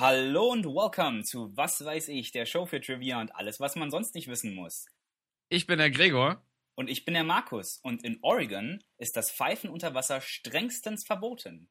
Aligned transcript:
Hallo 0.00 0.52
und 0.52 0.64
welcome 0.64 1.24
zu 1.24 1.56
Was 1.56 1.84
weiß 1.84 2.06
ich, 2.10 2.30
der 2.30 2.46
Show 2.46 2.66
für 2.66 2.80
Trivia 2.80 3.20
und 3.20 3.34
alles, 3.34 3.58
was 3.58 3.74
man 3.74 3.90
sonst 3.90 4.14
nicht 4.14 4.28
wissen 4.28 4.54
muss. 4.54 4.86
Ich 5.48 5.66
bin 5.66 5.78
der 5.78 5.90
Gregor. 5.90 6.40
Und 6.76 6.88
ich 6.88 7.04
bin 7.04 7.14
der 7.14 7.24
Markus. 7.24 7.80
Und 7.82 8.04
in 8.04 8.16
Oregon 8.22 8.80
ist 8.98 9.16
das 9.16 9.32
Pfeifen 9.32 9.68
unter 9.68 9.94
Wasser 9.94 10.20
strengstens 10.20 11.04
verboten. 11.04 11.68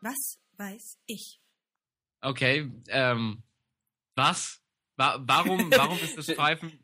Was 0.00 0.40
weiß 0.56 0.98
ich? 1.06 1.40
Okay, 2.22 2.72
ähm, 2.88 3.44
was? 4.16 4.60
Wa 4.96 5.16
warum, 5.20 5.70
warum 5.70 5.98
ist 6.00 6.18
das 6.18 6.26
Pfeifen? 6.34 6.79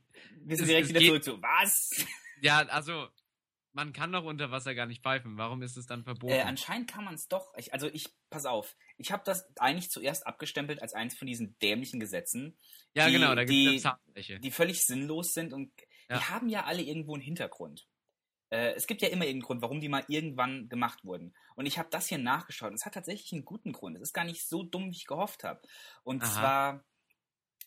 Wir 0.46 0.56
sind 0.56 0.64
Es- 0.64 0.68
direkt 0.68 0.88
wieder 0.88 1.00
zurück 1.00 1.24
zu 1.24 1.42
Was? 1.42 1.90
Ja, 2.42 2.58
also, 2.66 3.08
man 3.72 3.92
kann 3.94 4.12
doch 4.12 4.24
unter 4.24 4.50
Wasser 4.50 4.74
gar 4.74 4.84
nicht 4.86 5.02
pfeifen. 5.02 5.38
Warum 5.38 5.62
ist 5.62 5.76
es 5.78 5.86
dann 5.86 6.04
verboten? 6.04 6.34
Äh, 6.34 6.42
anscheinend 6.42 6.90
kann 6.90 7.04
man 7.04 7.14
es 7.14 7.28
doch. 7.28 7.52
Ich, 7.56 7.72
also 7.72 7.88
ich, 7.88 8.08
pass 8.30 8.44
auf, 8.46 8.76
ich 8.98 9.10
habe 9.10 9.22
das 9.24 9.46
eigentlich 9.58 9.90
zuerst 9.90 10.26
abgestempelt 10.26 10.82
als 10.82 10.92
eins 10.92 11.16
von 11.16 11.26
diesen 11.26 11.58
dämlichen 11.60 11.98
Gesetzen, 11.98 12.58
ja, 12.94 13.06
die- 13.06 13.12
genau, 13.12 13.34
da 13.34 13.44
gibt 13.44 13.50
die- 13.50 13.76
es 13.76 13.82
ja 13.84 13.98
Zahnfläche. 14.04 14.40
die 14.40 14.50
völlig 14.50 14.84
sinnlos 14.84 15.32
sind 15.32 15.52
und 15.54 15.72
die 16.10 16.14
Ja. 16.14 16.28
haben 16.30 16.48
ja 16.50 16.64
alle 16.64 16.82
irgendwo 16.82 17.14
einen 17.14 17.22
Hintergrund. 17.22 17.86
Äh, 18.50 18.74
es 18.74 18.86
gibt 18.86 19.02
ja 19.02 19.08
immer 19.08 19.24
irgendeinen 19.24 19.46
Grund, 19.46 19.62
warum 19.62 19.80
die 19.80 19.88
mal 19.88 20.04
irgendwann 20.08 20.68
gemacht 20.68 21.02
wurden. 21.04 21.34
Und 21.56 21.66
ich 21.66 21.78
habe 21.78 21.88
das 21.90 22.06
hier 22.06 22.18
nachgeschaut. 22.18 22.68
und 22.70 22.74
Es 22.76 22.84
hat 22.86 22.94
tatsächlich 22.94 23.32
einen 23.32 23.44
guten 23.44 23.72
Grund. 23.72 23.96
Es 23.96 24.02
ist 24.02 24.12
gar 24.12 24.24
nicht 24.24 24.46
so 24.46 24.62
dumm, 24.62 24.86
wie 24.92 24.96
ich 24.96 25.06
gehofft 25.06 25.42
habe. 25.42 25.60
Und 26.04 26.22
Aha. 26.22 26.32
zwar 26.32 26.84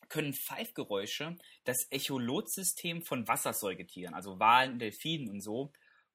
können 0.10 0.34
Pfeifgeräusche 0.34 1.38
das 1.64 1.88
Echolotsystem 1.90 3.02
von 3.04 3.28
Wassersäugetieren, 3.28 4.14
also 4.14 4.40
Walen, 4.40 4.80
Delfinen 4.80 5.30
und 5.30 5.42
so, 5.42 5.72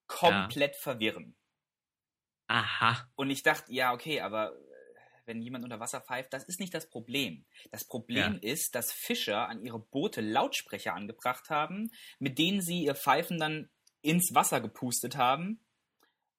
komplett 0.06 0.76
verwirren. 0.76 1.36
Aha. 2.46 3.08
Und 3.16 3.30
ich 3.30 3.42
dachte, 3.42 3.72
ja, 3.72 3.92
okay, 3.94 4.20
aber 4.20 4.52
äh, 4.52 4.58
wenn 5.24 5.40
jemand 5.40 5.64
unter 5.64 5.80
Wasser 5.80 6.00
pfeift, 6.00 6.32
das 6.32 6.44
ist 6.44 6.60
nicht 6.60 6.74
das 6.74 6.90
Problem. 6.90 7.46
Das 7.70 7.86
Problem 7.86 8.38
ist, 8.42 8.74
dass 8.74 8.92
Fischer 8.92 9.48
an 9.48 9.64
ihre 9.64 9.78
Boote 9.78 10.20
Lautsprecher 10.20 10.94
angebracht 10.94 11.48
haben, 11.48 11.90
mit 12.18 12.38
denen 12.38 12.60
sie 12.60 12.84
ihr 12.84 12.94
Pfeifen 12.94 13.38
dann 13.38 13.70
ins 14.02 14.34
Wasser 14.34 14.60
gepustet 14.60 15.16
haben, 15.16 15.64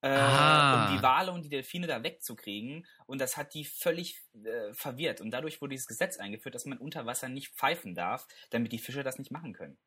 äh, 0.06 0.10
Ah. 0.10 0.88
um 0.92 0.96
die 0.98 1.02
Wale 1.04 1.32
und 1.32 1.44
die 1.44 1.50
Delfine 1.50 1.88
da 1.88 2.04
wegzukriegen. 2.04 2.86
Und 3.08 3.20
das 3.20 3.38
hat 3.38 3.54
die 3.54 3.66
völlig 3.66 4.22
äh, 4.44 4.74
verwirrt. 4.74 5.20
Und 5.22 5.32
dadurch 5.32 5.62
wurde 5.62 5.72
dieses 5.72 5.88
Gesetz 5.88 6.18
eingeführt, 6.18 6.56
dass 6.56 6.66
man 6.66 6.78
unter 6.78 7.06
Wasser 7.06 7.28
nicht 7.30 7.54
pfeifen 7.56 7.96
darf, 7.96 8.28
damit 8.52 8.72
die 8.72 8.80
Fischer 8.80 9.04
das 9.04 9.18
nicht 9.18 9.32
machen 9.32 9.54
können. 9.54 9.78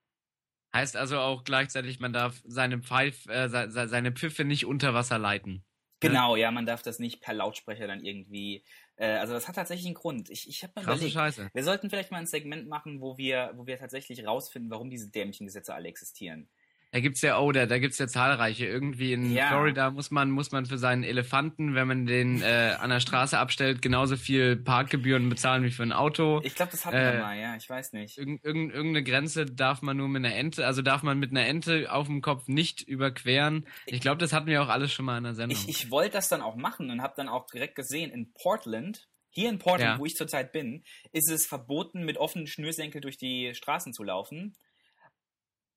Heißt 0.75 0.97
also 0.97 1.19
auch 1.21 1.45
gleichzeitig, 1.45 1.99
man 2.01 2.13
darf 2.13 2.43
seine 2.45 2.81
Pfeif, 2.83 3.27
äh, 3.29 3.49
se- 3.49 3.71
se- 3.71 3.89
seine 3.89 4.13
Pfiffe 4.13 4.45
nicht 4.45 4.67
unter 4.67 4.93
Wasser 4.93 5.19
leiten. 5.19 5.65
Genau, 6.01 6.37
ja, 6.37 6.51
man 6.53 6.67
darf 6.67 6.83
das 6.83 6.99
nicht 7.01 7.21
per 7.23 7.35
Lautsprecher 7.35 7.87
dann 7.89 8.05
irgendwie. 8.05 8.65
Äh, 8.97 9.07
also 9.17 9.33
das 9.33 9.49
hat 9.49 9.57
tatsächlich 9.57 9.87
einen 9.87 9.95
Grund. 9.97 10.31
Ich, 10.31 10.49
ich 10.49 10.63
habe 10.63 10.73
mir 10.77 10.83
Krasse 10.85 10.97
überlegt, 10.99 11.15
Scheiße. 11.15 11.51
wir 11.53 11.65
sollten 11.65 11.91
vielleicht 11.91 12.13
mal 12.13 12.19
ein 12.19 12.27
Segment 12.27 12.69
machen, 12.69 13.01
wo 13.01 13.17
wir, 13.19 13.53
wo 13.57 13.67
wir 13.67 13.79
tatsächlich 13.79 14.25
rausfinden, 14.27 14.71
warum 14.71 14.91
diese 14.91 15.09
dämlichen 15.11 15.47
Gesetze 15.47 15.75
alle 15.75 15.89
existieren. 15.89 16.49
Da 16.91 17.00
gibt's 17.00 17.20
ja, 17.20 17.39
oh, 17.39 17.53
da, 17.53 17.67
da 17.67 17.78
gibt's 17.78 17.98
ja 17.98 18.08
zahlreiche. 18.08 18.64
Irgendwie 18.64 19.12
in 19.12 19.31
Ja. 19.31 19.48
Florida 19.48 19.91
muss 19.91 20.11
man, 20.11 20.31
muss 20.31 20.53
man 20.53 20.64
für 20.64 20.78
seinen 20.78 21.05
Elefanten, 21.05 21.75
wenn 21.75 21.86
man 21.86 22.06
den 22.06 22.41
äh, 22.41 22.77
an 22.81 22.89
der 22.89 23.00
Straße 23.00 23.39
abstellt, 23.39 23.83
genauso 23.83 24.17
viel 24.17 24.56
Parkgebühren 24.56 25.28
bezahlen 25.28 25.64
wie 25.64 25.70
für 25.70 25.83
ein 25.83 25.92
Auto. 25.92 26.41
Ich 26.44 26.55
glaube, 26.55 26.72
das 26.72 26.86
hatten 26.86 26.97
Äh, 26.97 27.12
wir 27.12 27.20
mal, 27.20 27.39
ja, 27.39 27.56
ich 27.56 27.69
weiß 27.69 27.92
nicht. 27.92 28.16
Irgend, 28.16 28.42
irgend, 28.42 28.72
irgendeine 28.72 29.05
Grenze 29.05 29.44
darf 29.44 29.83
man 29.83 29.98
nur 29.98 30.09
mit 30.09 30.25
einer 30.25 30.34
Ente, 30.34 30.66
also 30.66 30.81
darf 30.81 31.03
man 31.03 31.19
mit 31.19 31.31
einer 31.31 31.47
Ente 31.47 31.92
auf 31.92 32.06
dem 32.06 32.22
Kopf 32.22 32.48
nicht 32.48 32.81
überqueren. 32.83 33.66
Ich 33.84 34.00
glaube, 34.00 34.16
das 34.19 34.33
hatten 34.33 34.47
wir 34.47 34.62
auch 34.62 34.69
alles 34.70 34.91
schon 34.91 35.05
mal 35.05 35.19
in 35.19 35.25
der 35.25 35.34
Sendung. 35.34 35.59
Ich, 35.59 35.69
ich 35.69 35.91
wollte 35.91 36.12
das 36.12 36.28
dann 36.28 36.41
auch 36.41 36.56
machen 36.56 36.91
und 36.91 37.03
habe 37.03 37.12
dann 37.19 37.28
auch 37.28 37.47
direkt 37.53 37.75
gesehen, 37.75 38.11
in 38.11 38.33
Portland, 38.33 39.09
hier 39.28 39.50
in 39.50 39.59
Portland, 39.59 39.97
Ja. 39.97 39.98
wo 39.98 40.06
ich 40.06 40.16
zurzeit 40.16 40.53
bin, 40.53 40.82
ist 41.12 41.31
es 41.31 41.44
verboten, 41.47 42.06
mit 42.06 42.16
offenen 42.16 42.47
Schnürsenkel 42.47 43.03
durch 43.03 43.19
die 43.19 43.53
Straßen 43.54 43.93
zu 43.93 44.03
laufen. 44.04 44.56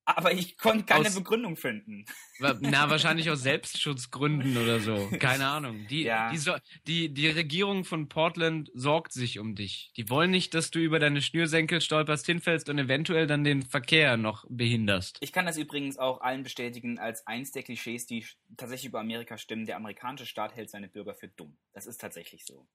Aber 0.04 0.32
ich 0.32 0.58
konnte 0.58 0.84
keine 0.84 1.06
Aus- 1.08 1.14
Begründung 1.14 1.56
finden. 1.56 2.04
Na, 2.40 2.58
wahrscheinlich 2.90 3.30
aus 3.30 3.42
Selbstschutzgründen 3.42 4.56
oder 4.56 4.80
so. 4.80 5.08
Keine 5.18 5.46
Ahnung. 5.46 5.86
Die, 5.88 6.02
Ja. 6.02 6.30
die, 6.30 6.38
so, 6.38 6.54
die, 6.86 7.08
die 7.14 7.28
Regierung 7.28 7.84
von 7.84 8.08
Portland 8.08 8.70
sorgt 8.74 9.12
sich 9.12 9.38
um 9.38 9.54
dich. 9.54 9.92
Die 9.96 10.08
wollen 10.10 10.30
nicht, 10.30 10.54
dass 10.54 10.70
du 10.70 10.80
über 10.80 10.98
deine 10.98 11.22
Schnürsenkel 11.22 11.80
stolperst, 11.80 12.26
hinfällst 12.26 12.68
und 12.68 12.78
eventuell 12.78 13.26
dann 13.26 13.44
den 13.44 13.62
Verkehr 13.62 14.16
noch 14.16 14.44
behinderst. 14.48 15.18
Ich 15.20 15.32
kann 15.32 15.46
das 15.46 15.56
übrigens 15.56 15.98
auch 15.98 16.20
allen 16.20 16.42
bestätigen 16.42 16.98
als 16.98 17.26
eins 17.26 17.52
der 17.52 17.62
Klischees, 17.62 18.06
die 18.06 18.26
tatsächlich 18.56 18.88
über 18.88 19.00
Amerika 19.00 19.38
stimmen. 19.38 19.66
Der 19.66 19.76
amerikanische 19.76 20.26
Staat 20.26 20.56
hält 20.56 20.70
seine 20.70 20.88
Bürger 20.88 21.14
für 21.14 21.28
dumm. 21.28 21.56
Das 21.72 21.86
ist 21.86 22.00
tatsächlich 22.00 22.44
so. 22.44 22.66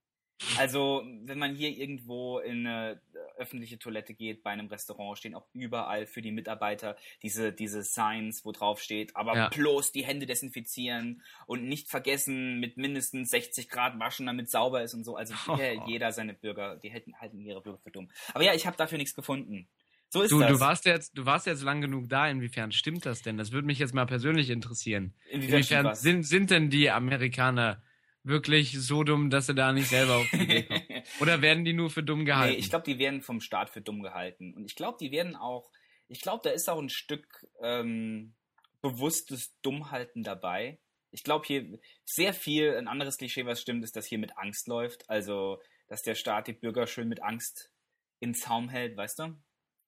Also, 0.60 1.04
wenn 1.24 1.40
man 1.40 1.56
hier 1.56 1.70
irgendwo 1.76 2.38
in 2.38 2.68
eine 2.68 2.92
äh, 2.92 2.98
öffentliche 3.38 3.80
Toilette 3.80 4.14
geht, 4.14 4.44
bei 4.44 4.52
einem 4.52 4.68
Restaurant, 4.68 5.18
stehen 5.18 5.36
auch 5.36 5.48
überall 5.54 6.06
für 6.06 6.22
die 6.22 6.32
Mitarbeiter 6.32 6.96
diese, 7.24 7.52
diese 7.54 7.84
Signs, 7.84 8.44
wo 8.46 8.52
drauf 8.52 8.82
steht, 8.82 9.16
aber 9.16 9.36
Ja. 9.36 9.50
bloß 9.50 9.92
die 9.92 10.06
Hände 10.06 10.26
desinfizieren 10.26 11.22
und 11.46 11.64
nicht 11.64 11.90
vergessen, 11.90 12.60
mit 12.60 12.78
mindestens 12.78 13.30
60 13.32 13.70
Grad 13.70 14.00
waschen, 14.00 14.26
damit 14.26 14.50
sauber 14.50 14.84
ist 14.84 14.94
und 14.94 15.04
so. 15.04 15.16
Also 15.16 15.34
hier 15.56 15.82
jeder 15.88 16.12
seine 16.12 16.34
Bürger, 16.34 16.78
die 16.78 16.92
halten, 16.92 17.16
halten 17.20 17.40
ihre 17.40 17.62
Bürger 17.62 17.80
für 17.80 17.92
dumm. 17.92 18.10
Aber 18.34 18.44
ja, 18.44 18.54
ich 18.54 18.66
habe 18.68 18.78
dafür 18.78 18.98
nichts 18.98 19.14
gefunden. 19.16 19.68
So 20.10 20.22
ist 20.22 20.32
Du, 20.32 20.40
das. 20.40 20.50
du 20.52 20.60
warst 20.62 20.86
jetzt, 20.86 21.18
du 21.18 21.26
warst 21.26 21.48
jetzt 21.48 21.64
lang 21.64 21.82
genug 21.82 22.08
da. 22.08 22.30
Inwiefern 22.30 22.72
stimmt 22.72 23.06
das 23.06 23.24
denn? 23.24 23.38
Das 23.38 23.52
würde 23.52 23.68
mich 23.68 23.78
jetzt 23.80 23.94
mal 23.94 24.06
persönlich 24.06 24.50
interessieren. 24.50 25.14
Inwiefern 25.30 25.56
Inwiefern 25.58 25.96
sind, 25.96 26.24
sind 26.24 26.50
denn 26.52 26.70
die 26.70 26.90
Amerikaner 26.90 27.84
wirklich 28.24 28.80
so 28.80 29.04
dumm, 29.04 29.30
dass 29.30 29.48
sie 29.48 29.56
da 29.56 29.74
nicht 29.74 29.90
selber 29.90 30.16
auf 30.18 30.30
die 30.32 30.38
Idee 30.44 30.64
kommen? 30.64 30.82
Oder 31.20 31.42
werden 31.42 31.66
die 31.66 31.74
nur 31.74 31.90
für 31.90 32.04
dumm 32.04 32.26
gehalten? 32.26 32.54
Nee, 32.54 32.60
ich 32.60 32.70
glaube, 32.70 32.86
die 32.86 33.00
werden 33.00 33.22
vom 33.22 33.42
Staat 33.42 33.70
für 33.70 33.82
dumm 33.82 34.02
gehalten. 34.02 34.54
Und 34.54 34.66
ich 34.66 34.76
glaube, 34.76 34.98
die 35.00 35.12
werden 35.12 35.36
auch, 35.36 35.70
ich 36.08 36.22
glaube, 36.22 36.42
da 36.44 36.50
ist 36.52 36.70
auch 36.70 36.80
ein 36.80 36.90
Stück 36.90 37.46
ähm, 37.62 38.36
bewusstes 38.82 39.56
Dummhalten 39.62 40.24
dabei. 40.24 40.80
Ich 41.12 41.24
glaube 41.24 41.46
hier 41.46 41.80
sehr 42.06 42.34
viel, 42.34 42.76
ein 42.76 42.88
anderes 42.88 43.18
Klischee, 43.18 43.46
was 43.46 43.62
stimmt, 43.62 43.84
ist, 43.84 43.96
dass 43.96 44.06
hier 44.06 44.20
mit 44.20 44.38
Angst 44.38 44.68
läuft. 44.68 45.10
Also, 45.10 45.62
dass 45.88 46.02
der 46.02 46.16
Staat 46.16 46.48
die 46.48 46.54
Bürger 46.54 46.88
schön 46.88 47.08
mit 47.08 47.24
Angst 47.24 47.72
in 48.20 48.34
Zaum 48.34 48.70
hält, 48.70 48.98
weißt 48.98 49.20
du? 49.20 49.38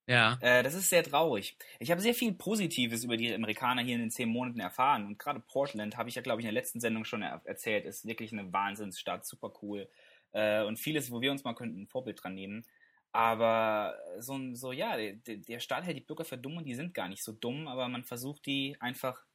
ja. 0.09 0.39
Äh, 0.41 0.63
das 0.63 0.73
ist 0.73 0.89
sehr 0.89 1.03
traurig. 1.03 1.55
Ich 1.77 1.91
habe 1.91 2.01
sehr 2.01 2.15
viel 2.15 2.33
Positives 2.33 3.03
über 3.03 3.15
die 3.15 3.33
Amerikaner 3.33 3.83
hier 3.83 3.93
in 3.93 4.01
den 4.01 4.09
zehn 4.09 4.27
Monaten 4.27 4.59
erfahren. 4.59 5.05
Und 5.05 5.19
gerade 5.19 5.39
Portland, 5.39 5.97
habe 5.97 6.09
ich 6.09 6.15
ja, 6.15 6.23
glaube 6.23 6.41
ich, 6.41 6.47
in 6.47 6.53
der 6.53 6.59
letzten 6.59 6.79
Sendung 6.79 7.05
schon 7.05 7.21
er 7.21 7.41
erzählt, 7.45 7.85
ist 7.85 8.07
wirklich 8.07 8.33
eine 8.33 8.51
Wahnsinnsstadt, 8.51 9.25
super 9.25 9.53
cool. 9.61 9.87
Äh, 10.31 10.63
und 10.63 10.77
vieles, 10.77 11.11
wo 11.11 11.21
wir 11.21 11.31
uns 11.31 11.43
mal 11.43 11.55
könnten, 11.55 11.81
ein 11.81 11.87
Vorbild 11.87 12.23
dran 12.23 12.35
nehmen. 12.35 12.65
Aber 13.11 13.97
so, 14.19 14.39
so 14.53 14.71
ja, 14.71 14.95
der, 14.97 15.37
der 15.37 15.59
Staat 15.59 15.83
hält 15.83 15.97
die 15.97 16.01
Bürger 16.01 16.25
für 16.25 16.37
dumm 16.37 16.57
und 16.57 16.65
die 16.65 16.75
sind 16.75 16.93
gar 16.93 17.09
nicht 17.09 17.23
so 17.23 17.31
dumm, 17.31 17.67
aber 17.67 17.87
man 17.87 18.03
versucht 18.03 18.45
die 18.45 18.77
einfach 18.79 19.25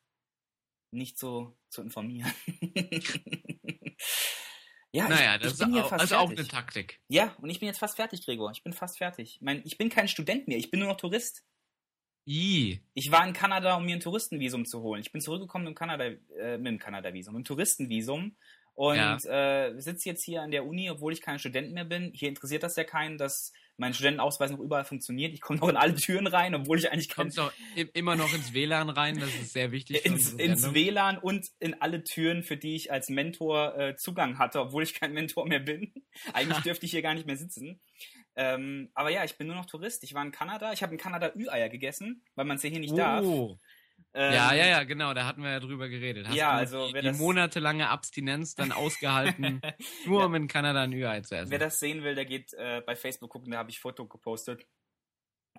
nicht 0.92 1.18
so 1.18 1.56
zu 1.68 1.82
informieren. 1.82 2.32
ja, 4.92 5.08
Naja, 5.08 5.34
ich, 5.36 5.42
das 5.42 5.52
ich 5.54 5.58
bin 5.58 5.74
ist, 5.74 5.82
auch, 5.82 5.88
fast 5.88 6.00
also 6.02 6.16
auch 6.16 6.30
eine 6.30 6.46
Taktik. 6.46 7.00
Ja, 7.08 7.34
und 7.40 7.50
ich 7.50 7.58
bin 7.58 7.66
jetzt 7.66 7.80
fast 7.80 7.96
fertig, 7.96 8.24
Gregor. 8.24 8.52
Ich 8.52 8.62
bin 8.62 8.72
fast 8.72 8.98
fertig. 8.98 9.36
Ich, 9.36 9.40
mein, 9.40 9.60
ich 9.64 9.76
bin 9.76 9.88
kein 9.88 10.06
Student 10.06 10.46
mehr, 10.46 10.58
ich 10.58 10.70
bin 10.70 10.78
nur 10.78 10.88
noch 10.88 10.96
Tourist. 10.96 11.44
I. 12.26 12.80
Ich 12.94 13.10
war 13.10 13.26
in 13.26 13.34
Kanada, 13.34 13.76
um 13.76 13.84
mir 13.84 13.96
ein 13.96 14.00
Touristenvisum 14.00 14.64
zu 14.64 14.80
holen. 14.80 15.02
Ich 15.02 15.12
bin 15.12 15.20
zurückgekommen 15.20 15.64
mit 15.64 15.72
dem 15.72 15.76
Kanada, 15.76 16.04
äh, 16.38 16.56
mit 16.56 16.68
dem 16.68 16.78
Kanada-Visum, 16.78 17.34
mit 17.34 17.40
dem 17.40 17.44
Touristenvisum 17.44 18.36
und 18.74 18.96
Ja. 18.96 19.16
äh, 19.68 19.80
sitze 19.80 20.08
jetzt 20.08 20.24
hier 20.24 20.42
an 20.42 20.50
der 20.50 20.66
Uni, 20.66 20.90
obwohl 20.90 21.12
ich 21.12 21.20
kein 21.22 21.38
Student 21.38 21.72
mehr 21.72 21.84
bin. 21.84 22.10
Hier 22.14 22.28
interessiert 22.28 22.62
das 22.62 22.76
ja 22.76 22.84
keinen, 22.84 23.18
dass 23.18 23.52
mein 23.76 23.92
Studentenausweis 23.92 24.52
noch 24.52 24.60
überall 24.60 24.84
funktioniert. 24.84 25.32
Ich 25.32 25.40
komme 25.40 25.58
noch 25.60 25.68
in 25.68 25.76
alle 25.76 25.94
Türen 25.94 26.26
rein, 26.28 26.54
obwohl 26.54 26.78
ich 26.78 26.92
eigentlich 26.92 27.08
kein 27.08 27.24
Kommst 27.26 27.38
doch 27.38 27.52
i- 27.76 27.88
immer 27.94 28.14
noch 28.16 28.32
ins 28.34 28.52
WLAN 28.54 28.88
rein, 28.90 29.18
das 29.18 29.34
ist 29.34 29.52
sehr 29.52 29.72
wichtig. 29.72 30.04
ins, 30.06 30.32
ins. 30.34 30.74
WLAN 30.74 31.18
und 31.18 31.46
in 31.58 31.80
alle 31.80 32.04
Türen, 32.04 32.42
für 32.44 32.56
die 32.56 32.76
ich 32.76 32.92
als 32.92 33.08
Mentor 33.08 33.76
äh, 33.78 33.96
Zugang 33.96 34.38
hatte, 34.38 34.60
obwohl 34.60 34.82
ich 34.84 34.94
kein 34.94 35.12
Mentor 35.12 35.46
mehr 35.48 35.60
bin. 35.60 35.92
Eigentlich 36.32 36.58
dürfte 36.64 36.86
ich 36.86 36.92
hier 36.92 37.02
gar 37.02 37.14
nicht 37.14 37.26
mehr 37.26 37.36
sitzen. 37.36 37.80
Ähm, 38.36 38.90
aber 38.94 39.10
ja, 39.10 39.22
ich 39.24 39.36
bin 39.36 39.46
nur 39.46 39.54
noch 39.56 39.66
Tourist. 39.66 40.02
Ich 40.02 40.12
war 40.14 40.24
in 40.24 40.32
Kanada. 40.32 40.72
Ich 40.72 40.82
habe 40.82 40.92
in 40.92 40.98
Kanada 40.98 41.32
Ü-Eier 41.36 41.68
gegessen, 41.68 42.24
weil 42.34 42.44
man 42.44 42.56
es 42.56 42.64
ja 42.64 42.70
hier 42.70 42.80
nicht 42.80 42.96
darf. 42.98 43.24
Ähm, 44.16 44.32
ja, 44.32 44.54
ja, 44.54 44.66
ja, 44.66 44.84
genau, 44.84 45.12
da 45.12 45.26
hatten 45.26 45.42
wir 45.42 45.50
ja 45.50 45.58
drüber 45.60 45.88
geredet. 45.88 46.28
Hast 46.28 46.36
Ja, 46.36 46.52
also, 46.52 46.92
die, 46.92 47.00
die 47.00 47.12
monatelange 47.12 47.88
Abstinenz 47.88 48.54
dann 48.54 48.70
ausgehalten, 48.72 49.60
nur 50.06 50.20
Ja. 50.20 50.26
um 50.26 50.34
in 50.36 50.46
Kanada 50.46 50.82
ein 50.82 50.92
Ü-Ei 50.92 51.20
zu 51.22 51.36
essen. 51.36 51.50
Wer 51.50 51.58
das 51.58 51.80
sehen 51.80 52.04
will, 52.04 52.14
der 52.14 52.24
geht 52.24 52.52
äh, 52.54 52.80
bei 52.86 52.94
Facebook 52.94 53.30
gucken, 53.30 53.50
da 53.50 53.58
habe 53.58 53.70
ich 53.70 53.80
Foto 53.80 54.06
gepostet. 54.06 54.66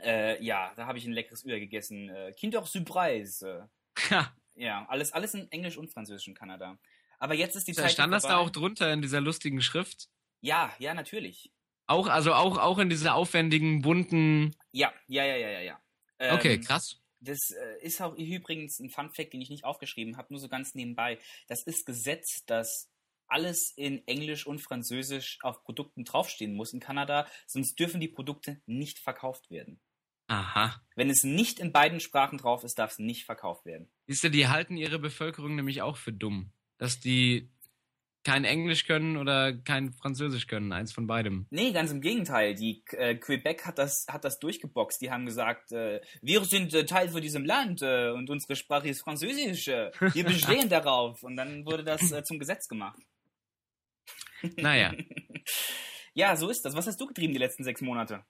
Äh, 0.02 0.42
ja, 0.44 0.74
da 0.76 0.88
habe 0.88 0.98
ich 0.98 1.06
ein 1.06 1.12
leckeres 1.14 1.44
Ü 1.46 1.50
gegessen. 1.60 2.10
Äh, 2.10 2.34
Kinder 2.34 2.66
Surprise. 2.66 3.70
Ha, 4.10 4.34
Ja, 4.56 4.86
alles, 4.88 5.12
alles 5.12 5.34
in 5.34 5.52
Englisch 5.52 5.78
und 5.78 5.92
Französisch 5.92 6.28
in 6.28 6.34
Kanada. 6.34 6.78
Aber 7.20 7.34
jetzt 7.34 7.56
ist 7.56 7.68
die 7.68 7.74
da 7.74 7.84
Zeit. 7.84 7.92
stand 7.92 8.14
das 8.14 8.24
da 8.24 8.38
auch 8.38 8.50
drunter 8.50 8.92
in 8.92 9.02
dieser 9.02 9.22
lustigen 9.22 9.62
Schrift? 9.62 10.10
Ja, 10.42 10.74
ja, 10.80 10.94
natürlich. 10.94 11.52
Auch, 11.88 12.08
also 12.08 12.34
auch, 12.34 12.58
auch 12.58 12.78
in 12.80 12.90
dieser 12.90 13.16
aufwendigen, 13.16 13.82
bunten. 13.82 14.56
Ja, 14.72 14.94
ja, 15.08 15.24
ja, 15.26 15.36
ja, 15.36 15.50
ja, 15.50 15.60
ja. 15.62 15.82
Ähm, 16.20 16.36
Okay, 16.36 16.60
krass. 16.60 17.02
Das 17.20 17.40
äh, 17.52 17.86
ist 17.86 18.02
auch 18.02 18.16
übrigens 18.16 18.80
ein 18.80 18.90
Fun-Fact, 18.90 19.34
den 19.34 19.42
ich 19.42 19.50
nicht 19.50 19.66
aufgeschrieben 19.66 20.18
habe, 20.18 20.34
nur 20.34 20.40
so 20.40 20.48
ganz 20.48 20.76
nebenbei. 20.76 21.20
Das 21.48 21.64
ist 21.64 21.86
Gesetz, 21.86 22.46
dass 22.46 22.90
alles 23.28 23.74
in 23.76 24.06
Englisch 24.08 24.46
und 24.46 24.60
Französisch 24.60 25.40
auf 25.42 25.64
Produkten 25.64 26.04
draufstehen 26.04 26.56
muss 26.56 26.74
in 26.74 26.80
Kanada, 26.80 27.28
sonst 27.48 27.80
dürfen 27.80 28.00
die 28.00 28.08
Produkte 28.08 28.62
nicht 28.66 29.00
verkauft 29.00 29.50
werden. 29.50 29.80
Aha. 30.28 30.82
Wenn 30.96 31.10
es 31.10 31.24
nicht 31.24 31.60
in 31.60 31.72
beiden 31.72 32.00
Sprachen 32.00 32.38
drauf 32.38 32.64
ist, 32.64 32.80
darf 32.80 32.92
es 32.92 33.00
nicht 33.00 33.26
verkauft 33.26 33.66
werden. 33.66 33.90
Siehst 34.08 34.24
du, 34.24 34.30
die 34.30 34.48
halten 34.48 34.76
ihre 34.76 35.00
Bevölkerung 35.00 35.56
nämlich 35.56 35.82
auch 35.82 35.98
für 35.98 36.14
dumm. 36.14 36.52
Dass 36.78 37.00
die 37.00 37.50
kein 38.26 38.44
Englisch 38.44 38.86
können 38.86 39.18
oder 39.18 39.54
kein 39.54 39.94
Französisch 39.94 40.48
können, 40.48 40.74
eins 40.74 40.92
von 40.92 41.06
beidem. 41.08 41.46
Nee, 41.52 41.72
ganz 41.72 41.92
im 41.92 42.02
Gegenteil. 42.02 42.56
Die 42.56 42.84
äh, 42.92 43.16
Quebec 43.16 43.66
hat 43.66 43.78
das, 43.78 44.08
hat 44.10 44.26
das 44.26 44.40
durchgeboxt. 44.40 45.00
Die 45.00 45.12
haben 45.12 45.26
gesagt, 45.26 45.72
äh, 45.72 46.02
wir 46.22 46.44
sind 46.44 46.74
äh, 46.74 46.86
Teil 46.86 47.10
von 47.10 47.22
diesem 47.22 47.46
Land 47.46 47.84
äh, 47.84 48.10
und 48.10 48.30
unsere 48.30 48.56
Sprache 48.56 48.90
ist 48.90 49.02
Französisch. 49.02 49.68
Äh, 49.68 49.92
wir 50.00 50.24
bestehen 50.26 50.68
darauf. 50.68 51.22
Und 51.22 51.38
dann 51.38 51.66
wurde 51.66 51.84
das 51.84 52.12
äh, 52.12 52.24
zum 52.24 52.40
Gesetz 52.40 52.68
gemacht. 52.68 53.00
Naja. 54.58 54.94
ja, 56.14 56.36
so 56.36 56.50
ist 56.50 56.64
das. 56.66 56.76
Was 56.76 56.86
hast 56.86 57.00
du 57.02 57.08
getrieben 57.08 57.34
die 57.34 57.40
letzten 57.40 57.64
sechs 57.64 57.82
Monate? 57.82 58.24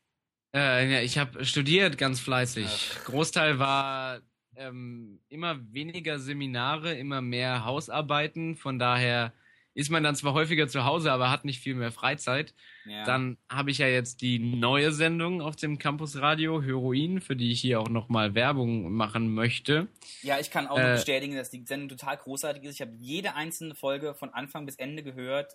Ja, 0.54 1.02
ich 1.02 1.18
habe 1.18 1.44
studiert 1.44 1.98
ganz 1.98 2.22
fleißig. 2.22 2.92
Großteil 3.04 3.60
war 3.60 4.22
ähm, 4.56 5.20
immer 5.28 5.60
weniger 5.74 6.20
Seminare, 6.20 6.94
immer 6.94 7.22
mehr 7.22 7.66
Hausarbeiten. 7.66 8.56
Von 8.56 8.80
daher 8.80 9.34
ist 9.76 9.92
man 9.92 10.04
dann 10.04 10.16
zwar 10.16 10.34
häufiger 10.34 10.68
zu 10.68 10.86
Hause, 10.86 11.12
aber 11.12 11.30
hat 11.30 11.46
nicht 11.46 11.60
viel 11.60 11.76
mehr 11.76 11.92
Freizeit. 11.92 12.56
Ja. 12.86 13.04
Dann 13.04 13.38
habe 13.50 13.70
ich 13.70 13.78
ja 13.78 13.88
jetzt 13.88 14.22
die 14.22 14.40
neue 14.40 14.92
Sendung 14.92 15.42
auf 15.42 15.56
dem 15.58 15.78
Campus 15.78 16.20
Radio, 16.22 16.62
Heroin, 16.64 17.22
für 17.22 17.36
die 17.36 17.52
ich 17.52 17.62
hier 17.62 17.80
auch 17.82 17.90
nochmal 17.90 18.34
Werbung 18.36 18.92
machen 18.94 19.34
möchte. 19.34 19.88
ja, 20.24 20.40
ich 20.40 20.50
kann 20.50 20.68
auch 20.68 20.80
Äh, 20.80 20.94
bestätigen, 20.94 21.36
dass 21.36 21.50
die 21.52 21.64
Sendung 21.66 21.90
total 21.90 22.18
großartig 22.18 22.64
ist. 22.64 22.76
Ich 22.76 22.82
habe 22.82 22.94
jede 22.98 23.36
einzelne 23.36 23.76
Folge 23.76 24.16
von 24.16 24.34
Anfang 24.34 24.66
bis 24.66 24.78
Ende 24.78 25.04
gehört. 25.04 25.54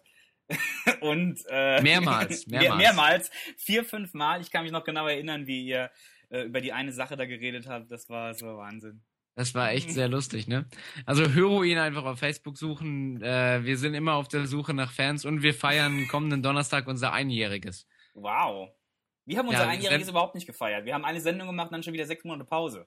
und 1.01 1.39
äh, 1.49 1.81
Mehrmals, 1.81 2.47
mehr, 2.47 2.61
mehrmals. 2.77 2.79
mehrmals, 2.83 3.31
vier, 3.57 3.85
fünf 3.85 4.15
Mal. 4.15 4.41
Ich 4.41 4.51
kann 4.51 4.65
mich 4.65 4.73
noch 4.73 4.85
genau 4.85 5.07
erinnern, 5.07 5.47
wie 5.47 5.65
ihr 5.65 5.91
äh, 6.29 6.43
über 6.43 6.61
die 6.61 6.73
eine 6.73 6.93
Sache 6.93 7.17
da 7.17 7.25
geredet 7.25 7.67
habt. 7.69 7.91
Das 7.91 8.09
war, 8.09 8.29
das 8.33 8.43
war 8.43 8.57
Wahnsinn. 8.59 9.01
Das 9.37 9.55
war 9.55 9.71
echt 9.71 9.91
sehr 9.91 10.09
lustig, 10.09 10.49
ne? 10.49 10.67
Also 11.07 11.25
Heroin 11.29 11.79
einfach 11.79 12.05
auf 12.05 12.19
Facebook 12.19 12.59
suchen. 12.59 13.23
Äh, 13.23 13.65
wir 13.65 13.79
sind 13.79 13.95
immer 13.95 14.15
auf 14.15 14.29
der 14.29 14.47
Suche 14.47 14.75
nach 14.75 14.93
Fans 14.93 15.25
und 15.25 15.43
wir 15.43 15.55
feiern 15.55 16.07
kommenden 16.09 16.43
Donnerstag 16.43 16.87
unser 16.89 17.13
Einjähriges. 17.13 17.87
Wow. 18.15 18.71
Wir 19.25 19.39
haben 19.39 19.49
unser 19.49 19.63
Ja, 19.63 19.69
Einjähriges 19.69 20.09
überhaupt 20.09 20.35
nicht 20.35 20.47
gefeiert. 20.47 20.85
Wir 20.85 20.95
haben 20.95 21.05
eine 21.05 21.21
Sendung 21.21 21.47
gemacht 21.47 21.69
und 21.69 21.73
dann 21.73 21.83
schon 21.83 21.93
wieder 21.95 22.07
sechs 22.07 22.25
Monate 22.25 22.45
Pause. 22.45 22.87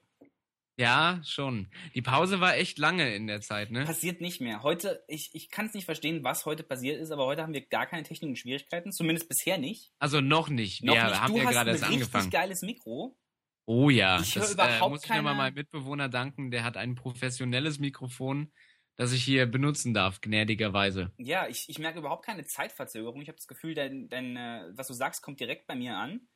Ja, 0.76 1.22
schon. 1.24 1.68
Die 1.94 2.02
Pause 2.02 2.40
war 2.42 2.58
echt 2.58 2.80
lange 2.80 3.16
in 3.16 3.28
der 3.28 3.42
Zeit, 3.42 3.70
ne? 3.70 3.86
Passiert 3.86 4.22
nicht 4.22 4.42
mehr. 4.42 4.64
Heute, 4.64 5.04
ich, 5.08 5.30
ich 5.34 5.50
kann 5.50 5.68
es 5.68 5.76
nicht 5.76 5.86
verstehen, 5.86 6.24
was 6.24 6.46
heute 6.48 6.64
passiert 6.64 7.00
ist, 7.00 7.12
aber 7.12 7.26
heute 7.28 7.44
haben 7.44 7.54
wir 7.54 7.62
gar 7.62 7.86
keine 7.86 8.02
technischen 8.04 8.36
Schwierigkeiten. 8.36 8.92
Zumindest 8.92 9.30
bisher 9.30 9.60
nicht. 9.60 9.92
Also 10.00 10.20
noch 10.20 10.50
nicht. 10.50 10.84
Noch 10.84 10.96
wir 10.96 11.04
nicht. 11.04 11.22
haben 11.22 11.34
du 11.34 11.40
ja 11.40 11.46
hast 11.46 11.54
gerade 11.54 11.70
ein 11.70 11.76
erst 11.76 11.84
richtig 11.90 12.02
angefangen. 12.04 12.30
geiles 12.32 12.62
Mikro. 12.64 13.16
Oh 13.66 13.90
ja, 13.90 14.20
Ich 14.20 14.34
das 14.34 14.56
äh, 14.56 14.80
muss 14.80 15.04
ich 15.04 15.10
nochmal 15.10 15.24
keine- 15.24 15.38
meinem 15.38 15.54
Mitbewohner 15.56 16.10
danken. 16.10 16.52
Der 16.52 16.64
hat 16.64 16.76
ein 16.78 16.96
professionelles 16.96 17.80
Mikrofon, 17.80 18.52
das 18.98 19.14
ich 19.14 19.24
hier 19.24 19.46
benutzen 19.46 19.94
darf, 19.94 20.20
gnädigerweise. 20.22 21.12
Ja, 21.18 21.48
ich, 21.48 21.70
ich 21.70 21.80
merke 21.80 22.00
überhaupt 22.00 22.26
keine 22.26 22.46
Zeitverzögerung. 22.46 23.22
Ich 23.22 23.30
habe 23.30 23.38
das 23.38 23.48
Gefühl, 23.48 23.74
dein, 23.74 24.10
dein, 24.10 24.36
äh, 24.36 24.70
was 24.74 24.88
du 24.88 24.94
sagst, 24.94 25.22
kommt 25.22 25.40
direkt 25.40 25.66
bei 25.68 25.76
mir 25.76 25.96
an. 25.96 26.28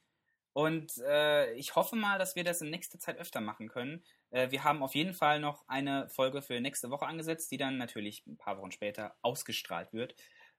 Und 0.53 0.91
äh, 1.07 1.53
ich 1.53 1.75
hoffe 1.75 1.95
mal, 1.95 2.17
dass 2.17 2.35
wir 2.35 2.43
das 2.43 2.61
in 2.61 2.71
nächster 2.71 2.97
Zeit 2.97 3.17
öfter 3.19 3.41
machen 3.41 3.67
können. 3.67 4.03
Äh, 4.31 4.49
wir 4.49 4.63
haben 4.63 4.81
auf 4.81 4.95
jeden 4.95 5.13
Fall 5.13 5.39
noch 5.39 5.63
eine 5.67 6.09
Folge 6.09 6.41
für 6.41 6.59
nächste 6.59 6.89
Woche 6.89 7.05
angesetzt, 7.05 7.51
die 7.51 7.57
dann 7.57 7.77
natürlich 7.77 8.25
ein 8.25 8.37
paar 8.37 8.57
Wochen 8.57 8.71
später 8.71 9.15
ausgestrahlt 9.21 9.93
wird. 9.93 10.15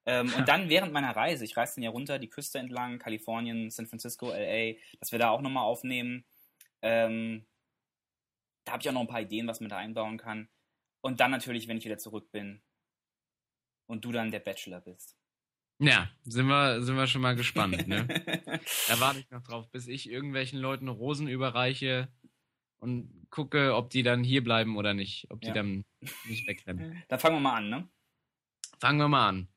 Ähm, 0.06 0.32
und 0.36 0.46
dann 0.48 0.68
während 0.68 0.92
meiner 0.92 1.16
Reise, 1.16 1.44
ich 1.44 1.56
reise 1.56 1.76
dann 1.76 1.82
ja 1.84 1.90
runter, 1.90 2.20
die 2.20 2.28
Küste 2.28 2.58
entlang, 2.60 3.00
Kalifornien, 3.00 3.70
San 3.70 3.86
Francisco, 3.88 4.30
LA, 4.30 4.74
dass 5.00 5.10
wir 5.10 5.18
da 5.18 5.30
auch 5.30 5.40
nochmal 5.40 5.64
aufnehmen. 5.64 6.24
Ähm, 6.82 7.46
da 8.64 8.72
habe 8.72 8.82
ich 8.82 8.88
auch 8.88 8.92
noch 8.94 9.00
ein 9.02 9.08
paar 9.08 9.20
Ideen, 9.22 9.46
was 9.46 9.60
man 9.60 9.70
da 9.70 9.78
einbauen 9.78 10.18
kann. 10.18 10.48
Und 11.00 11.20
dann 11.20 11.30
natürlich, 11.30 11.68
wenn 11.68 11.78
ich 11.78 11.84
wieder 11.84 11.98
zurück 11.98 12.30
bin 12.32 12.62
und 13.86 14.04
du 14.04 14.12
dann 14.12 14.30
der 14.30 14.40
Bachelor 14.40 14.80
bist. 14.80 15.16
Ja, 15.80 16.10
sind 16.24 16.46
wir, 16.48 16.82
sind 16.82 16.96
wir 16.96 17.06
schon 17.06 17.22
mal 17.22 17.36
gespannt, 17.36 17.86
ne? 17.86 18.06
Da 18.88 18.98
warte 19.00 19.20
ich 19.20 19.30
noch 19.30 19.42
drauf, 19.42 19.70
bis 19.70 19.86
ich 19.86 20.10
irgendwelchen 20.10 20.58
Leuten 20.58 20.88
Rosen 20.88 21.28
überreiche 21.28 22.08
und 22.78 23.26
gucke, 23.30 23.74
ob 23.76 23.90
die 23.90 24.02
dann 24.02 24.24
hier 24.24 24.42
bleiben 24.42 24.76
oder 24.76 24.92
nicht, 24.92 25.30
ob 25.30 25.40
die 25.40 25.48
Ja. 25.48 25.54
dann 25.54 25.84
nicht 26.26 26.46
wegrennen. 26.48 27.02
Dann 27.08 27.18
fangen 27.20 27.36
wir 27.36 27.40
mal 27.40 27.56
an, 27.56 27.70
ne? 27.70 27.88
Fangen 28.80 28.98
wir 28.98 29.08
mal 29.08 29.28
an. 29.28 29.48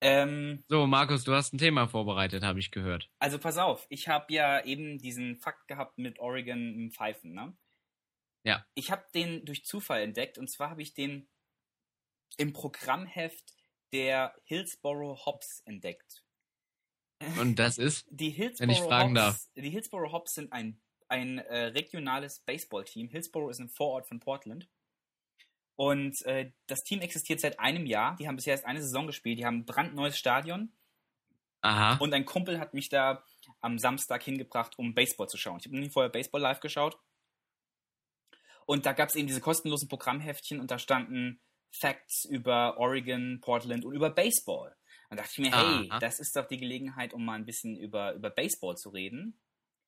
Ähm, 0.00 0.64
So, 0.68 0.86
Markus, 0.86 1.24
du 1.24 1.32
hast 1.32 1.54
ein 1.54 1.58
Thema 1.58 1.88
vorbereitet, 1.88 2.42
habe 2.42 2.58
ich 2.58 2.70
gehört. 2.70 3.10
also 3.18 3.38
pass 3.38 3.56
auf, 3.56 3.86
ich 3.88 4.08
habe 4.08 4.32
ja 4.32 4.64
eben 4.64 4.98
diesen 4.98 5.36
Fakt 5.36 5.68
gehabt 5.68 5.98
mit 5.98 6.18
Oregon 6.18 6.74
im 6.74 6.90
Pfeifen, 6.90 7.32
ne? 7.32 7.56
Ja. 8.44 8.64
Ich 8.74 8.90
habe 8.90 9.04
den 9.14 9.44
durch 9.44 9.64
Zufall 9.64 10.02
entdeckt 10.02 10.38
und 10.38 10.48
zwar 10.48 10.70
habe 10.70 10.82
ich 10.82 10.94
den 10.94 11.28
im 12.36 12.52
Programmheft 12.52 13.54
der 13.92 14.34
Hillsborough 14.44 15.24
Hops 15.26 15.60
entdeckt. 15.60 16.22
Und 17.40 17.58
das 17.58 17.78
ist? 17.78 18.06
Die 18.10 18.30
Hillsborough, 18.30 18.60
Wenn 18.60 18.70
ich 18.70 18.80
fragen 18.80 19.18
Hops, 19.18 19.50
die 19.56 19.70
Hillsborough 19.70 20.12
Hops 20.12 20.34
sind 20.34 20.52
ein, 20.52 20.80
ein 21.08 21.38
äh, 21.38 21.66
regionales 21.66 22.40
Baseballteam. 22.40 23.08
Hillsborough 23.08 23.50
ist 23.50 23.58
ein 23.58 23.68
Vorort 23.70 24.06
von 24.06 24.20
Portland. 24.20 24.68
Und 25.76 26.24
äh, 26.24 26.50
das 26.66 26.82
Team 26.82 27.00
existiert 27.00 27.40
seit 27.40 27.60
einem 27.60 27.86
Jahr. 27.86 28.16
Die 28.16 28.26
haben 28.26 28.36
bisher 28.36 28.54
erst 28.54 28.64
eine 28.64 28.82
Saison 28.82 29.06
gespielt. 29.06 29.38
Die 29.38 29.44
haben 29.44 29.58
ein 29.58 29.64
brandneues 29.66 30.18
Stadion. 30.18 30.72
Aha. 31.60 31.96
Und 31.96 32.14
ein 32.14 32.24
Kumpel 32.24 32.58
hat 32.58 32.74
mich 32.74 32.88
da 32.88 33.22
am 33.60 33.78
Samstag 33.78 34.22
hingebracht, 34.22 34.78
um 34.78 34.94
Baseball 34.94 35.28
zu 35.28 35.36
schauen. 35.36 35.58
Ich 35.58 35.66
habe 35.66 35.76
noch 35.76 35.82
nie 35.82 35.90
vorher 35.90 36.10
Baseball 36.10 36.40
live 36.40 36.60
geschaut. 36.60 36.98
Und 38.64 38.86
da 38.86 38.92
gab 38.92 39.10
es 39.10 39.14
eben 39.14 39.26
diese 39.26 39.40
kostenlosen 39.40 39.88
Programmheftchen 39.88 40.60
und 40.60 40.70
da 40.70 40.78
standen 40.78 41.40
Facts 41.70 42.24
über 42.24 42.78
Oregon, 42.78 43.40
Portland 43.40 43.84
und 43.84 43.94
über 43.94 44.10
Baseball. 44.10 44.74
Und 45.08 45.18
da 45.18 45.22
dachte 45.22 45.40
ich 45.40 45.50
mir, 45.50 45.56
hey, 45.56 45.88
Aha. 45.90 45.98
das 46.00 46.18
ist 46.18 46.34
doch 46.34 46.46
die 46.48 46.56
Gelegenheit, 46.56 47.12
um 47.12 47.24
mal 47.24 47.34
ein 47.34 47.46
bisschen 47.46 47.76
über, 47.76 48.14
über 48.14 48.30
Baseball 48.30 48.76
zu 48.76 48.88
reden. 48.88 49.38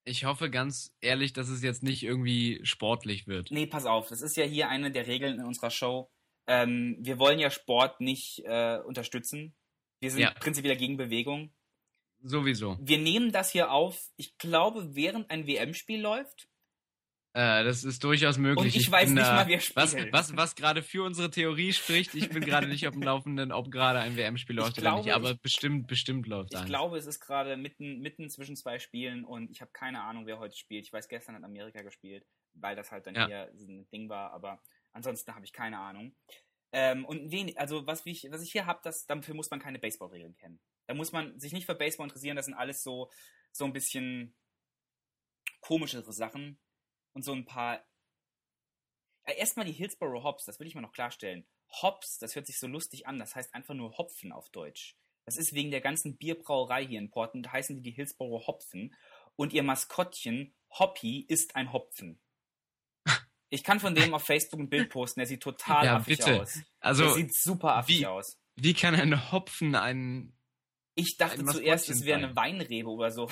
Ich 0.08 0.24
hoffe 0.24 0.50
ganz 0.50 0.96
ehrlich, 1.02 1.34
dass 1.34 1.48
es 1.50 1.62
jetzt 1.62 1.82
nicht 1.82 2.02
irgendwie 2.02 2.60
sportlich 2.64 3.26
wird. 3.26 3.50
Nee, 3.50 3.66
pass 3.66 3.84
auf, 3.84 4.08
das 4.08 4.22
ist 4.22 4.36
ja 4.36 4.44
hier 4.44 4.68
eine 4.70 4.90
der 4.90 5.06
Regeln 5.06 5.38
in 5.38 5.44
unserer 5.44 5.70
Show. 5.70 6.10
Ähm, 6.46 6.96
wir 7.00 7.18
wollen 7.18 7.38
ja 7.38 7.50
Sport 7.50 8.00
nicht 8.00 8.42
äh, 8.46 8.78
unterstützen. 8.78 9.54
Wir 10.00 10.10
sind 10.10 10.20
Ja. 10.22 10.30
prinzipiell 10.30 10.76
gegen 10.76 10.96
Bewegung. 10.96 11.52
Sowieso. 12.22 12.78
Wir 12.80 12.98
nehmen 12.98 13.32
das 13.32 13.52
hier 13.52 13.70
auf, 13.70 14.10
ich 14.16 14.38
glaube, 14.38 14.94
während 14.96 15.30
ein 15.30 15.46
WM-Spiel 15.46 16.00
läuft. 16.00 16.48
Äh, 17.38 17.62
das 17.62 17.84
ist 17.84 18.02
durchaus 18.02 18.36
möglich. 18.36 18.74
Und 18.74 18.80
ich 18.80 18.90
weiß 18.90 19.06
bin 19.06 19.14
nicht 19.14 19.22
mal, 19.22 19.46
wer 19.46 19.60
was, 19.74 19.92
spielt. 19.92 20.12
was, 20.12 20.36
was 20.36 20.56
gerade 20.56 20.82
für 20.82 21.04
unsere 21.04 21.30
Theorie 21.30 21.72
spricht. 21.72 22.14
Ich 22.16 22.30
bin 22.30 22.42
gerade 22.44 22.66
nicht 22.66 22.88
auf 22.88 22.94
dem 22.94 23.02
Laufenden, 23.02 23.52
ob 23.52 23.70
gerade 23.70 24.00
ein 24.00 24.16
WM-Spiel 24.16 24.56
Ich 24.58 24.60
läuft 24.64 24.72
oder 24.78 24.80
glaube, 24.82 25.04
nicht. 25.04 25.14
Aber 25.14 25.30
ich- 25.30 25.40
bestimmt, 25.40 25.86
bestimmt 25.86 26.26
läuft 26.26 26.52
Ich 26.52 26.58
eins. 26.58 26.66
glaube, 26.66 26.98
es 26.98 27.06
ist 27.06 27.20
gerade 27.20 27.56
mitten, 27.56 28.00
mitten 28.00 28.28
zwischen 28.28 28.56
zwei 28.56 28.80
Spielen 28.80 29.24
und 29.24 29.50
ich 29.52 29.60
habe 29.60 29.70
keine 29.72 30.02
Ahnung, 30.02 30.26
wer 30.26 30.40
heute 30.40 30.56
spielt. 30.56 30.84
Ich 30.86 30.92
weiß, 30.92 31.06
gestern 31.08 31.36
hat 31.36 31.44
Amerika 31.44 31.82
gespielt, 31.82 32.26
weil 32.54 32.74
das 32.74 32.90
halt 32.90 33.06
dann 33.06 33.14
Ja. 33.14 33.28
eher 33.28 33.50
ein 33.52 33.88
Ding 33.92 34.08
war, 34.08 34.32
aber 34.32 34.60
ansonsten 34.92 35.32
habe 35.34 35.44
ich 35.44 35.52
keine 35.52 35.78
Ahnung. 35.78 36.16
Ähm, 36.72 37.04
und 37.04 37.30
wen, 37.30 37.56
also 37.56 37.86
was 37.86 38.04
ich, 38.04 38.26
was 38.30 38.42
ich 38.42 38.50
hier 38.50 38.66
habe, 38.66 38.80
dafür 39.06 39.34
muss 39.34 39.50
man 39.50 39.60
keine 39.60 39.78
Baseballregeln 39.78 40.34
kennen. 40.34 40.58
Da 40.88 40.94
muss 40.94 41.12
man 41.12 41.38
sich 41.38 41.52
nicht 41.52 41.66
für 41.66 41.74
Baseball 41.76 42.06
interessieren, 42.08 42.34
das 42.36 42.46
sind 42.46 42.54
alles 42.54 42.82
so, 42.82 43.10
so 43.52 43.64
ein 43.64 43.72
bisschen 43.72 44.34
komischere 45.60 46.12
Sachen 46.12 46.58
und 47.18 47.24
so 47.24 47.32
ein 47.32 47.44
paar. 47.44 47.84
Ja, 49.26 49.34
Erstmal 49.34 49.66
die 49.66 49.72
Hillsborough 49.72 50.22
Hops, 50.22 50.44
das 50.44 50.60
will 50.60 50.68
ich 50.68 50.74
mal 50.76 50.80
noch 50.80 50.92
klarstellen. 50.92 51.46
Hops, 51.82 52.18
das 52.18 52.34
hört 52.36 52.46
sich 52.46 52.58
so 52.60 52.66
lustig 52.68 53.06
an, 53.08 53.18
das 53.18 53.34
heißt 53.34 53.52
einfach 53.54 53.74
nur 53.74 53.98
Hopfen 53.98 54.30
auf 54.32 54.48
Deutsch. 54.50 54.96
Das 55.26 55.36
ist 55.36 55.52
wegen 55.52 55.70
der 55.72 55.80
ganzen 55.80 56.16
Bierbrauerei 56.16 56.86
hier 56.86 56.98
in 57.00 57.10
Portland, 57.10 57.52
heißen 57.52 57.74
die 57.76 57.82
die 57.82 57.90
Hillsborough 57.90 58.46
Hopfen. 58.46 58.94
Und 59.36 59.52
ihr 59.52 59.62
Maskottchen, 59.64 60.54
Hoppy, 60.78 61.26
ist 61.28 61.56
ein 61.56 61.72
Hopfen. 61.72 62.20
Ich 63.50 63.64
kann 63.64 63.80
von 63.80 63.94
dem 63.94 64.12
auf 64.14 64.24
Facebook 64.24 64.60
ein 64.60 64.68
Bild 64.68 64.90
posten, 64.90 65.20
der 65.20 65.26
sieht 65.26 65.42
total 65.42 65.84
Ja, 65.86 65.96
affig 65.96 66.18
bitte. 66.18 66.42
aus. 66.42 66.52
Der 66.54 66.64
Also, 66.80 67.14
sieht 67.14 67.34
super 67.34 67.76
affig 67.76 68.00
wie- 68.00 68.06
aus. 68.06 68.38
wie 68.56 68.74
kann 68.74 68.94
ein 68.94 69.32
Hopfen 69.32 69.74
ein. 69.74 70.36
Ich 70.94 71.16
dachte 71.16 71.40
ein 71.40 71.48
zuerst, 71.48 71.88
es 71.88 72.04
wäre 72.04 72.18
eine 72.18 72.36
Weinrebe 72.36 72.90
oder 72.90 73.10
so. 73.10 73.30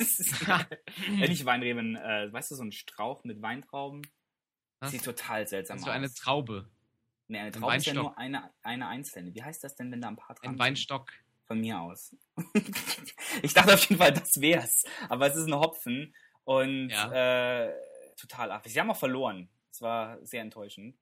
Äh, 0.00 0.64
nicht 1.28 1.44
Weinrebe, 1.44 1.80
ein, 1.80 1.96
äh, 1.96 2.32
weißt 2.32 2.50
du, 2.50 2.54
so 2.56 2.62
ein 2.64 2.72
Strauch 2.72 3.24
mit 3.24 3.42
Weintrauben. 3.42 4.02
Was? 4.80 4.90
Sieht 4.92 5.04
total 5.04 5.46
seltsam 5.46 5.78
aus. 5.78 5.88
eine 5.88 6.12
Traube. 6.12 6.70
nee, 7.28 7.38
eine 7.38 7.48
ein 7.48 7.52
Traube 7.52 7.76
ist 7.76 7.86
ja 7.86 7.94
nur 7.94 8.16
eine, 8.18 8.50
eine 8.62 8.88
einzelne. 8.88 9.34
Wie 9.34 9.42
heißt 9.42 9.62
das 9.62 9.74
denn, 9.76 9.92
wenn 9.92 10.00
da 10.00 10.08
ein 10.08 10.16
paar 10.16 10.34
dran 10.36 10.48
Ein 10.48 10.52
sind? 10.54 10.58
Weinstock. 10.60 11.12
Von 11.46 11.60
mir 11.60 11.80
aus. 11.80 12.14
ich 13.42 13.52
dachte 13.52 13.74
auf 13.74 13.84
jeden 13.88 14.00
Fall, 14.00 14.12
das 14.12 14.40
wär's. 14.40 14.84
Aber 15.08 15.26
es 15.26 15.34
ist 15.36 15.46
ein 15.48 15.54
Hopfen 15.54 16.14
und 16.44 16.90
Ja. 16.90 17.66
äh, 17.66 17.74
total 18.16 18.52
ab. 18.52 18.62
Sie 18.66 18.78
haben 18.80 18.90
auch 18.90 18.96
verloren. 18.96 19.48
Es 19.72 19.82
war 19.82 20.24
sehr 20.24 20.42
enttäuschend. 20.42 20.96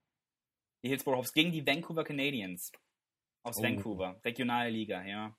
Die 0.83 0.89
Hillsborough 0.89 1.19
Hops 1.19 1.33
gegen 1.35 1.53
die 1.53 1.67
Vancouver 1.67 2.03
Canadians 2.05 2.73
aus 3.43 3.59
Oh. 3.59 3.63
Vancouver. 3.63 4.21
Regionale 4.25 4.71
Liga, 4.71 5.03
ja. 5.05 5.37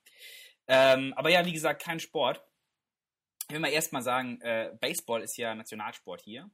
Ähm, 0.68 1.12
aber 1.14 1.30
ja, 1.30 1.44
wie 1.44 1.52
gesagt, 1.52 1.82
kein 1.82 1.98
Sport. 1.98 2.42
Ich 3.50 3.54
will 3.54 3.62
mal 3.62 3.72
erstmal 3.72 4.02
sagen, 4.02 4.40
äh, 4.42 4.70
Baseball 4.80 5.22
ist 5.22 5.36
ja 5.36 5.56
Nationalsport 5.56 6.22
hier. 6.22 6.48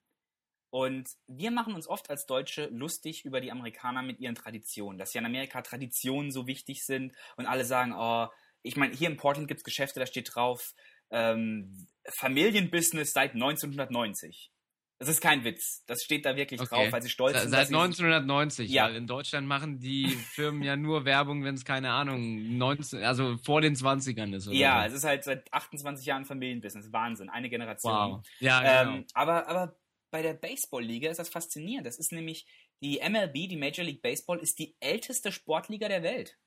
Und 0.70 1.10
wir 1.26 1.50
machen 1.50 1.74
uns 1.74 1.86
oft 1.86 2.08
als 2.08 2.24
Deutsche 2.24 2.68
lustig 2.68 3.26
über 3.26 3.42
die 3.42 3.52
Amerikaner 3.52 4.00
mit 4.00 4.18
ihren 4.18 4.34
Traditionen, 4.34 4.96
dass 4.96 5.12
ja 5.12 5.18
in 5.18 5.26
Amerika 5.26 5.60
Traditionen 5.60 6.30
so 6.30 6.46
wichtig 6.46 6.86
sind 6.86 7.14
und 7.36 7.44
alle 7.44 7.66
sagen, 7.66 7.92
oh, 7.94 8.28
ich 8.62 8.78
meine, 8.78 8.94
hier 8.94 9.10
in 9.10 9.18
Portland 9.18 9.46
gibt 9.46 9.58
es 9.58 9.64
Geschäfte, 9.64 10.00
da 10.00 10.06
steht 10.06 10.34
drauf, 10.34 10.72
ähm, 11.10 11.86
Familienbusiness 12.18 13.12
seit 13.12 13.34
1990. 13.34 14.50
Das 14.98 15.08
ist 15.10 15.20
kein 15.20 15.44
Witz. 15.44 15.84
Das 15.86 16.02
steht 16.02 16.24
da 16.24 16.36
wirklich 16.36 16.58
Okay. 16.60 16.74
drauf, 16.74 16.92
weil 16.92 17.02
sie 17.02 17.10
stolz 17.10 17.38
sind. 17.38 17.50
Seit 17.50 17.60
dass 17.62 17.68
sie- 17.68 17.74
1990, 17.74 18.70
Ja. 18.70 18.84
weil 18.84 18.96
in 18.96 19.06
Deutschland 19.06 19.46
machen 19.46 19.78
die 19.78 20.06
Firmen 20.08 20.62
ja 20.62 20.74
nur 20.74 21.04
Werbung, 21.04 21.44
wenn 21.44 21.54
es 21.54 21.66
keine 21.66 21.90
Ahnung, 21.92 22.56
19, 22.56 23.02
also 23.04 23.36
vor 23.44 23.60
den 23.60 23.74
20ern 23.76 24.32
ist. 24.34 24.48
Oder 24.48 24.56
Ja, 24.56 24.80
so. 24.82 24.86
es 24.88 24.92
ist 24.94 25.04
halt 25.04 25.24
seit 25.24 25.52
28 25.52 26.06
Jahren 26.06 26.24
Familienbusiness. 26.24 26.92
Wahnsinn. 26.92 27.28
Eine 27.28 27.50
Generation. 27.50 27.92
wow. 27.92 28.26
Ja, 28.40 28.82
genau. 28.84 28.96
Ähm, 28.96 29.06
aber, 29.12 29.46
aber 29.48 29.76
bei 30.10 30.22
der 30.22 30.32
Baseball-Liga 30.34 31.10
ist 31.10 31.18
das 31.18 31.28
faszinierend. 31.28 31.86
Das 31.86 31.98
ist 31.98 32.12
nämlich 32.12 32.46
die 32.80 33.00
MLB, 33.00 33.48
die 33.48 33.56
Major 33.56 33.84
League 33.84 34.00
Baseball, 34.00 34.38
ist 34.38 34.58
die 34.58 34.76
älteste 34.80 35.30
Sportliga 35.30 35.88
der 35.88 36.02
Welt. 36.02 36.38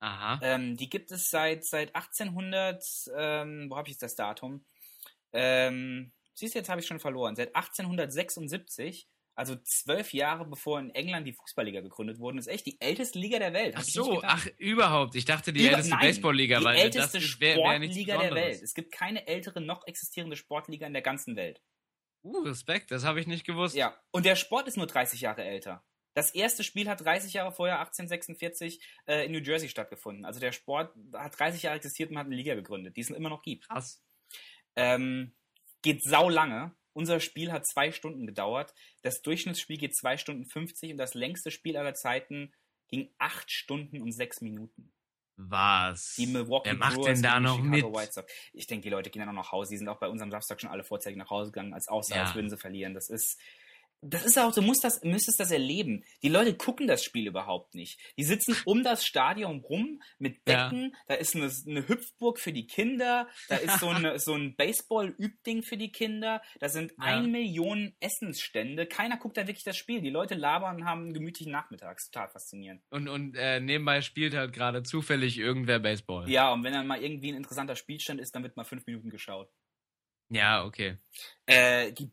Aha. 0.00 0.40
Ähm, 0.42 0.76
die 0.76 0.90
gibt 0.90 1.12
es 1.12 1.30
seit, 1.30 1.64
seit 1.64 1.94
1800, 1.94 2.82
ähm, 3.16 3.70
wo 3.70 3.76
habe 3.76 3.86
ich 3.86 3.92
jetzt 3.94 4.02
das 4.02 4.16
Datum? 4.16 4.64
Ähm, 5.32 6.12
siehst 6.34 6.54
du, 6.54 6.58
jetzt 6.58 6.68
habe 6.68 6.80
ich 6.80 6.86
schon 6.86 7.00
verloren. 7.00 7.36
Seit 7.36 7.54
1876, 7.54 9.08
also 9.34 9.56
zwölf 9.64 10.12
Jahre 10.12 10.44
bevor 10.46 10.78
in 10.78 10.90
England 10.90 11.26
die 11.26 11.32
Fußballliga 11.32 11.80
gegründet 11.80 12.18
wurde, 12.18 12.38
ist 12.38 12.48
echt 12.48 12.66
die 12.66 12.80
älteste 12.80 13.18
Liga 13.18 13.38
der 13.38 13.52
Welt. 13.52 13.74
Ach 13.76 13.80
Hab 13.80 13.86
so, 13.86 14.20
ach, 14.22 14.46
überhaupt. 14.58 15.14
Ich 15.14 15.24
dachte, 15.24 15.52
die 15.52 15.60
Über- 15.60 15.70
älteste 15.76 15.96
Baseballliga, 15.96 16.58
die 16.58 16.64
weil 16.64 16.78
älteste 16.78 17.18
das 17.18 17.40
wär 17.40 17.78
nichts 17.78 17.96
Sportliga 17.96 18.18
der. 18.18 18.34
Welt. 18.34 18.62
Es 18.62 18.74
gibt 18.74 18.92
keine 18.92 19.26
ältere 19.26 19.60
noch 19.60 19.86
existierende 19.86 20.36
Sportliga 20.36 20.86
in 20.86 20.92
der 20.92 21.02
ganzen 21.02 21.36
Welt. 21.36 21.62
Uh, 22.24 22.42
Respekt, 22.42 22.90
das 22.90 23.04
habe 23.04 23.20
ich 23.20 23.26
nicht 23.26 23.44
gewusst. 23.44 23.74
Ja, 23.74 23.96
und 24.12 24.26
der 24.26 24.36
Sport 24.36 24.68
ist 24.68 24.76
nur 24.76 24.86
30 24.86 25.20
Jahre 25.22 25.42
älter. 25.42 25.84
Das 26.14 26.34
erste 26.34 26.62
Spiel 26.62 26.88
hat 26.88 27.00
30 27.00 27.32
Jahre 27.32 27.52
vorher, 27.52 27.80
1846, 27.80 28.84
äh, 29.06 29.24
in 29.24 29.32
New 29.32 29.38
Jersey 29.40 29.68
stattgefunden. 29.68 30.24
Also 30.26 30.38
der 30.40 30.52
Sport 30.52 30.94
hat 31.14 31.38
30 31.38 31.62
Jahre 31.62 31.78
existiert 31.78 32.10
und 32.10 32.18
hat 32.18 32.26
eine 32.26 32.36
Liga 32.36 32.54
gegründet, 32.54 32.96
die 32.96 33.00
es 33.00 33.08
immer 33.10 33.30
noch 33.30 33.42
gibt. 33.42 33.66
Krass. 33.66 34.04
Ähm, 34.76 35.34
geht 35.82 36.02
sau 36.02 36.28
lange. 36.28 36.74
Unser 36.94 37.20
Spiel 37.20 37.52
hat 37.52 37.66
zwei 37.66 37.90
Stunden 37.90 38.26
gedauert. 38.26 38.74
Das 39.02 39.22
Durchschnittsspiel 39.22 39.78
geht 39.78 39.96
zwei 39.96 40.18
Stunden 40.18 40.46
50 40.46 40.92
und 40.92 40.98
das 40.98 41.14
längste 41.14 41.50
Spiel 41.50 41.76
aller 41.76 41.94
Zeiten 41.94 42.52
ging 42.88 43.10
acht 43.18 43.50
Stunden 43.50 44.02
und 44.02 44.12
sechs 44.12 44.40
Minuten. 44.42 44.92
Was? 45.36 46.14
Die 46.18 46.26
Milwaukee 46.26 46.70
Wer 46.70 46.76
macht 46.76 46.96
Brewers 46.96 47.14
denn 47.14 47.22
da 47.22 47.40
noch 47.40 47.56
Chicago 47.56 47.70
mit? 47.70 47.84
White 47.96 48.12
Sox. 48.12 48.32
Ich 48.52 48.66
denke, 48.66 48.82
die 48.82 48.90
Leute 48.90 49.08
gehen 49.10 49.20
dann 49.20 49.30
auch 49.30 49.42
nach 49.42 49.52
Hause. 49.52 49.70
Die 49.70 49.78
sind 49.78 49.88
auch 49.88 49.98
bei 49.98 50.08
uns 50.08 50.20
am 50.20 50.30
Samstag 50.30 50.60
schon 50.60 50.70
alle 50.70 50.84
vorzeitig 50.84 51.16
nach 51.16 51.30
Hause 51.30 51.50
gegangen, 51.50 51.72
als 51.72 51.88
außer 51.88 52.14
Ja. 52.14 52.24
als 52.24 52.34
würden 52.34 52.50
sie 52.50 52.58
verlieren. 52.58 52.92
Das 52.92 53.08
ist, 53.08 53.40
das 54.04 54.24
ist 54.24 54.36
auch, 54.38 54.52
du 54.52 54.62
musst 54.62 54.82
das, 54.82 55.02
müsstest 55.04 55.38
das 55.38 55.50
erleben. 55.52 56.04
Die 56.22 56.28
Leute 56.28 56.54
gucken 56.56 56.88
das 56.88 57.04
Spiel 57.04 57.26
überhaupt 57.28 57.74
nicht. 57.74 58.00
Die 58.18 58.24
sitzen 58.24 58.56
um 58.64 58.82
das 58.82 59.06
Stadion 59.06 59.60
rum 59.60 60.02
mit 60.18 60.38
Ja. 60.46 60.68
Becken. 60.68 60.94
Da 61.06 61.14
ist 61.14 61.36
eine, 61.36 61.50
eine 61.68 61.86
Hüpfburg 61.88 62.40
für 62.40 62.52
die 62.52 62.66
Kinder. 62.66 63.28
Da 63.48 63.56
ist 63.56 63.78
so, 63.78 63.88
eine, 63.88 64.18
so 64.18 64.34
ein 64.34 64.56
Baseball-Übding 64.56 65.62
für 65.62 65.76
die 65.76 65.92
Kinder. 65.92 66.42
Da 66.58 66.68
sind 66.68 66.90
Ja. 66.92 67.04
eine 67.04 67.28
Million 67.28 67.94
Essensstände. 68.00 68.86
Keiner 68.86 69.16
guckt 69.18 69.36
da 69.36 69.46
wirklich 69.46 69.64
das 69.64 69.76
Spiel. 69.76 70.00
Die 70.00 70.10
Leute 70.10 70.34
labern 70.34 70.76
und 70.76 70.84
haben 70.84 71.02
einen 71.04 71.14
gemütlichen 71.14 71.52
Nachmittag. 71.52 71.98
Total 72.10 72.28
faszinierend. 72.28 72.82
Und, 72.90 73.08
und 73.08 73.36
äh, 73.36 73.60
nebenbei 73.60 74.00
spielt 74.02 74.34
halt 74.34 74.52
gerade 74.52 74.82
zufällig 74.82 75.38
irgendwer 75.38 75.78
Baseball. 75.78 76.28
Ja, 76.28 76.52
und 76.52 76.64
wenn 76.64 76.72
dann 76.72 76.88
mal 76.88 77.00
irgendwie 77.02 77.30
ein 77.30 77.36
interessanter 77.36 77.76
Spielstand 77.76 78.20
ist, 78.20 78.34
dann 78.34 78.42
wird 78.42 78.56
mal 78.56 78.64
fünf 78.64 78.84
Minuten 78.86 79.10
geschaut. 79.10 79.48
Ja, 80.28 80.64
okay. 80.64 80.96
Äh, 81.46 81.92
die 81.92 82.06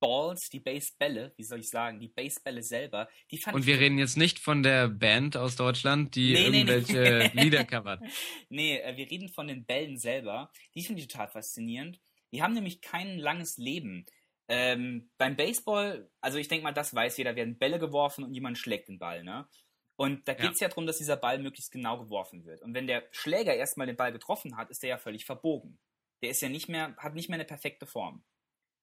Baseballs, 0.00 0.48
die 0.48 0.60
Basebälle, 0.60 1.32
wie 1.36 1.44
soll 1.44 1.60
ich 1.60 1.68
sagen, 1.68 2.00
die 2.00 2.08
Basebälle 2.08 2.62
selber, 2.62 3.08
die 3.30 3.38
fand 3.38 3.56
Und 3.56 3.66
wir 3.66 3.78
reden 3.78 3.98
jetzt 3.98 4.16
nicht 4.16 4.38
von 4.38 4.62
der 4.62 4.88
Band 4.88 5.36
aus 5.36 5.56
Deutschland, 5.56 6.14
die 6.14 6.32
Nee, 6.32 6.50
nee, 6.50 6.64
nee. 6.64 6.72
irgendwelche 6.72 7.30
Lieder 7.34 7.64
covert. 7.64 8.00
Nee, 8.48 8.80
wir 8.96 9.10
reden 9.10 9.28
von 9.28 9.46
den 9.46 9.64
Bällen 9.64 9.98
selber. 9.98 10.50
Die 10.74 10.82
finde 10.82 11.02
ich 11.02 11.08
total 11.08 11.28
faszinierend. 11.28 12.00
Die 12.32 12.42
haben 12.42 12.54
nämlich 12.54 12.80
kein 12.80 13.18
langes 13.18 13.56
Leben. 13.58 14.06
Ähm, 14.48 15.10
beim 15.18 15.36
Baseball, 15.36 16.10
also 16.20 16.38
ich 16.38 16.48
denke 16.48 16.64
mal, 16.64 16.72
das 16.72 16.94
weiß 16.94 17.16
jeder, 17.18 17.36
werden 17.36 17.58
Bälle 17.58 17.78
geworfen 17.78 18.24
und 18.24 18.34
jemand 18.34 18.58
schlägt 18.58 18.88
den 18.88 18.98
Ball, 18.98 19.22
ne? 19.22 19.48
Und 19.96 20.26
da 20.26 20.32
Ja. 20.32 20.38
geht 20.38 20.52
es 20.54 20.60
ja 20.60 20.68
darum, 20.68 20.86
dass 20.86 20.96
dieser 20.98 21.16
Ball 21.16 21.38
möglichst 21.38 21.70
genau 21.70 21.98
geworfen 22.02 22.44
wird. 22.46 22.62
Und 22.62 22.74
wenn 22.74 22.86
der 22.86 23.06
Schläger 23.12 23.54
erstmal 23.54 23.86
den 23.86 23.96
Ball 23.96 24.12
getroffen 24.12 24.56
hat, 24.56 24.70
ist 24.70 24.82
der 24.82 24.90
ja 24.90 24.98
völlig 24.98 25.26
verbogen. 25.26 25.78
Der 26.22 26.30
ist 26.30 26.40
ja 26.40 26.48
nicht 26.48 26.68
mehr, 26.68 26.96
hat 26.96 27.14
nicht 27.14 27.28
mehr 27.28 27.36
eine 27.36 27.44
perfekte 27.44 27.86
Form. 27.86 28.24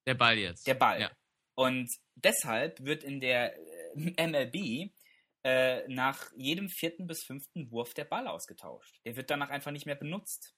Der 0.08 0.16
Ball 0.16 0.38
jetzt. 0.38 0.66
Der 0.66 0.74
Ball. 0.74 1.02
Ja. 1.02 1.12
Und 1.56 1.92
deshalb 2.16 2.84
wird 2.84 3.04
in 3.04 3.20
der 3.20 3.56
äh, 3.58 4.28
MLB 4.28 4.92
äh, 5.44 5.88
nach 5.88 6.32
jedem 6.36 6.70
vierten 6.70 7.08
bis 7.08 7.24
fünften 7.24 7.70
Wurf 7.72 7.94
der 7.94 8.06
Ball 8.06 8.28
ausgetauscht. 8.28 9.00
Der 9.06 9.16
wird 9.16 9.30
danach 9.30 9.50
einfach 9.50 9.72
nicht 9.72 9.86
mehr 9.86 9.96
benutzt. 9.96 10.56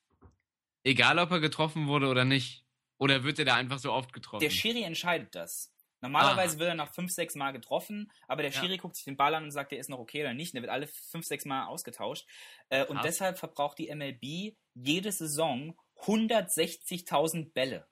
Egal, 0.84 1.20
ob 1.20 1.32
er 1.32 1.40
getroffen 1.40 1.88
wurde 1.88 2.08
oder 2.08 2.26
nicht. 2.26 2.66
Oder 2.98 3.24
wird 3.24 3.40
er 3.40 3.46
da 3.46 3.56
einfach 3.56 3.80
so 3.80 3.92
oft 3.92 4.14
getroffen? 4.14 4.42
Der 4.42 4.50
Schiri 4.50 4.84
entscheidet 4.84 5.34
das. 5.34 5.74
Normalerweise 6.02 6.54
Aha. 6.54 6.60
wird 6.60 6.70
er 6.70 6.76
nach 6.76 6.94
fünf, 6.94 7.12
sechs 7.12 7.36
Mal 7.36 7.52
getroffen, 7.52 8.12
aber 8.28 8.42
der 8.42 8.52
Ja. 8.52 8.62
Schiri 8.62 8.78
guckt 8.78 8.96
sich 8.96 9.06
den 9.06 9.18
Ball 9.18 9.36
an 9.36 9.44
und 9.44 9.52
sagt, 9.52 9.72
der 9.72 9.80
ist 9.80 9.90
noch 9.90 10.00
okay 10.00 10.22
oder 10.22 10.34
nicht. 10.34 10.54
Der 10.54 10.62
wird 10.62 10.72
alle 10.72 10.88
fünf, 10.88 11.26
sechs 11.26 11.46
Mal 11.46 11.66
ausgetauscht. 11.66 12.26
Äh, 12.70 12.86
und 12.86 13.04
deshalb 13.04 13.38
verbraucht 13.38 13.80
die 13.80 13.94
MLB 13.94 14.56
jede 14.76 15.12
Saison 15.12 15.78
160.000 16.04 17.52
Bälle. 17.52 17.89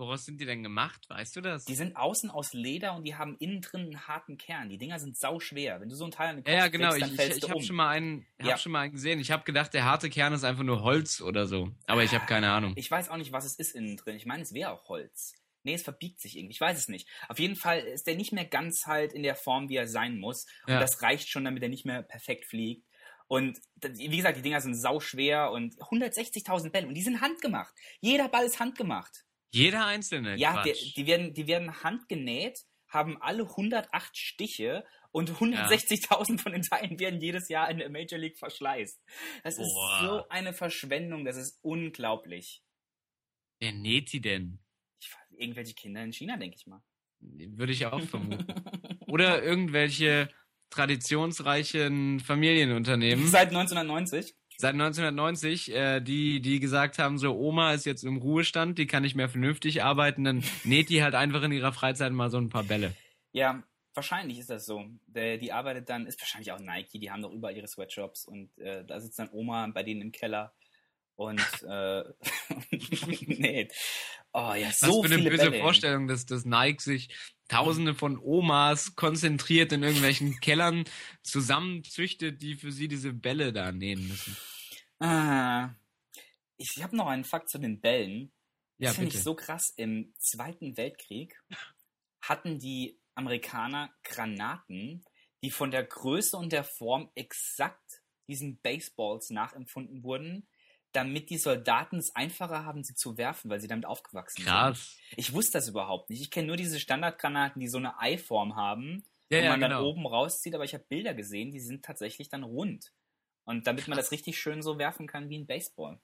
Woraus 0.00 0.24
sind 0.24 0.40
die 0.40 0.46
denn 0.46 0.62
gemacht? 0.62 1.08
Weißt 1.08 1.36
du 1.36 1.40
das? 1.42 1.66
Die 1.66 1.74
sind 1.74 1.94
außen 1.94 2.30
aus 2.30 2.52
Leder 2.54 2.94
und 2.94 3.04
die 3.04 3.14
haben 3.14 3.36
innen 3.38 3.60
drin 3.60 3.82
einen 3.82 4.08
harten 4.08 4.38
Kern. 4.38 4.68
Die 4.70 4.78
Dinger 4.78 4.98
sind 4.98 5.16
sau 5.18 5.38
schwer. 5.40 5.80
Wenn 5.80 5.88
du 5.90 5.94
so 5.94 6.06
ein 6.06 6.10
Teil 6.10 6.30
an 6.30 6.36
den 6.36 6.44
Kopf 6.44 6.52
ja, 6.54 6.68
genau. 6.68 6.88
kriegst, 6.90 7.02
dann 7.02 7.10
Ich, 7.10 7.16
fällst 7.16 7.36
ich, 7.36 7.40
du 7.42 7.46
ich 7.46 7.50
habe 7.50 7.58
um. 7.60 7.64
schon 7.66 7.76
mal 7.76 7.88
einen, 7.90 8.26
hab 8.40 8.46
Ja. 8.48 8.56
schon 8.56 8.72
mal 8.72 8.80
einen 8.80 8.92
gesehen. 8.92 9.20
Ich 9.20 9.30
habe 9.30 9.44
gedacht, 9.44 9.74
der 9.74 9.84
harte 9.84 10.08
Kern 10.10 10.32
ist 10.32 10.42
einfach 10.42 10.64
nur 10.64 10.82
Holz 10.82 11.20
oder 11.20 11.46
so. 11.46 11.70
Aber 11.86 12.02
ich 12.02 12.12
habe 12.14 12.26
keine 12.26 12.50
Ahnung. 12.50 12.72
Ich 12.76 12.90
weiß 12.90 13.10
auch 13.10 13.18
nicht, 13.18 13.32
was 13.32 13.44
es 13.44 13.54
ist 13.56 13.74
innen 13.74 13.96
drin. 13.98 14.16
Ich 14.16 14.26
meine, 14.26 14.42
es 14.42 14.54
wäre 14.54 14.72
auch 14.72 14.88
Holz. 14.88 15.34
Nee, 15.62 15.74
es 15.74 15.82
verbiegt 15.82 16.20
sich 16.20 16.38
irgendwie. 16.38 16.54
Ich 16.54 16.60
weiß 16.62 16.78
es 16.78 16.88
nicht. 16.88 17.06
Auf 17.28 17.38
jeden 17.38 17.54
Fall 17.56 17.80
ist 17.80 18.06
der 18.06 18.14
nicht 18.16 18.32
mehr 18.32 18.46
ganz 18.46 18.86
halt 18.86 19.12
in 19.12 19.22
der 19.22 19.36
Form, 19.36 19.68
wie 19.68 19.76
er 19.76 19.86
sein 19.86 20.18
muss. 20.18 20.46
Und 20.66 20.72
Ja. 20.72 20.80
das 20.80 21.02
reicht 21.02 21.28
schon, 21.28 21.44
damit 21.44 21.62
er 21.62 21.68
nicht 21.68 21.84
mehr 21.84 22.02
perfekt 22.02 22.46
fliegt. 22.46 22.86
Und 23.28 23.58
wie 23.82 24.16
gesagt, 24.16 24.38
die 24.38 24.42
Dinger 24.42 24.62
sind 24.62 24.74
sau 24.74 24.98
schwer 24.98 25.50
und 25.52 25.76
160.000 25.78 26.70
Bälle. 26.72 26.88
Und 26.88 26.94
die 26.94 27.02
sind 27.02 27.20
handgemacht. 27.20 27.74
Jeder 28.00 28.28
Ball 28.28 28.44
ist 28.46 28.58
handgemacht. 28.58 29.24
Jeder 29.52 29.86
einzelne. 29.86 30.36
Ja, 30.36 30.62
die, 30.62 30.72
die, 30.94 31.06
werden, 31.06 31.34
die 31.34 31.46
werden 31.46 31.82
handgenäht, 31.82 32.60
haben 32.88 33.20
alle 33.20 33.44
108 33.44 34.16
Stiche 34.16 34.84
und 35.12 35.30
160.000 35.30 36.38
von 36.40 36.52
den 36.52 36.62
Teilen 36.62 36.98
werden 37.00 37.20
jedes 37.20 37.48
Jahr 37.48 37.70
in 37.70 37.78
der 37.78 37.90
Major 37.90 38.18
League 38.18 38.38
verschleißt. 38.38 39.00
Das 39.42 39.58
ist 39.58 39.72
Boah. 39.72 40.00
so 40.02 40.28
eine 40.28 40.52
Verschwendung, 40.52 41.24
das 41.24 41.36
ist 41.36 41.58
unglaublich. 41.62 42.62
Wer 43.58 43.72
näht 43.72 44.12
die 44.12 44.20
denn? 44.20 44.60
Ich, 45.00 45.10
irgendwelche 45.36 45.74
Kinder 45.74 46.02
in 46.02 46.12
China, 46.12 46.36
denke 46.36 46.56
ich 46.56 46.66
mal. 46.66 46.82
Würde 47.20 47.72
ich 47.72 47.86
auch 47.86 48.00
vermuten. 48.02 48.46
Oder 49.06 49.42
irgendwelche 49.42 50.30
traditionsreichen 50.70 52.20
Familienunternehmen 52.20 53.26
Seit 53.26 53.48
1990. 53.48 54.34
seit 54.60 54.74
1990, 54.74 55.74
äh, 55.74 56.00
die, 56.00 56.40
die 56.40 56.60
gesagt 56.60 56.98
haben, 56.98 57.18
so 57.18 57.36
Oma 57.36 57.72
ist 57.72 57.86
jetzt 57.86 58.04
im 58.04 58.18
Ruhestand, 58.18 58.78
die 58.78 58.86
kann 58.86 59.02
nicht 59.02 59.14
mehr 59.14 59.28
vernünftig 59.28 59.82
arbeiten, 59.82 60.24
dann 60.24 60.44
näht 60.64 60.90
die 60.90 61.02
halt 61.02 61.14
einfach 61.14 61.42
in 61.42 61.52
ihrer 61.52 61.72
Freizeit 61.72 62.12
mal 62.12 62.30
so 62.30 62.38
ein 62.38 62.48
paar 62.48 62.64
Bälle. 62.64 62.94
Ja, 63.32 63.62
wahrscheinlich 63.94 64.38
ist 64.38 64.50
das 64.50 64.66
so. 64.66 64.84
Der, 65.06 65.38
die 65.38 65.52
arbeitet 65.52 65.88
dann, 65.88 66.06
ist 66.06 66.20
wahrscheinlich 66.20 66.52
auch 66.52 66.60
Nike, 66.60 66.98
die 66.98 67.10
haben 67.10 67.22
doch 67.22 67.32
überall 67.32 67.56
ihre 67.56 67.68
Sweatshops 67.68 68.24
und 68.24 68.56
äh, 68.58 68.84
da 68.84 69.00
sitzt 69.00 69.18
dann 69.18 69.30
Oma 69.32 69.66
bei 69.68 69.82
denen 69.82 70.02
im 70.02 70.12
Keller 70.12 70.52
und 71.16 71.40
äh, 71.68 72.04
näht. 73.26 73.74
Oh 74.32 74.54
ja, 74.54 74.68
Was 74.68 74.80
so 74.80 75.02
für 75.02 75.12
eine 75.12 75.28
böse 75.28 75.50
Bälle. 75.50 75.62
Vorstellung, 75.62 76.06
dass 76.06 76.26
das 76.26 76.44
Nike 76.44 76.80
sich 76.80 77.08
tausende 77.50 77.94
von 77.94 78.16
Omas 78.16 78.94
konzentriert 78.94 79.72
in 79.72 79.82
irgendwelchen 79.82 80.38
Kellern 80.40 80.84
zusammenzüchtet, 81.22 82.40
die 82.40 82.54
für 82.54 82.70
sie 82.70 82.86
diese 82.86 83.12
Bälle 83.12 83.52
da 83.52 83.72
nähen 83.72 84.06
müssen. 84.06 84.36
Ah, 85.00 85.70
ich 86.56 86.80
habe 86.82 86.96
noch 86.96 87.08
einen 87.08 87.24
Fakt 87.24 87.50
zu 87.50 87.58
den 87.58 87.80
Bällen. 87.80 88.32
Ja, 88.78 88.90
das 88.90 88.96
finde 88.96 89.16
ich 89.16 89.22
so 89.22 89.34
krass. 89.34 89.72
Im 89.76 90.14
Zweiten 90.16 90.76
Weltkrieg 90.76 91.42
hatten 92.22 92.60
die 92.60 93.00
Amerikaner 93.14 93.92
Granaten, 94.04 95.04
die 95.42 95.50
von 95.50 95.72
der 95.72 95.82
Größe 95.82 96.36
und 96.36 96.52
der 96.52 96.64
Form 96.64 97.10
exakt 97.16 98.02
diesen 98.28 98.60
Baseballs 98.60 99.30
nachempfunden 99.30 100.04
wurden, 100.04 100.46
damit 100.92 101.30
die 101.30 101.38
Soldaten 101.38 101.98
es 101.98 102.14
einfacher 102.16 102.64
haben, 102.64 102.82
sie 102.82 102.94
zu 102.94 103.16
werfen, 103.16 103.50
weil 103.50 103.60
sie 103.60 103.68
damit 103.68 103.86
aufgewachsen 103.86 104.44
Krass. 104.44 104.96
sind. 105.08 105.18
Ich 105.18 105.32
wusste 105.32 105.52
das 105.58 105.68
überhaupt 105.68 106.10
nicht. 106.10 106.20
Ich 106.20 106.30
kenne 106.30 106.48
nur 106.48 106.56
diese 106.56 106.80
Standardgranaten, 106.80 107.60
die 107.60 107.68
so 107.68 107.78
eine 107.78 107.98
Eiform 108.00 108.56
haben, 108.56 109.04
Ja, 109.30 109.38
wo 109.38 109.44
ja, 109.44 109.50
man 109.50 109.60
dann 109.60 109.70
genau. 109.70 109.86
oben 109.88 110.06
rauszieht, 110.06 110.54
aber 110.54 110.64
ich 110.64 110.74
habe 110.74 110.84
Bilder 110.88 111.14
gesehen, 111.14 111.50
die 111.52 111.60
sind 111.60 111.84
tatsächlich 111.84 112.28
dann 112.28 112.42
rund. 112.42 112.92
Und 113.44 113.66
damit 113.66 113.88
man 113.88 113.96
das 113.96 114.12
richtig 114.12 114.38
schön 114.38 114.62
so 114.62 114.78
werfen 114.78 115.06
kann 115.06 115.28
wie 115.28 115.38
ein 115.38 115.46
Baseball. 115.46 116.00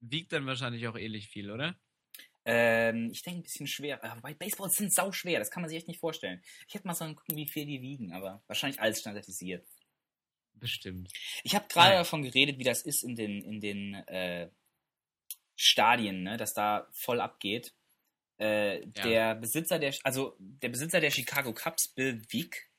Wiegt 0.00 0.32
dann 0.32 0.46
wahrscheinlich 0.46 0.88
auch 0.88 0.96
ähnlich 0.96 1.28
viel, 1.28 1.50
oder? 1.50 1.76
Ähm, 2.44 3.10
ich 3.12 3.22
denke 3.22 3.40
ein 3.40 3.42
bisschen 3.42 3.66
schwer. 3.66 4.02
Äh, 4.02 4.16
Wobei 4.16 4.34
Baseballs 4.34 4.76
sind 4.76 4.92
sau 4.92 5.12
schwer, 5.12 5.38
das 5.38 5.50
kann 5.50 5.62
man 5.62 5.68
sich 5.68 5.78
echt 5.78 5.88
nicht 5.88 6.00
vorstellen. 6.00 6.42
Ich 6.68 6.74
hätte 6.74 6.86
mal 6.86 6.94
so 6.94 7.04
gucken, 7.14 7.36
wie 7.36 7.46
viel 7.46 7.66
die 7.66 7.82
wiegen, 7.82 8.12
aber 8.12 8.42
wahrscheinlich 8.46 8.80
alles 8.80 9.00
standardisiert. 9.00 9.66
Bestimmt. 10.60 11.10
Ich 11.42 11.54
habe 11.54 11.66
gerade 11.68 11.90
Nein. 11.90 11.98
davon 11.98 12.22
geredet, 12.22 12.58
wie 12.58 12.64
das 12.64 12.82
ist 12.82 13.02
in 13.02 13.16
den, 13.16 13.42
in 13.42 13.60
den 13.60 13.94
äh, 13.94 14.50
Stadien, 15.56 16.22
ne, 16.22 16.36
dass 16.36 16.54
da 16.54 16.86
voll 16.92 17.20
abgeht. 17.20 17.74
Äh, 18.38 18.80
Ja. 18.80 19.02
Der 19.02 19.34
Besitzer 19.34 19.78
der, 19.78 19.94
also 20.04 20.36
der 20.38 20.68
Besitzer 20.68 21.00
der 21.00 21.10
Chicago 21.10 21.52
Cubs, 21.52 21.88
Bill 21.88 22.22
Wick, 22.30 22.70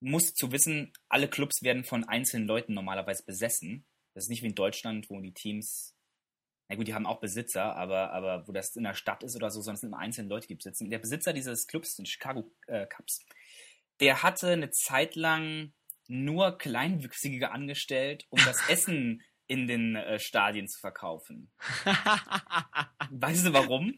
muss 0.00 0.34
zu 0.34 0.52
wissen, 0.52 0.92
alle 1.08 1.28
Clubs 1.28 1.62
werden 1.62 1.84
von 1.84 2.04
einzelnen 2.04 2.46
Leuten 2.46 2.74
normalerweise 2.74 3.24
besessen. 3.24 3.84
Das 4.14 4.24
ist 4.24 4.30
nicht 4.30 4.42
wie 4.42 4.48
in 4.48 4.54
Deutschland, 4.54 5.10
wo 5.10 5.20
die 5.20 5.34
Teams, 5.34 5.96
na 6.68 6.76
gut, 6.76 6.86
die 6.86 6.94
haben 6.94 7.06
auch 7.06 7.20
Besitzer, 7.20 7.76
aber, 7.76 8.12
aber 8.12 8.46
wo 8.46 8.52
das 8.52 8.76
in 8.76 8.84
der 8.84 8.94
Stadt 8.94 9.22
ist 9.22 9.36
oder 9.36 9.50
so, 9.50 9.60
sondern 9.60 9.74
es 9.74 9.80
sind 9.80 9.90
immer 9.90 9.98
einzelne 9.98 10.28
Leute, 10.28 10.46
die 10.46 10.54
besitzen. 10.54 10.90
Der 10.90 10.98
Besitzer 10.98 11.32
dieses 11.32 11.66
Clubs, 11.66 11.96
den 11.96 12.06
Chicago 12.06 12.50
äh, 12.66 12.86
Cubs, 12.86 13.24
der 14.00 14.22
hatte 14.22 14.48
eine 14.48 14.70
Zeit 14.70 15.16
lang 15.16 15.72
nur 16.08 16.58
Kleinwüchsige 16.58 17.52
angestellt, 17.52 18.26
um 18.30 18.38
das 18.44 18.58
Essen 18.68 19.22
in 19.46 19.66
den 19.66 19.96
äh, 19.96 20.18
Stadien 20.18 20.68
zu 20.68 20.78
verkaufen. 20.78 21.50
Weißt 23.10 23.46
du 23.46 23.52
warum? 23.52 23.94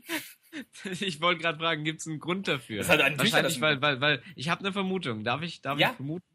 ich 0.85 1.21
wollte 1.21 1.43
gerade 1.43 1.59
fragen, 1.59 1.85
gibt 1.85 2.01
es 2.01 2.07
einen 2.07 2.19
Grund 2.21 2.47
dafür? 2.49 2.79
Das 2.79 2.89
hat 2.89 3.01
einen 3.01 3.19
Wahrscheinlich, 3.19 3.55
das- 3.55 3.61
weil, 3.61 3.81
weil, 3.81 4.01
weil 4.01 4.23
ich 4.37 4.49
habe 4.49 4.61
eine 4.61 4.73
Vermutung. 4.73 5.25
Darf 5.25 5.43
ich, 5.43 5.61
darf 5.63 5.79
Ja. 5.79 5.91
ich 5.91 5.97
vermuten? 5.97 6.27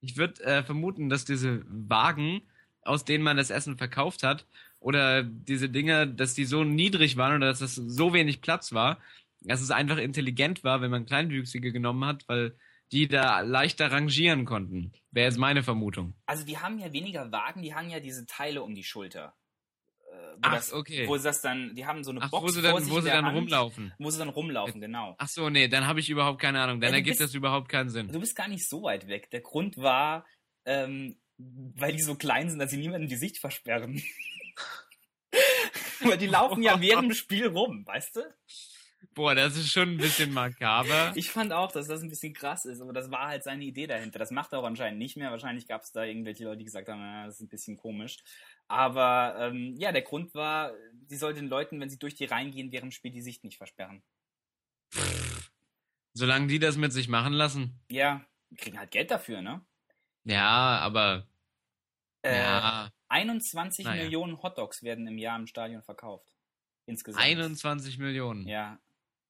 Ich 0.00 0.16
würde 0.16 0.42
äh, 0.44 0.62
vermuten, 0.62 1.08
dass 1.08 1.24
diese 1.24 1.62
Wagen, 1.68 2.42
aus 2.82 3.04
denen 3.04 3.24
man 3.24 3.36
das 3.36 3.50
Essen 3.50 3.78
verkauft 3.78 4.22
hat, 4.22 4.46
oder 4.78 5.22
diese 5.22 5.70
Dinger, 5.70 6.04
dass 6.04 6.34
die 6.34 6.44
so 6.44 6.62
niedrig 6.62 7.16
waren 7.16 7.36
oder 7.36 7.46
dass 7.46 7.62
es 7.62 7.74
so 7.74 8.12
wenig 8.12 8.42
Platz 8.42 8.72
war, 8.72 9.00
dass 9.40 9.62
es 9.62 9.70
einfach 9.70 9.96
intelligent 9.96 10.62
war, 10.62 10.82
wenn 10.82 10.90
man 10.90 11.06
Kleinwüchsige 11.06 11.72
genommen 11.72 12.04
hat, 12.04 12.24
weil 12.28 12.54
die 12.92 13.08
da 13.08 13.40
leichter 13.40 13.90
rangieren 13.90 14.44
konnten. 14.44 14.92
Wäre 15.10 15.26
jetzt 15.26 15.38
meine 15.38 15.62
Vermutung. 15.62 16.14
Also 16.26 16.44
die 16.44 16.58
haben 16.58 16.78
ja 16.78 16.92
weniger 16.92 17.30
Wagen, 17.32 17.62
die 17.62 17.74
haben 17.74 17.90
ja 17.90 18.00
diese 18.00 18.26
Teile 18.26 18.62
um 18.62 18.74
die 18.74 18.84
Schulter. 18.84 19.34
Äh, 20.06 20.12
wo 20.34 20.38
Ach, 20.42 20.54
das, 20.54 20.72
okay. 20.72 21.06
Wo 21.08 21.16
sie 21.16 21.24
das 21.24 21.40
dann, 21.40 21.74
die 21.74 21.86
haben 21.86 22.04
so 22.04 22.10
eine 22.12 22.22
Ach, 22.22 22.30
Box 22.30 22.42
wo 22.44 22.48
sie 22.48 22.62
dann, 22.62 22.74
wo 22.90 23.00
sie 23.00 23.08
dann 23.10 23.24
Hand, 23.26 23.36
rumlaufen. 23.36 23.92
Wo 23.98 24.10
sie 24.10 24.18
dann 24.18 24.28
rumlaufen, 24.28 24.80
genau. 24.80 25.14
Ach 25.18 25.28
so, 25.28 25.50
nee, 25.50 25.66
dann 25.68 25.86
habe 25.86 26.00
ich 26.00 26.08
überhaupt 26.10 26.40
keine 26.40 26.60
Ahnung. 26.60 26.80
Dann 26.80 26.90
Ja, 26.90 26.96
ergibt 26.96 27.18
bist- 27.18 27.20
das 27.30 27.34
überhaupt 27.34 27.68
keinen 27.68 27.90
Sinn. 27.90 28.08
Du 28.08 28.20
bist 28.20 28.36
gar 28.36 28.48
nicht 28.48 28.68
so 28.68 28.82
weit 28.82 29.08
weg. 29.08 29.30
Der 29.30 29.40
Grund 29.40 29.76
war, 29.76 30.24
ähm, 30.66 31.16
weil 31.36 31.92
die 31.96 32.02
so 32.02 32.14
klein 32.14 32.48
sind, 32.48 32.58
dass 32.60 32.70
sie 32.70 32.76
niemandem 32.76 33.08
die 33.08 33.16
Sicht 33.16 33.38
versperren. 33.38 34.02
Weil 36.00 36.18
die 36.18 36.26
laufen 36.26 36.62
ja 36.62 36.80
während 36.80 37.10
dem 37.10 37.14
Spiel 37.14 37.46
rum, 37.48 37.84
weißt 37.86 38.16
du? 38.16 38.20
Boah, 39.14 39.34
das 39.34 39.56
ist 39.56 39.70
schon 39.70 39.90
ein 39.90 39.96
bisschen 39.96 40.32
makaber. 40.32 41.12
Ich 41.16 41.30
fand 41.30 41.52
auch, 41.52 41.70
dass 41.72 41.86
das 41.86 42.02
ein 42.02 42.08
bisschen 42.08 42.32
krass 42.34 42.64
ist, 42.64 42.80
aber 42.80 42.92
das 42.92 43.10
war 43.10 43.28
halt 43.28 43.44
seine 43.44 43.64
Idee 43.64 43.86
dahinter. 43.86 44.18
Das 44.18 44.30
macht 44.30 44.52
er 44.52 44.58
auch 44.58 44.64
anscheinend 44.64 44.98
nicht 44.98 45.16
mehr. 45.16 45.30
Wahrscheinlich 45.30 45.66
gab 45.68 45.82
es 45.82 45.92
da 45.92 46.04
irgendwelche 46.04 46.44
Leute, 46.44 46.58
die 46.58 46.64
gesagt 46.64 46.88
haben, 46.88 47.00
na, 47.00 47.26
das 47.26 47.36
ist 47.36 47.40
ein 47.42 47.48
bisschen 47.48 47.76
komisch. 47.76 48.16
Aber 48.66 49.36
ähm, 49.38 49.74
ja, 49.78 49.92
der 49.92 50.02
Grund 50.02 50.34
war, 50.34 50.72
sie 51.06 51.16
soll 51.16 51.34
den 51.34 51.48
Leuten, 51.48 51.80
wenn 51.80 51.90
sie 51.90 51.98
durch 51.98 52.14
die 52.14 52.24
Reihen 52.24 52.50
gehen, 52.50 52.72
während 52.72 52.90
dem 52.92 52.96
Spiel 52.96 53.12
die 53.12 53.22
Sicht 53.22 53.44
nicht 53.44 53.58
versperren. 53.58 54.02
Solange 56.12 56.46
die 56.46 56.58
das 56.58 56.76
mit 56.76 56.92
sich 56.92 57.08
machen 57.08 57.32
lassen. 57.32 57.80
Ja, 57.90 58.24
die 58.50 58.56
kriegen 58.56 58.78
halt 58.78 58.90
Geld 58.90 59.10
dafür, 59.10 59.42
ne? 59.42 59.64
Ja, 60.24 60.78
aber 60.78 61.26
Äh, 62.22 62.38
ja, 62.38 62.90
21 63.08 63.84
Naja. 63.84 64.02
Millionen 64.04 64.42
Hotdogs 64.42 64.82
werden 64.82 65.06
im 65.06 65.18
Jahr 65.18 65.38
im 65.38 65.46
Stadion 65.46 65.82
verkauft. 65.82 66.34
Insgesamt. 66.86 67.24
21 67.24 67.98
Millionen. 67.98 68.46
Ja. 68.46 68.78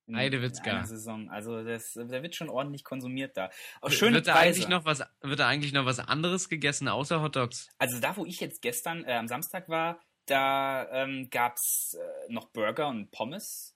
In, 0.07 0.17
Heidewitzka. 0.17 0.71
in 0.71 0.77
einer 0.77 0.87
Saison. 0.87 1.31
Also 1.31 1.65
das, 1.65 1.95
da 1.95 2.23
wird 2.23 2.35
schon 2.35 2.51
ordentlich 2.51 2.85
konsumiert 2.85 3.37
da. 3.37 3.51
Auch 3.81 3.91
schöne 3.91 4.17
wird 4.17 4.27
da 4.27 4.35
Preise. 4.35 4.61
eigentlich 4.61 4.69
noch 4.69 4.85
was 4.85 5.03
wird 5.23 5.39
da 5.41 5.49
eigentlich 5.49 5.73
noch 5.73 5.87
was 5.87 5.99
anderes 5.99 6.49
gegessen 6.49 6.89
außer 6.89 7.23
Hotdogs? 7.23 7.69
Also 7.79 8.01
da, 8.01 8.17
wo 8.17 8.27
ich 8.27 8.41
jetzt 8.41 8.61
gestern 8.61 9.05
äh, 9.05 9.15
am 9.15 9.29
Samstag 9.29 9.69
war, 9.69 10.01
da 10.27 10.89
ähm, 10.91 11.29
gab 11.31 11.57
es 11.57 11.97
äh, 11.99 12.33
noch 12.33 12.51
Burger 12.51 12.89
und 12.89 13.11
Pommes 13.11 13.75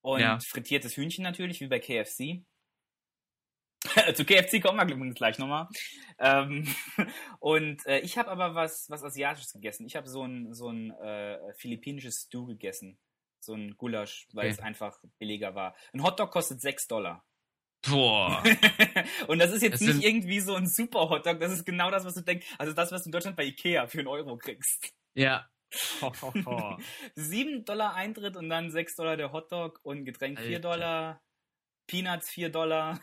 und 0.00 0.20
Ja. 0.20 0.38
frittiertes 0.40 0.96
Hühnchen 0.96 1.22
natürlich, 1.22 1.60
wie 1.60 1.68
bei 1.68 1.80
KFC. 1.80 2.44
Zu 4.14 4.24
KFC 4.24 4.60
kommen 4.60 4.88
wir 4.88 5.14
gleich 5.14 5.38
nochmal. 5.38 5.68
Ähm, 6.18 6.66
und 7.40 7.86
äh, 7.86 8.00
ich 8.00 8.18
habe 8.18 8.30
aber 8.30 8.54
was, 8.54 8.90
was 8.90 9.04
Asiatisches 9.04 9.52
gegessen. 9.52 9.86
Ich 9.86 9.96
habe 9.96 10.08
so 10.08 10.24
ein, 10.24 10.52
so 10.52 10.68
ein 10.68 10.90
äh, 10.92 11.38
philippinisches 11.54 12.22
Stew 12.22 12.46
gegessen. 12.46 12.98
So 13.48 13.54
ein 13.54 13.76
Gulasch, 13.78 14.26
weil 14.34 14.44
Okay. 14.44 14.54
es 14.54 14.58
einfach 14.60 14.98
billiger 15.18 15.54
war. 15.54 15.74
Ein 15.94 16.02
Hotdog 16.02 16.30
kostet 16.30 16.60
6 16.60 16.86
Dollar. 16.86 17.24
Boah. 17.88 18.42
und 19.28 19.38
das 19.38 19.52
ist 19.52 19.62
jetzt 19.62 19.80
Das 19.80 19.94
nicht 19.94 20.04
irgendwie 20.06 20.40
so 20.40 20.54
ein 20.54 20.66
super 20.68 21.08
Hotdog, 21.08 21.40
das 21.40 21.50
ist 21.52 21.64
genau 21.64 21.90
das, 21.90 22.04
was 22.04 22.12
du 22.14 22.20
denkst. 22.20 22.46
Also 22.58 22.74
das, 22.74 22.92
was 22.92 23.02
du 23.04 23.08
in 23.08 23.12
Deutschland 23.12 23.36
bei 23.38 23.44
Ikea 23.44 23.86
für 23.86 24.00
einen 24.00 24.08
Euro 24.08 24.36
kriegst. 24.36 24.92
ja. 25.14 25.48
Ho, 26.02 26.12
ho, 26.22 26.32
ho. 26.46 26.78
7 27.14 27.64
Dollar 27.64 27.94
Eintritt 27.94 28.36
und 28.36 28.48
dann 28.50 28.70
6 28.70 28.96
Dollar 28.96 29.16
der 29.18 29.32
Hotdog 29.32 29.80
und 29.82 30.04
Getränk 30.06 30.38
4 30.40 30.46
Alter. 30.56 30.60
Dollar, 30.60 31.22
Peanuts 31.86 32.30
4 32.30 32.48
Dollar. 32.50 33.00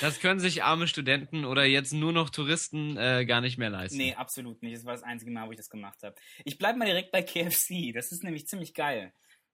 Das 0.00 0.20
können 0.20 0.40
sich 0.40 0.62
arme 0.62 0.86
Studenten 0.86 1.44
oder 1.44 1.64
jetzt 1.64 1.92
nur 1.92 2.12
noch 2.12 2.30
Touristen 2.30 2.96
äh, 2.96 3.24
gar 3.26 3.40
nicht 3.40 3.58
mehr 3.58 3.70
leisten. 3.70 3.98
Nee, 3.98 4.14
absolut 4.14 4.62
nicht. 4.62 4.76
Das 4.76 4.84
war 4.84 4.94
das 4.94 5.02
einzige 5.02 5.30
Mal, 5.30 5.46
wo 5.46 5.52
ich 5.52 5.58
das 5.58 5.70
gemacht 5.70 6.02
habe. 6.02 6.14
Ich 6.44 6.58
bleib 6.58 6.76
mal 6.76 6.86
direkt 6.86 7.12
bei 7.12 7.22
KFC. 7.22 7.92
Das 7.92 8.12
ist 8.12 8.24
nämlich 8.24 8.46
ziemlich 8.46 8.74
geil. 8.74 9.12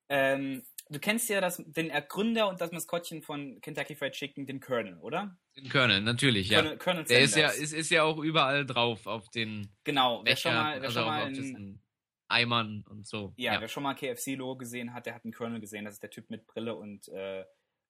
Ähm, 0.09 0.63
du 0.89 0.99
kennst 1.01 1.29
ja 1.29 1.41
das, 1.41 1.63
den 1.67 1.91
Ergründer 1.91 2.49
und 2.49 2.61
das 2.61 2.71
Maskottchen 2.71 3.23
von 3.23 3.61
Kentucky 3.61 3.97
Fried 3.97 4.13
Chicken, 4.13 4.47
den 4.47 4.61
Colonel, 4.61 4.99
oder? 4.99 5.37
In 5.55 5.69
Colonel, 5.69 6.01
natürlich, 6.01 6.49
ja. 6.49 6.61
Colonel, 6.61 6.79
Colonel 6.79 7.05
Der 7.05 7.21
ist 7.21 7.37
ja, 7.37 7.49
ist, 7.49 7.73
ist 7.73 7.91
ja 7.91 8.05
auch 8.05 8.19
überall 8.19 8.65
drauf 8.67 9.07
auf 9.07 9.29
den 9.31 9.75
genau. 9.85 10.19
Wer 10.25 10.35
Becher, 10.35 10.51
schon 10.51 10.55
mal, 10.55 10.81
wer 10.81 10.89
also 10.89 11.01
schon 11.01 11.09
mal 11.09 11.37
in, 11.37 11.83
Eimern 12.29 12.85
und 12.89 13.07
so. 13.07 13.35
Ja, 13.37 13.61
wer 13.61 13.69
schon 13.69 13.85
mal 13.85 13.95
KFC-Logo 13.95 14.57
gesehen 14.57 14.93
hat, 14.93 15.07
der 15.07 15.15
hat 15.15 15.25
einen 15.25 15.33
Colonel 15.33 15.61
gesehen. 15.61 15.85
Das 15.85 15.95
ist 15.95 16.03
der 16.03 16.11
Typ 16.11 16.29
mit 16.29 16.47
Brille 16.47 16.75
und 16.75 17.09
äh, 17.09 17.45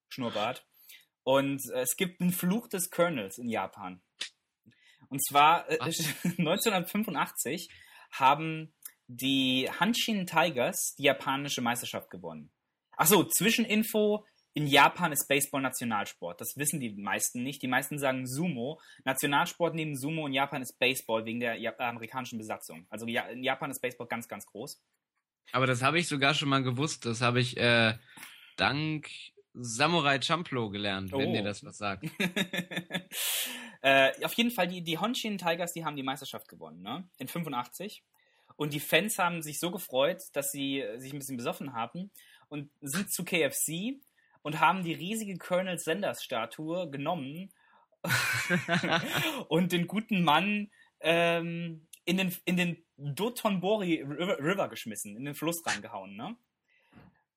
Schnurrbart. 0.09 0.67
Und 1.27 1.61
äh, 1.73 1.81
es 1.81 1.97
gibt 1.97 2.21
einen 2.21 2.31
Fluch 2.31 2.69
des 2.69 2.89
Colonels 2.89 3.39
in 3.39 3.49
Japan. 3.49 4.01
Und 5.09 5.25
zwar 5.27 5.69
äh, 5.69 5.77
Was? 5.81 5.99
1985 6.39 7.69
haben 8.13 8.73
die 9.09 9.69
Hanshin 9.81 10.29
Tigers 10.29 10.95
die 10.97 11.03
japanische 11.03 11.63
Meisterschaft 11.63 12.11
gewonnen. 12.11 12.53
Achso, 12.93 13.25
Zwischeninfo. 13.25 14.25
In 14.55 14.69
Japan 14.69 15.11
ist 15.11 15.27
Baseball 15.29 15.63
Nationalsport. 15.63 16.41
Das 16.41 16.57
wissen 16.57 16.79
die 16.79 16.91
meisten 16.91 17.43
nicht. 17.43 17.61
Die 17.61 17.69
meisten 17.69 17.99
sagen 17.99 18.27
Sumo. 18.29 18.81
Nationalsport 19.05 19.75
neben 19.75 19.97
Sumo 19.97 20.29
in 20.29 20.33
Japan 20.33 20.63
ist 20.63 20.79
Baseball 20.79 21.27
wegen 21.27 21.41
der 21.41 21.57
ja 21.57 21.77
amerikanischen 21.77 22.39
Besatzung. 22.39 22.87
Also 22.89 23.07
ja, 23.09 23.23
in 23.27 23.43
Japan 23.43 23.73
ist 23.73 23.83
Baseball 23.83 24.07
ganz, 24.07 24.29
ganz 24.29 24.47
groß. 24.47 24.81
Aber 25.51 25.67
das 25.67 25.83
habe 25.83 25.99
ich 25.99 26.07
sogar 26.07 26.35
schon 26.35 26.49
mal 26.49 26.63
gewusst. 26.63 27.05
Das 27.05 27.21
habe 27.21 27.41
ich 27.41 27.57
äh, 27.57 27.99
dank 28.57 29.09
Samurai 29.59 30.21
Champloo 30.21 30.71
gelernt, 30.71 31.13
wenn 31.13 31.31
Oh. 31.31 31.33
dir 31.33 31.43
das 31.43 31.65
was 31.65 31.79
sagt. 31.79 32.05
äh, 33.83 34.13
auf 34.25 34.33
jeden 34.35 34.51
Fall, 34.51 34.69
die, 34.69 34.83
die 34.83 34.99
Honshin 34.99 35.39
Tigers, 35.39 35.73
die 35.73 35.85
haben 35.85 35.97
die 35.97 36.03
Meisterschaft 36.03 36.49
gewonnen, 36.49 36.83
ne? 36.83 37.09
In 37.19 37.29
85. 37.29 38.03
Und 38.57 38.73
die 38.73 38.81
Fans 38.81 39.19
haben 39.19 39.43
sich 39.43 39.59
so 39.59 39.71
gefreut, 39.71 40.23
dass 40.33 40.51
sie 40.53 40.81
äh, 40.81 40.99
sich 40.99 41.13
ein 41.13 41.19
bisschen 41.19 41.37
besoffen 41.37 41.73
haben 41.73 42.11
und 42.49 42.71
sind 42.81 43.11
zu 43.11 43.25
KFC 43.25 44.01
und 44.43 44.61
haben 44.61 44.85
die 44.85 44.95
riesige 44.95 45.37
Colonel 45.37 45.79
Sanders 45.79 46.23
Statue 46.23 46.89
genommen 46.91 47.51
und 49.49 49.73
den 49.73 49.87
guten 49.87 50.23
Mann 50.23 50.71
ähm, 51.01 51.87
in 52.05 52.17
den, 52.19 52.35
in 52.45 52.57
den 52.57 52.85
Dotonbori 52.97 54.03
River, 54.03 54.39
River 54.39 54.69
geschmissen, 54.69 55.17
in 55.17 55.25
den 55.25 55.35
Fluss 55.35 55.65
reingehauen, 55.67 56.17
ne? 56.17 56.37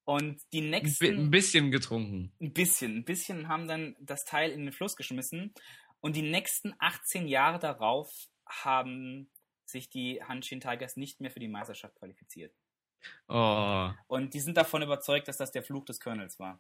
Und 0.09 0.41
die 0.53 0.61
nächsten 0.61 1.25
ein 1.25 1.29
bisschen 1.29 1.69
getrunken. 1.69 2.33
ein 2.41 2.51
bisschen, 2.51 2.97
ein 2.97 3.05
bisschen 3.05 3.47
haben 3.47 3.67
dann 3.67 3.95
das 3.99 4.25
Teil 4.25 4.49
in 4.49 4.61
den 4.65 4.73
Fluss 4.73 4.95
geschmissen 4.95 5.53
und 5.99 6.15
die 6.15 6.23
nächsten 6.23 6.73
18 6.79 7.27
Jahre 7.27 7.59
darauf 7.59 8.11
haben 8.47 9.29
sich 9.65 9.87
die 9.87 10.23
Hanshin 10.23 10.61
Tigers 10.61 10.97
nicht 10.97 11.21
mehr 11.21 11.29
für 11.29 11.39
die 11.39 11.47
Meisterschaft 11.47 11.93
qualifiziert. 11.93 12.55
Oh. 13.27 13.91
Und 14.07 14.33
die 14.33 14.39
sind 14.39 14.57
davon 14.57 14.81
überzeugt, 14.81 15.27
dass 15.27 15.37
das 15.37 15.51
der 15.51 15.61
Fluch 15.61 15.85
des 15.85 15.99
Colonels 15.99 16.39
war. 16.39 16.59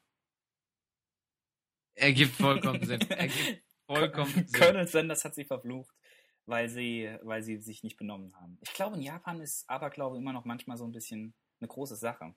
Ergibt 1.95 2.35
vollkommen 2.35 2.85
Sinn. 2.85 3.01
Ergibt 3.09 3.63
vollkommen 3.87 4.31
Sinn. 4.31 4.51
Colonel 4.51 4.87
Sanders 4.87 5.25
hat 5.25 5.33
sie 5.33 5.45
verflucht, 5.45 5.95
weil 6.45 6.69
sie, 6.69 7.17
weil 7.23 7.41
sie 7.41 7.57
sich 7.57 7.81
nicht 7.81 7.97
benommen 7.97 8.35
haben. 8.35 8.59
Ich 8.61 8.73
glaube, 8.73 8.97
in 8.97 9.01
Japan 9.01 9.41
ist 9.41 9.67
Aberglaube 9.67 10.17
immer 10.17 10.33
noch 10.33 10.45
manchmal 10.45 10.77
so 10.77 10.85
ein 10.85 10.91
bisschen 10.91 11.33
eine 11.59 11.67
große 11.67 11.95
Sache. 11.95 12.35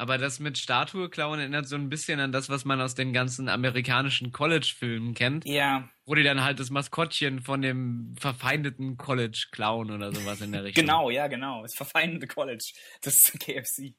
Aber 0.00 0.16
das 0.16 0.38
mit 0.38 0.56
Statue 0.56 1.10
klauen 1.10 1.40
erinnert 1.40 1.66
so 1.66 1.74
ein 1.74 1.88
bisschen 1.88 2.20
an 2.20 2.30
das, 2.30 2.48
was 2.48 2.64
man 2.64 2.80
aus 2.80 2.94
den 2.94 3.12
ganzen 3.12 3.48
amerikanischen 3.48 4.30
College-Filmen 4.30 5.14
kennt. 5.14 5.44
Ja. 5.44 5.88
Wo 6.06 6.14
die 6.14 6.22
dann 6.22 6.44
halt 6.44 6.60
das 6.60 6.70
Maskottchen 6.70 7.40
von 7.40 7.62
dem 7.62 8.14
verfeindeten 8.16 8.96
College 8.96 9.48
klauen 9.50 9.90
oder 9.90 10.14
sowas 10.14 10.40
in 10.40 10.52
der 10.52 10.62
Richtung. 10.62 10.84
genau, 10.84 11.10
ja, 11.10 11.26
genau. 11.26 11.62
Das 11.62 11.74
verfeindete 11.74 12.28
College. 12.28 12.64
Das 13.02 13.14
ist 13.14 13.40
KFC. 13.40 13.96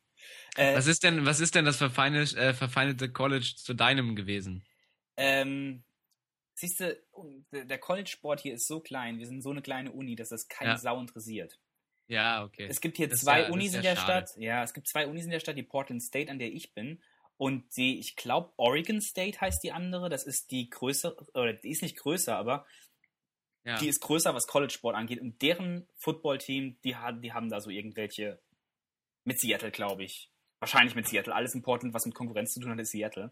Äh, 0.56 0.76
was, 0.76 0.88
ist 0.88 1.04
denn, 1.04 1.26
was 1.26 1.42
ist 1.42 1.56
denn 1.56 1.66
das 1.66 1.76
verfeindete, 1.76 2.38
äh, 2.38 2.54
verfeindete 2.54 3.12
College 3.12 3.54
zu 3.58 3.74
deinem 3.74 4.16
gewesen? 4.16 4.64
Ähm, 5.18 5.84
siehst 6.54 6.80
du, 6.80 6.98
der 7.52 7.78
College-Sport 7.78 8.40
hier 8.40 8.54
ist 8.54 8.68
so 8.68 8.80
klein, 8.80 9.20
wir 9.20 9.28
sind 9.28 9.42
so 9.42 9.52
eine 9.52 9.62
kleine 9.62 9.92
Uni, 9.92 10.16
dass 10.16 10.30
das 10.30 10.48
keine 10.48 10.72
ja. 10.72 10.78
Sau 10.78 10.98
interessiert. 11.02 11.60
Ja, 12.10 12.44
okay. 12.44 12.68
Es 12.68 12.82
gibt 12.82 12.98
hier 12.98 13.08
das 13.08 13.22
zwei 13.22 13.44
ja, 13.44 13.50
Unis 13.50 13.76
in 13.76 13.84
der 13.84 13.96
schade. 13.96 14.28
Stadt. 14.28 14.42
Ja, 14.42 14.64
es 14.64 14.74
gibt 14.74 14.88
zwei 14.88 15.08
Unis 15.08 15.26
in 15.26 15.32
der 15.32 15.40
Stadt, 15.40 15.56
die 15.56 15.64
Portland 15.64 16.04
State, 16.04 16.30
an 16.30 16.40
der 16.40 16.52
ich 16.52 16.74
bin. 16.74 17.02
Und 17.38 17.78
die, 17.78 18.00
ich 18.00 18.16
glaube, 18.16 18.52
Oregon 18.58 19.00
State 19.00 19.40
heißt 19.40 19.64
die 19.64 19.72
andere. 19.72 20.10
Das 20.10 20.26
ist 20.26 20.50
die 20.50 20.70
größere, 20.70 21.16
oder 21.36 21.54
die 21.54 21.70
ist 21.70 21.84
nicht 21.84 21.98
größer, 21.98 22.36
aber 22.36 22.66
ja. 23.64 23.78
die 23.78 23.88
ist 23.88 24.02
größer, 24.02 24.34
was 24.34 24.48
College 24.48 24.74
Sport 24.74 24.96
angeht. 24.96 25.22
Und 25.22 25.42
deren 25.44 25.88
Football-Team, 25.98 26.80
die, 26.84 26.96
die 27.22 27.32
haben 27.34 27.50
da 27.50 27.62
so 27.62 27.70
irgendwelche 27.70 28.42
mit 29.24 29.40
Seattle, 29.40 29.70
glaube 29.70 30.04
ich. 30.04 30.32
Wahrscheinlich 30.60 30.96
mit 30.96 31.08
Seattle. 31.08 31.36
Alles 31.36 31.54
in 31.54 31.62
Portland, 31.62 31.94
was 31.94 32.06
mit 32.06 32.16
Konkurrenz 32.16 32.54
zu 32.54 32.60
tun 32.60 32.72
hat, 32.72 32.80
ist 32.80 32.92
Seattle. 32.92 33.32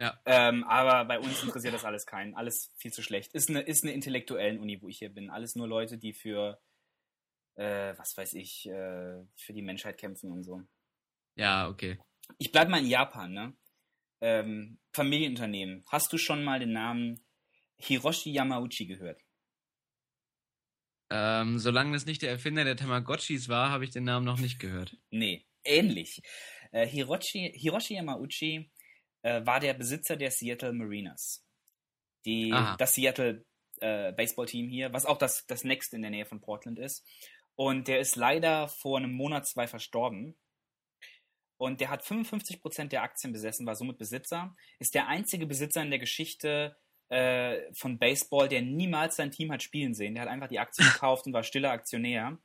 Ja. 0.00 0.18
Ähm, 0.24 0.64
aber 0.64 1.04
bei 1.04 1.18
uns 1.18 1.42
interessiert 1.42 1.74
das 1.74 1.84
alles 1.84 2.06
keinen. 2.06 2.34
Alles 2.34 2.72
viel 2.78 2.92
zu 2.92 3.02
schlecht. 3.02 3.34
Ist 3.34 3.50
eine, 3.50 3.60
ist 3.60 3.84
eine 3.84 3.92
intellektuellen 3.92 4.58
Uni, 4.58 4.80
wo 4.80 4.88
ich 4.88 4.98
hier 4.98 5.10
bin. 5.10 5.28
Alles 5.28 5.54
nur 5.54 5.68
Leute, 5.68 5.98
die 5.98 6.14
für 6.14 6.58
äh, 7.56 7.94
was 7.96 8.16
weiß 8.16 8.34
ich, 8.34 8.66
äh, 8.66 9.24
für 9.36 9.52
die 9.52 9.62
Menschheit 9.62 9.98
kämpfen 9.98 10.30
und 10.30 10.44
so. 10.44 10.62
Ja, 11.34 11.68
okay. 11.68 11.98
Ich 12.38 12.52
bleibe 12.52 12.70
mal 12.70 12.80
in 12.80 12.90
Japan, 12.90 13.32
ne? 13.32 13.56
Ähm, 14.20 14.78
Familienunternehmen. 14.92 15.84
Hast 15.88 16.12
du 16.12 16.18
schon 16.18 16.42
mal 16.42 16.58
den 16.58 16.72
Namen 16.72 17.24
Hiroshi 17.76 18.32
Yamauchi 18.32 18.86
gehört? 18.86 19.20
Ähm, 21.10 21.58
solange 21.58 21.94
es 21.96 22.06
nicht 22.06 22.22
der 22.22 22.30
Erfinder 22.30 22.64
der 22.64 22.76
Tamagotchis 22.76 23.48
war, 23.48 23.70
habe 23.70 23.84
ich 23.84 23.90
den 23.90 24.04
Namen 24.04 24.24
noch 24.24 24.38
nicht 24.38 24.58
gehört. 24.58 24.96
Nee, 25.10 25.46
ähnlich. 25.64 26.20
Äh, 26.72 26.86
Hiroshi, 26.86 27.52
Hiroshi 27.54 27.94
Yamauchi 27.94 28.70
äh, 29.22 29.46
war 29.46 29.60
der 29.60 29.74
Besitzer 29.74 30.16
der 30.16 30.30
Seattle 30.30 30.72
Mariners. 30.72 31.44
Die, 32.24 32.50
das 32.78 32.94
Seattle 32.94 33.44
äh, 33.80 34.12
Baseballteam 34.12 34.68
hier, 34.68 34.92
was 34.92 35.06
auch 35.06 35.18
das, 35.18 35.44
das 35.46 35.62
Next 35.62 35.94
in 35.94 36.02
der 36.02 36.10
Nähe 36.10 36.26
von 36.26 36.40
Portland 36.40 36.78
ist. 36.78 37.06
Und 37.56 37.88
der 37.88 38.00
ist 38.00 38.16
leider 38.16 38.68
vor 38.68 38.98
einem 38.98 39.12
Monat, 39.12 39.46
zwei 39.46 39.66
verstorben. 39.66 40.36
Und 41.58 41.80
der 41.80 41.88
hat 41.88 42.04
55% 42.04 42.88
der 42.88 43.02
Aktien 43.02 43.32
besessen, 43.32 43.66
war 43.66 43.74
somit 43.74 43.98
Besitzer. 43.98 44.54
Ist 44.78 44.94
der 44.94 45.08
einzige 45.08 45.46
Besitzer 45.46 45.82
in 45.82 45.90
der 45.90 45.98
Geschichte 45.98 46.76
äh, 47.08 47.72
von 47.72 47.98
Baseball, 47.98 48.48
der 48.48 48.62
niemals 48.62 49.16
sein 49.16 49.30
Team 49.30 49.50
hat 49.52 49.62
spielen 49.62 49.94
sehen. 49.94 50.14
Der 50.14 50.22
hat 50.22 50.30
einfach 50.30 50.48
die 50.48 50.58
Aktien 50.58 50.86
gekauft 50.92 51.26
und 51.26 51.32
war 51.32 51.42
stiller 51.42 51.70
Aktionär. 51.70 52.38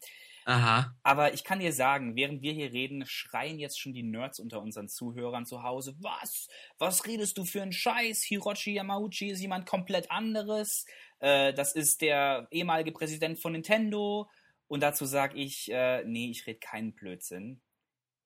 Aha. 0.46 0.96
Aber 1.04 1.34
ich 1.34 1.44
kann 1.44 1.60
dir 1.60 1.72
sagen, 1.72 2.16
während 2.16 2.42
wir 2.42 2.54
hier 2.54 2.72
reden, 2.72 3.06
schreien 3.06 3.60
jetzt 3.60 3.80
schon 3.80 3.94
die 3.94 4.04
Nerds 4.04 4.40
unter 4.40 4.62
unseren 4.62 4.90
Zuhörern 4.90 5.46
zu 5.46 5.62
Hause. 5.62 5.96
Was? 6.00 6.48
Was 6.80 7.06
redest 7.06 7.38
du 7.38 7.46
für 7.46 7.62
einen 7.62 7.74
Scheiß? 7.74 8.24
Hiroshi 8.24 8.74
Yamauchi 8.74 9.30
ist 9.30 9.42
jemand 9.42 9.68
komplett 9.68 10.10
anderes. 10.10 10.86
Äh, 11.20 11.54
das 11.54 11.74
ist 11.74 12.02
der 12.02 12.48
ehemalige 12.50 12.92
Präsident 12.92 13.40
von 13.40 13.52
Nintendo. 13.52 14.30
Und 14.72 14.80
dazu 14.80 15.04
sage 15.04 15.38
ich, 15.38 15.70
äh, 15.70 16.02
nee, 16.06 16.32
ich 16.32 16.48
rede 16.48 16.60
keinen 16.60 16.94
Blödsinn. 16.94 17.60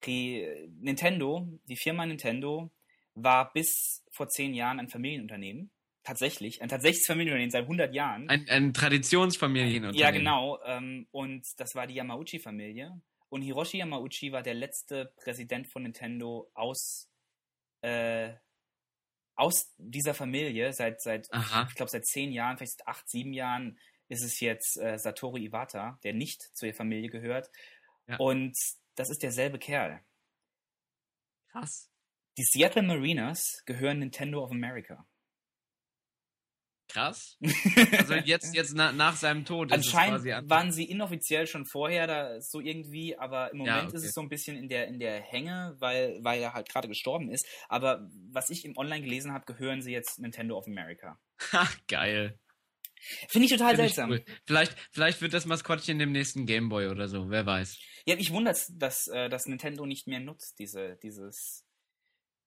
Die 0.06 0.46
Nintendo, 0.80 1.48
die 1.64 1.76
Firma 1.76 2.06
Nintendo, 2.06 2.72
war 3.16 3.52
bis 3.52 4.06
vor 4.12 4.30
zehn 4.30 4.54
Jahren 4.54 4.80
ein 4.80 4.88
Familienunternehmen. 4.88 5.72
Tatsächlich, 6.04 6.62
ein 6.62 6.70
tatsächliches 6.70 7.08
Familienunternehmen 7.08 7.50
seit 7.50 7.64
100 7.64 7.96
Jahren. 7.96 8.30
Ein, 8.30 8.48
ein 8.48 8.74
Traditionsfamilienunternehmen. 8.76 10.00
Ja, 10.00 10.12
genau. 10.12 10.60
Ähm, 10.66 11.08
und 11.10 11.48
das 11.58 11.74
war 11.74 11.88
die 11.88 11.96
Yamauchi-Familie. 11.96 13.02
Und 13.30 13.42
Hiroshi 13.42 13.80
Yamauchi 13.80 14.32
war 14.32 14.44
der 14.44 14.54
letzte 14.54 15.14
Präsident 15.16 15.72
von 15.72 15.82
Nintendo 15.82 16.52
aus, 16.54 17.10
äh, 17.82 18.34
aus 19.34 19.74
dieser 19.80 20.14
Familie 20.14 20.74
seit, 20.74 21.02
seit 21.02 21.28
ich 21.34 21.76
glaube, 21.76 21.90
seit 21.90 22.06
zehn 22.06 22.32
Jahren, 22.32 22.58
vielleicht 22.58 22.78
seit 22.78 22.88
acht, 22.88 23.10
sieben 23.10 23.34
Jahren 23.34 23.80
ist 24.08 24.24
es 24.24 24.40
jetzt 24.40 24.78
äh, 24.78 24.98
Satoru 24.98 25.38
Iwata, 25.38 26.00
der 26.04 26.14
nicht 26.14 26.42
zur 26.56 26.74
Familie 26.74 27.10
gehört. 27.10 27.50
Ja. 28.08 28.18
Und 28.18 28.56
das 28.96 29.10
ist 29.10 29.24
derselbe 29.24 29.60
Kerl. 29.60 30.02
Krass. 31.52 31.90
Die 32.38 32.44
Seattle 32.44 32.84
Mariners 32.84 33.64
gehören 33.66 34.00
Nintendo 34.00 34.44
of 34.44 34.52
America. 34.52 35.08
Krass. 36.88 37.38
Also 37.98 38.14
jetzt, 38.16 38.56
jetzt 38.56 38.74
na, 38.76 38.92
nach 38.92 39.16
seinem 39.16 39.46
Tod. 39.46 39.72
Anscheinend 39.72 40.24
waren 40.50 40.72
sie 40.72 40.86
inoffiziell 40.86 41.48
schon 41.48 41.66
vorher 41.66 42.08
da 42.08 42.42
so 42.42 42.60
irgendwie, 42.60 43.18
aber 43.18 43.52
im 43.52 43.60
Moment 43.60 43.78
ja, 43.78 43.88
okay. 43.88 43.98
ist 43.98 44.06
es 44.06 44.12
so 44.14 44.22
ein 44.22 44.30
bisschen 44.30 44.56
in 44.56 44.70
der, 44.70 44.88
in 44.88 45.00
der 45.00 45.20
Hänge, 45.22 45.76
weil, 45.80 46.20
weil 46.24 46.42
er 46.42 46.54
halt 46.54 46.70
gerade 46.70 46.88
gestorben 46.88 47.30
ist. 47.32 47.48
Aber 47.68 48.08
was 48.32 48.50
ich 48.50 48.66
im 48.66 48.78
Online 48.78 49.04
gelesen 49.04 49.34
habe, 49.34 49.46
gehören 49.46 49.82
sie 49.82 49.92
jetzt 49.92 50.20
Nintendo 50.20 50.58
of 50.58 50.68
America. 50.68 51.20
Ha, 51.52 51.68
geil. 51.88 52.40
Finde 53.30 53.46
ich 53.46 53.52
total 53.52 53.76
Find 53.76 53.90
seltsam. 53.90 54.14
Ich 54.14 54.20
cool. 54.20 54.36
Vielleicht, 54.46 54.76
vielleicht 54.92 55.22
wird 55.22 55.34
das 55.34 55.46
Maskottchen 55.46 56.00
dem 56.00 56.12
nächsten 56.12 56.46
Gameboy 56.46 56.88
oder 56.88 57.08
so, 57.08 57.30
wer 57.30 57.46
weiß. 57.46 57.80
Ja, 58.06 58.16
ich 58.16 58.32
wundere, 58.32 58.56
dass, 58.72 59.08
äh, 59.08 59.30
dass 59.30 59.46
Nintendo 59.46 59.86
nicht 59.86 60.08
mehr 60.08 60.20
nutzt, 60.20 60.60
diese, 60.60 60.98
dieses, 61.04 61.66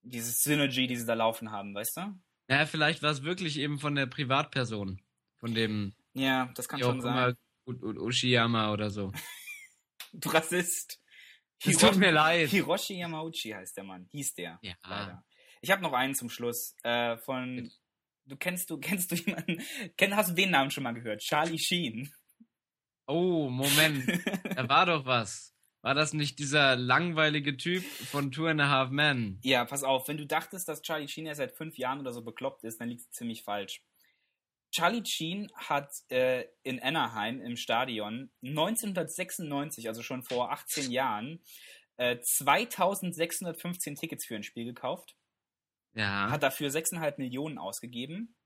dieses 0.03 0.43
Synergy, 0.43 0.87
die 0.87 0.97
sie 0.97 1.07
da 1.07 1.15
laufen 1.15 1.51
haben, 1.51 1.75
weißt 1.75 1.97
du? 1.97 2.21
Ja, 2.49 2.67
vielleicht 2.67 3.03
war 3.03 3.11
es 3.11 3.23
wirklich 3.23 3.59
eben 3.59 3.79
von 3.79 3.95
der 3.95 4.07
Privatperson. 4.07 5.01
Von 5.37 5.55
dem. 5.55 5.95
Ja, 6.15 6.51
das 6.55 6.69
kann 6.69 6.81
schon 6.81 7.01
sein. 7.01 7.37
Ushiyama 7.67 8.73
oder 8.73 8.91
so. 8.91 9.13
du 10.13 10.29
Rassist. 10.31 11.01
Es 11.65 11.77
tut 11.77 11.97
mir 11.97 12.13
leid. 12.13 12.51
Hiroshi 12.51 13.01
Yamauchi 13.01 13.51
heißt 13.51 13.77
der 13.77 13.83
Mann. 13.83 14.07
Hieß 14.13 14.35
der. 14.35 14.61
Ja. 14.63 14.75
Leider. 14.85 15.25
Ich 15.61 15.73
habe 15.73 15.83
noch 15.83 15.93
einen 15.93 16.15
zum 16.15 16.31
Schluss. 16.31 16.77
Äh, 16.85 17.17
von 17.19 17.69
du 18.29 18.37
kennst 18.37 18.71
du, 18.71 18.79
kennst 18.79 19.11
du 19.11 19.15
jemanden, 19.27 19.63
kenn, 19.97 20.15
hast 20.15 20.31
du 20.31 20.35
den 20.35 20.51
Namen 20.51 20.71
schon 20.71 20.85
mal 20.85 20.93
gehört? 20.93 21.21
Charlie 21.21 21.59
Sheen. 21.59 22.13
Oh, 23.07 23.49
Moment. 23.49 24.07
da 24.55 24.69
war 24.69 24.87
doch 24.87 25.07
was. 25.07 25.55
War 25.81 25.95
das 25.95 26.13
nicht 26.13 26.39
dieser 26.39 26.77
langweilige 26.77 27.57
Typ 27.57 27.85
von 27.85 28.33
Two 28.33 28.47
and 28.47 28.61
a 28.61 28.69
Half 28.69 28.91
Men? 28.91 29.39
Ja, 29.43 29.65
pass 29.65 29.85
auf, 29.85 30.09
wenn 30.09 30.17
du 30.17 30.27
dachtest, 30.27 30.69
dass 30.69 30.83
Charlie 30.83 31.09
Sheen 31.09 31.27
ja 31.27 31.35
seit 31.35 31.57
fünf 31.57 31.79
Jahren 31.79 32.01
oder 32.01 32.13
so 32.13 32.23
bekloppt 32.23 32.65
ist, 32.65 32.81
dann 32.81 32.89
liegt 32.89 33.03
es 33.03 33.11
ziemlich 33.11 33.45
falsch. 33.45 33.83
Charlie 34.71 35.05
Sheen 35.07 35.51
hat 35.55 35.91
äh, 36.11 36.45
in 36.63 36.83
Anaheim 36.83 37.41
im 37.41 37.57
Stadion 37.57 38.31
1996, 38.43 39.89
also 39.89 40.03
schon 40.03 40.23
vor 40.23 40.53
18 40.53 40.91
Jahren, 40.91 41.41
äh, 41.97 42.19
2615 42.21 43.95
Tickets 43.95 44.27
für 44.27 44.37
ein 44.37 44.43
Spiel 44.43 44.67
gekauft. 44.67 45.17
Ja. 45.99 46.31
Hat 46.31 46.45
dafür 46.45 46.69
6,5 46.71 47.15
Millionen 47.19 47.59
ausgegeben 47.59 48.37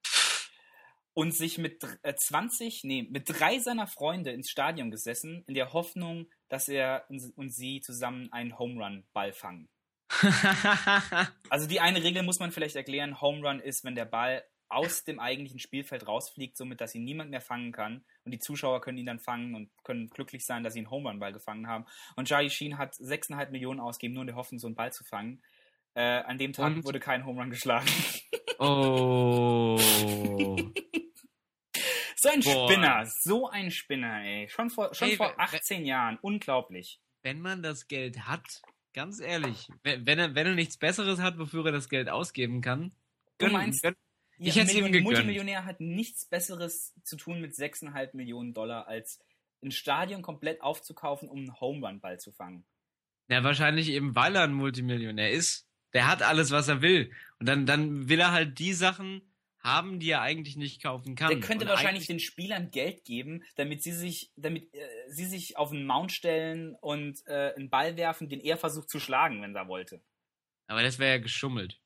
und 1.13 1.37
sich 1.37 1.59
mit 1.59 1.83
20, 2.03 2.85
äh, 2.85 2.87
nee, 2.87 3.03
mit 3.11 3.29
drei 3.29 3.59
seiner 3.59 3.87
Freunde 3.87 4.31
ins 4.31 4.49
Stadion 4.49 4.91
gesessen, 4.91 5.45
in 5.47 5.53
der 5.53 5.75
Hoffnung, 5.75 6.31
dass 6.49 6.69
er 6.69 7.05
und 7.11 7.53
sie 7.53 7.83
zusammen 7.83 8.33
einen 8.33 8.59
Home 8.59 8.83
Run 8.83 9.05
Ball 9.13 9.35
fangen. 9.35 9.69
also 11.51 11.67
die 11.67 11.81
eine 11.81 12.03
Regel 12.03 12.23
muss 12.23 12.39
man 12.39 12.53
vielleicht 12.53 12.77
erklären, 12.77 13.21
Home 13.21 13.47
Run 13.47 13.61
ist, 13.61 13.85
wenn 13.85 13.95
der 13.95 14.07
Ball 14.07 14.43
aus 14.71 15.05
dem 15.05 15.21
eigentlichen 15.21 15.59
Spielfeld 15.59 16.09
rausfliegt, 16.09 16.57
somit 16.57 16.81
dass 16.81 16.95
ihn 16.95 17.05
niemand 17.05 17.31
mehr 17.31 17.43
fangen 17.43 17.73
kann 17.73 18.03
und 18.25 18.33
die 18.33 18.39
Zuschauer 18.39 18.81
können 18.81 18.97
ihn 18.97 19.05
dann 19.05 19.21
fangen 19.21 19.55
und 19.55 19.71
können 19.85 20.09
glücklich 20.09 20.47
sein, 20.47 20.63
dass 20.63 20.73
sie 20.73 20.79
einen 20.79 20.91
Home 20.91 21.11
Run 21.11 21.19
Ball 21.19 21.35
gefangen 21.35 21.67
haben. 21.67 21.85
Und 22.17 22.29
Charlie 22.29 22.49
Sheen 22.49 22.79
hat 22.79 22.95
6,5 22.95 23.51
Millionen 23.51 23.81
ausgegeben, 23.81 24.15
nur 24.15 24.23
in 24.23 24.29
der 24.29 24.37
Hoffnung, 24.37 24.59
so 24.59 24.69
einen 24.69 24.77
Ball 24.77 24.91
zu 24.91 25.05
fangen. 25.05 25.43
Äh, 25.95 26.23
an 26.23 26.39
dem 26.39 26.53
Tag 26.53 26.75
Und? 26.75 26.85
wurde 26.85 27.01
kein 27.01 27.27
Home 27.27 27.41
Run 27.41 27.51
geschlagen. 27.51 27.87
Oh. 28.59 29.77
so 32.17 32.29
ein 32.31 32.41
Boah. 32.41 32.71
Spinner, 32.71 33.07
so 33.07 33.49
ein 33.51 33.71
Spinner, 33.71 34.23
ey. 34.25 34.49
Schon 34.49 34.71
vor, 34.71 34.95
schon 34.95 35.09
ey, 35.09 35.17
vor 35.17 35.35
18 35.39 35.85
Jahren, 35.85 36.19
unglaublich. 36.23 37.01
Wenn 37.23 37.41
man 37.41 37.63
das 37.63 37.89
Geld 37.89 38.27
hat, 38.27 38.63
ganz 38.95 39.21
ehrlich, 39.21 39.69
wenn 39.83 40.19
er, 40.19 40.35
wenn 40.35 40.47
er 40.47 40.55
nichts 40.55 40.79
Besseres 40.79 41.21
hat, 41.21 41.39
wofür 41.39 41.67
er 41.67 41.73
das 41.73 41.89
Geld 41.89 42.09
ausgeben 42.09 42.61
kann, 42.63 42.95
du 43.39 43.49
meinst, 43.49 43.83
gönn, 43.83 43.97
ich 44.39 44.55
ja, 44.55 44.63
hätte 44.63 44.79
ihm 44.79 44.87
gegönnt. 44.87 45.05
Multimillionär 45.05 45.65
hat 45.65 45.81
nichts 45.81 46.27
Besseres 46.27 46.95
zu 47.05 47.17
tun 47.17 47.41
mit 47.41 47.53
6,5 47.53 48.17
Millionen 48.17 48.55
Dollar, 48.55 48.89
als 48.89 49.21
ein 49.63 49.71
Stadion 49.71 50.23
komplett 50.23 50.63
aufzukaufen, 50.63 51.29
um 51.29 51.39
einen 51.39 51.61
Home 51.61 51.87
Run 51.87 52.01
Ball 52.01 52.19
zu 52.19 52.33
fangen. 52.33 52.65
Ja, 53.29 53.45
wahrscheinlich 53.45 53.89
eben, 53.91 54.15
weil 54.15 54.35
er 54.35 54.43
ein 54.43 54.53
Multimillionär 54.53 55.31
ist. 55.31 55.69
Der 55.93 56.09
hat 56.09 56.23
alles, 56.23 56.51
was 56.51 56.69
er 56.69 56.83
will. 56.83 57.13
Und 57.39 57.47
dann, 57.47 57.67
dann 57.67 58.09
will 58.09 58.21
er 58.21 58.33
halt 58.33 58.59
die 58.59 58.73
Sachen 58.73 59.23
haben, 59.63 60.01
die 60.01 60.11
er 60.11 60.23
eigentlich 60.23 60.57
nicht 60.57 60.83
kaufen 60.83 61.15
kann. 61.15 61.29
Der 61.29 61.41
könnte 61.41 61.65
Und 61.65 61.71
wahrscheinlich 61.71 62.07
den 62.07 62.19
Spielern 62.19 62.71
Geld 62.71 63.05
geben, 63.05 63.45
damit 63.55 63.83
sie 63.83 63.93
sich, 63.93 64.33
damit 64.37 64.75
äh, 64.75 64.89
sie 65.09 65.25
sich 65.25 65.57
auf 65.57 65.71
einen 65.71 65.87
Mount 65.87 66.13
stellen 66.13 66.75
und 66.81 67.25
äh, 67.27 67.55
einen 67.55 67.71
Ball 67.71 67.97
werfen, 67.97 68.29
den 68.29 68.41
er 68.41 68.57
versucht 68.57 68.91
zu 68.91 68.99
schlagen, 68.99 69.41
wenn 69.43 69.55
er 69.55 69.69
wollte. 69.69 70.03
Aber 70.67 70.83
das 70.83 70.99
wäre 70.99 71.17
ja 71.17 71.19
geschummelt. 71.19 71.79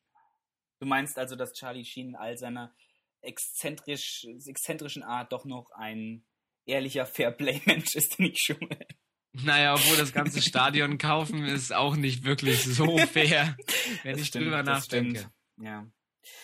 Du 0.79 0.87
meinst 0.87 1.19
also, 1.19 1.37
dass 1.37 1.53
Charlie 1.53 1.85
Sheen 1.85 2.11
in 2.11 2.17
all 2.17 2.37
seiner 2.39 2.75
exzentrisch, 3.21 4.27
exzentrischen 4.47 5.03
Art 5.03 5.33
doch 5.33 5.45
noch 5.45 5.71
ein 5.73 6.25
ehrlicher 6.65 7.07
Fairplay-Mensch 7.07 7.95
ist, 7.95 8.19
der 8.19 8.27
nicht 8.27 8.39
schummelt. 8.39 8.97
Naja, 9.45 9.75
obwohl 9.75 9.97
das 9.97 10.13
ganze 10.13 10.41
Stadion 10.43 10.99
kaufen 10.99 11.45
ist 11.45 11.75
auch 11.75 11.97
nicht 11.97 12.25
wirklich 12.25 12.65
so 12.65 12.97
fair, 13.13 13.57
wenn 14.03 14.13
Das 14.13 14.21
ich 14.23 14.29
stimmt, 14.29 14.47
drüber 14.47 14.63
nachdenke. 14.63 15.31
Ja. 15.61 15.87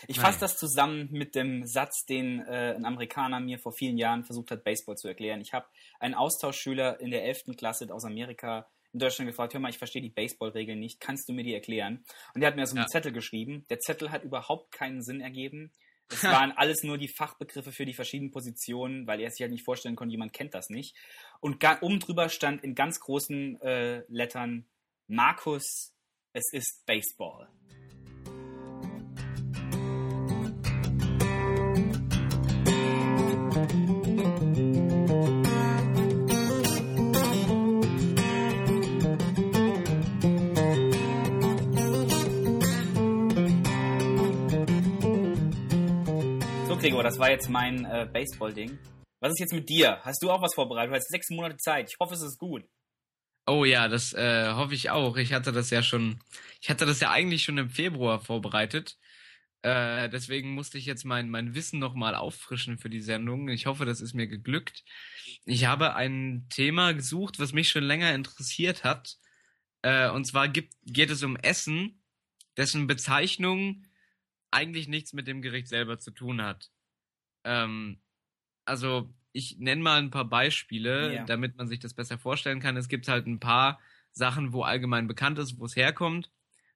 Ich 0.07 0.17
Naja. 0.17 0.29
fasse 0.29 0.41
das 0.41 0.57
zusammen 0.59 1.09
mit 1.11 1.35
dem 1.35 1.67
Satz, 1.67 2.05
den 2.05 2.41
äh, 2.47 2.75
ein 2.77 2.85
Amerikaner 2.85 3.41
mir 3.41 3.59
vor 3.59 3.73
vielen 3.73 3.99
Jahren 3.99 4.25
versucht 4.25 4.51
hat, 4.53 4.63
Baseball 4.65 4.97
zu 4.97 5.09
erklären. 5.09 5.41
Ich 5.41 5.53
habe 5.53 5.67
einen 5.99 6.15
Austauschschüler 6.15 7.01
in 7.01 7.11
der 7.11 7.25
11. 7.25 7.57
Klasse 7.57 7.93
aus 7.93 8.05
Amerika 8.05 8.69
in 8.93 8.99
Deutschland 9.01 9.29
gefragt, 9.31 9.55
hör 9.55 9.61
mal, 9.61 9.71
ich 9.71 9.79
verstehe 9.79 10.03
die 10.03 10.11
Baseballregeln 10.11 10.79
nicht, 10.79 11.01
kannst 11.01 11.27
du 11.29 11.33
mir 11.33 11.43
die 11.45 11.55
erklären? 11.55 12.05
Und 12.35 12.43
der 12.43 12.49
hat 12.49 12.57
mir 12.57 12.67
so 12.67 12.77
einen 12.77 12.85
Ja. 12.85 12.89
Zettel 12.89 13.11
geschrieben. 13.11 13.65
Der 13.71 13.81
Zettel 13.81 14.11
hat 14.11 14.23
überhaupt 14.23 14.71
keinen 14.71 15.03
Sinn 15.03 15.21
ergeben. 15.21 15.73
Es 16.09 16.25
waren 16.25 16.53
alles 16.53 16.83
nur 16.83 16.99
die 16.99 17.09
Fachbegriffe 17.09 17.73
für 17.73 17.87
die 17.87 17.95
verschiedenen 17.95 18.31
Positionen, 18.31 19.07
weil 19.07 19.21
er 19.21 19.31
sich 19.31 19.41
halt 19.41 19.53
nicht 19.53 19.65
vorstellen 19.65 19.97
konnte, 19.97 20.13
jemand 20.13 20.33
kennt 20.33 20.55
das 20.55 20.69
nicht. 20.69 20.97
Und 21.41 21.65
oben 21.81 22.01
drüber 22.01 22.29
stand 22.29 22.63
in 22.65 22.75
ganz 22.75 23.01
großen 23.01 23.61
äh, 23.63 24.03
Lettern, 24.09 24.67
Markus, 25.07 25.93
es 26.33 26.53
ist 26.53 26.85
Baseball. 26.87 27.49
Gregor, 46.83 47.05
das 47.05 47.21
war 47.21 47.31
jetzt 47.31 47.49
mein 47.49 47.85
äh, 47.85 48.09
Baseball-Ding. 48.13 48.77
Was 49.21 49.31
ist 49.31 49.39
jetzt 49.39 49.53
mit 49.53 49.69
dir? 49.69 50.01
Hast 50.03 50.21
du 50.21 50.33
auch 50.33 50.43
was 50.43 50.53
vorbereitet? 50.53 50.91
Du 50.91 50.97
hast 50.97 51.09
sechs 51.11 51.31
Monate 51.31 51.57
Zeit. 51.57 51.89
Ich 51.89 51.97
hoffe, 52.01 52.15
es 52.15 52.23
ist 52.23 52.41
gut. 52.41 52.65
Oh 53.47 53.65
ja, 53.65 53.87
das 53.87 54.13
äh, 54.15 54.51
hoffe 54.51 54.75
ich 54.75 54.91
auch. 54.91 55.17
Ich 55.17 55.33
hatte 55.33 55.53
das 55.53 55.71
ja 55.71 55.85
schon, 55.85 56.19
ich 56.61 56.71
hatte 56.71 56.85
das 56.85 56.99
ja 56.99 57.13
eigentlich 57.13 57.45
schon 57.45 57.57
im 57.57 57.71
Februar 57.71 58.19
vorbereitet. 58.19 58.99
Äh, 59.63 60.09
deswegen 60.09 60.55
musste 60.55 60.77
ich 60.77 60.85
jetzt 60.85 61.05
mein, 61.05 61.31
mein 61.31 61.55
Wissen 61.55 61.79
nochmal 61.79 62.17
auffrischen 62.17 62.79
für 62.79 62.91
die 62.91 63.01
Sendung. 63.01 63.49
Ich 63.49 63.67
hoffe, 63.67 63.85
das 63.85 64.01
ist 64.01 64.15
mir 64.15 64.27
geglückt. 64.27 64.83
Ich 65.45 65.67
habe 65.67 65.95
ein 65.95 66.49
Thema 66.51 66.95
gesucht, 66.95 67.39
was 67.39 67.53
mich 67.53 67.69
schon 67.69 67.85
länger 67.85 68.13
interessiert 68.13 68.83
hat. 68.83 69.19
Äh, 69.83 70.11
und 70.11 70.25
zwar 70.25 70.49
gibt, 70.49 70.75
geht 70.85 71.11
es 71.11 71.23
um 71.23 71.37
Essen, 71.37 72.03
dessen 72.57 72.89
Bezeichnung 72.89 73.85
eigentlich 74.51 74.89
nichts 74.89 75.13
mit 75.13 75.29
dem 75.29 75.43
Gericht 75.43 75.69
selber 75.69 76.01
zu 76.01 76.11
tun 76.11 76.43
hat. 76.43 76.72
Ähm, 77.45 78.01
also 78.65 79.13
ich 79.33 79.59
nenne 79.59 79.83
mal 79.83 79.99
ein 79.99 80.11
paar 80.11 80.27
Beispiele, 80.27 81.15
Ja. 81.15 81.25
damit 81.25 81.57
man 81.57 81.69
sich 81.69 81.79
das 81.81 81.95
besser 81.95 82.19
vorstellen 82.19 82.61
kann. 82.61 82.77
Es 82.77 82.89
gibt 82.89 83.09
halt 83.09 83.27
ein 83.27 83.41
paar 83.41 83.81
Sachen, 84.13 84.53
wo 84.53 84.63
allgemein 84.63 85.07
bekannt 85.09 85.39
ist, 85.39 85.59
wo 85.59 85.65
es 85.65 85.75
herkommt. 85.77 86.31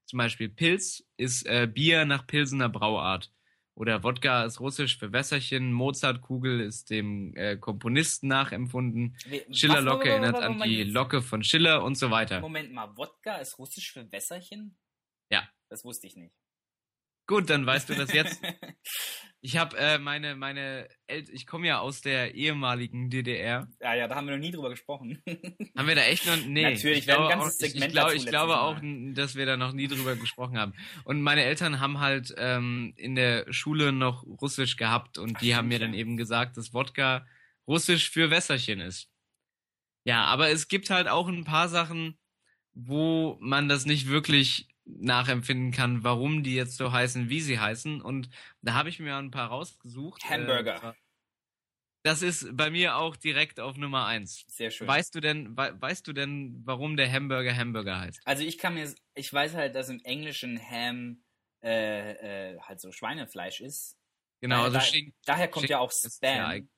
Zum 0.07 0.19
Beispiel 0.19 0.49
Pilz 0.49 1.05
ist 1.17 1.45
äh, 1.47 1.67
Bier 1.73 2.05
nach 2.05 2.27
Pilsener 2.27 2.69
Brauart. 2.69 3.33
Oder 3.75 4.03
Wodka 4.03 4.45
ist 4.45 4.59
russisch 4.59 4.97
für 4.97 5.13
Wässerchen. 5.13 5.71
Mozartkugel 5.71 6.61
ist 6.61 6.89
dem 6.89 7.37
äh, 7.37 7.59
Komponisten 7.59 8.27
nachempfunden. 8.27 9.19
Schillerlocke 9.51 10.09
erinnert 10.09 10.37
an 10.37 10.59
die 10.63 10.83
Locke 10.85 11.21
von 11.21 11.45
Schiller 11.45 11.85
und 11.85 11.97
so 11.97 12.11
weiter. 12.11 12.41
Moment 12.41 12.73
mal, 12.73 12.97
Wodka 12.97 13.37
ist 13.37 13.59
russisch 13.59 13.93
für 13.93 14.11
Wässerchen? 14.11 14.79
Ja. 15.29 15.47
Das 15.69 15.85
wusste 15.85 16.07
ich 16.07 16.17
nicht. 16.17 16.35
Gut, 17.27 17.51
dann 17.51 17.67
weißt 17.67 17.89
du 17.89 17.95
das 17.95 18.13
jetzt. 18.13 18.41
Ich 19.43 19.57
habe 19.57 19.77
äh, 19.77 19.99
meine 19.99 20.35
meine 20.35 20.89
El 21.07 21.25
ich 21.31 21.47
komme 21.47 21.69
ja 21.69 21.79
aus 21.79 22.01
der 22.01 22.35
ehemaligen 22.35 23.11
DDR. 23.11 23.69
ja, 23.81 23.95
ja, 23.95 24.09
da 24.09 24.17
haben 24.17 24.27
wir 24.27 24.35
noch 24.35 24.43
nie 24.43 24.51
drüber 24.51 24.71
gesprochen. 24.71 25.23
Haben 25.77 25.87
wir 25.87 25.95
da 25.95 26.03
echt 26.03 26.27
noch 26.27 26.37
nee, 26.49 26.63
Natürlich, 26.63 26.99
ich 27.01 27.05
glaube 27.05 27.29
ein 27.29 27.39
ganzes 27.39 27.61
auch, 27.61 27.61
ich, 27.61 27.67
ich, 27.67 27.73
Segment 27.75 27.97
dazu 27.97 28.17
ich 28.17 28.27
glaube 28.27 28.59
auch, 28.59 28.81
dass 29.15 29.37
wir 29.37 29.47
da 29.47 29.57
noch 29.57 29.71
nie 29.73 29.87
drüber 29.87 30.17
gesprochen 30.17 30.59
haben. 30.59 30.73
Und 31.05 31.23
meine 31.23 31.45
Eltern 31.45 31.79
haben 31.79 32.01
halt 32.01 32.35
ähm, 32.39 32.93
in 32.97 33.15
der 33.15 33.53
Schule 33.53 33.93
noch 33.93 34.25
Russisch 34.25 34.77
gehabt 34.77 35.17
und 35.17 35.37
Ach, 35.37 35.41
die 35.41 35.55
haben 35.55 35.69
mir 35.69 35.79
dann 35.79 35.95
eben 35.95 36.17
gesagt, 36.17 36.57
dass 36.57 36.75
Wodka 36.75 37.25
Russisch 37.69 38.11
für 38.11 38.31
Wässerchen 38.31 38.81
ist. 38.81 39.13
Ja, 40.05 40.25
aber 40.25 40.49
es 40.51 40.67
gibt 40.67 40.91
halt 40.91 41.07
auch 41.07 41.29
ein 41.29 41.45
paar 41.45 41.69
Sachen, 41.69 42.19
wo 42.75 43.39
man 43.41 43.69
das 43.69 43.87
nicht 43.87 44.09
wirklich 44.09 44.67
nachempfinden 44.87 45.73
kann, 45.73 46.05
warum 46.05 46.43
die 46.43 46.55
jetzt 46.55 46.77
so 46.77 46.93
heißen, 46.93 47.29
wie 47.29 47.41
sie 47.41 47.59
heißen. 47.59 48.01
Und 48.01 48.29
da 48.63 48.75
habe 48.75 48.89
ich 48.89 48.99
mir 49.01 49.17
ein 49.17 49.31
paar 49.31 49.49
rausgesucht. 49.49 50.23
Äh, 50.25 50.29
Hamburger. 50.29 50.95
das 52.05 52.23
ist 52.23 52.57
bei 52.57 52.71
mir 52.71 52.97
auch 52.97 53.17
direkt 53.17 53.59
auf 53.59 53.77
Nummer 53.77 54.07
eins. 54.07 54.45
Sehr 54.49 54.71
schön. 54.71 54.87
Weißt 54.87 55.15
du 55.15 55.21
denn, 55.21 55.57
wei- 55.57 55.73
weißt 55.81 56.07
du 56.07 56.13
denn, 56.13 56.63
warum 56.65 56.97
der 56.97 57.11
Hamburger 57.13 57.55
Hamburger 57.57 57.99
heißt? 58.01 58.21
Also 58.25 58.45
ich 58.45 58.59
kann 58.59 58.75
mir, 58.75 58.95
ich 59.15 59.33
weiß 59.33 59.55
halt, 59.55 59.75
dass 59.75 59.89
im 59.89 60.01
Englischen 60.05 60.61
Ham 60.71 61.25
äh, 61.65 62.53
äh, 62.53 62.61
halt 62.61 62.81
so 62.81 62.93
Schweinefleisch 62.93 63.61
ist. 63.61 63.97
Genau, 64.41 64.57
Daher- 64.57 64.65
also 64.67 64.79
da- 64.79 64.85
Schinken 64.85 65.15
Daher 65.25 65.49
kommt 65.49 65.69
ja 65.69 65.79
auch 65.81 65.91
ja 65.93 66.11
Spam. 66.11 66.45
eigentlich- 66.47 66.71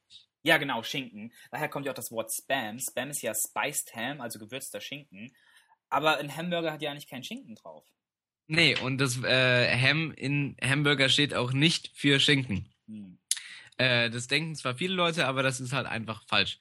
Ja, 0.44 0.56
genau, 0.56 0.82
Schinken. 0.82 1.32
Daher 1.50 1.68
kommt 1.68 1.84
ja 1.84 1.92
auch 1.92 1.96
das 1.96 2.10
Wort 2.10 2.32
Spam. 2.32 2.78
Spam 2.78 3.10
ist 3.10 3.20
ja 3.20 3.34
Spiced 3.34 3.94
Ham, 3.96 4.22
also 4.22 4.38
gewürzter 4.38 4.80
Schinken. 4.80 5.36
Aber 5.90 6.16
ein 6.18 6.34
Hamburger 6.34 6.72
hat 6.72 6.80
ja 6.80 6.90
eigentlich 6.90 7.08
keinen 7.08 7.24
Schinken 7.24 7.54
drauf. 7.54 7.84
Nee, 8.48 8.76
und 8.76 8.98
das 8.98 9.22
äh, 9.22 9.76
Ham 9.78 10.10
in 10.12 10.56
Hamburger 10.62 11.08
steht 11.10 11.34
auch 11.34 11.52
nicht 11.52 11.90
für 11.94 12.18
Schinken. 12.18 12.66
Hm. 12.88 13.18
Äh, 13.76 14.10
das 14.10 14.26
denken 14.26 14.54
zwar 14.56 14.76
viele 14.76 14.94
Leute, 14.94 15.26
aber 15.26 15.42
das 15.42 15.60
ist 15.60 15.72
halt 15.72 15.86
einfach 15.86 16.24
falsch. 16.26 16.58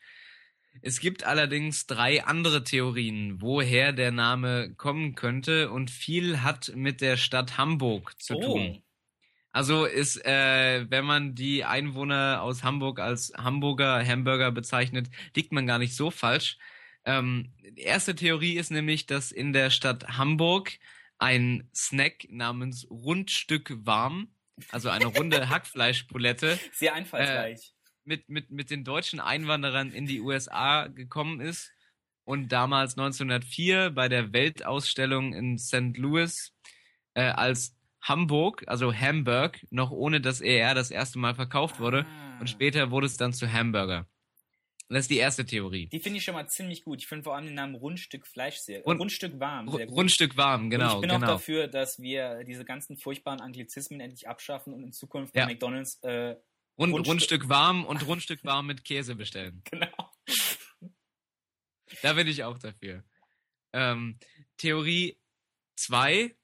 Es 0.81 0.99
gibt 0.99 1.23
allerdings 1.23 1.87
drei 1.87 2.23
andere 2.25 2.63
Theorien, 2.63 3.41
woher 3.41 3.93
der 3.93 4.11
Name 4.11 4.75
kommen 4.75 5.15
könnte 5.15 5.71
und 5.71 5.89
viel 5.89 6.41
hat 6.43 6.71
mit 6.75 7.01
der 7.01 7.17
Stadt 7.17 7.57
Hamburg 7.57 8.21
zu 8.21 8.35
Oh. 8.35 8.41
tun. 8.41 8.83
Also 9.51 9.85
ist, 9.85 10.23
äh, 10.25 10.85
wenn 10.89 11.05
man 11.05 11.33
die 11.35 11.65
Einwohner 11.65 12.41
aus 12.43 12.63
Hamburg 12.63 12.99
als 12.99 13.33
Hamburger, 13.37 14.05
Hamburger 14.05 14.51
bezeichnet, 14.51 15.09
liegt 15.35 15.51
man 15.51 15.65
gar 15.65 15.79
nicht 15.79 15.95
so 15.95 16.11
falsch. 16.11 16.57
Ähm, 17.05 17.53
die 17.59 17.81
erste 17.81 18.15
Theorie 18.15 18.57
ist 18.57 18.69
nämlich, 18.71 19.07
dass 19.07 19.31
in 19.31 19.53
der 19.53 19.69
Stadt 19.71 20.17
Hamburg 20.17 20.77
ein 21.19 21.69
Snack 21.75 22.27
namens 22.29 22.87
Rundstück 22.89 23.73
warm, 23.85 24.29
also 24.71 24.89
eine 24.89 25.05
runde 25.05 25.49
Hackfleischpulette, 25.49 26.59
Sehr 26.73 26.93
einfallsreich. 26.93 27.73
mit, 28.03 28.29
mit, 28.29 28.49
mit 28.51 28.69
den 28.69 28.83
deutschen 28.83 29.19
Einwanderern 29.19 29.91
in 29.91 30.05
die 30.05 30.21
USA 30.21 30.87
gekommen 30.87 31.39
ist 31.39 31.71
und 32.23 32.51
damals 32.51 32.97
1904 32.97 33.91
bei 33.91 34.09
der 34.09 34.33
Weltausstellung 34.33 35.33
in 35.33 35.57
St. 35.57 35.97
Louis 35.97 36.53
äh, 37.13 37.21
als 37.21 37.75
Hamburg, 38.01 38.63
also 38.67 38.93
Hamburg, 38.93 39.59
noch 39.69 39.91
ohne 39.91 40.21
das 40.21 40.41
ER 40.41 40.75
das 40.75 40.91
erste 40.91 41.19
Mal 41.19 41.35
verkauft 41.35 41.79
wurde. 41.79 42.05
Ah. 42.05 42.39
Und 42.39 42.49
später 42.49 42.91
wurde 42.91 43.07
es 43.07 43.17
dann 43.17 43.33
zu 43.33 43.51
Hamburger. 43.51 44.07
Und 44.89 44.93
das 44.95 45.03
ist 45.05 45.11
die 45.11 45.17
erste 45.17 45.45
Theorie. 45.45 45.87
Die 45.87 45.99
finde 45.99 46.17
ich 46.19 46.23
schon 46.23 46.33
mal 46.33 46.47
ziemlich 46.47 46.83
gut. 46.83 47.01
Ich 47.01 47.07
finde 47.07 47.23
vor 47.25 47.35
allem 47.35 47.45
den 47.45 47.55
Namen 47.55 47.75
Rundstück 47.75 48.25
Fleisch 48.25 48.57
sehr, 48.57 48.81
Rund- 48.83 49.01
Rundstück 49.01 49.37
warm. 49.39 49.69
Sehr 49.69 49.85
gut. 49.85 49.97
Rundstück 49.97 50.37
warm, 50.37 50.63
Und 50.65 50.69
genau, 50.69 50.95
ich 50.95 51.01
bin 51.01 51.09
genau. 51.09 51.25
auch 51.25 51.29
dafür, 51.31 51.67
dass 51.67 51.99
wir 52.01 52.43
diese 52.45 52.63
ganzen 52.63 52.95
furchtbaren 52.97 53.41
Anglizismen 53.41 53.99
endlich 53.99 54.29
abschaffen 54.29 54.73
und 54.73 54.83
in 54.83 54.93
Zukunft 54.93 55.35
Ja. 55.35 55.45
bei 55.45 55.53
McDonalds 55.53 55.99
äh, 56.03 56.35
Rund, 56.79 56.93
Rundstück- 56.93 57.07
Rundstück 57.07 57.49
warm 57.49 57.85
und 57.85 58.01
Rundstück 58.07 58.45
warm 58.45 58.67
mit 58.67 58.85
Käse 58.85 59.15
bestellen. 59.15 59.61
genau. 59.69 60.11
Da 62.01 62.13
bin 62.13 62.27
ich 62.27 62.43
auch 62.43 62.57
dafür. 62.59 63.03
Ähm, 63.73 64.19
Theorie 64.57 65.17
2 65.77 66.35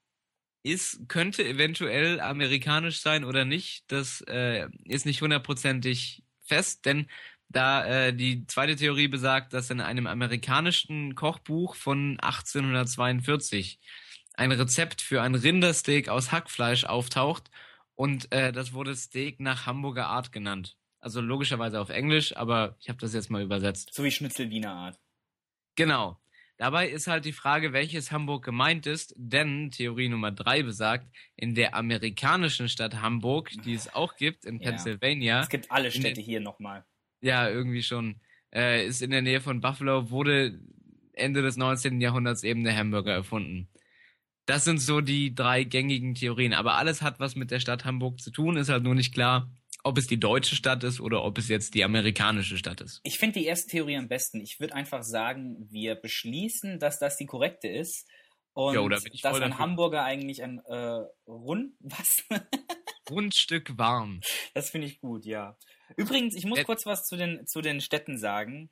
ist, 0.63 1.07
könnte 1.09 1.45
eventuell 1.45 2.19
amerikanisch 2.21 2.99
sein 3.01 3.23
oder 3.23 3.45
nicht. 3.45 3.83
Das 3.91 4.21
äh, 4.27 4.67
ist 4.85 5.05
nicht 5.05 5.21
hundertprozentig 5.21 6.23
fest, 6.41 6.85
denn 6.85 7.09
da 7.49 7.85
äh, 7.85 8.13
die 8.13 8.45
zweite 8.47 8.75
Theorie 8.75 9.07
besagt, 9.07 9.53
dass 9.53 9.69
in 9.69 9.81
einem 9.81 10.07
amerikanischen 10.07 11.15
Kochbuch 11.15 11.75
von 11.75 12.19
1842 12.19 13.79
ein 14.35 14.51
Rezept 14.51 15.01
für 15.01 15.21
ein 15.21 15.35
Rindersteak 15.35 16.09
aus 16.09 16.31
Hackfleisch 16.31 16.85
auftaucht 16.85 17.51
und 17.95 18.31
äh, 18.31 18.51
das 18.51 18.73
wurde 18.73 18.95
Steak 18.95 19.39
nach 19.39 19.65
Hamburger 19.65 20.07
Art 20.07 20.31
genannt. 20.31 20.75
Also 20.99 21.21
logischerweise 21.21 21.79
auf 21.81 21.89
Englisch, 21.89 22.35
aber 22.35 22.75
ich 22.79 22.89
habe 22.89 22.99
das 22.99 23.13
jetzt 23.13 23.29
mal 23.29 23.43
übersetzt. 23.43 23.93
So 23.93 24.03
wie 24.03 24.11
Schnitzel 24.11 24.49
Wiener 24.49 24.71
Art. 24.73 24.99
Genau. 25.75 26.17
Dabei 26.57 26.87
ist 26.87 27.07
halt 27.07 27.25
die 27.25 27.33
Frage, 27.33 27.73
welches 27.73 28.11
Hamburg 28.11 28.45
gemeint 28.45 28.85
ist, 28.85 29.13
denn 29.17 29.71
Theorie 29.71 30.07
Nummer 30.07 30.31
drei 30.31 30.63
besagt, 30.63 31.07
in 31.35 31.55
der 31.55 31.75
amerikanischen 31.75 32.69
Stadt 32.69 33.01
Hamburg, 33.01 33.51
die 33.65 33.73
es 33.73 33.93
auch 33.93 34.15
gibt, 34.15 34.45
in 34.45 34.59
Ja. 34.59 34.69
Pennsylvania. 34.69 35.41
Es 35.41 35.49
gibt 35.49 35.71
alle 35.71 35.91
Städte 35.91 36.21
hier 36.21 36.39
nochmal. 36.39 36.85
Ja, 37.23 37.49
irgendwie 37.49 37.83
schon. 37.83 38.19
Äh, 38.53 38.85
ist 38.85 39.01
in 39.01 39.11
der 39.11 39.21
Nähe 39.21 39.39
von 39.39 39.61
Buffalo, 39.61 40.11
wurde 40.11 40.59
Ende 41.13 41.41
des 41.41 41.57
19. 41.57 42.01
Jahrhunderts 42.01 42.43
eben 42.43 42.63
der 42.63 42.75
Hamburger 42.75 43.13
erfunden. 43.13 43.69
Das 44.45 44.65
sind 44.65 44.79
so 44.79 44.99
die 44.99 45.33
drei 45.33 45.63
gängigen 45.63 46.15
Theorien. 46.15 46.53
Aber 46.53 46.73
alles 46.73 47.01
hat 47.01 47.19
was 47.21 47.35
mit 47.35 47.49
der 47.49 47.61
Stadt 47.61 47.85
Hamburg 47.85 48.19
zu 48.19 48.29
tun, 48.29 48.57
ist 48.57 48.69
halt 48.69 48.83
nur 48.83 48.93
nicht 48.93 49.13
klar, 49.13 49.49
ob 49.83 49.97
es 49.97 50.07
die 50.07 50.19
deutsche 50.19 50.55
Stadt 50.55 50.83
ist 50.83 50.99
oder 50.99 51.23
ob 51.23 51.37
es 51.37 51.47
jetzt 51.47 51.75
die 51.75 51.83
amerikanische 51.85 52.57
Stadt 52.57 52.81
ist. 52.81 52.99
Ich 53.03 53.19
finde 53.19 53.39
die 53.39 53.45
erste 53.45 53.69
Theorie 53.69 53.95
am 53.95 54.09
besten. 54.09 54.41
Ich 54.41 54.59
würde 54.59 54.75
einfach 54.75 55.03
sagen, 55.03 55.67
wir 55.71 55.95
beschließen, 55.95 56.77
dass 56.79 56.99
das 56.99 57.15
die 57.15 57.25
korrekte 57.25 57.69
ist. 57.69 58.05
Und 58.51 58.75
Jo, 58.75 58.87
da 58.89 58.97
dass 58.97 59.41
ein. 59.41 59.57
Hamburger 59.57 60.03
eigentlich 60.03 60.43
ein 60.43 60.59
äh, 60.65 61.05
Rund. 61.25 61.73
Was? 61.79 62.23
Grundstück 63.05 63.77
warm. 63.77 64.19
Das 64.53 64.69
finde 64.69 64.87
ich 64.87 64.99
gut, 64.99 65.25
ja. 65.25 65.57
Übrigens, 65.97 66.35
ich 66.35 66.45
muss 66.45 66.59
Ä- 66.59 66.63
kurz 66.65 66.85
was 66.85 67.05
zu 67.07 67.15
den, 67.15 67.45
zu 67.47 67.61
den 67.61 67.81
Städten 67.81 68.17
sagen. 68.17 68.69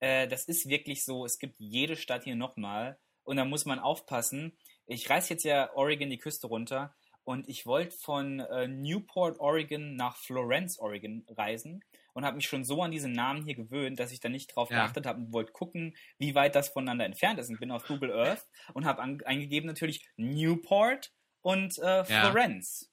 Äh, 0.00 0.28
das 0.28 0.44
ist 0.46 0.68
wirklich 0.68 1.04
so, 1.04 1.24
es 1.24 1.38
gibt 1.38 1.56
jede 1.58 1.96
Stadt 1.96 2.24
hier 2.24 2.36
nochmal 2.36 2.98
und 3.24 3.36
da 3.36 3.44
muss 3.44 3.64
man 3.64 3.78
aufpassen. 3.78 4.56
Ich 4.86 5.08
reise 5.10 5.30
jetzt 5.34 5.44
ja 5.44 5.72
Oregon 5.74 6.10
die 6.10 6.18
Küste 6.18 6.46
runter 6.48 6.94
und 7.24 7.48
ich 7.48 7.66
wollte 7.66 7.96
von 7.96 8.40
äh, 8.40 8.66
Newport, 8.66 9.38
Oregon 9.38 9.94
nach 9.94 10.16
Florence, 10.16 10.78
Oregon 10.80 11.24
reisen 11.30 11.84
und 12.14 12.24
habe 12.24 12.36
mich 12.36 12.46
schon 12.48 12.64
so 12.64 12.82
an 12.82 12.90
diese 12.90 13.08
Namen 13.08 13.44
hier 13.44 13.54
gewöhnt, 13.54 13.98
dass 14.00 14.10
ich 14.12 14.20
da 14.20 14.28
nicht 14.28 14.54
drauf 14.54 14.70
Ja. 14.70 14.78
geachtet 14.78 15.06
habe 15.06 15.20
und 15.20 15.32
wollte 15.32 15.52
gucken, 15.52 15.96
wie 16.18 16.34
weit 16.34 16.54
das 16.56 16.68
voneinander 16.70 17.04
entfernt 17.06 17.38
ist. 17.38 17.48
Und 17.48 17.60
bin 17.60 17.70
auf 17.70 17.86
Google 17.86 18.12
Earth 18.12 18.46
und 18.74 18.84
habe 18.84 19.00
eingegeben 19.24 19.66
natürlich 19.68 20.06
Newport 20.16 21.12
und 21.40 21.78
äh, 21.78 22.04
Florence. 22.04 22.80
Ja. 22.82 22.91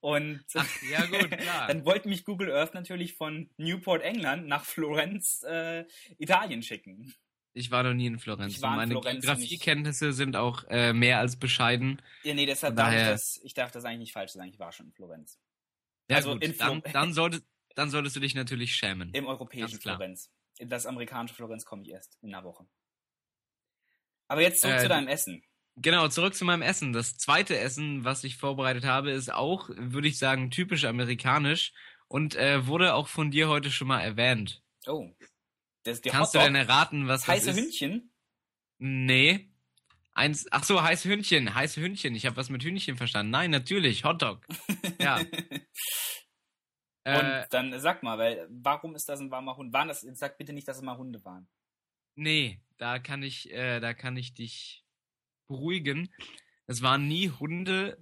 Und 0.00 0.44
Ach, 0.54 0.66
ja 0.90 1.06
gut, 1.06 1.30
klar. 1.30 1.66
dann 1.68 1.84
wollte 1.84 2.08
mich 2.08 2.24
Google 2.24 2.50
Earth 2.52 2.74
natürlich 2.74 3.14
von 3.14 3.50
Newport, 3.56 4.02
England 4.02 4.46
nach 4.48 4.64
Florenz, 4.64 5.42
äh, 5.44 5.84
Italien 6.18 6.62
schicken. 6.62 7.14
Ich 7.54 7.70
war 7.70 7.82
noch 7.82 7.92
nie 7.94 8.06
in 8.06 8.18
Florenz. 8.18 8.54
Ich 8.56 8.62
war 8.62 8.70
in 8.72 8.76
Meine 8.76 9.00
Geografiekenntnisse 9.00 10.12
sind 10.14 10.36
auch 10.36 10.64
äh, 10.68 10.92
mehr 10.92 11.18
als 11.18 11.38
bescheiden. 11.38 12.00
Ja, 12.22 12.32
nee, 12.34 12.46
deshalb 12.46 12.76
darf 12.76 12.92
ich 12.94 13.00
das, 13.00 13.40
ich 13.44 13.54
darf 13.54 13.70
das 13.70 13.84
eigentlich 13.84 13.98
nicht 14.00 14.12
falsch 14.14 14.32
sagen. 14.32 14.48
Ich 14.48 14.58
war 14.58 14.72
schon 14.72 14.86
in 14.86 14.92
Florenz. 14.92 15.38
Ja 16.08 16.16
Also 16.16 16.32
gut, 16.32 16.42
in 16.42 16.56
dann, 16.56 16.80
Flo- 16.82 16.92
dann, 16.92 17.12
solltest, 17.12 17.44
dann 17.74 17.90
solltest 17.90 18.16
du 18.16 18.20
dich 18.20 18.34
natürlich 18.34 18.74
schämen. 18.74 19.10
Im 19.12 19.26
europäischen. 19.26 19.78
Florenz. 19.80 20.30
In 20.58 20.68
das 20.70 20.86
amerikanische 20.86 21.34
Florenz 21.34 21.64
komme 21.64 21.82
ich 21.82 21.90
erst 21.90 22.16
in 22.22 22.34
einer 22.34 22.42
Woche. 22.44 22.66
Aber 24.28 24.40
jetzt 24.40 24.62
zurück 24.62 24.76
Äh, 24.76 24.82
zu 24.82 24.88
deinem 24.88 25.08
Essen. 25.08 25.42
Genau, 25.76 26.08
zurück 26.08 26.34
zu 26.34 26.44
meinem 26.44 26.62
Essen. 26.62 26.92
Das 26.92 27.16
zweite 27.16 27.58
Essen, 27.58 28.04
was 28.04 28.24
ich 28.24 28.36
vorbereitet 28.36 28.84
habe, 28.84 29.10
ist 29.10 29.32
auch, 29.32 29.70
würde 29.70 30.08
ich 30.08 30.18
sagen, 30.18 30.50
typisch 30.50 30.84
amerikanisch 30.84 31.72
und 32.08 32.34
äh, 32.36 32.66
wurde 32.66 32.94
auch 32.94 33.08
von 33.08 33.30
dir 33.30 33.48
heute 33.48 33.70
schon 33.70 33.88
mal 33.88 34.00
erwähnt. 34.00 34.62
Oh. 34.86 35.10
Das 35.84 36.00
Kannst 36.02 36.34
du 36.34 36.38
Hotdog. 36.38 36.42
denn 36.42 36.54
erraten, 36.54 37.08
was 37.08 37.22
das 37.22 37.28
heiße 37.28 37.46
das 37.46 37.56
ist? 37.56 37.62
Hündchen? 37.64 38.12
Nee. 38.78 39.48
Eins, 40.12 40.46
ach 40.50 40.62
so, 40.64 40.82
heiße 40.82 41.08
Hündchen, 41.08 41.54
heiße 41.54 41.80
Hündchen. 41.80 42.14
Ich 42.14 42.26
habe 42.26 42.36
was 42.36 42.50
mit 42.50 42.62
Hühnchen 42.62 42.96
verstanden. 42.98 43.30
Nein, 43.30 43.50
natürlich, 43.50 44.04
Hotdog. 44.04 44.46
Ja. 45.00 45.20
Und 47.04 47.14
äh, 47.14 47.46
dann 47.50 47.80
sag 47.80 48.02
mal, 48.04 48.16
weil, 48.18 48.46
warum 48.48 48.94
ist 48.94 49.08
das 49.08 49.18
ein 49.20 49.30
warmer 49.30 49.56
Hund? 49.56 49.72
Waren 49.72 49.88
das, 49.88 50.02
sag 50.02 50.38
bitte 50.38 50.52
nicht, 50.52 50.68
dass 50.68 50.76
es 50.76 50.82
mal 50.82 50.96
Hunde 50.96 51.24
waren. 51.24 51.48
nee, 52.14 52.60
da 52.76 52.98
kann 53.00 53.22
ich, 53.24 53.50
äh, 53.52 53.80
da 53.80 53.94
kann 53.94 54.16
ich 54.16 54.34
dich 54.34 54.84
beruhigen. 55.52 56.08
Es 56.66 56.82
waren 56.82 57.08
nie 57.08 57.30
Hunde. 57.30 57.98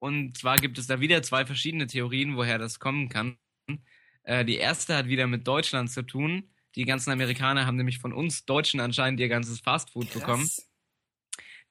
Und 0.00 0.36
zwar 0.38 0.56
gibt 0.56 0.78
es 0.78 0.86
da 0.86 1.00
wieder 1.00 1.22
zwei 1.22 1.44
verschiedene 1.44 1.86
Theorien, 1.86 2.36
woher 2.36 2.58
das 2.58 2.78
kommen 2.78 3.08
kann. 3.08 3.36
Äh, 4.22 4.44
die 4.44 4.56
erste 4.56 4.96
hat 4.96 5.06
wieder 5.06 5.26
mit 5.26 5.46
Deutschland 5.46 5.90
zu 5.90 6.02
tun. 6.02 6.50
Die 6.74 6.84
ganzen 6.84 7.10
Amerikaner 7.10 7.66
haben 7.66 7.76
nämlich 7.76 7.98
von 7.98 8.12
uns 8.12 8.44
Deutschen 8.44 8.80
anscheinend 8.80 9.20
ihr 9.20 9.28
ganzes 9.28 9.60
Fastfood 9.60 10.12
bekommen. 10.12 10.48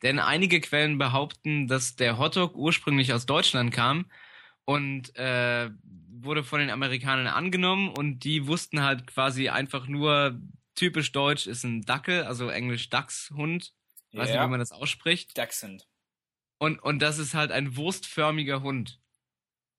Denn 0.03 0.19
einige 0.19 0.59
Quellen 0.59 0.97
behaupten, 0.97 1.67
dass 1.67 1.95
der 1.95 2.17
Hotdog 2.17 2.55
ursprünglich 2.55 3.13
aus 3.13 3.25
Deutschland 3.25 3.73
kam 3.73 4.11
und 4.65 5.15
äh, 5.15 5.69
wurde 6.21 6.43
von 6.43 6.59
den 6.59 6.69
Amerikanern 6.69 7.27
angenommen 7.27 7.89
und 7.89 8.19
die 8.19 8.47
wussten 8.47 8.81
halt 8.81 9.07
quasi 9.07 9.49
einfach 9.49 9.87
nur, 9.87 10.39
typisch 10.75 11.11
deutsch 11.11 11.47
ist 11.47 11.63
ein 11.63 11.83
Dackel, 11.83 12.23
also 12.23 12.49
englisch 12.49 12.89
Dachshund. 12.89 13.73
Weiß 14.17 14.27
nicht, 14.27 14.35
Ja. 14.35 14.45
wie 14.45 14.49
man 14.49 14.59
das 14.59 14.71
ausspricht. 14.71 15.37
Dachshund. 15.37 15.87
Und, 16.59 16.79
und 16.79 16.99
das 16.99 17.19
ist 17.19 17.33
halt 17.33 17.51
ein 17.51 17.75
wurstförmiger 17.75 18.61
Hund. 18.61 18.99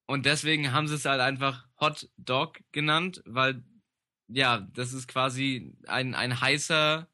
Und 0.07 0.27
deswegen 0.27 0.73
haben 0.73 0.89
sie 0.89 0.95
es 0.95 1.05
halt 1.05 1.21
einfach 1.21 1.67
Hot 1.81 2.09
Dog 2.17 2.61
genannt, 2.73 3.23
weil, 3.27 3.63
ja, 4.29 4.61
das 4.73 4.93
ist 4.93 5.07
quasi 5.09 5.77
ein, 5.87 6.15
ein 6.15 6.41
heißer, 6.41 7.09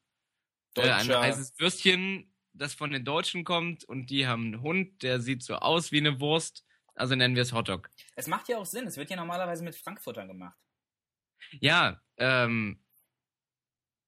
äh, 0.77 0.81
ein 0.89 1.09
heißes 1.09 1.59
Würstchen, 1.59 2.31
das 2.53 2.73
von 2.73 2.91
den 2.91 3.03
Deutschen 3.03 3.43
kommt 3.43 3.83
und 3.83 4.09
die 4.09 4.27
haben 4.27 4.45
einen 4.45 4.61
Hund, 4.61 5.03
der 5.03 5.19
sieht 5.19 5.43
so 5.43 5.55
aus 5.55 5.91
wie 5.91 5.97
eine 5.97 6.21
Wurst, 6.21 6.65
also 6.93 7.15
nennen 7.15 7.35
wir 7.35 7.41
es 7.41 7.51
Hotdog. 7.51 7.89
Es 8.15 8.27
macht 8.27 8.47
ja 8.47 8.57
auch 8.57 8.65
Sinn. 8.65 8.87
Es 8.87 8.95
wird 8.95 9.09
ja 9.09 9.17
normalerweise 9.17 9.63
mit 9.63 9.75
Frankfurtern 9.75 10.29
gemacht. 10.29 10.57
Ja, 11.59 12.01
ähm, 12.17 12.81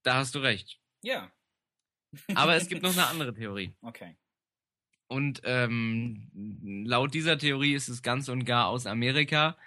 da 0.03 0.15
hast 0.15 0.33
du 0.35 0.39
recht. 0.39 0.79
Ja. 1.01 1.29
Aber 2.35 2.55
es 2.55 2.67
gibt 2.67 2.83
noch 2.83 2.93
eine 2.93 3.07
andere 3.07 3.33
Theorie. 3.33 3.73
Okay. 3.81 4.15
Und 5.07 5.41
ähm, 5.45 6.29
laut 6.85 7.13
dieser 7.13 7.37
Theorie 7.37 7.73
ist 7.73 7.87
es 7.87 8.01
ganz 8.01 8.27
und 8.29 8.45
gar 8.45 8.67
aus 8.67 8.85
Amerika. 8.85 9.57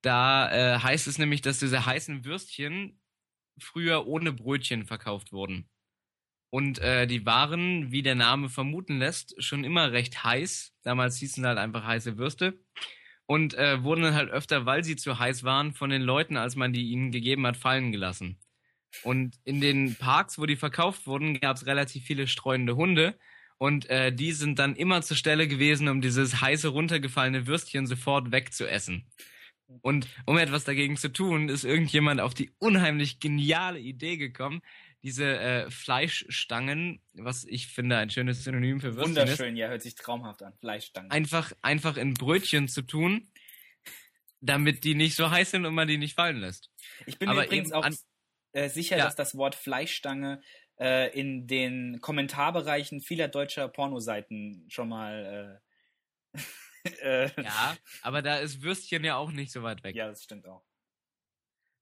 Da 0.00 0.50
äh, 0.50 0.78
heißt 0.78 1.06
es 1.06 1.18
nämlich, 1.18 1.42
dass 1.42 1.58
diese 1.58 1.84
heißen 1.84 2.24
Würstchen 2.24 2.98
früher 3.58 4.06
ohne 4.06 4.32
Brötchen 4.32 4.86
verkauft 4.86 5.32
wurden. 5.32 5.68
Und 6.50 6.78
äh, 6.78 7.06
die 7.06 7.26
waren, 7.26 7.92
wie 7.92 8.02
der 8.02 8.14
Name 8.14 8.48
vermuten 8.48 8.98
lässt, 8.98 9.42
schon 9.42 9.64
immer 9.64 9.92
recht 9.92 10.24
heiß. 10.24 10.74
Damals 10.82 11.18
hießen 11.18 11.44
halt 11.44 11.58
einfach 11.58 11.84
heiße 11.84 12.16
Würste. 12.16 12.58
Und 13.26 13.52
äh, 13.54 13.82
wurden 13.82 14.04
dann 14.04 14.14
halt 14.14 14.30
öfter, 14.30 14.64
weil 14.64 14.84
sie 14.84 14.96
zu 14.96 15.18
heiß 15.18 15.44
waren, 15.44 15.74
von 15.74 15.90
den 15.90 16.00
Leuten, 16.00 16.38
als 16.38 16.56
man 16.56 16.72
die 16.72 16.88
ihnen 16.90 17.10
gegeben 17.10 17.46
hat, 17.46 17.58
fallen 17.58 17.92
gelassen. 17.92 18.38
Und 19.02 19.36
in 19.44 19.60
den 19.60 19.94
Parks, 19.96 20.38
wo 20.38 20.46
die 20.46 20.56
verkauft 20.56 21.06
wurden, 21.06 21.38
gab 21.40 21.56
es 21.56 21.66
relativ 21.66 22.04
viele 22.04 22.26
streunende 22.26 22.76
Hunde. 22.76 23.18
Und 23.58 23.90
äh, 23.90 24.12
die 24.12 24.32
sind 24.32 24.58
dann 24.58 24.76
immer 24.76 25.02
zur 25.02 25.16
Stelle 25.16 25.48
gewesen, 25.48 25.88
um 25.88 26.00
dieses 26.00 26.40
heiße 26.40 26.68
runtergefallene 26.68 27.46
Würstchen 27.46 27.86
sofort 27.86 28.30
wegzuessen. 28.30 29.06
Und 29.82 30.08
um 30.24 30.38
etwas 30.38 30.64
dagegen 30.64 30.96
zu 30.96 31.12
tun, 31.12 31.48
ist 31.48 31.64
irgendjemand 31.64 32.20
auf 32.20 32.32
die 32.34 32.50
unheimlich 32.58 33.20
geniale 33.20 33.78
Idee 33.78 34.16
gekommen, 34.16 34.62
diese 35.02 35.38
äh, 35.38 35.70
Fleischstangen, 35.70 37.00
was 37.12 37.44
ich 37.44 37.68
finde 37.68 37.98
ein 37.98 38.10
schönes 38.10 38.44
Synonym 38.44 38.80
für 38.80 38.96
Würstchen 38.96 39.16
ist, 39.16 39.18
Wunderschön, 39.18 39.56
ja, 39.56 39.68
hört 39.68 39.82
sich 39.82 39.94
traumhaft 39.94 40.42
an. 40.42 40.54
Fleischstangen. 40.60 41.10
einfach, 41.10 41.52
einfach 41.62 41.96
in 41.96 42.14
Brötchen 42.14 42.66
zu 42.68 42.82
tun, 42.82 43.28
damit 44.40 44.84
die 44.84 44.94
nicht 44.94 45.14
so 45.14 45.30
heiß 45.30 45.50
sind 45.52 45.66
und 45.66 45.74
man 45.74 45.86
die 45.86 45.98
nicht 45.98 46.14
fallen 46.14 46.38
lässt. 46.38 46.70
Ich 47.06 47.18
bin 47.18 47.28
aber 47.28 47.46
übrigens 47.46 47.72
auch 47.72 47.84
an- 47.84 47.96
äh, 48.64 48.68
sicher, 48.68 48.96
Ja. 48.96 49.04
dass 49.04 49.14
das 49.16 49.36
Wort 49.36 49.54
Fleischstange 49.54 50.40
äh, 50.80 51.10
in 51.18 51.46
den 51.46 52.00
Kommentarbereichen 52.00 53.00
vieler 53.00 53.28
deutscher 53.28 53.68
Pornoseiten 53.68 54.66
schon 54.68 54.88
mal. 54.88 55.60
Äh, 56.34 56.38
äh, 57.02 57.42
Ja, 57.42 57.76
aber 58.02 58.22
da 58.22 58.36
ist 58.38 58.62
Würstchen 58.62 59.04
ja 59.04 59.16
auch 59.16 59.32
nicht 59.32 59.52
so 59.52 59.62
weit 59.62 59.82
weg. 59.84 59.94
ja, 59.96 60.08
das 60.08 60.24
stimmt 60.24 60.46
auch. 60.46 60.62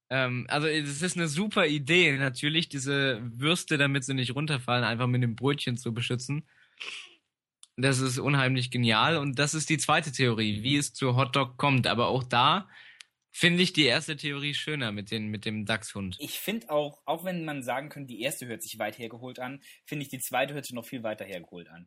Ähm, 0.09 0.47
also 0.49 0.69
es 0.69 1.03
ist 1.03 1.17
eine 1.17 1.27
super 1.29 1.67
Idee, 1.67 2.17
natürlich 2.17 2.69
diese 2.69 3.21
Würste, 3.23 3.77
damit 3.77 4.05
sie 4.05 4.15
nicht 4.15 4.35
runterfallen, 4.35 4.85
einfach 4.85 5.09
mit 5.09 5.23
dem 5.23 5.35
Brötchen 5.35 5.77
zu 5.77 5.93
beschützen. 5.93 6.47
Das 7.77 7.99
ist 7.99 8.19
unheimlich 8.19 8.71
genial 8.71 9.17
und 9.19 9.39
das 9.39 9.53
ist 9.53 9.69
die 9.69 9.79
zweite 9.79 10.13
Theorie, 10.13 10.63
wie 10.63 10.77
es 10.77 10.95
zu 10.95 11.17
Hotdog 11.17 11.57
kommt. 11.59 11.87
Aber 11.87 12.07
auch 12.07 12.23
da 12.23 12.69
finde 13.37 13.63
ich 13.63 13.75
die 13.75 13.85
erste 13.85 14.17
Theorie 14.17 14.55
schöner 14.55 14.93
mit, 14.93 15.11
den, 15.11 15.29
mit 15.29 15.45
dem 15.45 15.67
Dachshund. 15.67 16.17
Ich 16.19 16.41
finde 16.41 16.71
auch, 16.71 17.03
auch 17.05 17.23
wenn 17.25 17.45
man 17.45 17.63
sagen 17.63 17.91
könnte, 17.91 18.15
die 18.15 18.23
erste 18.23 18.47
hört 18.47 18.63
sich 18.63 18.79
weit 18.79 18.99
hergeholt 18.99 19.41
an, 19.41 19.61
finde 19.85 20.05
ich 20.05 20.09
die 20.09 20.21
zweite 20.21 20.55
hört 20.55 20.65
sich 20.65 20.75
noch 20.75 20.87
viel 20.87 21.03
weiter 21.03 21.27
hergeholt 21.27 21.69
an. 21.69 21.87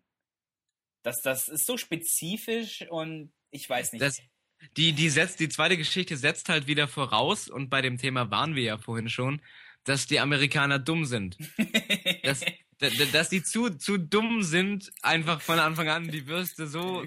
Das, 1.02 1.16
das 1.24 1.48
ist 1.48 1.66
so 1.66 1.78
spezifisch 1.78 2.86
und 2.92 3.34
ich 3.50 3.68
weiß 3.68 3.94
nicht. 3.94 4.02
Das, 4.02 4.22
die, 4.78 4.94
die, 4.94 5.10
setzt, 5.10 5.40
die 5.40 5.50
zweite 5.50 5.76
Geschichte 5.76 6.18
setzt 6.18 6.50
halt 6.50 6.68
wieder 6.68 6.88
voraus, 6.88 7.50
und 7.50 7.70
bei 7.70 7.82
dem 7.82 7.98
Thema 7.98 8.30
waren 8.30 8.54
wir 8.54 8.64
ja 8.64 8.78
vorhin 8.78 9.10
schon, 9.10 9.42
dass 9.86 10.06
die 10.06 10.20
Amerikaner 10.20 10.78
dumm 10.78 11.06
sind. 11.06 11.38
Dass, 12.24 12.46
dass 13.12 13.28
die 13.28 13.44
zu, 13.44 13.72
zu 13.72 13.98
dumm 13.98 14.42
sind, 14.42 14.90
einfach 15.02 15.42
von 15.42 15.60
Anfang 15.60 15.90
an 15.90 16.10
die 16.10 16.28
Würste 16.28 16.68
so 16.68 17.04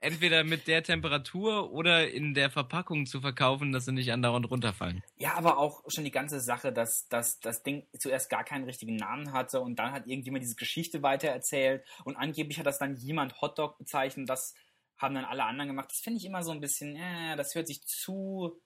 entweder 0.00 0.44
mit 0.44 0.66
der 0.66 0.82
Temperatur 0.82 1.72
oder 1.72 2.10
in 2.10 2.34
der 2.34 2.50
Verpackung 2.50 3.06
zu 3.06 3.20
verkaufen, 3.20 3.72
dass 3.72 3.86
sie 3.86 3.92
nicht 3.92 4.12
andauernd 4.12 4.50
runterfallen. 4.50 5.02
Ja, 5.16 5.34
aber 5.34 5.58
auch 5.58 5.82
schon 5.88 6.04
die 6.04 6.10
ganze 6.10 6.40
Sache, 6.40 6.72
dass, 6.72 7.08
dass 7.08 7.40
das 7.40 7.62
Ding 7.62 7.86
zuerst 7.98 8.30
gar 8.30 8.44
keinen 8.44 8.64
richtigen 8.64 8.96
Namen 8.96 9.32
hatte 9.32 9.60
und 9.60 9.78
dann 9.78 9.92
hat 9.92 10.06
irgendjemand 10.06 10.44
diese 10.44 10.56
Geschichte 10.56 11.02
weitererzählt 11.02 11.84
und 12.04 12.16
angeblich 12.16 12.58
hat 12.58 12.66
das 12.66 12.78
dann 12.78 12.96
jemand 12.96 13.40
Hotdog 13.40 13.78
bezeichnet, 13.78 14.28
das 14.28 14.54
haben 14.98 15.14
dann 15.14 15.24
alle 15.24 15.44
anderen 15.44 15.68
gemacht. 15.68 15.90
Das 15.90 15.98
finde 15.98 16.18
ich 16.18 16.24
immer 16.24 16.42
so 16.42 16.52
ein 16.52 16.60
bisschen, 16.60 16.96
äh, 16.96 17.36
das 17.36 17.54
hört 17.54 17.66
sich 17.66 17.84
zu, 17.86 18.60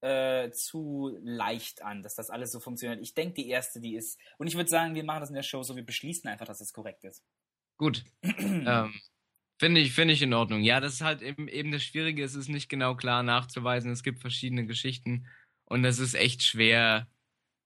äh, 0.00 0.50
zu 0.50 1.18
leicht 1.22 1.82
an, 1.82 2.02
dass 2.02 2.14
das 2.14 2.30
alles 2.30 2.52
so 2.52 2.60
funktioniert. 2.60 3.00
Ich 3.02 3.14
denke, 3.14 3.34
die 3.34 3.48
erste, 3.48 3.80
die 3.80 3.94
ist, 3.94 4.18
und 4.38 4.46
ich 4.46 4.56
würde 4.56 4.70
sagen, 4.70 4.94
wir 4.94 5.04
machen 5.04 5.20
das 5.20 5.30
in 5.30 5.34
der 5.34 5.42
Show 5.42 5.62
so, 5.62 5.76
wir 5.76 5.84
beschließen 5.84 6.28
einfach, 6.28 6.46
dass 6.46 6.58
das 6.58 6.72
korrekt 6.72 7.04
ist. 7.04 7.22
Gut. 7.76 8.04
ähm, 8.22 8.94
Finde 9.60 9.82
ich, 9.82 9.92
finde 9.92 10.14
ich 10.14 10.22
in 10.22 10.32
Ordnung. 10.32 10.62
Ja, 10.62 10.80
das 10.80 10.94
ist 10.94 11.00
halt 11.02 11.20
eben, 11.20 11.46
eben 11.46 11.70
das 11.70 11.82
Schwierige, 11.82 12.24
es 12.24 12.34
ist 12.34 12.48
nicht 12.48 12.70
genau 12.70 12.94
klar 12.94 13.22
nachzuweisen. 13.22 13.90
Es 13.92 14.02
gibt 14.02 14.20
verschiedene 14.20 14.64
Geschichten 14.64 15.26
und 15.66 15.84
es 15.84 15.98
ist 15.98 16.14
echt 16.14 16.42
schwer, 16.42 17.06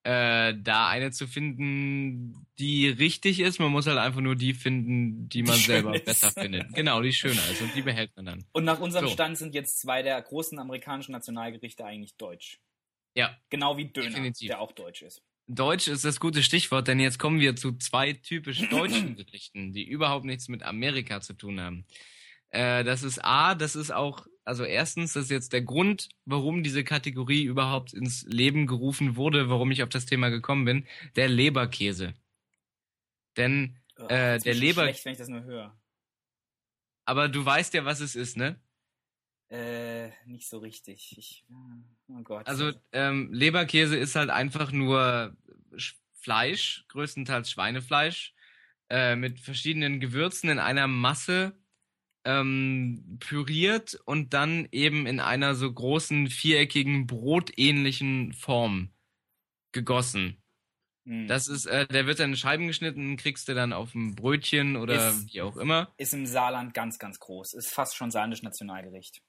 äh, 0.02 0.54
da 0.60 0.88
eine 0.88 1.12
zu 1.12 1.28
finden, 1.28 2.48
die 2.58 2.88
richtig 2.88 3.38
ist. 3.38 3.60
Man 3.60 3.70
muss 3.70 3.86
halt 3.86 3.98
einfach 3.98 4.20
nur 4.20 4.34
die 4.34 4.54
finden, 4.54 5.28
die 5.28 5.44
man 5.44 5.54
Die 5.54 5.62
selber 5.62 5.94
ist. 5.94 6.04
besser 6.04 6.32
findet. 6.32 6.74
Genau, 6.74 7.00
die 7.00 7.12
schöner 7.12 7.48
ist 7.48 7.62
und 7.62 7.72
die 7.76 7.82
behält 7.82 8.10
man 8.16 8.26
dann. 8.26 8.44
Und 8.52 8.64
nach 8.64 8.80
unserem 8.80 9.06
So. 9.06 9.12
Stand 9.12 9.38
sind 9.38 9.54
jetzt 9.54 9.78
zwei 9.78 10.02
der 10.02 10.20
großen 10.20 10.58
amerikanischen 10.58 11.12
Nationalgerichte 11.12 11.84
eigentlich 11.84 12.16
deutsch. 12.16 12.58
Ja, 13.16 13.38
Genau 13.50 13.76
wie 13.76 13.84
Döner, 13.84 14.08
Definitiv. 14.08 14.48
der 14.48 14.58
auch 14.60 14.72
deutsch 14.72 15.02
ist. 15.02 15.22
Deutsch 15.46 15.88
ist 15.88 16.04
das 16.04 16.20
gute 16.20 16.42
Stichwort, 16.42 16.88
denn 16.88 17.00
jetzt 17.00 17.18
kommen 17.18 17.38
wir 17.40 17.54
zu 17.56 17.76
zwei 17.76 18.14
typisch 18.14 18.66
deutschen 18.70 19.14
Gerichten, 19.16 19.72
die 19.72 19.84
überhaupt 19.86 20.24
nichts 20.24 20.48
mit 20.48 20.62
Amerika 20.62 21.20
zu 21.20 21.34
tun 21.34 21.60
haben. 21.60 21.84
Äh, 22.50 22.82
das 22.84 23.02
ist 23.02 23.22
A, 23.24 23.54
das 23.54 23.76
ist 23.76 23.90
auch, 23.92 24.26
also 24.44 24.64
erstens, 24.64 25.12
das 25.12 25.24
ist 25.24 25.30
jetzt 25.30 25.52
der 25.52 25.62
Grund, 25.62 26.08
warum 26.24 26.62
diese 26.62 26.82
Kategorie 26.84 27.42
überhaupt 27.44 27.92
ins 27.92 28.22
Leben 28.22 28.66
gerufen 28.66 29.16
wurde, 29.16 29.50
warum 29.50 29.70
ich 29.70 29.82
auf 29.82 29.88
das 29.90 30.06
Thema 30.06 30.30
gekommen 30.30 30.64
bin, 30.64 30.86
der 31.16 31.28
Leberkäse. 31.28 32.14
Denn, 33.36 33.76
Oh, 33.96 34.06
Äh, 34.08 34.40
der 34.40 34.54
Leber- 34.54 34.82
schlecht, 34.82 35.04
wenn 35.04 35.12
ich 35.12 35.18
das 35.18 35.28
nur 35.28 35.44
höre. 35.44 35.78
aber 37.04 37.28
du 37.28 37.44
weißt 37.44 37.74
ja, 37.74 37.84
was 37.84 38.00
es 38.00 38.16
ist, 38.16 38.36
ne? 38.36 38.58
Äh, 39.54 40.10
nicht 40.26 40.48
so 40.48 40.58
richtig. 40.58 41.14
Ich, 41.16 41.44
oh 42.08 42.22
Gott. 42.24 42.46
Also 42.48 42.72
ähm, 42.90 43.32
Leberkäse 43.32 43.96
ist 43.96 44.16
halt 44.16 44.30
einfach 44.30 44.72
nur 44.72 45.36
Sch- 45.74 45.94
Fleisch, 46.14 46.84
größtenteils 46.88 47.50
Schweinefleisch, 47.50 48.34
äh, 48.90 49.14
mit 49.14 49.38
verschiedenen 49.38 50.00
Gewürzen 50.00 50.50
in 50.50 50.58
einer 50.58 50.88
Masse 50.88 51.56
ähm, 52.24 53.18
püriert 53.20 53.96
und 54.06 54.34
dann 54.34 54.66
eben 54.72 55.06
in 55.06 55.20
einer 55.20 55.54
so 55.54 55.72
großen 55.72 56.28
viereckigen 56.28 57.06
brotähnlichen 57.06 58.32
Form 58.32 58.90
gegossen. 59.70 60.42
Hm. 61.06 61.28
Das 61.28 61.46
ist, 61.46 61.66
äh, 61.66 61.86
der 61.86 62.06
wird 62.06 62.18
dann 62.18 62.30
in 62.30 62.36
Scheiben 62.36 62.66
geschnitten, 62.66 63.16
kriegst 63.18 63.46
du 63.46 63.54
dann 63.54 63.72
auf 63.72 63.94
ein 63.94 64.16
Brötchen 64.16 64.76
oder 64.76 65.10
Ist- 65.10 65.32
wie 65.32 65.42
auch 65.42 65.56
immer. 65.58 65.92
ist 65.96 66.12
im 66.12 66.26
Saarland 66.26 66.74
ganz, 66.74 66.98
ganz 66.98 67.20
groß. 67.20 67.52
Ist 67.54 67.68
fast 67.72 67.94
schon 67.94 68.10
saarländisch 68.10 68.42
Nationalgericht. 68.42 69.22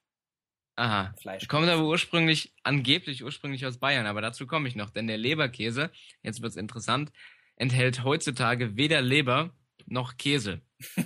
Aha. 0.76 1.14
Fleisch. 1.22 1.48
Kommt 1.48 1.70
aber 1.70 1.86
ursprünglich, 1.86 2.54
angeblich 2.64 3.24
ursprünglich 3.24 3.66
aus 3.66 3.78
Bayern, 3.78 4.06
aber 4.06 4.22
dazu 4.22 4.46
komme 4.46 4.68
ich 4.68 4.76
noch, 4.76 4.90
denn 4.90 5.08
der 5.08 5.18
Leberkäse, 5.18 5.90
jetzt 6.22 6.42
wird's 6.42 6.58
interessant, 6.58 7.12
enthält 7.56 8.04
heutzutage 8.04 8.76
weder 8.76 9.02
Leber 9.02 9.56
noch 9.86 10.18
Käse. 10.18 10.62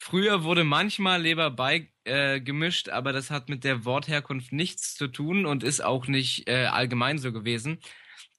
Früher 0.00 0.42
wurde 0.42 0.64
manchmal 0.64 1.20
Leber 1.22 1.50
bei 1.50 1.92
äh, 2.04 2.40
gemischt, 2.40 2.88
aber 2.88 3.12
das 3.12 3.30
hat 3.30 3.48
mit 3.50 3.62
der 3.62 3.84
Wortherkunft 3.84 4.52
nichts 4.52 4.94
zu 4.94 5.06
tun 5.06 5.44
und 5.44 5.62
ist 5.62 5.84
auch 5.84 6.06
nicht 6.06 6.48
äh, 6.48 6.64
allgemein 6.64 7.18
so 7.18 7.30
gewesen, 7.30 7.78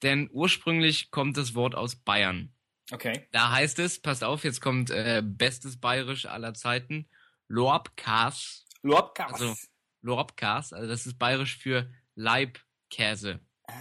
denn 0.02 0.28
ursprünglich 0.32 1.10
kommt 1.10 1.36
das 1.36 1.54
Wort 1.54 1.74
aus 1.74 1.96
Bayern. 1.96 2.52
okay. 2.92 3.28
Da 3.30 3.52
heißt 3.52 3.78
es, 3.78 4.00
passt 4.00 4.24
auf, 4.24 4.42
jetzt 4.42 4.60
kommt 4.60 4.90
äh, 4.90 5.22
bestes 5.24 5.78
Bayerisch 5.78 6.26
aller 6.26 6.54
Zeiten, 6.54 7.08
Lorbekas. 7.46 8.66
Lobkas. 8.82 9.32
Also- 9.34 9.54
Lorbekas, 10.02 10.72
also 10.72 10.88
das 10.88 11.04
ist 11.06 11.18
bayerisch 11.18 11.58
für 11.58 11.90
Leibkäse. 12.14 13.40
ah. 13.68 13.74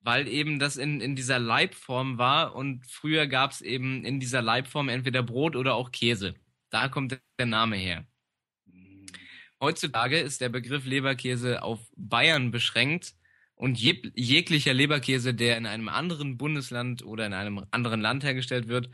Weil 0.00 0.28
eben 0.28 0.58
das 0.60 0.76
in, 0.76 1.00
in 1.00 1.16
dieser 1.16 1.38
Leibform 1.40 2.16
war 2.18 2.54
und 2.54 2.86
früher 2.86 3.26
gab 3.26 3.50
es 3.50 3.60
eben 3.60 4.04
in 4.04 4.20
dieser 4.20 4.40
Leibform 4.40 4.88
entweder 4.88 5.22
Brot 5.24 5.56
oder 5.56 5.74
auch 5.74 5.90
Käse. 5.90 6.34
Da 6.70 6.88
kommt 6.88 7.18
der 7.40 7.46
Name 7.46 7.76
her. 7.76 8.06
Hm. 8.70 9.06
Heutzutage 9.60 10.18
ist 10.18 10.40
der 10.40 10.48
Begriff 10.48 10.84
Leberkäse 10.86 11.62
auf 11.62 11.80
Bayern 11.96 12.50
beschränkt 12.52 13.14
und 13.56 13.80
je, 13.80 14.00
jeglicher 14.14 14.74
Leberkäse, 14.74 15.34
der 15.34 15.56
in 15.56 15.66
einem 15.66 15.88
anderen 15.88 16.36
Bundesland 16.36 17.04
oder 17.04 17.26
in 17.26 17.32
einem 17.32 17.64
anderen 17.72 18.00
Land 18.00 18.22
hergestellt 18.22 18.68
wird, 18.68 18.90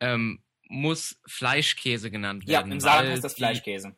ähm, 0.00 0.42
muss 0.68 1.20
Fleischkäse 1.26 2.10
genannt 2.10 2.44
Ja, 2.46 2.58
werden. 2.60 2.72
im 2.72 2.80
Saarland 2.80 3.10
heißt 3.10 3.24
das 3.24 3.34
Fleischkäse. 3.34 3.96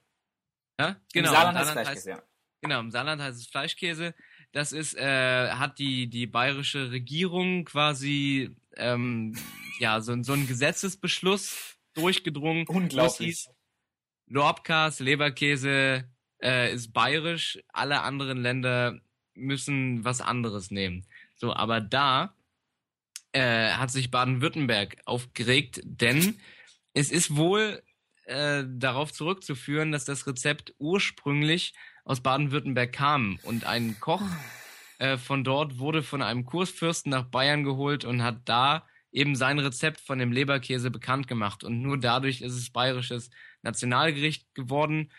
Ja, 0.78 0.96
genau. 1.12 1.28
Im 1.28 1.34
Saarland 1.34 1.56
im 1.56 1.58
heißt 1.58 1.66
Saarland 1.68 1.86
Fleischkäse, 1.86 2.10
ja. 2.10 2.22
Genau, 2.60 2.80
im 2.80 2.90
Saarland 2.90 3.22
heißt 3.22 3.38
es 3.38 3.46
Fleischkäse. 3.46 4.14
Das 4.52 4.72
ist, 4.72 4.96
äh, 4.96 5.50
hat 5.50 5.78
die, 5.78 6.08
die 6.08 6.26
bayerische 6.26 6.90
Regierung 6.90 7.64
quasi, 7.64 8.56
ähm, 8.76 9.36
ja, 9.78 10.00
so, 10.00 10.20
so 10.22 10.32
ein 10.32 10.46
Gesetzesbeschluss 10.46 11.76
durchgedrungen. 11.94 12.66
Unglaublich. 12.66 13.28
hieß, 13.28 13.50
Lorbekas, 14.26 15.00
Leberkäse 15.00 16.08
äh, 16.42 16.72
ist 16.72 16.92
bayerisch, 16.92 17.58
alle 17.72 18.02
anderen 18.02 18.42
Länder 18.42 19.00
müssen 19.34 20.04
was 20.04 20.20
anderes 20.20 20.70
nehmen. 20.70 21.06
So, 21.36 21.54
aber 21.54 21.80
da 21.80 22.34
äh, 23.32 23.72
hat 23.72 23.90
sich 23.90 24.10
Baden-Württemberg 24.10 24.96
aufgeregt, 25.04 25.80
denn 25.84 26.38
es 26.92 27.10
ist 27.10 27.36
wohl 27.36 27.82
äh, 28.26 28.64
darauf 28.66 29.12
zurückzuführen, 29.12 29.92
dass 29.92 30.04
das 30.04 30.26
Rezept 30.26 30.74
ursprünglich 30.78 31.74
aus 32.04 32.20
Baden-Württemberg 32.20 32.92
kam. 32.92 33.38
Und 33.42 33.64
ein 33.64 33.98
Koch 34.00 34.22
äh, 34.98 35.16
von 35.16 35.44
dort 35.44 35.78
wurde 35.78 36.02
von 36.02 36.22
einem 36.22 36.44
Kursfürsten 36.44 37.10
nach 37.10 37.24
Bayern 37.24 37.64
geholt 37.64 38.04
und 38.04 38.22
hat 38.22 38.40
da 38.44 38.86
eben 39.12 39.36
sein 39.36 39.58
Rezept 39.58 40.00
von 40.00 40.18
dem 40.18 40.32
Leberkäse 40.32 40.90
bekannt 40.90 41.28
gemacht. 41.28 41.64
Und 41.64 41.80
nur 41.80 41.98
dadurch 41.98 42.40
ist 42.42 42.54
es 42.54 42.70
bayerisches 42.70 43.30
Nationalgericht 43.62 44.54
geworden. 44.54 45.12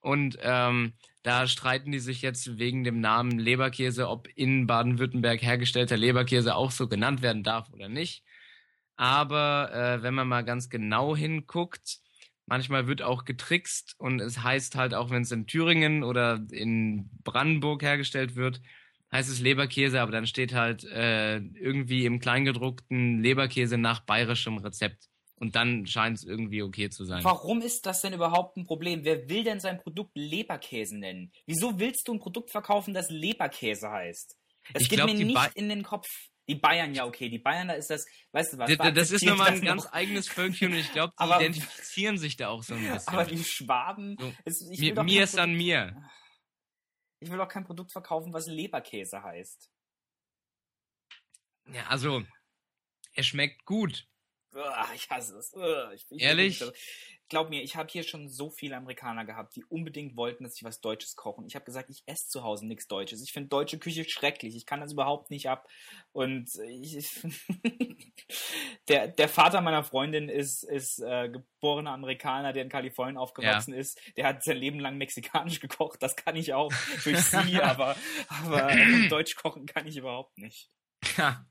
Und 0.00 0.38
ähm, 0.40 0.94
da 1.22 1.46
streiten 1.46 1.92
die 1.92 2.00
sich 2.00 2.22
jetzt 2.22 2.58
wegen 2.58 2.82
dem 2.82 3.00
Namen 3.00 3.38
Leberkäse, 3.38 4.08
ob 4.08 4.26
in 4.34 4.66
Baden-Württemberg 4.66 5.42
hergestellter 5.42 5.96
Leberkäse 5.96 6.54
auch 6.56 6.70
so 6.70 6.88
genannt 6.88 7.22
werden 7.22 7.42
darf 7.44 7.70
oder 7.70 7.88
nicht. 7.88 8.24
Aber 8.96 9.70
äh, 9.72 10.02
wenn 10.02 10.14
man 10.14 10.28
mal 10.28 10.44
ganz 10.44 10.68
genau 10.68 11.16
hinguckt, 11.16 12.01
manchmal 12.52 12.86
wird 12.86 13.00
auch 13.00 13.24
getrickst 13.24 13.94
und 13.96 14.20
es 14.20 14.42
heißt 14.42 14.76
halt 14.76 14.92
auch, 14.92 15.08
wenn 15.08 15.22
es 15.22 15.32
in 15.32 15.46
Thüringen 15.46 16.04
oder 16.04 16.38
in 16.50 17.08
Brandenburg 17.24 17.82
hergestellt 17.82 18.36
wird, 18.36 18.60
heißt 19.10 19.30
es 19.30 19.40
Leberkäse, 19.40 20.02
aber 20.02 20.12
dann 20.12 20.26
steht 20.26 20.52
halt 20.52 20.84
äh, 20.84 21.38
irgendwie 21.38 22.04
im 22.04 22.18
Kleingedruckten 22.20 23.22
Leberkäse 23.22 23.78
nach 23.78 24.00
bayerischem 24.00 24.58
Rezept. 24.58 25.08
Und 25.36 25.56
dann 25.56 25.86
scheint 25.86 26.18
es 26.18 26.24
irgendwie 26.24 26.62
okay 26.62 26.90
zu 26.90 27.06
sein. 27.06 27.24
Warum 27.24 27.62
ist 27.62 27.86
das 27.86 28.02
denn 28.02 28.12
überhaupt 28.12 28.58
ein 28.58 28.66
Problem? 28.66 29.02
Wer 29.02 29.30
will 29.30 29.44
denn 29.44 29.58
sein 29.58 29.78
Produkt 29.78 30.12
Leberkäse 30.14 30.98
nennen? 30.98 31.32
Wieso 31.46 31.78
willst 31.80 32.06
du 32.06 32.12
ein 32.12 32.20
Produkt 32.20 32.50
verkaufen, 32.50 32.92
das 32.92 33.08
Leberkäse 33.08 33.90
heißt? 33.90 34.36
Das 34.74 34.82
Ich 34.82 34.90
geht 34.90 34.98
glaub, 34.98 35.10
mir 35.10 35.16
nicht 35.24 35.34
Ba- 35.34 35.50
in 35.54 35.70
den 35.70 35.84
Kopf. 35.84 36.28
Die 36.48 36.56
Bayern, 36.56 36.92
ja, 36.94 37.06
okay. 37.06 37.28
Die 37.28 37.38
Bayern, 37.38 37.68
da 37.68 37.74
ist 37.74 37.88
das, 37.90 38.04
weißt 38.32 38.54
du 38.54 38.58
was? 38.58 38.66
D- 38.68 38.76
d- 38.76 38.92
Das 38.92 39.10
ist 39.12 39.24
nochmal 39.24 39.52
ein 39.52 39.60
ganz 39.62 39.84
noch. 39.84 39.92
eigenes 39.92 40.28
Völkchen 40.28 40.72
und 40.72 40.78
ich 40.78 40.90
glaube, 40.92 41.12
die 41.18 41.22
Aber- 41.22 41.40
identifizieren 41.40 42.18
sich 42.18 42.36
da 42.36 42.48
auch 42.48 42.62
so 42.64 42.74
ein 42.74 42.80
bisschen. 42.82 43.08
Aber 43.14 43.24
die 43.24 43.44
Schwaben, 43.44 44.16
So, 44.18 44.34
ist, 44.44 44.62
mir, 44.80 45.02
mir 45.04 45.22
ist 45.22 45.38
an 45.38 45.54
mir. 45.54 45.96
ich 47.20 47.30
will 47.30 47.38
doch 47.38 47.48
kein 47.48 47.64
Produkt 47.64 47.92
verkaufen, 47.92 48.32
was 48.32 48.48
Leberkäse 48.48 49.22
heißt. 49.22 49.70
Ja, 51.72 51.86
also, 51.86 52.24
er 53.12 53.22
schmeckt 53.22 53.64
gut. 53.64 54.08
Ich 54.94 55.08
hasse 55.10 55.38
es. 55.38 55.54
Ich, 55.94 56.06
ich 56.10 56.22
Ehrlich? 56.22 56.60
Ich, 56.60 56.72
glaub 57.32 57.48
mir, 57.48 57.62
ich 57.62 57.76
habe 57.76 57.88
hier 57.90 58.02
schon 58.02 58.28
so 58.28 58.50
viele 58.50 58.76
Amerikaner 58.76 59.24
gehabt, 59.24 59.56
die 59.56 59.64
unbedingt 59.64 60.16
wollten, 60.16 60.44
dass 60.44 60.54
ich 60.56 60.64
was 60.64 60.82
Deutsches 60.82 61.16
koche. 61.16 61.40
Und 61.40 61.46
ich 61.46 61.54
habe 61.54 61.64
gesagt, 61.64 61.88
ich 61.88 62.02
esse 62.04 62.28
zu 62.28 62.42
Hause 62.42 62.66
nichts 62.66 62.88
Deutsches. 62.88 63.22
Ich 63.22 63.32
finde 63.32 63.48
deutsche 63.48 63.78
Küche 63.78 64.04
schrecklich. 64.06 64.54
Ich 64.54 64.66
kann 64.66 64.82
das 64.82 64.92
überhaupt 64.92 65.30
nicht 65.30 65.48
ab. 65.48 65.66
Und 66.12 66.50
ich, 66.68 67.08
der, 68.88 69.08
der 69.08 69.28
Vater 69.30 69.62
meiner 69.62 69.82
Freundin 69.82 70.28
ist, 70.28 70.62
ist 70.62 70.98
äh, 70.98 71.30
geborener 71.30 71.92
Amerikaner, 71.92 72.52
der 72.52 72.64
in 72.64 72.68
Kalifornien 72.68 73.16
aufgewachsen 73.16 73.72
ist. 73.72 73.98
Der 74.18 74.26
hat 74.26 74.44
sein 74.44 74.58
Leben 74.58 74.78
lang 74.78 74.98
mexikanisch 74.98 75.60
gekocht. 75.60 76.02
Das 76.02 76.16
kann 76.16 76.36
ich 76.36 76.52
auch 76.52 76.70
durch 77.04 77.18
sie, 77.18 77.62
aber, 77.62 77.96
aber 78.28 78.76
Deutsch 79.08 79.36
kochen 79.36 79.64
kann 79.64 79.86
ich 79.86 79.96
überhaupt 79.96 80.36
nicht. 80.36 80.68
Ja. 81.16 81.46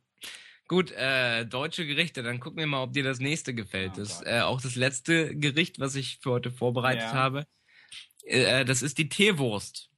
Gut, 0.71 0.91
äh, 0.91 1.45
deutsche 1.45 1.85
Gerichte, 1.85 2.23
dann 2.23 2.39
gucken 2.39 2.59
wir 2.59 2.65
mal, 2.65 2.81
ob 2.81 2.93
dir 2.93 3.03
das 3.03 3.19
nächste 3.19 3.53
gefällt. 3.53 3.97
Das 3.97 4.21
äh, 4.25 4.39
auch 4.39 4.61
das 4.61 4.75
letzte 4.75 5.35
Gericht, 5.35 5.81
was 5.81 5.95
ich 5.95 6.19
für 6.19 6.31
heute 6.31 6.49
vorbereitet 6.49 7.11
Ja. 7.11 7.11
habe. 7.11 7.45
Äh, 8.23 8.63
das 8.63 8.81
ist 8.81 8.97
die 8.97 9.09
Teewurst. 9.09 9.89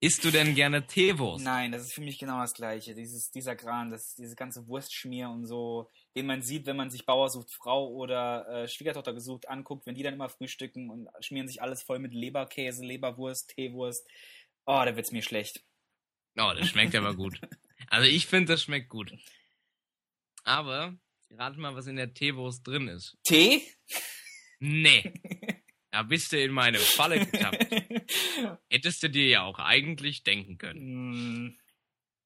Isst 0.00 0.24
du 0.24 0.32
denn 0.32 0.56
gerne 0.56 0.88
Teewurst? 0.88 1.44
Nein, 1.44 1.70
das 1.70 1.82
ist 1.82 1.92
für 1.92 2.00
mich 2.00 2.18
genau 2.18 2.40
das 2.40 2.52
Gleiche. 2.52 2.96
Dieses, 2.96 3.30
dieser 3.30 3.54
Gran, 3.54 3.92
das, 3.92 4.16
diese 4.16 4.34
ganze 4.34 4.66
Wurstschmier 4.66 5.30
und 5.30 5.46
so, 5.46 5.88
den 6.16 6.26
man 6.26 6.42
sieht, 6.42 6.66
wenn 6.66 6.76
man 6.76 6.90
sich 6.90 7.06
Bauer 7.06 7.30
sucht 7.30 7.52
Frau 7.52 7.92
oder 7.92 8.48
äh, 8.48 8.66
Schwiegertochter 8.66 9.14
gesucht 9.14 9.48
anguckt, 9.48 9.86
wenn 9.86 9.94
die 9.94 10.02
dann 10.02 10.14
immer 10.14 10.30
frühstücken 10.30 10.90
und 10.90 11.08
schmieren 11.20 11.46
sich 11.46 11.62
alles 11.62 11.84
voll 11.84 12.00
mit 12.00 12.12
Leberkäse, 12.12 12.84
Leberwurst, 12.84 13.50
Teewurst. 13.50 14.04
Oh, 14.66 14.82
da 14.84 14.96
wird's 14.96 15.12
mir 15.12 15.22
schlecht. 15.22 15.62
Oh, 16.36 16.52
das 16.58 16.70
schmeckt 16.70 16.96
aber 16.96 17.14
gut. 17.14 17.40
Also 17.86 18.08
ich 18.08 18.26
finde, 18.26 18.52
das 18.52 18.62
schmeckt 18.62 18.88
gut. 18.88 19.12
Aber, 20.44 20.96
rate 21.30 21.58
mal, 21.60 21.74
was 21.74 21.86
in 21.86 21.96
der 21.96 22.12
Teewurst 22.14 22.66
drin 22.66 22.88
ist. 22.88 23.16
Tee? 23.24 23.62
Nee. 24.58 25.12
Da 25.90 26.02
bist 26.02 26.32
du 26.32 26.38
in 26.40 26.52
meine 26.52 26.78
Falle 26.78 27.24
getappt. 27.24 27.66
Hättest 28.70 29.02
du 29.02 29.08
dir 29.08 29.26
ja 29.26 29.42
auch 29.44 29.58
eigentlich 29.58 30.22
denken 30.22 30.58
können. 30.58 30.80
Hm, 30.80 31.58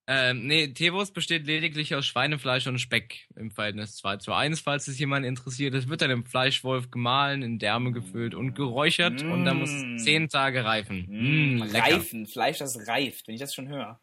Ähm, 0.09 0.46
nee, 0.48 0.66
Teewurst 0.74 1.14
besteht 1.14 1.46
lediglich 1.46 1.94
aus 1.94 2.05
Schweinefleisch 2.05 2.66
und 2.66 2.80
Speck 2.80 3.28
im 3.36 3.53
Verhältnis 3.53 3.94
2 3.98 4.16
zu 4.16 4.32
1, 4.32 4.59
falls 4.61 4.88
es 4.88 4.98
jemand 4.98 5.24
interessiert. 5.24 5.74
Es 5.74 5.86
wird 5.88 6.03
dann 6.03 6.11
im 6.11 6.26
Fleischwolf 6.26 6.90
gemahlen, 6.90 7.42
in 7.42 7.61
Därme 7.61 7.92
gefüllt 7.92 8.34
und 8.34 8.55
geräuchert 8.55 9.22
und 9.22 9.44
dann 9.44 9.59
muss 9.61 9.70
Mm. 9.70 9.94
es 9.94 10.03
10 10.05 10.28
Tage 10.28 10.64
reifen. 10.64 11.07
mm, 11.09 11.59
Mm. 11.59 11.62
Reifen, 11.62 12.26
Fleisch, 12.26 12.59
das 12.59 12.88
reift, 12.88 13.28
wenn 13.28 13.36
ich 13.36 13.40
das 13.40 13.55
schon 13.55 13.68
höre. 13.68 14.01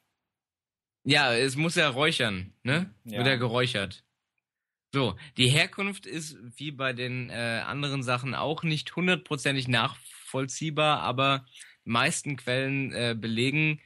Ja, 1.04 1.34
es 1.34 1.56
muss 1.56 1.76
ja 1.76 1.89
räuchern, 1.89 2.54
ne? 2.64 2.93
Ja. 3.06 3.20
Wird 3.20 3.28
ja 3.28 3.36
geräuchert. 3.38 4.04
So, 4.91 5.16
die 5.38 5.50
Herkunft 5.50 6.06
ist 6.08 6.38
wie 6.58 6.72
bei 6.72 6.93
den 6.93 7.30
äh, 7.30 7.64
anderen 7.66 8.02
Sachen 8.02 8.34
auch 8.34 8.64
nicht 8.64 8.95
hundertprozentig 8.95 9.68
nachvollziehbar, 9.68 11.02
aber 11.02 11.45
die 11.86 11.91
meisten 11.91 12.38
Quellen 12.38 12.91
äh, 12.91 13.16
belegen, 13.18 13.82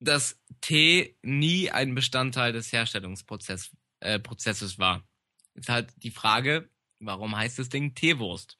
dass 0.00 0.40
Tee 0.60 1.16
nie 1.22 1.70
ein 1.70 1.94
Bestandteil 1.94 2.52
des 2.52 2.72
Herstellungsprozesses 2.72 3.72
äh, 4.00 4.78
war. 4.78 5.06
Ist 5.54 5.68
halt 5.68 5.92
die 6.02 6.10
Frage, 6.10 6.68
warum 6.98 7.36
heißt 7.36 7.58
das 7.58 7.68
Ding 7.68 7.94
Teewurst? 7.94 8.58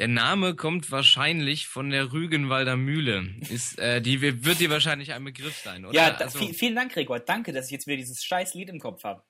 Der 0.00 0.08
Name 0.08 0.56
kommt 0.56 0.90
wahrscheinlich 0.90 1.66
von 1.66 1.90
der 1.90 2.10
Rügenwalder 2.10 2.74
Mühle. 2.78 3.34
Ist, 3.50 3.78
äh, 3.78 4.00
die 4.00 4.22
wird 4.22 4.58
dir 4.58 4.70
wahrscheinlich 4.70 5.12
ein 5.12 5.22
Begriff 5.22 5.58
sein, 5.58 5.84
oder? 5.84 5.94
Ja, 5.94 6.10
da, 6.12 6.24
Also- 6.24 6.38
vi- 6.38 6.54
vielen 6.54 6.74
Dank, 6.74 6.92
Gregor. 6.94 7.20
Danke, 7.20 7.52
dass 7.52 7.66
ich 7.66 7.72
jetzt 7.72 7.86
wieder 7.86 7.98
dieses 7.98 8.24
scheiß 8.24 8.54
Lied 8.54 8.70
im 8.70 8.78
Kopf 8.80 9.04
habe. 9.04 9.22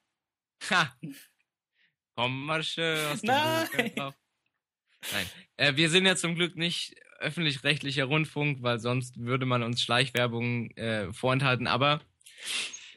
Ha! 0.71 0.97
Komm 2.15 2.45
mal 2.47 2.63
schön 2.63 3.05
aus 3.07 3.21
Nein. 3.25 3.67
Nein. 3.97 5.27
Äh, 5.57 5.75
wir 5.75 5.91
sind 5.91 6.07
ja 6.07 6.15
zum 6.15 6.37
Glück 6.37 6.55
nicht 6.55 6.95
öffentlich-rechtlicher 7.19 8.05
Rundfunk, 8.05 8.63
weil 8.63 8.79
sonst 8.79 9.19
würde 9.19 9.47
man 9.47 9.65
uns 9.65 9.83
Schleichwerbung 9.83 10.71
äh, 10.77 11.13
vorenthalten. 11.13 11.67
Aber 11.67 12.01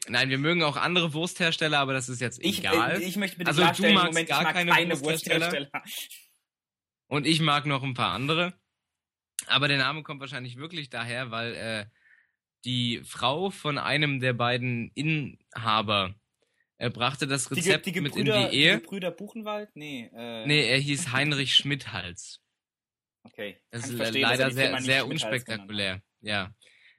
nein, 0.06 0.28
wir 0.30 0.38
mögen 0.38 0.62
auch 0.62 0.76
andere 0.76 1.12
Wursthersteller, 1.12 1.80
aber 1.80 1.92
das 1.92 2.08
ist 2.08 2.20
jetzt 2.20 2.38
Ich, 2.40 2.60
egal. 2.60 3.00
äh, 3.02 3.04
ich 3.04 3.16
möchte 3.16 3.38
bitte 3.38 3.48
Also, 3.48 3.62
du 3.62 3.66
klarstellen, 3.66 3.94
magst 3.94 4.12
Moment, 4.12 4.28
gar 4.28 4.38
ich 4.40 4.44
mag 4.44 4.54
keine 4.54 4.70
keine 4.70 4.90
Wursthersteller? 5.00 5.46
Wursthersteller. 5.52 5.84
Und 7.06 7.26
ich 7.26 7.40
mag 7.40 7.66
noch 7.66 7.82
ein 7.82 7.94
paar 7.94 8.12
andere. 8.12 8.54
Aber 9.46 9.68
der 9.68 9.78
Name 9.78 10.02
kommt 10.02 10.20
wahrscheinlich 10.20 10.56
wirklich 10.56 10.90
daher, 10.90 11.30
weil 11.30 11.54
äh, 11.54 11.86
die 12.64 13.02
Frau 13.04 13.50
von 13.50 13.78
einem 13.78 14.20
der 14.20 14.32
beiden 14.32 14.90
Inhaber 14.94 16.14
äh, 16.78 16.88
brachte 16.90 17.26
das 17.26 17.48
Die, 17.48 17.54
Rezept 17.54 17.84
Ge- 17.84 17.92
die, 17.94 18.00
mit 18.00 18.16
in 18.16 18.24
die 18.24 18.30
Ehe. 18.30 18.76
die 18.76 18.82
Gebrüder 18.82 19.10
Buchenwald? 19.10 19.70
Nee. 19.74 20.10
Äh, 20.14 20.46
Nee, 20.46 20.66
er 20.68 20.78
hieß 20.78 21.08
Heinrich 21.12 21.54
Schmidhals. 21.54 22.40
Okay. 23.22 23.60
Das 23.70 23.88
ist 23.88 23.96
verstehen, 23.96 24.22
er 24.22 24.30
leider 24.30 24.48
die 24.48 24.54
sehr, 24.54 24.80
sehr 24.80 25.06
unspektakulär. 25.06 26.02
Ja. 26.20 26.54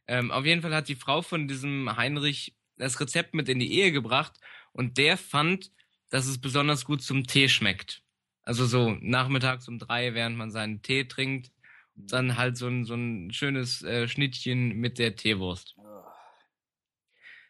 Ähm, 0.07 0.31
auf 0.31 0.45
jeden 0.45 0.61
Fall 0.61 0.73
hat 0.73 0.87
die 0.87 0.95
Frau 0.95 1.21
von 1.21 1.47
diesem 1.47 1.95
Heinrich 1.97 2.55
das 2.77 2.99
Rezept 2.99 3.33
mit 3.33 3.49
in 3.49 3.59
die 3.59 3.71
Ehe 3.73 3.91
gebracht 3.91 4.33
und 4.71 4.97
der 4.97 5.17
fand, 5.17 5.71
dass 6.09 6.27
es 6.27 6.39
besonders 6.39 6.85
gut 6.85 7.01
zum 7.01 7.25
Tee 7.25 7.49
schmeckt. 7.49 8.03
Also 8.45 8.65
so 8.65 8.95
nachmittags 9.01 9.67
um 9.67 9.79
drei, 9.79 10.13
während 10.13 10.37
man 10.37 10.51
seinen 10.51 10.81
Tee 10.81 11.05
trinkt, 11.05 11.51
dann 11.95 12.37
halt 12.37 12.57
so 12.57 12.67
ein, 12.67 12.85
so 12.85 12.93
ein 12.93 13.31
schönes 13.31 13.81
äh, 13.83 14.07
Schnittchen 14.07 14.77
mit 14.77 14.99
der 14.99 15.15
Teewurst. 15.15 15.75
Oh. 15.77 15.95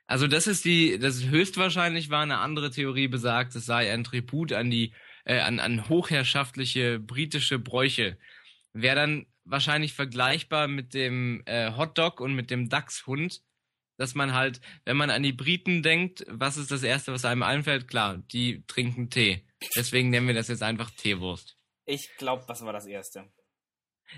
Also 0.08 0.28
das 0.28 0.48
ist 0.48 0.66
die, 0.66 1.00
das 1.00 1.16
ist 1.18 1.30
höchstwahrscheinlich 1.30 2.10
war 2.10 2.22
eine 2.22 2.38
andere 2.38 2.70
Theorie 2.70 3.08
besagt, 3.08 3.56
es 3.56 3.66
sei 3.66 3.92
ein 3.92 4.04
Tribut 4.04 4.54
an 4.54 4.70
die, 4.70 4.94
äh, 5.26 5.40
an, 5.40 5.60
an 5.60 5.90
hochherrschaftliche 5.90 7.00
britische 7.00 7.58
Bräuche. 7.58 8.18
Wäre 8.74 8.96
dann 8.96 9.26
wahrscheinlich 9.46 9.94
vergleichbar 9.94 10.68
mit 10.68 10.94
dem 10.94 11.42
äh, 11.46 11.72
Hotdog 11.76 12.20
und 12.20 12.36
mit 12.36 12.52
dem 12.52 12.70
Dachshund, 12.70 13.42
dass 13.98 14.14
man 14.14 14.34
halt, 14.34 14.62
wenn 14.84 14.98
man 14.98 15.10
an 15.10 15.24
die 15.24 15.34
Briten 15.34 15.82
denkt, 15.82 16.26
was 16.30 16.58
ist 16.58 16.72
das 16.72 16.84
Erste, 16.84 17.12
was 17.12 17.26
einem 17.26 17.44
einfällt? 17.44 17.88
Klar, 17.88 18.18
die 18.32 18.64
trinken 18.68 19.10
Tee. 19.10 19.44
Deswegen 19.76 20.10
nennen 20.10 20.28
wir 20.28 20.34
das 20.34 20.48
jetzt 20.48 20.64
einfach 20.64 20.92
Teewurst. 20.92 21.58
Ich 21.86 22.16
glaube, 22.18 22.44
was 22.48 22.64
war 22.64 22.74
das 22.74 22.86
erste? 22.86 23.32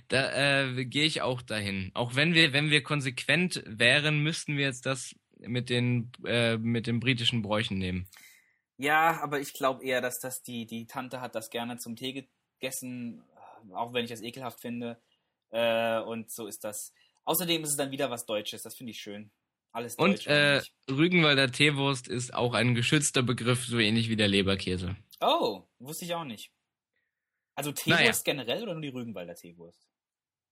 Da 0.10 0.66
äh, 0.66 0.86
gehe 0.86 1.06
ich 1.06 1.22
auch 1.22 1.41
dahin. 1.41 1.91
Auch 1.93 2.16
wenn 2.16 2.34
wir, 2.34 2.54
wenn 2.54 2.70
wir 2.70 2.84
konsequent 2.84 3.64
wären, 3.66 4.22
müssten 4.22 4.58
wir 4.58 4.66
jetzt 4.66 4.86
das 4.86 5.16
mit 5.39 5.70
den, 5.70 6.12
äh, 6.26 6.58
mit 6.58 6.88
den 6.88 7.00
britischen 7.00 7.41
Bräuchen 7.41 7.78
nehmen. 7.78 8.08
Ja, 8.78 9.22
aber 9.22 9.39
ich 9.39 9.54
glaube 9.54 9.84
eher, 9.84 10.02
dass 10.02 10.20
das 10.20 10.41
die, 10.43 10.66
die 10.66 10.86
Tante 10.86 11.22
hat 11.22 11.36
das 11.36 11.50
gerne 11.50 11.78
zum 11.78 11.95
Tee 11.95 12.28
gegessen, 12.60 13.24
auch 13.74 13.93
wenn 13.93 14.04
ich 14.04 14.12
das 14.12 14.22
ekelhaft 14.22 14.62
finde. 14.62 15.02
Äh, 15.52 16.00
und 16.00 16.32
so 16.32 16.48
ist 16.48 16.64
das. 16.64 16.93
Außerdem 17.26 17.64
ist 17.64 17.72
es 17.72 17.78
dann 17.78 17.91
wieder 17.91 18.10
was 18.10 18.26
Deutsches, 18.26 18.62
das 18.62 18.76
finde 18.76 18.91
ich 18.91 19.00
schön. 19.00 19.32
Alles 19.72 19.95
Und 19.95 20.12
Deutsch. 20.12 20.28
äh, 20.28 20.56
eigentlich. 20.58 20.74
Rügenwalder 20.89 21.52
Teewurst 21.52 22.08
ist 22.08 22.34
auch 22.34 22.54
ein 22.54 22.76
geschützter 22.76 23.24
Begriff, 23.24 23.66
so 23.66 23.80
ähnlich 23.80 24.10
wie 24.10 24.16
der 24.16 24.28
Leberkäse. 24.28 24.95
Oh, 25.22 25.63
wusste 25.80 26.05
ich 26.05 26.13
auch 26.13 26.24
nicht. 26.24 26.51
Also 27.55 27.72
Teewurst 27.72 28.24
generell 28.24 28.63
oder 28.63 28.74
nur 28.74 28.82
die 28.82 28.89
Rügenwalder 28.89 29.36
Teewurst? 29.36 29.88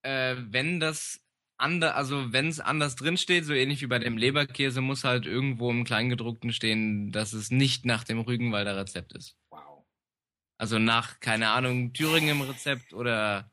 Äh, 0.02 0.36
wenn 0.50 0.80
das 0.80 1.22
ander, 1.58 1.96
also 1.96 2.34
wenn 2.34 2.48
es 2.48 2.60
anders 2.60 2.96
drin 2.96 3.18
steht, 3.18 3.46
so 3.46 3.54
ähnlich 3.54 3.82
wie 3.82 3.88
bei 3.88 4.00
dem 4.00 4.18
Leberkäse, 4.18 4.82
muss 4.82 5.04
halt 5.04 5.26
irgendwo 5.26 5.70
im 5.70 5.84
Kleingedruckten 5.84 6.52
stehen, 6.52 7.12
dass 7.12 7.34
es 7.34 7.52
nicht 7.52 7.86
nach 7.86 8.04
dem 8.04 8.20
Rügenwalder 8.20 8.76
Rezept 8.76 9.14
ist. 9.14 9.38
Wow. 9.50 9.86
Also 10.58 10.80
nach, 10.80 11.20
keine 11.20 11.50
Ahnung, 11.50 11.94
Thüringen 11.94 12.30
im 12.30 12.42
Rezept 12.42 12.94
oder 12.94 13.52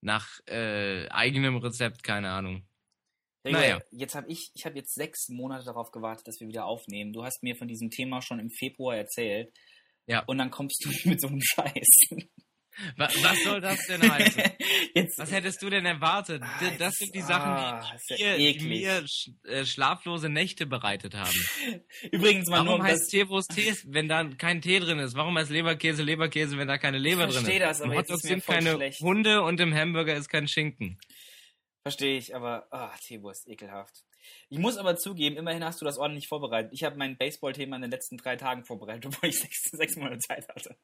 nach 0.00 0.40
äh, 0.46 1.08
eigenem 1.08 1.56
Rezept, 1.56 2.02
keine 2.02 2.30
Ahnung. 2.30 2.66
Gregor, 3.42 3.60
Naja. 3.60 3.82
Jetzt 3.90 4.14
habe 4.14 4.28
ich, 4.30 4.50
ich 4.54 4.64
habe 4.64 4.76
jetzt 4.76 4.94
sechs 4.94 5.28
Monate 5.28 5.64
darauf 5.64 5.90
gewartet, 5.90 6.26
dass 6.28 6.40
wir 6.40 6.48
wieder 6.48 6.64
aufnehmen. 6.64 7.12
Du 7.12 7.24
hast 7.24 7.42
mir 7.42 7.56
von 7.56 7.68
diesem 7.68 7.90
Thema 7.90 8.22
schon 8.22 8.38
im 8.38 8.50
Februar 8.50 8.96
erzählt. 8.96 9.52
Ja. 10.06 10.20
Und 10.26 10.38
dann 10.38 10.50
kommst 10.50 10.84
du 10.84 10.90
mit 11.08 11.20
so 11.20 11.28
einem 11.28 11.40
Scheiß. 11.40 12.08
Wa 12.96 13.06
was 13.20 13.42
soll 13.44 13.60
das 13.60 13.86
denn 13.86 14.10
heißen? 14.10 14.42
Jetzt, 14.94 15.18
Was 15.18 15.30
hättest 15.30 15.60
du 15.62 15.68
denn 15.68 15.84
erwartet? 15.84 16.42
Ah, 16.42 16.58
Das 16.60 16.78
jetzt- 16.78 16.98
sind 16.98 17.14
die 17.14 17.22
ah, 17.22 17.26
Sachen, 17.82 17.98
die, 18.16 18.22
mir, 18.24 18.36
die 18.38 18.46
eklig. 18.46 18.68
mir 18.82 19.06
sch 19.06 19.30
äh, 19.44 19.64
schlaflose 19.66 20.28
Nächte 20.30 20.66
bereitet 20.66 21.14
haben. 21.14 21.34
Übrigens 22.10 22.48
mal 22.48 22.58
nur 22.58 22.68
Warum 22.68 22.80
um 22.80 22.86
heißt 22.86 23.02
das, 23.02 23.08
Teewurst 23.08 23.54
Tee, 23.54 23.74
wenn 23.88 24.08
da 24.08 24.24
kein 24.24 24.62
Tee 24.62 24.80
drin 24.80 24.98
ist? 25.00 25.14
Warum 25.14 25.36
heißt 25.36 25.50
Leberkäse 25.50 26.02
Leberkäse, 26.02 26.56
wenn 26.56 26.66
da 26.66 26.78
keine 26.78 26.98
Leber 26.98 27.26
drin 27.26 27.30
ist? 27.30 27.36
versteh 27.40 27.58
das, 27.58 27.82
aber 27.82 27.92
Im 27.92 27.98
jetzt 27.98 28.10
mir 28.10 28.16
sind 28.18 28.42
voll 28.44 28.54
keine 28.56 28.72
schlecht. 28.74 29.00
Hunde 29.00 29.42
und 29.42 29.60
im 29.60 29.74
Hamburger 29.74 30.14
ist 30.16 30.28
kein 30.28 30.48
Schinken. 30.48 30.98
Verstehe 31.82 32.16
ich, 32.16 32.34
aber 32.34 32.66
ah, 32.70 32.94
Teewurst, 33.06 33.46
ekelhaft. 33.48 34.02
Ich 34.48 34.58
muss 34.58 34.76
aber 34.76 34.96
zugeben, 34.96 35.36
immerhin 35.36 35.64
hast 35.64 35.80
du 35.80 35.84
das 35.84 35.98
ordentlich 35.98 36.28
vorbereitet. 36.28 36.72
Ich 36.72 36.84
habe 36.84 36.96
mein 36.96 37.16
Baseball-Thema 37.16 37.76
in 37.76 37.82
den 37.82 37.90
letzten 37.90 38.16
drei 38.16 38.36
Tagen 38.36 38.64
vorbereitet, 38.64 39.06
obwohl 39.06 39.28
ich 39.30 39.38
sechs, 39.38 39.62
sechs 39.64 39.96
Monate 39.96 40.18
Zeit 40.18 40.48
hatte. 40.48 40.76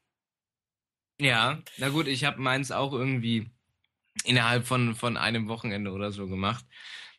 Ja, 1.20 1.60
na 1.78 1.88
gut, 1.88 2.06
ich 2.06 2.24
habe 2.24 2.40
meins 2.40 2.70
auch 2.70 2.92
irgendwie 2.92 3.50
innerhalb 4.24 4.66
von, 4.66 4.94
von 4.94 5.16
einem 5.16 5.48
Wochenende 5.48 5.90
oder 5.90 6.12
so 6.12 6.26
gemacht. 6.26 6.64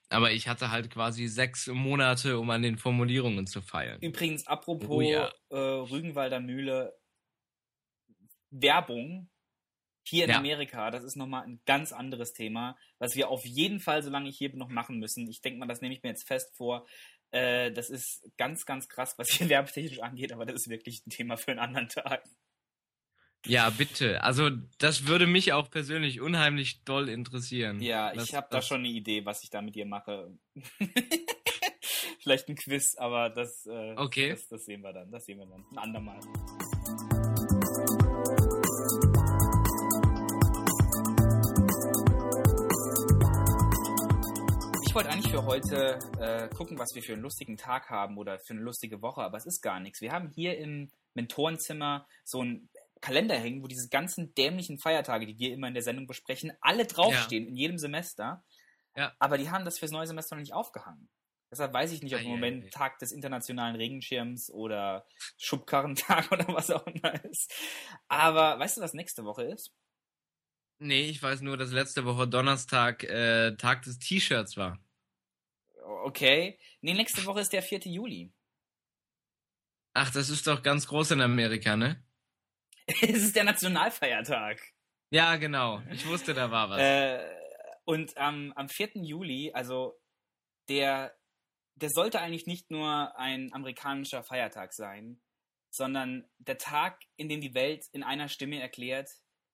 Aber 0.10 0.32
ich 0.32 0.48
hatte 0.48 0.72
halt 0.72 0.90
quasi 0.90 1.28
sechs 1.28 1.68
Monate, 1.68 2.40
um 2.40 2.50
an 2.50 2.64
den 2.64 2.78
Formulierungen 2.78 3.46
zu 3.46 3.62
feilen. 3.62 4.02
Übrigens, 4.02 4.48
apropos 4.48 4.90
Oh 4.90 5.02
ja. 5.02 5.32
äh, 5.50 5.56
Rügenwalder 5.58 6.40
Mühle, 6.40 6.98
Werbung 8.50 9.30
hier 10.10 10.26
in 10.26 10.32
Ja. 10.32 10.38
Amerika, 10.40 10.92
das 10.92 11.04
ist 11.04 11.16
nochmal 11.16 11.44
ein 11.44 11.62
ganz 11.66 11.94
anderes 11.94 12.34
Thema, 12.34 12.78
was 12.98 13.16
wir 13.16 13.30
auf 13.30 13.46
jeden 13.46 13.80
Fall, 13.80 14.04
solange 14.04 14.28
ich 14.30 14.38
hier 14.38 14.50
bin, 14.50 14.60
noch 14.60 14.70
machen 14.70 14.98
müssen. 15.00 15.30
Ich 15.30 15.42
denke 15.42 15.60
mal, 15.60 15.68
das 15.68 15.82
nehme 15.82 15.94
ich 15.96 16.04
mir 16.04 16.10
jetzt 16.10 16.28
fest 16.28 16.56
vor. 16.58 16.86
Äh, 17.32 17.72
das 17.72 17.90
ist 17.90 18.28
ganz, 18.38 18.66
ganz 18.66 18.90
krass, 18.90 19.14
was 19.18 19.30
hier 19.30 19.48
werbetechnisch 19.50 20.00
angeht, 20.02 20.34
aber 20.34 20.46
das 20.46 20.56
ist 20.56 20.70
wirklich 20.70 21.06
ein 21.06 21.12
Thema 21.12 21.38
für 21.38 21.52
einen 21.52 21.60
anderen 21.60 21.88
Tag. 21.90 22.24
Ja, 23.46 23.70
bitte. 23.70 24.22
Also 24.22 24.50
das 24.80 25.08
würde 25.08 25.26
mich 25.26 25.54
auch 25.54 25.70
persönlich 25.70 26.20
unheimlich 26.20 26.84
doll 26.84 27.08
interessieren. 27.08 27.80
Ja, 27.82 28.12
Was- 28.14 28.26
ich 28.28 28.36
habe 28.36 28.48
da 28.52 28.62
schon 28.62 28.80
eine 28.80 28.90
Idee, 28.90 29.26
was 29.26 29.44
ich 29.44 29.50
da 29.50 29.62
mit 29.62 29.76
dir 29.76 29.86
mache. 29.86 30.38
vielleicht 32.22 32.50
ein 32.50 32.56
Quiz, 32.56 32.96
aber 32.98 33.30
das, 33.30 33.66
äh, 33.66 33.94
Okay. 33.96 34.32
das, 34.32 34.48
das 34.50 34.66
sehen 34.66 34.82
wir 34.82 34.92
dann. 34.92 35.10
Das 35.10 35.24
sehen 35.26 35.38
wir 35.40 35.46
dann. 35.46 35.64
Ein 35.72 35.78
andermal. 35.78 36.20
Wollte 45.00 45.12
eigentlich 45.12 45.32
für 45.32 45.46
heute 45.46 45.98
äh, 46.20 46.50
gucken, 46.54 46.78
was 46.78 46.94
wir 46.94 47.02
für 47.02 47.14
einen 47.14 47.22
lustigen 47.22 47.56
Tag 47.56 47.90
haben 47.90 48.18
oder 48.18 48.38
für 48.38 48.52
eine 48.52 48.62
lustige 48.62 49.02
Woche, 49.02 49.22
aber 49.22 49.38
es 49.38 49.46
ist 49.46 49.62
gar 49.62 49.80
nichts. 49.80 50.02
Wir 50.02 50.12
haben 50.12 50.28
hier 50.28 50.58
im 50.58 50.92
Mentorenzimmer 51.14 52.06
so 52.26 52.42
einen 52.42 52.70
Kalender 53.00 53.36
hängen, 53.36 53.64
wo 53.64 53.68
diese 53.68 53.88
ganzen 53.88 54.36
dämlichen 54.36 54.78
Feiertage, 54.78 55.26
die 55.26 55.40
wir 55.40 55.54
immer 55.54 55.70
in 55.70 55.74
der 55.74 55.84
Sendung 55.84 56.06
besprechen, 56.06 56.52
alle 56.60 56.86
draufstehen 56.86 57.48
in 57.48 57.56
jedem 57.56 57.78
Semester. 57.78 58.44
Ja. 58.94 59.14
Aber 59.20 59.38
die 59.38 59.50
haben 59.50 59.64
das 59.64 59.80
fürs 59.80 59.92
neue 59.92 60.06
Semester 60.06 60.36
noch 60.36 60.42
nicht 60.42 60.54
aufgehangen. 60.54 61.08
Deshalb 61.50 61.72
weiß 61.72 61.94
ich 61.94 62.04
nicht, 62.04 62.16
ob 62.16 62.22
im 62.22 62.28
Moment 62.28 62.66
ei. 62.66 62.70
Tag 62.70 63.00
des 63.00 63.14
internationalen 63.14 63.78
Regenschirms 63.78 64.52
oder 64.52 65.08
Schubkarrentag 65.38 66.30
oder 66.34 66.46
was 66.50 66.72
auch 66.72 66.86
immer 66.86 67.24
ist. 67.24 67.54
Aber 68.10 68.60
weißt 68.60 68.76
du, 68.76 68.82
was 68.82 68.94
nächste 68.94 69.24
Woche 69.24 69.44
ist? 69.44 69.74
Nee, 70.80 71.04
ich 71.04 71.24
weiß 71.24 71.40
nur, 71.40 71.56
dass 71.56 71.72
letzte 71.72 72.04
Woche 72.04 72.28
Donnerstag 72.28 73.06
äh, 73.06 73.56
Tag 73.56 73.84
des 73.84 73.98
T-Shirts 74.00 74.58
war. 74.58 74.78
Okay. 75.90 76.60
Nee, 76.82 76.94
nächste 76.94 77.26
Woche 77.26 77.42
ist 77.42 77.54
der 77.54 77.64
4. 77.64 77.80
Juli. 77.80 78.32
Ach, 79.94 80.12
das 80.12 80.30
ist 80.30 80.46
doch 80.48 80.62
ganz 80.62 80.88
groß 80.88 81.12
in 81.12 81.22
Amerika, 81.22 81.76
ne? 81.76 82.04
es 83.02 83.24
ist 83.24 83.36
der 83.36 83.44
Nationalfeiertag. 83.44 84.62
Ja, 85.12 85.36
genau. 85.38 85.82
Ich 85.92 86.06
wusste, 86.06 86.34
da 86.34 86.52
war 86.52 86.70
was. 86.70 86.80
Äh, 86.80 87.20
und 87.86 88.16
am 88.18 88.54
am 88.54 88.70
4. 88.70 88.92
Juli, 89.04 89.52
also 89.54 90.00
der, 90.68 91.18
der 91.76 91.90
sollte 91.90 92.20
eigentlich 92.20 92.46
nicht 92.46 92.70
nur 92.70 93.18
ein 93.18 93.52
amerikanischer 93.52 94.24
Feiertag 94.24 94.74
sein, 94.74 95.20
sondern 95.72 96.30
der 96.38 96.60
Tag, 96.60 97.02
in 97.16 97.30
dem 97.30 97.42
die 97.42 97.56
Welt 97.56 97.88
in 97.92 98.04
einer 98.04 98.30
Stimme 98.30 98.62
erklärt, 98.62 99.10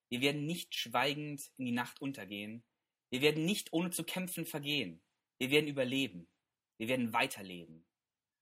wir 0.09 0.21
werden 0.21 0.45
nicht 0.45 0.75
schweigend 0.75 1.41
in 1.57 1.65
die 1.65 1.71
Nacht 1.71 2.01
untergehen. 2.01 2.65
Wir 3.09 3.21
werden 3.21 3.45
nicht 3.45 3.71
ohne 3.71 3.91
zu 3.91 4.03
kämpfen 4.03 4.45
vergehen. 4.45 5.01
Wir 5.39 5.51
werden 5.51 5.67
überleben. 5.67 6.29
Wir 6.77 6.88
werden 6.88 7.13
weiterleben. 7.13 7.86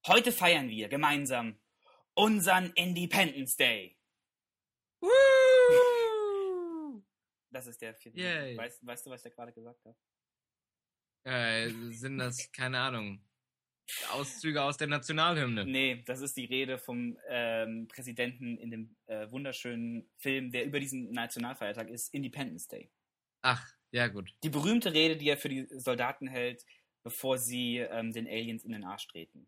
Heute 0.07 0.31
feiern 0.31 0.69
wir 0.69 0.89
gemeinsam 0.89 1.59
unseren 2.13 2.71
Independence 2.73 3.55
Day. 3.55 3.97
Woo! 5.01 5.09
Das 7.51 7.67
ist 7.67 7.81
der 7.81 7.93
4. 7.95 8.11
Yay. 8.13 8.45
Juli. 8.45 8.57
Weißt, 8.57 8.85
weißt 8.85 9.05
du, 9.05 9.11
was 9.11 9.25
ich 9.25 9.33
gerade 9.33 9.53
gesagt 9.53 9.83
habe? 9.85 9.97
Äh, 11.23 11.69
sind 11.91 12.17
das, 12.17 12.51
keine 12.51 12.79
Ahnung, 12.79 13.23
Auszüge 14.11 14.61
aus 14.61 14.77
der 14.77 14.87
Nationalhymne? 14.87 15.65
Nee, 15.65 16.03
das 16.05 16.21
ist 16.21 16.35
die 16.35 16.45
Rede 16.45 16.77
vom 16.77 17.17
ähm, 17.29 17.87
Präsidenten 17.87 18.57
in 18.57 18.71
dem 18.71 18.95
äh, 19.05 19.29
wunderschönen 19.31 20.09
Film, 20.17 20.51
der 20.51 20.65
über 20.65 20.79
diesen 20.79 21.11
Nationalfeiertag 21.11 21.89
ist, 21.89 22.13
Independence 22.13 22.67
Day. 22.67 22.91
Ach, 23.41 23.65
ja 23.91 24.07
gut. 24.07 24.33
Die 24.43 24.49
berühmte 24.49 24.93
Rede, 24.93 25.17
die 25.17 25.29
er 25.29 25.37
für 25.37 25.49
die 25.49 25.67
Soldaten 25.69 26.27
hält, 26.27 26.65
bevor 27.03 27.37
sie 27.37 27.77
ähm, 27.77 28.11
den 28.13 28.27
Aliens 28.27 28.63
in 28.63 28.71
den 28.71 28.83
Arsch 28.83 29.07
treten. 29.07 29.47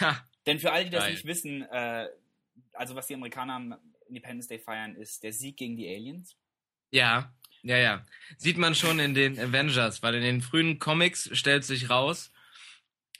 Ha, 0.00 0.26
Denn 0.46 0.58
für 0.58 0.72
alle, 0.72 0.84
die 0.84 0.90
das 0.90 1.04
Geil. 1.04 1.12
nicht 1.12 1.24
wissen, 1.26 1.62
äh, 1.62 2.08
also 2.74 2.94
was 2.94 3.06
die 3.06 3.14
Amerikaner 3.14 3.54
am 3.54 3.74
Independence 4.08 4.48
Day 4.48 4.58
feiern, 4.58 4.96
ist 4.96 5.22
der 5.22 5.32
Sieg 5.32 5.56
gegen 5.56 5.76
die 5.76 5.88
Aliens. 5.88 6.36
ja, 6.90 7.32
ja, 7.64 7.76
ja. 7.76 8.04
Sieht 8.38 8.58
man 8.58 8.74
schon 8.74 8.98
in 8.98 9.14
den 9.14 9.38
Avengers, 9.38 10.02
weil 10.02 10.16
in 10.16 10.22
den 10.22 10.40
frühen 10.42 10.80
Comics 10.80 11.30
stellt 11.32 11.64
sich 11.64 11.90
raus, 11.90 12.32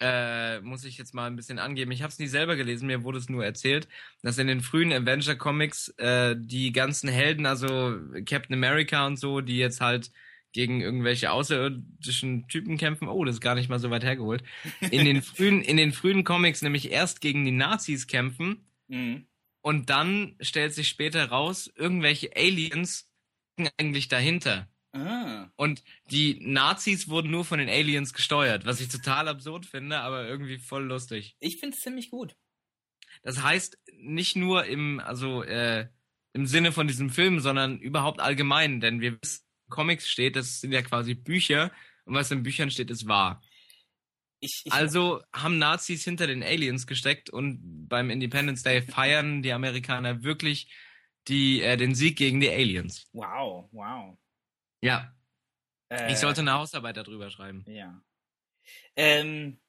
äh, 0.00 0.60
muss 0.62 0.84
ich 0.84 0.98
jetzt 0.98 1.14
mal 1.14 1.26
ein 1.28 1.36
bisschen 1.36 1.60
angeben. 1.60 1.92
Ich 1.92 2.02
habe 2.02 2.10
es 2.10 2.18
nie 2.18 2.26
selber 2.26 2.56
gelesen, 2.56 2.88
mir 2.88 3.04
wurde 3.04 3.18
es 3.18 3.28
nur 3.28 3.44
erzählt, 3.44 3.86
dass 4.22 4.38
in 4.38 4.48
den 4.48 4.60
frühen 4.60 4.92
Avenger-Comics 4.92 5.90
äh, 5.98 6.34
die 6.36 6.72
ganzen 6.72 7.08
Helden, 7.08 7.46
also 7.46 7.96
Captain 8.26 8.54
America 8.54 9.06
und 9.06 9.16
so, 9.16 9.40
die 9.40 9.58
jetzt 9.58 9.80
halt 9.80 10.10
gegen 10.52 10.80
irgendwelche 10.80 11.30
außerirdischen 11.32 12.46
Typen 12.48 12.76
kämpfen. 12.76 13.08
Oh, 13.08 13.24
das 13.24 13.36
ist 13.36 13.40
gar 13.40 13.54
nicht 13.54 13.68
mal 13.68 13.78
so 13.78 13.90
weit 13.90 14.04
hergeholt. 14.04 14.42
In 14.90 15.04
den 15.04 15.22
frühen, 15.22 15.62
in 15.62 15.76
den 15.76 15.92
frühen 15.92 16.24
Comics 16.24 16.62
nämlich 16.62 16.90
erst 16.90 17.20
gegen 17.20 17.44
die 17.44 17.52
Nazis 17.52 18.06
kämpfen 18.06 18.66
Mhm. 18.88 19.26
und 19.62 19.88
dann 19.88 20.36
stellt 20.40 20.74
sich 20.74 20.88
später 20.88 21.26
raus, 21.30 21.70
irgendwelche 21.76 22.36
Aliens 22.36 23.08
stecken 23.54 23.72
eigentlich 23.78 24.08
dahinter. 24.08 24.68
Ah. 24.92 25.48
Und 25.56 25.82
die 26.10 26.38
Nazis 26.42 27.08
wurden 27.08 27.30
nur 27.30 27.46
von 27.46 27.58
den 27.58 27.70
Aliens 27.70 28.12
gesteuert, 28.12 28.66
was 28.66 28.80
ich 28.82 28.88
total 28.88 29.28
absurd 29.28 29.64
finde, 29.64 30.00
aber 30.00 30.28
irgendwie 30.28 30.58
voll 30.58 30.84
lustig. 30.84 31.36
Ich 31.40 31.58
finde 31.60 31.74
es 31.76 31.82
ziemlich 31.82 32.10
gut. 32.10 32.36
Das 33.22 33.42
heißt, 33.42 33.78
nicht 33.96 34.36
nur 34.36 34.66
im, 34.66 35.00
also, 35.00 35.42
äh, 35.44 35.88
im 36.34 36.46
Sinne 36.46 36.72
von 36.72 36.86
diesem 36.88 37.08
Film, 37.08 37.40
sondern 37.40 37.78
überhaupt 37.78 38.20
allgemein, 38.20 38.80
denn 38.80 39.00
wir 39.00 39.18
wissen, 39.22 39.42
Comics 39.72 40.08
steht, 40.08 40.36
das 40.36 40.60
sind 40.60 40.72
ja 40.72 40.82
quasi 40.82 41.14
Bücher 41.14 41.72
und 42.04 42.14
was 42.14 42.30
in 42.30 42.42
Büchern 42.42 42.70
steht, 42.70 42.90
ist 42.90 43.06
wahr. 43.08 43.42
Ich, 44.40 44.62
ich, 44.64 44.72
Also 44.72 45.22
haben 45.32 45.58
Nazis 45.58 46.04
hinter 46.04 46.26
den 46.26 46.42
Aliens 46.42 46.86
gesteckt 46.86 47.30
und 47.30 47.88
beim 47.88 48.10
Independence 48.10 48.62
Day 48.62 48.82
feiern 48.82 49.42
die 49.42 49.52
Amerikaner 49.52 50.22
wirklich 50.22 50.68
die, 51.28 51.62
äh, 51.62 51.76
den 51.76 51.94
Sieg 51.94 52.18
gegen 52.18 52.40
die 52.40 52.50
Aliens. 52.50 53.06
wow, 53.12 53.68
wow. 53.72 54.18
Ja, 54.82 55.14
Äh, 55.88 56.12
ich 56.12 56.18
sollte 56.18 56.40
eine 56.40 56.52
Hausarbeit 56.54 56.96
darüber 56.96 57.30
schreiben. 57.30 57.64
Ja. 57.68 58.02
Ähm, 58.96 59.60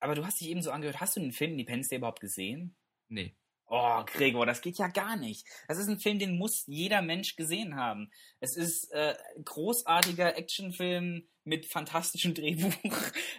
aber 0.00 0.14
du 0.14 0.24
hast 0.24 0.40
dich 0.40 0.48
eben 0.48 0.62
so 0.62 0.70
angehört, 0.70 1.00
hast 1.00 1.16
du 1.16 1.20
den 1.20 1.32
Film 1.32 1.52
Independence 1.52 1.88
Day 1.88 1.98
überhaupt 1.98 2.20
gesehen? 2.20 2.76
Nee. 3.08 3.34
Oh, 3.74 4.04
Gregor, 4.04 4.44
das 4.44 4.60
geht 4.60 4.76
ja 4.76 4.88
gar 4.88 5.16
nicht. 5.16 5.46
Das 5.66 5.78
ist 5.78 5.88
ein 5.88 5.98
Film, 5.98 6.18
den 6.18 6.36
muss 6.36 6.64
jeder 6.66 7.00
Mensch 7.00 7.36
gesehen 7.36 7.74
haben. 7.74 8.10
Es 8.38 8.54
ist 8.54 8.92
äh, 8.92 9.14
ein 9.34 9.44
großartiger 9.44 10.36
Actionfilm 10.36 11.26
mit 11.44 11.64
fantastischem 11.64 12.34
Drehbuch. 12.34 12.74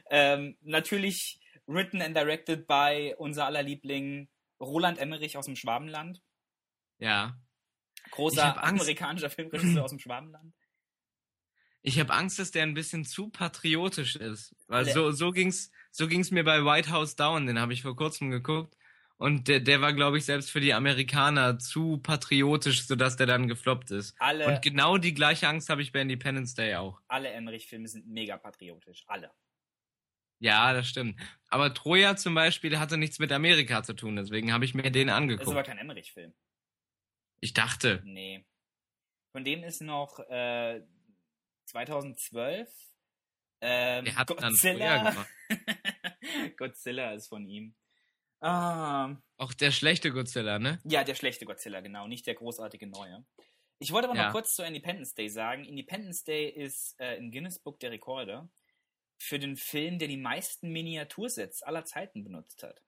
ähm, 0.09 0.57
natürlich 0.61 1.39
written 1.67 2.01
and 2.01 2.17
directed 2.17 2.65
by 2.65 3.13
unser 3.17 3.45
aller 3.45 3.61
Liebling 3.61 4.27
Roland 4.59 4.97
Emmerich 4.97 5.37
aus 5.37 5.45
dem 5.45 5.55
Schwabenland. 5.55 6.23
Ja. 6.97 7.37
Großer 8.09 8.63
amerikanischer 8.63 9.29
Filmregisseur 9.29 9.83
aus 9.83 9.91
dem 9.91 9.99
Schwabenland. 9.99 10.55
Ich 11.83 11.99
habe 11.99 12.11
Angst, 12.13 12.39
dass 12.39 12.49
der 12.49 12.63
ein 12.63 12.73
bisschen 12.73 13.05
zu 13.05 13.29
patriotisch 13.29 14.15
ist. 14.15 14.55
Weil 14.67 14.85
Le- 14.85 14.93
so, 14.93 15.11
so 15.11 15.31
ging's, 15.31 15.69
so 15.91 16.07
ging's 16.07 16.31
mir 16.31 16.43
bei 16.43 16.65
White 16.65 16.89
House 16.89 17.15
Down, 17.15 17.45
den 17.45 17.59
habe 17.59 17.73
ich 17.73 17.83
vor 17.83 17.95
kurzem 17.95 18.31
geguckt. 18.31 18.75
Und 19.23 19.47
der, 19.47 19.61
der 19.61 19.79
war, 19.79 19.93
glaube 19.93 20.17
ich, 20.17 20.25
selbst 20.25 20.51
für 20.51 20.59
die 20.59 20.73
Amerikaner 20.73 21.57
zu 21.57 21.97
patriotisch, 21.99 22.85
sodass 22.85 23.15
der 23.15 23.25
dann 23.25 23.47
gefloppt 23.47 23.89
ist. 23.91 24.19
Alle, 24.19 24.45
Und 24.47 24.61
genau 24.61 24.97
die 24.97 25.13
gleiche 25.13 25.47
Angst 25.47 25.69
habe 25.69 25.81
ich 25.81 25.93
bei 25.93 26.01
Independence 26.01 26.55
Day 26.55 26.75
auch. 26.75 26.99
alle 27.07 27.29
Emmerich-Filme 27.29 27.87
sind 27.87 28.05
mega 28.05 28.35
patriotisch. 28.35 29.05
Alle. 29.07 29.31
Ja, 30.39 30.73
das 30.73 30.89
stimmt. 30.89 31.17
Aber 31.47 31.73
Troja 31.73 32.17
zum 32.17 32.35
Beispiel 32.35 32.77
hatte 32.77 32.97
nichts 32.97 33.17
mit 33.17 33.31
Amerika 33.31 33.81
zu 33.81 33.93
tun, 33.93 34.17
deswegen 34.17 34.51
habe 34.51 34.65
ich 34.65 34.73
mir 34.73 34.91
den 34.91 35.07
Das 35.07 35.15
ist 35.15 35.15
aber 35.15 35.15
angeguckt. 35.15 35.67
kein 35.67 35.77
Emmerich-Film. 35.77 36.33
Ich 37.39 37.53
dachte. 37.53 38.01
Nee. 38.03 38.45
Von 39.31 39.45
dem 39.45 39.63
ist 39.63 39.81
noch 39.81 40.19
äh, 40.19 40.81
2012 41.67 42.69
ähm, 43.61 44.03
Der 44.03 44.15
hat 44.17 44.29
dann 44.31 44.37
Godzilla. 44.51 44.97
Troja 44.97 45.09
gemacht. 45.11 45.29
Godzilla 46.57 47.13
ist 47.13 47.27
von 47.29 47.47
ihm. 47.47 47.73
Ah, 48.43 49.15
Auch 49.37 49.53
der 49.53 49.71
schlechte 49.71 50.11
Godzilla, 50.11 50.59
ne? 50.59 50.79
ja, 50.83 51.03
der 51.03 51.15
schlechte 51.15 51.45
Godzilla, 51.45 51.79
genau, 51.81 52.07
nicht 52.07 52.27
der 52.27 52.35
großartige 52.35 52.87
neue. 52.87 53.25
Ich 53.79 53.91
wollte 53.91 54.09
aber 54.09 54.17
Ja. 54.17 54.25
noch 54.25 54.31
kurz 54.33 54.53
zu 54.55 54.63
Independence 54.63 55.13
Day 55.13 55.29
sagen. 55.29 55.63
Independence 55.65 56.23
Day 56.23 56.49
ist 56.49 56.95
äh, 56.99 57.15
im 57.17 57.31
Guinness 57.31 57.59
Book 57.59 57.79
der 57.79 57.91
Rekorde 57.91 58.49
für 59.17 59.39
den 59.39 59.55
Film, 59.55 59.97
der 59.99 60.07
die 60.09 60.17
meisten 60.17 60.71
Miniatursets 60.71 61.63
aller 61.63 61.85
Zeiten 61.85 62.23
benutzt 62.23 62.63
hat. 62.63 62.81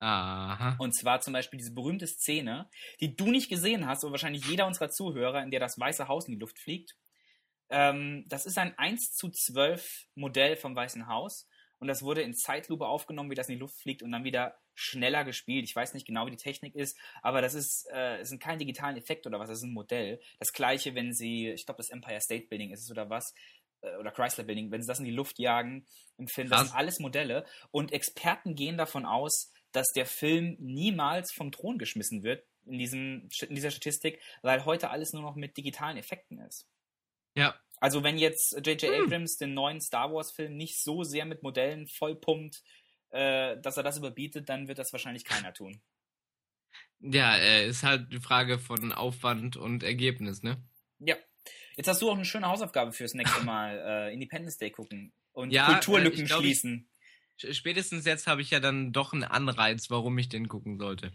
Aha. 0.00 0.76
Und 0.78 0.94
zwar 0.96 1.20
zum 1.20 1.32
Beispiel 1.32 1.58
diese 1.58 1.74
berühmte 1.74 2.06
Szene, 2.06 2.68
die 3.00 3.14
du 3.14 3.30
nicht 3.30 3.48
gesehen 3.48 3.86
hast, 3.86 4.02
aber 4.04 4.12
wahrscheinlich 4.12 4.44
jeder 4.46 4.66
unserer 4.66 4.90
Zuhörer, 4.90 5.42
in 5.42 5.50
der 5.50 5.60
das 5.60 5.78
Weiße 5.78 6.08
Haus 6.08 6.26
in 6.26 6.34
die 6.34 6.40
Luft 6.40 6.58
fliegt. 6.58 6.96
Ähm, 7.70 8.24
das 8.28 8.44
ist 8.46 8.58
ein 8.58 8.76
1 8.78 9.14
zu 9.14 9.30
12 9.30 10.06
Modell 10.14 10.56
vom 10.56 10.74
Weißen 10.74 11.06
Haus. 11.06 11.48
Und 11.82 11.88
das 11.88 12.02
wurde 12.02 12.22
in 12.22 12.32
Zeitlupe 12.32 12.86
aufgenommen, 12.86 13.28
wie 13.28 13.34
das 13.34 13.48
in 13.48 13.56
die 13.56 13.60
Luft 13.60 13.76
fliegt 13.80 14.04
und 14.04 14.12
dann 14.12 14.22
wieder 14.22 14.54
schneller 14.76 15.24
gespielt. 15.24 15.64
Ich 15.64 15.74
weiß 15.74 15.94
nicht 15.94 16.06
genau, 16.06 16.26
wie 16.26 16.30
die 16.30 16.36
Technik 16.36 16.76
ist, 16.76 16.96
aber 17.22 17.42
das 17.42 17.54
ist, 17.54 17.88
äh, 17.92 18.18
es 18.18 18.28
sind 18.28 18.40
keine 18.40 18.58
digitalen 18.58 18.96
Effekte 18.96 19.28
oder 19.28 19.40
was, 19.40 19.48
das 19.48 19.58
ist 19.58 19.64
ein 19.64 19.72
Modell. 19.72 20.20
Das 20.38 20.52
gleiche, 20.52 20.94
wenn 20.94 21.12
sie, 21.12 21.48
ich 21.48 21.66
glaube, 21.66 21.78
das 21.78 21.90
Empire 21.90 22.20
State 22.20 22.46
Building 22.46 22.70
ist 22.70 22.82
es 22.82 22.90
oder 22.92 23.10
was, 23.10 23.34
äh, 23.80 23.96
oder 23.96 24.12
Chrysler 24.12 24.44
Building, 24.44 24.70
wenn 24.70 24.80
sie 24.80 24.86
das 24.86 25.00
in 25.00 25.06
die 25.06 25.10
Luft 25.10 25.40
jagen 25.40 25.84
im 26.18 26.28
Film, 26.28 26.48
das 26.48 26.58
Krass. 26.58 26.68
sind 26.68 26.78
alles 26.78 27.00
Modelle. 27.00 27.44
Und 27.72 27.90
Experten 27.90 28.54
gehen 28.54 28.76
davon 28.76 29.04
aus, 29.04 29.50
dass 29.72 29.88
der 29.88 30.06
Film 30.06 30.56
niemals 30.60 31.32
vom 31.32 31.50
Thron 31.50 31.78
geschmissen 31.78 32.22
wird 32.22 32.46
in, 32.64 32.78
diesem, 32.78 33.28
in 33.48 33.56
dieser 33.56 33.72
Statistik, 33.72 34.20
weil 34.42 34.64
heute 34.66 34.90
alles 34.90 35.12
nur 35.12 35.22
noch 35.22 35.34
mit 35.34 35.56
digitalen 35.56 35.96
Effekten 35.96 36.38
ist. 36.38 36.68
Ja. 37.34 37.56
Also 37.82 38.04
wenn 38.04 38.16
jetzt 38.16 38.64
J.J. 38.64 38.82
Hm. 38.82 39.04
Abrams 39.04 39.38
den 39.38 39.54
neuen 39.54 39.80
Star 39.80 40.12
Wars-Film 40.12 40.56
nicht 40.56 40.80
so 40.80 41.02
sehr 41.02 41.24
mit 41.24 41.42
Modellen 41.42 41.88
vollpumpt, 41.88 42.62
äh, 43.10 43.60
dass 43.60 43.76
er 43.76 43.82
das 43.82 43.98
überbietet, 43.98 44.48
dann 44.48 44.68
wird 44.68 44.78
das 44.78 44.92
wahrscheinlich 44.92 45.24
keiner 45.24 45.52
tun. 45.52 45.82
Ja, 47.00 47.34
äh, 47.34 47.66
ist 47.66 47.82
halt 47.82 48.12
die 48.12 48.20
Frage 48.20 48.60
von 48.60 48.92
Aufwand 48.92 49.56
und 49.56 49.82
Ergebnis, 49.82 50.44
ne? 50.44 50.62
Ja. 51.00 51.16
Jetzt 51.74 51.88
hast 51.88 52.00
du 52.00 52.08
auch 52.08 52.14
eine 52.14 52.24
schöne 52.24 52.46
Hausaufgabe 52.46 52.92
fürs 52.92 53.14
nächste 53.14 53.40
Mal. 53.44 53.76
Äh, 53.84 54.14
Independence 54.14 54.58
Day 54.58 54.70
gucken 54.70 55.12
und 55.32 55.50
ja, 55.50 55.66
Kulturlücken 55.66 56.22
äh, 56.22 56.26
glaub, 56.26 56.38
schließen. 56.38 56.88
Ich, 57.36 57.56
spätestens 57.56 58.04
jetzt 58.04 58.28
habe 58.28 58.42
ich 58.42 58.50
ja 58.50 58.60
dann 58.60 58.92
doch 58.92 59.12
einen 59.12 59.24
Anreiz, 59.24 59.90
warum 59.90 60.16
ich 60.18 60.28
den 60.28 60.46
gucken 60.46 60.78
sollte. 60.78 61.10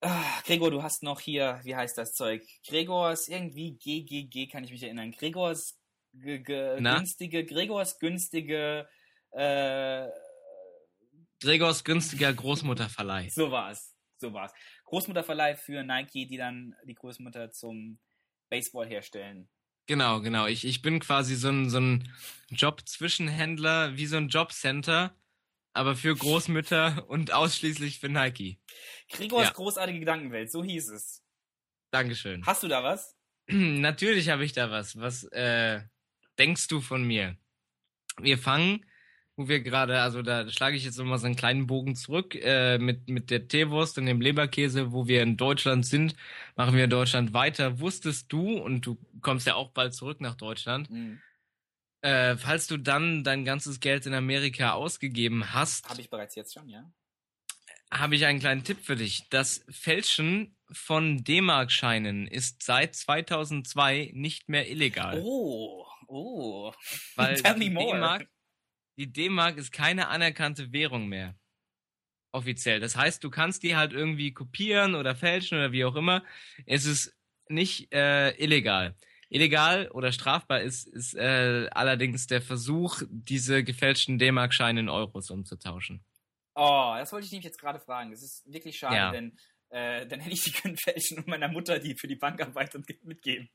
Ah, 0.00 0.40
Gregor, 0.44 0.70
du 0.70 0.84
hast 0.84 1.02
noch 1.02 1.18
hier, 1.18 1.58
wie 1.64 1.74
heißt 1.74 1.98
das 1.98 2.14
Zeug? 2.14 2.46
Gregors 2.64 3.26
irgendwie 3.26 3.72
GGG 3.72 4.46
kann 4.46 4.62
ich 4.62 4.70
mich 4.70 4.84
erinnern. 4.84 5.10
Gregors 5.10 5.77
günstige, 6.20 7.44
Gregors 7.44 7.98
günstige, 7.98 8.88
äh, 9.32 10.06
Gregors 11.40 11.84
günstiger 11.84 12.32
Großmutterverleih. 12.32 13.28
so 13.30 13.50
war's, 13.50 13.94
so 14.18 14.32
war's. 14.32 14.52
Großmutterverleih 14.84 15.56
für 15.56 15.82
Nike, 15.84 16.26
die 16.26 16.36
dann 16.36 16.74
die 16.84 16.94
Großmutter 16.94 17.52
zum 17.52 18.00
Baseball 18.50 18.86
herstellen. 18.86 19.48
Genau, 19.86 20.20
genau. 20.20 20.46
Ich, 20.46 20.66
ich 20.66 20.82
bin 20.82 21.00
quasi 21.00 21.34
so 21.34 21.48
ein, 21.48 21.70
so 21.70 21.80
ein 21.80 22.12
Job-Zwischenhändler, 22.50 23.96
wie 23.96 24.06
so 24.06 24.16
ein 24.16 24.28
Jobcenter, 24.28 25.14
aber 25.72 25.96
für 25.96 26.14
Großmütter 26.14 27.08
und 27.08 27.32
ausschließlich 27.32 27.98
für 27.98 28.08
Nike. 28.08 28.58
Gregors 29.10 29.46
ja. 29.46 29.52
großartige 29.52 30.00
Gedankenwelt, 30.00 30.50
so 30.50 30.62
hieß 30.62 30.90
es. 30.90 31.22
Dankeschön. 31.90 32.44
Hast 32.44 32.62
du 32.62 32.68
da 32.68 32.82
was? 32.82 33.16
Natürlich 33.48 34.28
habe 34.28 34.44
ich 34.44 34.52
da 34.52 34.70
was. 34.70 34.98
Was 34.98 35.24
äh, 35.24 35.80
denkst 36.38 36.68
du 36.68 36.80
von 36.80 37.04
mir? 37.04 37.36
Wir 38.20 38.38
fangen 38.38 38.84
wo 39.38 39.48
wir 39.48 39.60
gerade, 39.60 40.00
also 40.00 40.20
da 40.20 40.50
schlage 40.50 40.76
ich 40.76 40.84
jetzt 40.84 40.98
nochmal 40.98 41.18
so 41.18 41.26
einen 41.26 41.36
kleinen 41.36 41.68
Bogen 41.68 41.94
zurück, 41.94 42.34
äh, 42.34 42.76
mit, 42.78 43.08
mit 43.08 43.30
der 43.30 43.46
Teewurst 43.46 43.96
und 43.96 44.06
dem 44.06 44.20
Leberkäse, 44.20 44.90
wo 44.90 45.06
wir 45.06 45.22
in 45.22 45.36
Deutschland 45.36 45.86
sind, 45.86 46.16
machen 46.56 46.74
wir 46.74 46.84
in 46.84 46.90
Deutschland 46.90 47.32
weiter. 47.32 47.78
Wusstest 47.78 48.32
du, 48.32 48.58
und 48.58 48.84
du 48.84 48.98
kommst 49.20 49.46
ja 49.46 49.54
auch 49.54 49.70
bald 49.70 49.94
zurück 49.94 50.20
nach 50.20 50.34
Deutschland, 50.34 50.90
mhm. 50.90 51.20
äh, 52.00 52.36
falls 52.36 52.66
du 52.66 52.78
dann 52.78 53.22
dein 53.22 53.44
ganzes 53.44 53.78
Geld 53.78 54.06
in 54.06 54.14
Amerika 54.14 54.72
ausgegeben 54.72 55.52
hast. 55.52 55.88
Habe 55.88 56.00
ich 56.00 56.10
bereits 56.10 56.34
jetzt 56.34 56.54
schon, 56.54 56.68
ja. 56.68 56.92
Habe 57.92 58.16
ich 58.16 58.26
einen 58.26 58.40
kleinen 58.40 58.64
Tipp 58.64 58.78
für 58.82 58.96
dich. 58.96 59.28
Das 59.30 59.64
Fälschen 59.70 60.56
von 60.72 61.22
D-Mark-Scheinen 61.22 62.26
ist 62.26 62.64
seit 62.64 62.96
2002 62.96 64.10
nicht 64.14 64.48
mehr 64.48 64.68
illegal. 64.68 65.22
Oh, 65.22 65.86
oh. 66.08 66.72
Weil 67.16 67.40
Tell 67.40 67.56
me 67.56 67.70
more 67.70 68.26
die 68.98 69.12
D-Mark 69.12 69.56
ist 69.56 69.70
keine 69.72 70.08
anerkannte 70.08 70.72
Währung 70.72 71.06
mehr. 71.06 71.36
Offiziell. 72.32 72.80
Das 72.80 72.96
heißt, 72.96 73.22
du 73.22 73.30
kannst 73.30 73.62
die 73.62 73.76
halt 73.76 73.92
irgendwie 73.92 74.34
kopieren 74.34 74.94
oder 74.94 75.14
fälschen 75.14 75.56
oder 75.56 75.72
wie 75.72 75.84
auch 75.84 75.94
immer. 75.94 76.24
Es 76.66 76.84
ist 76.84 77.16
nicht 77.48 77.92
äh, 77.94 78.30
illegal. 78.42 78.96
Illegal 79.30 79.88
oder 79.92 80.10
strafbar 80.10 80.62
ist, 80.62 80.88
ist 80.88 81.14
äh, 81.14 81.68
allerdings 81.70 82.26
der 82.26 82.42
Versuch, 82.42 83.02
diese 83.08 83.62
gefälschten 83.62 84.18
D-Mark-Scheine 84.18 84.80
in 84.80 84.88
Euros 84.88 85.30
umzutauschen. 85.30 86.04
Oh, 86.54 86.94
das 86.98 87.12
wollte 87.12 87.26
ich 87.26 87.32
nämlich 87.32 87.44
jetzt 87.44 87.60
gerade 87.60 87.78
fragen. 87.78 88.10
Das 88.10 88.22
ist 88.22 88.52
wirklich 88.52 88.78
schade, 88.78 88.96
ja. 88.96 89.12
denn 89.12 89.38
äh, 89.70 90.06
dann 90.06 90.20
hätte 90.20 90.34
ich 90.34 90.42
die 90.42 90.52
können 90.52 90.76
fälschen 90.76 91.18
und 91.18 91.28
meiner 91.28 91.48
Mutter 91.48 91.78
die 91.78 91.94
für 91.94 92.08
die 92.08 92.16
Bankarbeit 92.16 92.74
mitgeben. 93.04 93.48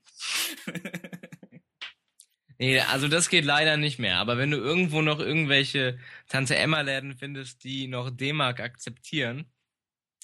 Nee, 2.60 2.80
also 2.80 3.08
das 3.08 3.30
geht 3.30 3.46
leider 3.46 3.78
nicht 3.78 4.00
mehr. 4.00 4.18
Aber 4.18 4.38
wenn 4.38 4.52
du 4.52 4.58
irgendwo 4.58 5.02
noch 5.02 5.20
irgendwelche 5.20 6.00
Tante 6.28 6.56
Emma-Läden 6.56 7.16
findest, 7.16 7.64
die 7.64 7.88
noch 7.88 8.10
D-Mark 8.10 8.60
akzeptieren, 8.60 9.46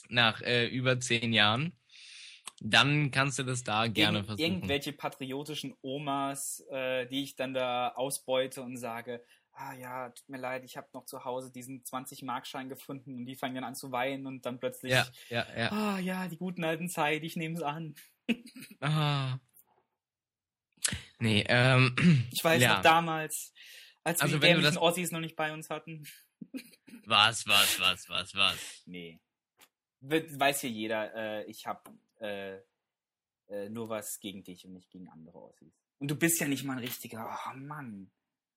nach 0.10 0.42
äh, 0.42 0.68
über 0.68 1.00
zehn 1.00 1.34
Jahren, 1.34 1.74
dann 2.62 3.12
kannst 3.12 3.40
du 3.40 3.44
das 3.44 3.64
da 3.64 3.88
gerne 3.88 4.24
versuchen. 4.24 4.44
Irgendwelche 4.44 4.92
patriotischen 4.92 5.76
Omas, 5.82 6.66
äh, 6.72 7.08
die 7.08 7.24
ich 7.24 7.36
dann 7.36 7.54
da 7.54 7.90
ausbeute 7.90 8.62
und 8.62 8.78
sage, 8.78 9.24
ah 9.54 9.74
ja, 9.74 10.10
tut 10.10 10.28
mir 10.30 10.38
leid, 10.38 10.64
ich 10.64 10.78
habe 10.78 10.88
noch 10.94 11.06
zu 11.06 11.24
Hause 11.26 11.52
diesen 11.52 11.84
20-Markschein 11.84 12.70
gefunden 12.70 13.16
und 13.16 13.26
die 13.26 13.36
fangen 13.36 13.56
dann 13.56 13.64
an 13.64 13.76
zu 13.76 13.92
weinen 13.92 14.26
und 14.26 14.46
dann 14.46 14.60
plötzlich, 14.60 14.92
ja, 14.92 15.06
ja, 15.30 15.46
ja. 15.56 15.72
ah 15.72 16.00
ja, 16.00 16.28
die 16.28 16.38
guten 16.38 16.64
alten 16.64 16.90
Zeit, 16.90 17.24
ich 17.24 17.36
nehme 17.36 17.56
es 17.56 17.62
an. 17.62 17.96
ah, 18.82 19.38
Nee, 21.20 21.44
ähm. 21.48 21.96
Ich 22.32 22.44
weiß 22.44 22.62
ja. 22.62 22.76
noch 22.76 22.82
damals, 22.82 23.54
als 24.04 24.20
wir 24.20 24.24
also, 24.24 24.36
die 24.38 24.48
dämlichen 24.48 24.76
das... 24.76 24.82
Ossis 24.82 25.12
noch 25.12 25.20
nicht 25.20 25.36
bei 25.36 25.54
uns 25.54 25.70
hatten. 25.70 26.08
Was, 27.06 27.48
was, 27.48 27.80
was, 27.80 28.08
was, 28.08 28.36
was? 28.36 28.84
Nee. 28.86 29.20
Weiß 30.02 30.62
hier 30.62 30.70
jeder, 30.70 31.14
äh, 31.16 31.44
ich 31.46 31.66
hab 31.66 31.92
äh, 32.20 32.58
äh, 33.50 33.70
nur 33.70 33.90
was 33.90 34.20
gegen 34.20 34.44
dich 34.44 34.66
und 34.66 34.74
nicht 34.74 34.92
gegen 34.92 35.10
andere 35.10 35.42
Ossis. 35.42 35.74
Und 35.98 36.12
du 36.12 36.16
bist 36.16 36.40
ja 36.40 36.48
nicht 36.48 36.64
mal 36.64 36.74
ein 36.74 36.80
richtiger, 36.80 37.28
oh 37.28 37.58
Mann. 37.58 38.12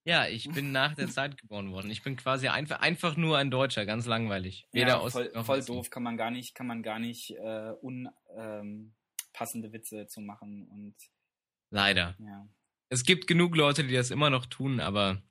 Ja, 0.05 0.26
ich 0.26 0.51
bin 0.51 0.72
nach 0.72 0.95
der 0.95 1.09
Zeit 1.09 1.39
geboren 1.39 1.72
worden. 1.72 1.91
Ich 1.91 2.03
bin 2.03 2.16
quasi 2.16 2.49
einfach, 2.49 2.80
einfach 2.80 3.16
nur 3.16 3.39
ein 3.39 3.51
Deutscher, 3.51 3.87
ganz 3.87 4.07
langweilig. 4.07 4.66
Weder 4.72 4.89
ja, 4.89 5.09
voll, 5.09 5.33
aus, 5.35 5.47
voll 5.47 5.64
doof, 5.64 5.91
kann 5.91 6.03
man 6.03 6.16
gar 6.16 6.30
nicht, 6.30 6.55
kann 6.55 6.66
man 6.66 6.83
gar 6.83 6.99
nicht 6.99 7.30
äh, 7.30 7.72
unpassende 7.80 9.68
ähm, 9.68 9.72
Witze 9.72 10.07
zu 10.09 10.20
machen 10.20 10.66
und 10.68 10.97
Leider. 11.73 12.14
Ja. 12.18 12.47
Es 12.91 13.05
gibt 13.05 13.27
genug 13.27 13.57
Leute, 13.57 13.83
die 13.83 13.95
das 13.95 14.11
immer 14.11 14.29
noch 14.29 14.45
tun, 14.45 14.79
aber 14.79 15.23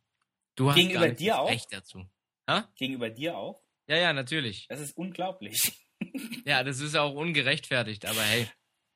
du 0.56 0.70
hast 0.70 0.76
Gegenüber 0.76 1.08
gar 1.08 1.16
dir 1.16 1.39
auch? 1.39 1.50
Recht 1.50 1.72
dazu. 1.72 2.10
Ha? 2.50 2.68
Gegenüber 2.76 3.12
dir 3.12 3.38
auch? 3.38 3.62
Ja, 3.88 3.98
ja, 3.98 4.12
natürlich. 4.12 4.66
Das 4.68 4.80
ist 4.80 4.98
unglaublich. 4.98 5.72
ja, 6.46 6.64
das 6.64 6.80
ist 6.80 6.96
auch 6.96 7.14
ungerechtfertigt, 7.14 8.08
aber 8.08 8.22
hey, 8.22 8.48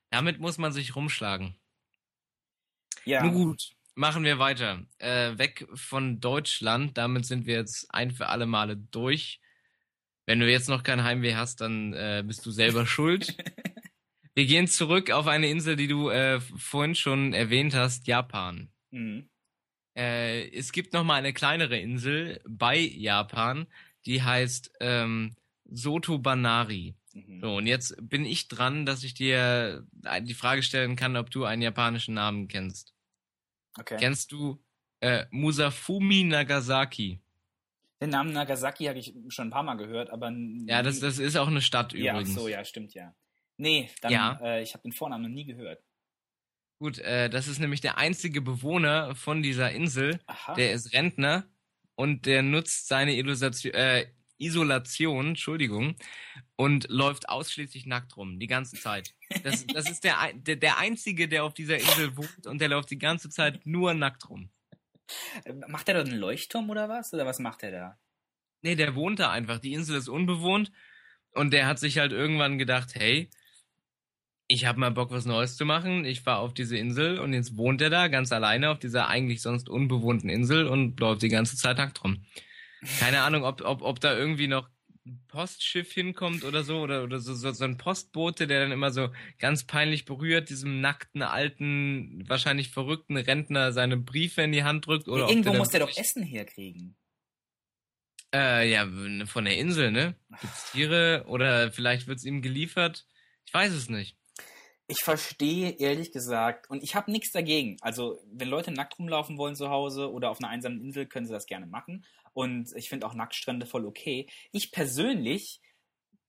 damit 0.10 0.39
muss 0.39 0.58
man 0.58 0.74
sich 0.74 0.96
rumschlagen. 0.96 1.56
Ja. 3.06 3.24
Nun 3.24 3.34
gut, 3.34 3.76
machen 3.93 4.24
wir 4.24 4.39
weiter. 4.39 4.84
Äh, 4.98 5.38
weg 5.38 5.68
von 5.76 6.20
Deutschland, 6.20 6.98
damit 6.98 7.28
sind 7.28 7.46
wir 7.46 7.58
jetzt 7.58 7.93
ein 7.93 8.10
für 8.10 8.28
alle 8.28 8.48
Male 8.48 8.76
durch. 8.76 9.39
Wenn 10.26 10.39
du 10.39 10.50
jetzt 10.50 10.70
noch 10.70 10.82
kein 10.82 11.04
Heimweh 11.04 11.36
hast, 11.36 11.62
dann 11.62 11.93
äh, 11.93 12.24
bist 12.26 12.43
du 12.43 12.50
selber 12.50 12.88
schuld. 12.88 13.38
Wir 14.36 14.46
gehen 14.46 14.68
zurück 14.68 15.12
auf 15.12 15.28
eine 15.28 15.48
Insel, 15.48 15.78
die 15.78 15.88
du 15.88 16.10
äh, 16.10 16.42
vorhin 16.42 16.94
schon 16.94 17.34
erwähnt 17.34 17.74
hast, 17.74 18.06
Japan. 18.06 18.70
Mhm. 18.92 19.30
Äh, 19.98 20.50
es 20.50 20.74
gibt 20.74 20.92
noch 20.92 21.06
mal 21.06 21.16
eine 21.16 21.32
kleinere 21.32 21.80
Insel 21.80 22.42
bei 22.46 22.78
Japan, 22.78 23.66
die 24.06 24.22
heißt 24.22 24.74
ähm, 24.82 25.36
Soto 25.64 26.20
Banari. 26.20 26.96
Mhm. 27.14 27.40
So, 27.40 27.56
und 27.56 27.66
jetzt 27.66 27.96
bin 28.02 28.26
ich 28.26 28.50
dran, 28.50 28.86
dass 28.86 29.06
ich 29.06 29.14
dir 29.14 29.88
äh, 30.04 30.22
die 30.22 30.34
Frage 30.34 30.64
stellen 30.64 30.98
kann, 30.98 31.16
ob 31.16 31.32
du 31.32 31.46
einen 31.46 31.62
japanischen 31.62 32.14
Namen 32.14 32.50
kennst. 32.50 32.94
Okay. 33.80 33.96
Kennst 33.98 34.34
du 34.34 34.62
äh, 35.00 35.26
Musafumi 35.32 36.26
Nagasaki? 36.26 37.22
Den 38.02 38.10
Namen 38.10 38.34
Nagasaki 38.34 38.86
habe 38.86 39.00
ich 39.00 39.14
schon 39.30 39.48
ein 39.48 39.52
paar 39.52 39.64
Mal 39.64 39.76
gehört, 39.76 40.10
aber. 40.10 40.30
Ja, 40.68 40.84
das, 40.84 41.00
das 41.00 41.20
ist 41.20 41.38
auch 41.38 41.48
eine 41.48 41.62
Stadt 41.62 41.94
übrigens. 41.94 42.30
Ja, 42.30 42.36
so, 42.36 42.48
ja, 42.50 42.66
stimmt, 42.66 42.94
ja. 42.94 43.16
Nee, 43.58 43.89
dann, 44.01 44.12
ja. 44.12 44.39
Äh, 44.41 44.64
ich 44.64 44.74
habe 44.74 44.84
den 44.84 44.91
Vornamen 44.91 45.24
noch 45.24 45.30
nie 45.30 45.45
gehört. 45.45 45.84
Gut, 46.80 46.99
äh, 46.99 47.30
das 47.30 47.47
ist 47.47 47.60
nämlich 47.60 47.82
der 47.82 47.97
einzige 47.97 48.41
Bewohner 48.41 49.16
von 49.16 49.41
dieser 49.41 49.72
Insel. 49.72 50.20
Aha. 50.28 50.56
Der 50.56 50.74
ist 50.74 50.93
Rentner 50.93 51.47
und 51.95 52.26
der 52.26 52.41
nutzt 52.41 52.88
seine 52.88 53.16
Illusation, 53.16 53.74
äh, 53.74 54.08
Isolation, 54.38 55.28
Entschuldigung, 55.28 55.95
und 56.58 56.89
läuft 56.89 57.30
ausschließlich 57.30 57.86
nackt 57.86 58.18
rum, 58.18 58.39
die 58.39 58.47
ganze 58.47 58.78
Zeit. 58.78 59.14
Das, 59.43 59.66
das 59.68 59.89
ist 59.89 60.03
der, 60.03 60.34
der, 60.34 60.58
der 60.58 60.78
Einzige, 60.78 61.30
der 61.30 61.45
auf 61.45 61.53
dieser 61.53 61.78
Insel 61.78 62.18
wohnt 62.18 62.45
und 62.45 62.60
der 62.60 62.68
läuft 62.68 62.91
die 62.91 62.99
ganze 62.99 63.30
Zeit 63.30 63.66
nur 63.66 63.93
nackt 63.93 64.30
rum. 64.30 64.49
Macht 65.68 65.88
er 65.88 65.95
da 65.95 66.01
einen 66.01 66.20
Leuchtturm 66.20 66.70
oder 66.70 66.89
was? 66.89 67.14
Oder 67.14 67.26
was 67.26 67.39
macht 67.39 67.64
er 67.64 67.72
da? 67.72 67.99
Nee, 68.62 68.76
der 68.76 68.95
wohnt 68.95 69.20
da 69.20 69.32
einfach. 69.32 69.60
Die 69.60 69.74
Insel 69.74 69.97
ist 69.97 70.10
unbewohnt 70.10 70.72
und 71.32 71.51
der 71.51 71.68
hat 71.68 71.80
sich 71.80 71.97
halt 71.99 72.12
irgendwann 72.12 72.58
gedacht, 72.58 72.95
hey, 72.95 73.30
ich 74.48 74.66
habe 74.66 74.80
mal 74.80 74.91
Bock, 74.91 75.12
was 75.12 75.26
Neues 75.26 75.58
zu 75.58 75.66
machen. 75.66 76.06
Ich 76.06 76.22
fahre 76.22 76.39
auf 76.39 76.54
diese 76.54 76.78
Insel 76.78 77.20
und 77.20 77.34
jetzt 77.34 77.58
wohnt 77.58 77.82
er 77.82 77.89
da 77.89 78.08
ganz 78.08 78.32
alleine 78.32 78.70
auf 78.70 78.80
dieser 78.80 79.08
eigentlich 79.08 79.41
sonst 79.41 79.70
unbewohnten 79.70 80.30
Insel 80.30 80.68
und 80.68 81.00
läuft 81.00 81.24
die 81.24 81.30
ganze 81.30 81.58
Zeit 81.58 81.78
nackt 81.78 82.04
rum. 82.04 82.24
Keine 83.00 83.22
Ahnung, 83.22 83.43
ob, 83.43 83.62
ob, 83.62 83.82
ob 83.82 84.00
da 84.00 84.16
irgendwie 84.16 84.48
noch 84.48 84.70
ein 85.08 85.24
Postschiff 85.28 85.91
hinkommt 85.91 86.43
oder 86.43 86.64
so 86.64 86.80
oder, 86.80 87.04
oder 87.04 87.20
so, 87.20 87.34
so, 87.34 87.52
so 87.52 87.64
ein 87.64 87.78
Postbote, 87.78 88.46
der 88.48 88.62
dann 88.62 88.72
immer 88.72 88.91
so 88.91 89.10
ganz 89.39 89.64
peinlich 89.66 90.06
berührt 90.06 90.50
diesem 90.50 90.82
nackten, 90.82 91.22
alten, 91.24 92.24
wahrscheinlich 92.28 92.70
verrückten 92.70 93.18
Rentner 93.18 93.72
seine 93.72 93.98
Briefe 93.98 94.43
in 94.43 94.52
die 94.52 94.64
Hand 94.64 94.86
drückt. 94.86 95.08
Oder 95.08 95.24
ja, 95.24 95.30
irgendwo 95.30 95.52
der 95.52 95.60
muss 95.60 95.70
der 95.70 95.80
doch 95.80 95.96
Essen 95.96 96.24
herkriegen. 96.24 96.96
Äh, 98.34 98.70
ja, 98.70 98.88
von 99.26 99.46
der 99.46 99.58
Insel, 99.58 99.91
ne? 99.91 100.16
Gibt's 100.41 100.72
Tiere 100.72 101.24
oder 101.28 101.72
vielleicht 101.72 102.08
wird's 102.08 102.26
ihm 102.26 102.41
geliefert? 102.41 103.08
Ich 103.46 103.54
weiß 103.54 103.72
es 103.72 103.89
nicht. 103.89 104.18
Ich 104.88 105.00
verstehe 105.00 105.72
ehrlich 105.80 106.12
gesagt, 106.12 106.70
und 106.70 106.84
ich 106.84 106.96
habe 106.96 107.12
nichts 107.12 107.32
dagegen. 107.32 107.78
Also, 107.82 108.20
wenn 108.32 108.50
Leute 108.50 108.72
nackt 108.72 109.00
rumlaufen 109.00 109.38
wollen 109.38 109.56
zu 109.56 109.70
Hause 109.70 110.12
oder 110.12 110.30
auf 110.30 110.40
einer 110.40 110.50
einsamen 110.50 110.80
Insel, 110.80 111.08
können 111.08 111.26
sie 111.26 111.34
das 111.34 111.48
gerne 111.48 111.66
machen. 111.66 112.06
Und 112.34 112.72
ich 112.76 112.90
finde 112.90 113.08
auch 113.08 113.16
Nacktstrände 113.16 113.66
voll 113.66 113.86
okay. 113.86 114.28
Ich 114.52 114.72
persönlich 114.72 115.62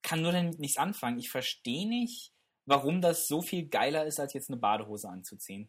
kann 0.03 0.23
nur 0.23 0.33
damit 0.33 0.59
nichts 0.59 0.79
anfangen. 0.79 1.19
Ich 1.19 1.29
verstehe 1.29 1.87
nicht, 1.89 2.33
warum 2.65 3.03
das 3.03 3.27
so 3.27 3.43
viel 3.43 3.69
geiler 3.69 4.07
ist, 4.07 4.21
als 4.21 4.33
jetzt 4.33 4.49
eine 4.49 4.59
Badehose 4.59 5.09
anzuziehen. 5.09 5.69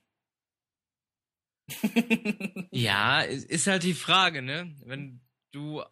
ja, 2.72 3.22
ist 3.22 3.68
halt 3.68 3.84
die 3.84 3.94
Frage, 3.94 4.42
ne? 4.42 4.76
Wenn 4.86 5.22
du 5.52 5.84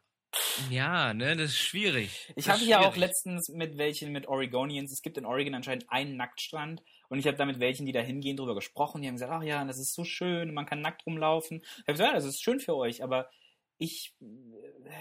ja, 0.69 1.13
ne, 1.13 1.35
das 1.35 1.51
ist 1.51 1.57
schwierig. 1.57 2.33
Ich 2.35 2.49
habe 2.49 2.63
ja 2.63 2.81
auch 2.81 2.95
letztens 2.95 3.49
mit 3.49 3.77
welchen, 3.77 4.11
mit 4.11 4.27
Oregonians, 4.27 4.91
es 4.91 5.01
gibt 5.01 5.17
in 5.17 5.25
Oregon 5.25 5.55
anscheinend 5.55 5.85
einen 5.89 6.17
Nacktstrand 6.17 6.81
und 7.09 7.19
ich 7.19 7.27
habe 7.27 7.37
da 7.37 7.45
mit 7.45 7.59
welchen, 7.59 7.85
die 7.85 7.91
da 7.91 8.01
hingehen, 8.01 8.37
drüber 8.37 8.55
gesprochen. 8.55 9.01
Die 9.01 9.07
haben 9.07 9.15
gesagt, 9.15 9.31
ach 9.31 9.43
ja, 9.43 9.63
das 9.65 9.77
ist 9.77 9.93
so 9.93 10.03
schön, 10.03 10.53
man 10.53 10.65
kann 10.65 10.81
nackt 10.81 11.05
rumlaufen. 11.05 11.61
Ich 11.63 11.79
habe 11.79 11.93
gesagt, 11.93 12.09
ja, 12.09 12.15
das 12.15 12.25
ist 12.25 12.43
schön 12.43 12.59
für 12.59 12.75
euch, 12.75 13.03
aber 13.03 13.29
ich, 13.77 14.15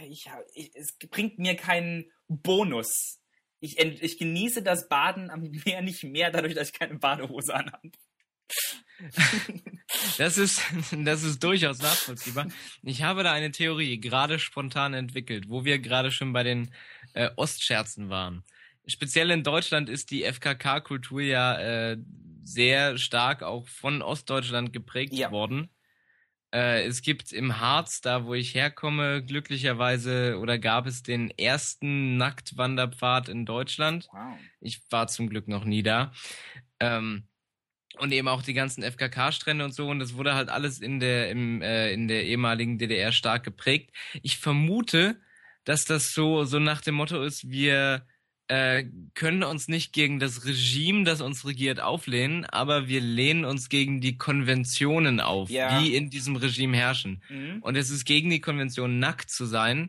ich, 0.09 0.26
ich 0.55 0.70
es 0.74 0.97
bringt 1.11 1.39
mir 1.39 1.57
keinen 1.57 2.11
Bonus. 2.28 3.20
Ich, 3.61 3.78
ich 3.78 4.18
genieße 4.18 4.62
das 4.62 4.89
Baden 4.89 5.30
am 5.30 5.51
Meer 5.64 5.82
nicht 5.82 6.05
mehr, 6.05 6.30
dadurch, 6.30 6.55
dass 6.55 6.68
ich 6.68 6.78
keine 6.78 6.99
Badehose 6.99 7.55
anhabe. 7.55 7.91
Das 10.18 10.38
ist, 10.38 10.62
das 11.05 11.22
ist 11.22 11.42
durchaus 11.42 11.80
nachvollziehbar. 11.80 12.47
Ich 12.82 13.03
habe 13.03 13.22
da 13.22 13.32
eine 13.32 13.53
Theorie 13.53 14.01
gerade 14.01 14.38
spontan 14.38 14.95
entwickelt, 14.95 15.49
wo 15.49 15.64
wir 15.64 15.78
gerade 15.78 16.11
schon 16.11 16.32
bei 16.32 16.42
den 16.42 16.70
äh, 17.12 17.30
Ostscherzen 17.36 18.09
waren. 18.09 18.45
Speziell 18.86 19.30
in 19.30 19.45
Deutschland 19.45 19.88
ist 19.88 20.11
die 20.11 20.24
FKK-Kultur 20.24 21.20
ja 21.20 21.59
äh, 21.59 21.97
sehr 22.42 22.99
stark 22.99 23.42
auch 23.42 23.66
von 23.68 24.03
Ostdeutschland 24.03 24.72
geprägt 24.72 25.14
ja. 25.14 25.30
worden. 25.30 25.70
Äh, 26.53 26.84
es 26.84 27.03
gibt 27.03 27.32
im 27.32 27.61
Harz, 27.61 28.01
da 28.01 28.26
wo 28.26 28.34
ich 28.34 28.55
herkomme, 28.55 29.24
glücklicherweise 29.24 30.38
oder 30.38 30.59
gab 30.59 30.86
es 30.86 31.03
den 31.03 31.30
ersten 31.30 32.16
Nacktwanderpfad 32.16 33.28
in 33.28 33.47
Deutschland. 33.47 34.09
Wow. 34.12 34.38
Ich 34.61 34.80
war 34.90 35.09
zum 35.09 35.28
Glück 35.28 35.49
noch 35.49 35.64
nie 35.64 35.82
da. 35.82 36.12
Ähm, 36.78 37.26
und 37.99 38.12
eben 38.12 38.28
auch 38.28 38.42
die 38.42 38.55
ganzen 38.55 38.82
FKK-Strände 38.82 39.64
und 39.64 39.74
so. 39.74 39.88
Und 39.88 39.99
das 39.99 40.14
wurde 40.14 40.34
halt 40.34 40.49
alles 40.49 40.80
in 40.80 41.01
der, 41.01 41.30
im, 41.30 41.62
äh, 41.62 41.92
in 41.92 42.09
der 42.09 42.24
ehemaligen 42.24 42.78
DDR 42.78 43.12
stark 43.12 43.45
geprägt. 43.45 43.90
Ich 44.22 44.38
vermute, 44.38 45.20
dass 45.64 45.84
das 45.84 46.12
so, 46.12 46.45
so 46.45 46.59
nach 46.59 46.80
dem 46.80 46.95
Motto 46.97 47.22
ist, 47.22 47.49
wir 47.51 48.07
äh, 48.49 48.84
können 49.14 49.42
uns 49.42 49.68
nicht 49.68 49.92
gegen 49.92 50.18
das 50.18 50.45
Regime, 50.45 51.05
das 51.05 51.20
uns 51.20 51.47
regiert, 51.47 51.80
auflehnen, 51.80 52.45
aber 52.45 52.88
wir 52.88 53.01
lehnen 53.01 53.45
uns 53.45 53.68
gegen 53.68 54.01
die 54.01 54.18
Konventionen 54.18 55.20
auf, 55.20 55.49
ja. 55.49 55.80
die 55.80 55.95
in 55.95 56.11
diesem 56.11 56.36
Regime 56.36 56.76
herrschen. 56.76 57.22
Mhm. 57.30 57.62
Und 57.62 57.76
es 57.76 57.90
ist 57.90 58.05
gegen 58.05 58.28
die 58.28 58.40
Konvention, 58.40 58.99
nackt 58.99 59.30
zu 59.30 59.47
sein. 59.47 59.88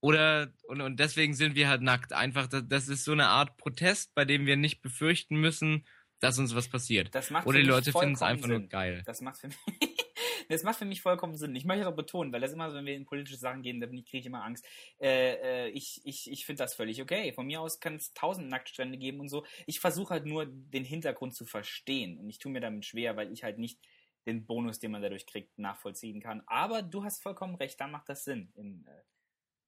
Oder, 0.00 0.52
und, 0.68 0.80
und 0.80 1.00
deswegen 1.00 1.34
sind 1.34 1.56
wir 1.56 1.68
halt 1.68 1.82
nackt. 1.82 2.12
Einfach, 2.12 2.46
das, 2.46 2.62
das 2.68 2.88
ist 2.88 3.04
so 3.04 3.10
eine 3.10 3.26
Art 3.26 3.56
Protest, 3.56 4.14
bei 4.14 4.24
dem 4.24 4.46
wir 4.46 4.56
nicht 4.56 4.80
befürchten 4.80 5.40
müssen, 5.40 5.84
dass 6.20 6.38
uns 6.38 6.54
was 6.54 6.68
passiert. 6.68 7.14
Oder 7.44 7.58
die 7.58 7.64
Leute 7.64 7.92
finden 7.92 8.14
es 8.14 8.22
einfach 8.22 8.46
Sinn. 8.46 8.60
nur 8.60 8.68
geil. 8.68 9.02
Das 9.06 9.20
macht 9.20 9.38
für 9.38 9.48
mich. 9.48 9.56
das 10.48 10.62
macht 10.62 10.78
für 10.78 10.84
mich 10.84 11.02
vollkommen 11.02 11.36
Sinn. 11.36 11.54
Ich 11.54 11.64
möchte 11.64 11.84
das 11.84 11.92
auch 11.92 11.96
betonen, 11.96 12.32
weil 12.32 12.40
das 12.40 12.52
immer 12.52 12.70
so, 12.70 12.76
wenn 12.76 12.86
wir 12.86 12.94
in 12.94 13.04
politische 13.04 13.36
Sachen 13.36 13.62
gehen, 13.62 13.80
da 13.80 13.86
kriege 13.86 14.18
ich 14.18 14.26
immer 14.26 14.44
Angst. 14.44 14.66
Äh, 15.00 15.66
äh, 15.66 15.68
ich 15.68 16.00
ich, 16.04 16.30
ich 16.30 16.46
finde 16.46 16.64
das 16.64 16.74
völlig 16.74 17.02
okay. 17.02 17.32
Von 17.32 17.46
mir 17.46 17.60
aus 17.60 17.80
kann 17.80 17.96
es 17.96 18.12
tausend 18.14 18.48
Nacktstrände 18.48 18.98
geben 18.98 19.20
und 19.20 19.28
so. 19.28 19.44
Ich 19.66 19.80
versuche 19.80 20.10
halt 20.14 20.26
nur 20.26 20.46
den 20.46 20.84
Hintergrund 20.84 21.34
zu 21.34 21.44
verstehen 21.44 22.18
und 22.18 22.28
ich 22.28 22.38
tue 22.38 22.52
mir 22.52 22.60
damit 22.60 22.84
schwer, 22.84 23.16
weil 23.16 23.32
ich 23.32 23.44
halt 23.44 23.58
nicht 23.58 23.78
den 24.26 24.44
Bonus, 24.44 24.78
den 24.78 24.90
man 24.90 25.02
dadurch 25.02 25.26
kriegt, 25.26 25.58
nachvollziehen 25.58 26.20
kann. 26.20 26.42
Aber 26.46 26.82
du 26.82 27.04
hast 27.04 27.22
vollkommen 27.22 27.54
recht, 27.54 27.80
da 27.80 27.88
macht 27.88 28.08
das 28.08 28.24
Sinn. 28.24 28.52
In, 28.56 28.84
äh, 28.86 29.02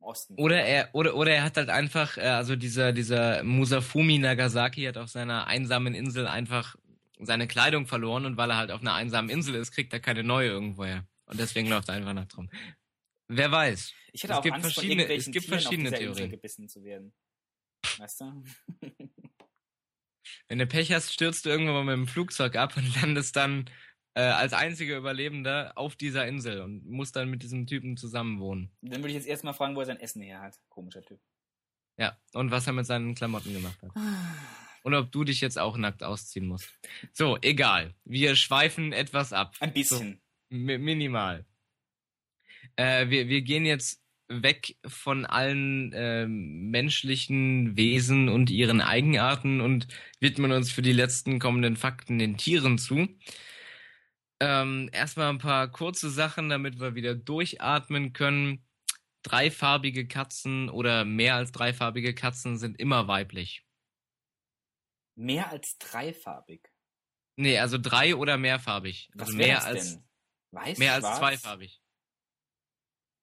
Osten. 0.00 0.34
Oder 0.36 0.62
er, 0.64 0.94
oder, 0.94 1.14
oder 1.14 1.32
er 1.32 1.44
hat 1.44 1.56
halt 1.56 1.68
einfach, 1.68 2.16
äh, 2.16 2.22
also 2.22 2.56
dieser, 2.56 2.92
dieser 2.92 3.42
Musafumi 3.42 4.18
Nagasaki 4.18 4.84
hat 4.84 4.96
auf 4.96 5.10
seiner 5.10 5.46
einsamen 5.46 5.94
Insel 5.94 6.26
einfach 6.26 6.76
seine 7.18 7.46
Kleidung 7.46 7.86
verloren 7.86 8.24
und 8.24 8.36
weil 8.36 8.50
er 8.50 8.56
halt 8.56 8.70
auf 8.70 8.80
einer 8.80 8.94
einsamen 8.94 9.30
Insel 9.30 9.54
ist, 9.54 9.72
kriegt 9.72 9.92
er 9.92 10.00
keine 10.00 10.24
neue 10.24 10.48
irgendwoher. 10.48 11.06
Und 11.26 11.38
deswegen 11.38 11.68
läuft 11.68 11.88
er 11.88 11.96
einfach 11.96 12.14
nach 12.14 12.26
drum. 12.26 12.50
Wer 13.28 13.52
weiß. 13.52 13.92
Ich 14.12 14.22
hätte 14.22 14.32
es 14.32 14.38
auch 14.38 14.42
gibt 14.42 14.56
Angst, 14.56 14.72
verschiedene, 14.72 15.04
es 15.04 15.26
gibt 15.26 15.44
Tieren 15.44 15.60
verschiedene 15.60 15.92
Theorien. 15.92 16.30
gebissen 16.30 16.68
zu 16.68 16.82
werden. 16.82 17.12
Weißt 17.98 18.22
du? 18.22 18.44
Wenn 20.48 20.58
du 20.58 20.66
Pech 20.66 20.92
hast, 20.92 21.12
stürzt 21.12 21.44
du 21.44 21.50
irgendwann 21.50 21.74
mal 21.74 21.84
mit 21.84 22.06
dem 22.06 22.08
Flugzeug 22.08 22.56
ab 22.56 22.76
und 22.76 23.00
landest 23.00 23.36
dann 23.36 23.70
äh, 24.14 24.22
als 24.22 24.52
einziger 24.52 24.96
Überlebender 24.96 25.72
auf 25.76 25.96
dieser 25.96 26.26
Insel 26.26 26.60
und 26.62 26.86
muss 26.86 27.12
dann 27.12 27.30
mit 27.30 27.42
diesem 27.42 27.66
Typen 27.66 27.96
zusammenwohnen. 27.96 28.70
Dann 28.82 29.00
würde 29.00 29.08
ich 29.08 29.14
jetzt 29.14 29.28
erstmal 29.28 29.54
fragen, 29.54 29.76
wo 29.76 29.80
er 29.80 29.86
sein 29.86 30.00
Essen 30.00 30.22
her 30.22 30.40
hat. 30.40 30.58
Komischer 30.68 31.02
Typ. 31.02 31.20
Ja, 31.96 32.16
und 32.32 32.50
was 32.50 32.66
er 32.66 32.72
mit 32.72 32.86
seinen 32.86 33.14
Klamotten 33.14 33.52
gemacht 33.52 33.80
hat. 33.82 33.90
Ah. 33.94 34.34
und 34.82 34.94
ob 34.94 35.12
du 35.12 35.24
dich 35.24 35.40
jetzt 35.40 35.58
auch 35.58 35.76
nackt 35.76 36.02
ausziehen 36.02 36.46
musst. 36.46 36.70
So, 37.12 37.38
egal. 37.42 37.94
Wir 38.04 38.36
schweifen 38.36 38.92
etwas 38.92 39.32
ab. 39.32 39.54
Ein 39.60 39.72
bisschen. 39.72 40.20
So, 40.50 40.56
minimal. 40.56 41.44
Äh, 42.76 43.08
wir, 43.10 43.28
wir 43.28 43.42
gehen 43.42 43.66
jetzt 43.66 44.02
weg 44.28 44.76
von 44.86 45.26
allen 45.26 45.92
äh, 45.92 46.26
menschlichen 46.26 47.76
Wesen 47.76 48.28
und 48.28 48.48
ihren 48.48 48.80
Eigenarten 48.80 49.60
und 49.60 49.88
widmen 50.20 50.52
uns 50.52 50.70
für 50.70 50.82
die 50.82 50.92
letzten 50.92 51.38
kommenden 51.38 51.76
Fakten 51.76 52.18
den 52.18 52.36
Tieren 52.36 52.78
zu. 52.78 53.08
Ähm, 54.40 54.88
erstmal 54.92 55.28
ein 55.28 55.38
paar 55.38 55.68
kurze 55.70 56.08
Sachen, 56.10 56.48
damit 56.48 56.80
wir 56.80 56.94
wieder 56.94 57.14
durchatmen 57.14 58.12
können. 58.12 58.66
Dreifarbige 59.22 60.08
Katzen 60.08 60.70
oder 60.70 61.04
mehr 61.04 61.34
als 61.34 61.52
dreifarbige 61.52 62.14
Katzen 62.14 62.56
sind 62.56 62.80
immer 62.80 63.06
weiblich. 63.06 63.66
Mehr 65.14 65.50
als 65.50 65.76
dreifarbig? 65.76 66.72
Nee, 67.36 67.58
also 67.58 67.76
drei 67.76 68.16
oder 68.16 68.38
mehrfarbig. 68.38 69.10
Was 69.14 69.28
also 69.28 69.36
mehr 69.36 69.64
als 69.64 69.94
denn? 69.94 70.08
Weiß, 70.52 70.78
mehr 70.78 70.98
schwarz? 70.98 71.04
als 71.04 71.18
zweifarbig. 71.18 71.82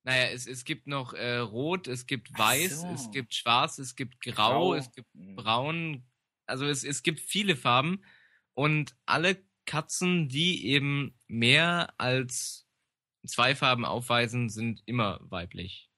Naja, 0.03 0.30
es, 0.30 0.47
es 0.47 0.63
gibt 0.63 0.88
noch 0.88 1.13
äh, 1.13 1.38
rot, 1.38 1.88
es 1.88 2.05
gibt 2.05 2.38
weiß, 2.38 2.82
so. 2.82 2.88
es 2.93 3.11
gibt 3.11 3.34
schwarz, 3.34 3.78
es 3.78 3.95
gibt 3.95 4.22
grau, 4.22 4.70
grau. 4.70 4.74
es 4.76 4.91
gibt 4.91 5.11
hm. 5.13 5.36
braun. 5.36 6.05
Also 6.45 6.65
es, 6.65 6.84
es 6.84 7.03
gibt 7.03 7.20
viele 7.20 7.55
Farben 7.55 8.05
und 8.53 8.95
alle 9.05 9.47
Katzen, 9.68 10.28
die 10.30 10.65
eben 10.65 11.13
mehr 11.28 11.93
als 11.99 12.68
zwei 13.28 13.55
Farben 13.55 13.86
aufweisen, 13.86 14.49
sind 14.49 14.82
immer 14.88 15.20
weiblich. 15.22 15.91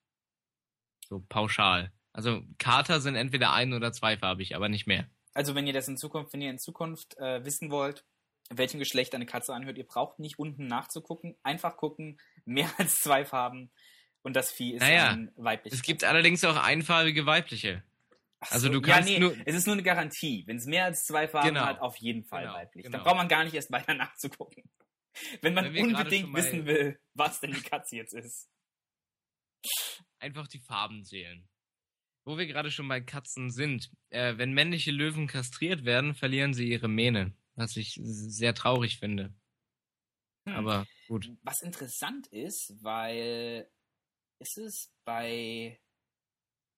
So 1.08 1.24
pauschal. 1.30 1.94
Also 2.12 2.42
Kater 2.58 3.00
sind 3.00 3.16
entweder 3.16 3.54
ein- 3.54 3.74
oder 3.74 3.94
zweifarbig, 3.94 4.56
aber 4.56 4.68
nicht 4.68 4.88
mehr. 4.88 5.10
Also 5.34 5.56
wenn 5.56 5.68
ihr 5.68 5.74
das 5.74 5.88
in 5.88 5.96
Zukunft, 5.96 6.34
wenn 6.34 6.42
ihr 6.42 6.50
in 6.50 6.60
Zukunft 6.60 7.18
äh, 7.18 7.46
wissen 7.46 7.72
wollt, 7.72 8.04
welchem 8.50 8.80
Geschlecht 8.80 9.14
eine 9.16 9.26
Katze 9.26 9.54
anhört, 9.54 9.78
ihr 9.78 9.88
braucht 9.88 10.20
nicht 10.20 10.40
unten 10.40 10.68
nachzugucken, 10.68 11.38
einfach 11.44 11.78
gucken, 11.78 12.20
mehr 12.46 12.70
als 12.78 13.02
zwei 13.02 13.24
Farben 13.24 13.72
und 14.22 14.36
das 14.36 14.52
Vieh 14.52 14.74
ist 14.74 14.82
naja, 14.82 15.12
ein 15.12 15.32
weibliches. 15.36 15.80
Es 15.80 15.86
gibt 15.86 16.04
allerdings 16.04 16.44
auch 16.44 16.58
einfarbige 16.58 17.26
weibliche. 17.26 17.84
Ach 18.42 18.52
also 18.52 18.70
du 18.70 18.82
kannst 18.82 19.10
ja, 19.10 19.20
nee, 19.20 19.20
nur. 19.20 19.36
Es 19.46 19.56
ist 19.56 19.66
nur 19.66 19.74
eine 19.74 19.84
Garantie. 19.84 20.44
Wenn 20.48 20.58
es 20.58 20.66
mehr 20.66 20.86
als 20.86 21.04
zwei 21.04 21.28
Farben 21.28 21.50
genau. 21.50 21.66
hat, 21.66 21.80
auf 21.82 21.98
jeden 21.98 22.24
Fall 22.24 22.44
genau, 22.44 22.54
weiblich. 22.54 22.86
Genau. 22.86 22.98
Dann 22.98 23.04
braucht 23.04 23.18
man 23.18 23.28
gar 23.28 23.44
nicht 23.44 23.54
erst 23.54 23.72
weiter 23.72 23.94
nachzugucken. 23.96 24.64
Wenn 25.42 25.54
man 25.54 25.74
Wenn 25.74 25.88
unbedingt 25.88 26.34
wissen 26.34 26.66
will, 26.66 27.00
was 27.14 27.40
denn 27.42 27.52
die 27.52 27.62
Katze 27.62 27.98
jetzt 27.98 28.14
ist. 28.14 28.50
Einfach 30.20 30.48
die 30.48 30.60
Farben 30.60 31.04
zählen. 31.04 31.48
Wo 32.26 32.38
wir 32.38 32.48
gerade 32.48 32.72
schon 32.72 32.88
bei 32.88 33.02
Katzen 33.02 33.52
sind, 33.52 33.92
äh, 34.10 34.38
wenn 34.38 34.54
männliche 34.54 34.92
Löwen 34.92 35.28
kastriert 35.28 35.84
werden, 35.84 36.14
verlieren 36.14 36.54
sie 36.54 36.70
ihre 36.70 36.88
Mähne, 36.88 37.34
was 37.56 37.76
ich 37.76 37.98
sehr 38.02 38.54
traurig 38.54 39.00
finde. 39.00 39.34
Hm. 40.46 40.56
Aber 40.56 40.86
gut. 41.08 41.30
Was 41.44 41.62
interessant 41.62 42.28
ist, 42.28 42.74
weil 42.82 43.70
ist 44.40 44.58
es 44.58 44.94
bei 45.04 45.80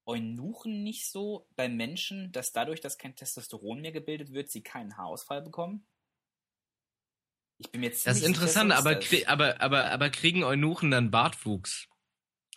Eunuchen 0.06 0.84
nicht 0.84 1.10
so 1.12 1.47
bei 1.56 1.70
Menschen, 1.70 2.32
dass 2.32 2.52
dadurch, 2.52 2.82
dass 2.82 2.97
kein 2.97 3.16
Testosteron 3.16 3.82
mehr 3.82 3.91
gebildet 3.91 4.32
wird, 4.32 4.49
sie 4.49 4.64
keinen 4.64 4.97
Haarausfall 4.97 5.41
bekommen? 5.41 5.88
Ich 7.58 7.72
bin 7.72 7.84
jetzt 7.84 8.08
Das 8.08 8.18
ist 8.18 8.26
interessant, 8.26 8.72
aber, 8.72 8.99
aber, 9.28 9.62
aber, 9.62 9.91
aber 9.91 10.10
kriegen 10.10 10.43
Eunuchen 10.43 10.89
dann 10.89 11.12
Bartwuchs? 11.12 11.88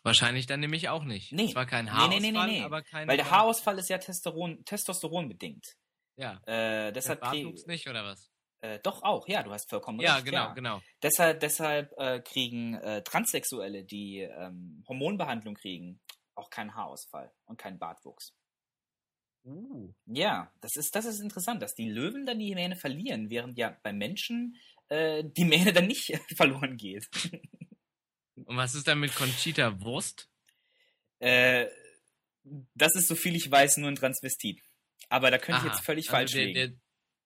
Wahrscheinlich 0.03 0.47
dann 0.47 0.61
nämlich 0.61 0.89
auch 0.89 1.05
nicht. 1.05 1.33
Nee. 1.33 1.53
Zwar 1.53 1.67
kein 1.67 1.91
Haarausfall, 1.91 2.21
nee, 2.21 2.33
nee, 2.33 2.47
nee, 2.47 2.63
aber 2.63 2.83
kein 2.83 3.09
Weil 3.09 3.17
der 3.17 3.31
Haarausfall 3.31 3.79
ist 3.79 3.89
ja 3.89 3.99
Testosteron, 3.99 4.65
Testosteron 4.65 5.29
bedingt. 5.29 5.77
Ja. 6.17 6.41
Äh, 6.47 6.93
deshalb 6.93 7.21
der 7.21 7.29
Bartwuchs 7.29 7.67
nicht, 7.67 7.89
oder 7.89 8.05
was? 8.05 8.31
Äh, 8.61 8.79
doch 8.83 9.03
auch, 9.03 9.29
ja, 9.29 9.43
du 9.43 9.51
hast 9.51 9.69
vollkommen 9.69 10.01
ja, 10.01 10.15
recht. 10.15 10.27
Genau, 10.27 10.39
ja, 10.39 10.55
genau, 10.55 10.77
genau. 10.77 10.83
Deshalb, 11.03 11.41
deshalb 11.41 11.93
äh, 11.99 12.21
kriegen 12.21 12.75
äh, 12.75 13.03
Transsexuelle, 13.03 13.85
die 13.85 14.21
ähm, 14.21 14.83
Hormonbehandlung 14.89 15.55
kriegen, 15.55 16.01
auch 16.35 16.51
keinen 16.51 16.75
Haarausfall 16.75 17.33
und 17.47 17.59
keinen 17.59 17.79
Bartwuchs. 17.79 18.35
Uh. 19.45 19.93
Ja, 20.07 20.51
das 20.61 20.77
ist, 20.77 20.95
das 20.95 21.05
ist 21.05 21.21
interessant, 21.21 21.61
dass 21.61 21.75
die 21.75 21.89
Löwen 21.89 22.25
dann 22.25 22.39
die 22.39 22.55
Mähne 22.55 22.77
verlieren, 22.77 23.29
während 23.29 23.59
ja 23.59 23.79
bei 23.83 23.93
Menschen 23.93 24.57
äh, 24.89 25.23
die 25.25 25.45
Mähne 25.45 25.73
dann 25.73 25.87
nicht 25.87 26.19
verloren 26.37 26.77
geht. 26.77 27.09
Und 28.35 28.57
was 28.57 28.75
ist 28.75 28.89
dann 28.89 29.01
mit 29.01 29.15
Conchita 29.15 29.81
Wurst? 29.81 30.31
Äh, 31.19 31.67
das 32.75 32.95
ist, 32.97 33.09
so 33.09 33.15
viel 33.15 33.37
ich 33.37 33.51
weiß, 33.51 33.79
nur 33.79 33.89
ein 33.89 33.97
Transvestit. 33.97 34.63
Aber 35.09 35.31
da 35.31 35.39
könnte 35.39 35.61
Aha, 35.61 35.67
ich 35.67 35.73
jetzt 35.75 35.85
völlig 35.85 36.07
also 36.07 36.17
falsch 36.17 36.33
der, 36.33 36.45
liegen. 36.45 36.55
Der, 36.55 36.73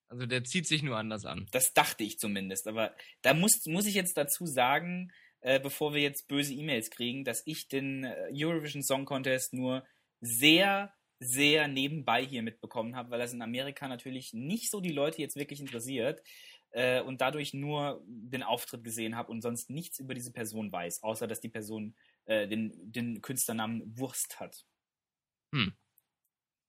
also 0.09 0.27
der 0.27 0.45
zieht 0.45 0.67
sich 0.67 0.83
nur 0.83 0.97
anders 0.97 1.25
an. 1.25 1.47
Das 1.53 1.73
dachte 1.73 2.05
ich 2.05 2.19
zumindest. 2.19 2.67
Aber 2.67 2.95
da 3.23 3.35
muss, 3.35 3.65
muss 3.67 3.87
ich 3.87 3.95
jetzt 3.95 4.17
dazu 4.17 4.47
sagen, 4.47 5.13
äh, 5.41 5.61
bevor 5.61 5.95
wir 5.95 6.03
jetzt 6.03 6.29
böse 6.29 6.55
E-Mails 6.55 6.91
kriegen, 6.91 7.25
dass 7.25 7.43
ich 7.47 7.69
den 7.69 8.05
äh, 8.05 8.31
Eurovision 8.33 8.83
Song 8.83 9.05
Contest 9.05 9.55
nur 9.55 9.85
sehr, 10.21 10.93
sehr 11.21 11.69
nebenbei 11.69 12.25
hier 12.25 12.43
mitbekommen 12.43 12.97
habe, 12.97 13.11
weil 13.11 13.19
das 13.19 13.33
in 13.33 13.43
Amerika 13.43 13.89
natürlich 13.89 14.33
nicht 14.33 14.71
so 14.71 14.81
die 14.81 14.93
Leute 14.93 15.21
jetzt 15.21 15.37
wirklich 15.37 15.61
interessiert 15.61 16.23
äh, 16.71 17.01
und 17.01 17.21
dadurch 17.21 17.55
nur 17.55 18.03
den 18.07 18.43
Auftritt 18.43 18.85
gesehen 18.85 19.17
habe 19.17 19.31
und 19.31 19.43
sonst 19.43 19.71
nichts 19.71 19.99
über 19.99 20.15
diese 20.15 20.33
Person 20.33 20.73
weiß, 20.73 21.03
außer 21.03 21.27
dass 21.27 21.41
die 21.41 21.49
Person 21.49 21.95
äh, 22.27 22.47
den, 22.49 22.73
den 22.93 23.21
Künstlernamen 23.23 23.83
Wurst 23.99 24.41
hat. 24.41 24.65
Hm. 25.55 25.73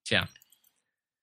Tja. 0.06 0.28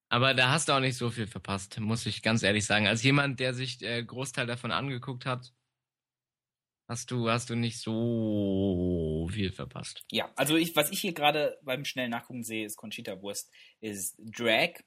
Aber 0.09 0.35
da 0.35 0.51
hast 0.51 0.69
du 0.69 0.73
auch 0.73 0.81
nicht 0.81 0.97
so 0.97 1.11
viel 1.11 1.27
verpasst, 1.27 1.81
muss 1.81 2.07
ich 2.07 2.23
ganz 2.23 2.43
ehrlich 2.43 2.65
sagen. 2.65 2.87
Als 2.87 3.03
jemand, 3.03 3.41
der 3.41 3.55
sich 3.55 3.83
äh, 3.83 4.05
Großteil 4.05 4.47
davon 4.47 4.71
angeguckt 4.71 5.27
hat, 5.27 5.53
hast 6.89 7.11
du, 7.11 7.29
hast 7.29 7.51
du 7.51 7.55
nicht 7.55 7.81
so 7.81 9.29
viel 9.33 9.53
verpasst. 9.53 10.05
Ja, 10.11 10.31
also 10.37 10.57
ich, 10.57 10.75
was 10.77 10.91
ich 10.91 11.01
hier 11.01 11.13
gerade 11.13 11.59
beim 11.63 11.85
schnellen 11.85 12.11
Nachgucken 12.11 12.43
sehe, 12.43 12.65
ist 12.65 12.77
Conchita 12.77 13.21
Wurst, 13.23 13.51
ist 13.81 14.17
Drag. 14.19 14.81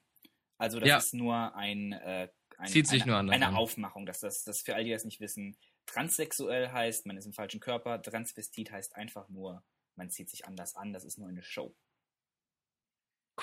Also 0.58 0.78
das 0.78 0.88
ja. 0.88 0.98
ist 0.98 1.14
nur 1.14 1.54
ein, 1.54 1.92
äh, 1.92 2.28
ein 2.58 2.68
Zieht 2.68 2.86
sich 2.86 3.02
eine, 3.02 3.12
nur 3.12 3.20
anders 3.20 3.36
eine 3.36 3.48
an. 3.48 3.54
Aufmachung, 3.56 4.06
dass 4.06 4.20
das, 4.20 4.44
das 4.44 4.60
für 4.62 4.74
all 4.74 4.82
die, 4.84 4.90
die 4.90 4.94
das 4.94 5.04
nicht 5.04 5.20
wissen, 5.20 5.56
transsexuell 5.86 6.70
heißt, 6.70 7.06
man 7.06 7.16
ist 7.16 7.26
im 7.26 7.32
falschen 7.32 7.60
Körper, 7.60 8.00
Transvestit 8.00 8.70
heißt 8.70 8.96
einfach 8.96 9.28
nur, 9.28 9.64
man 9.96 10.10
zieht 10.10 10.30
sich 10.30 10.46
anders 10.46 10.76
an, 10.76 10.92
das 10.92 11.04
ist 11.04 11.18
nur 11.18 11.28
eine 11.28 11.42
Show. 11.42 11.74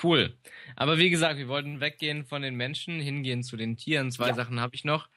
Cool. 0.02 0.38
Aber 0.76 0.98
wie 0.98 1.10
gesagt, 1.10 1.38
wir 1.38 1.48
wollten 1.48 1.80
weggehen 1.80 2.24
von 2.24 2.42
den 2.42 2.54
Menschen, 2.54 3.00
hingehen 3.00 3.42
zu 3.42 3.56
den 3.56 3.76
Tieren. 3.76 4.12
Zwei 4.12 4.28
ja. 4.28 4.34
Sachen 4.34 4.60
habe 4.60 4.74
ich 4.76 4.84
noch. 4.84 5.08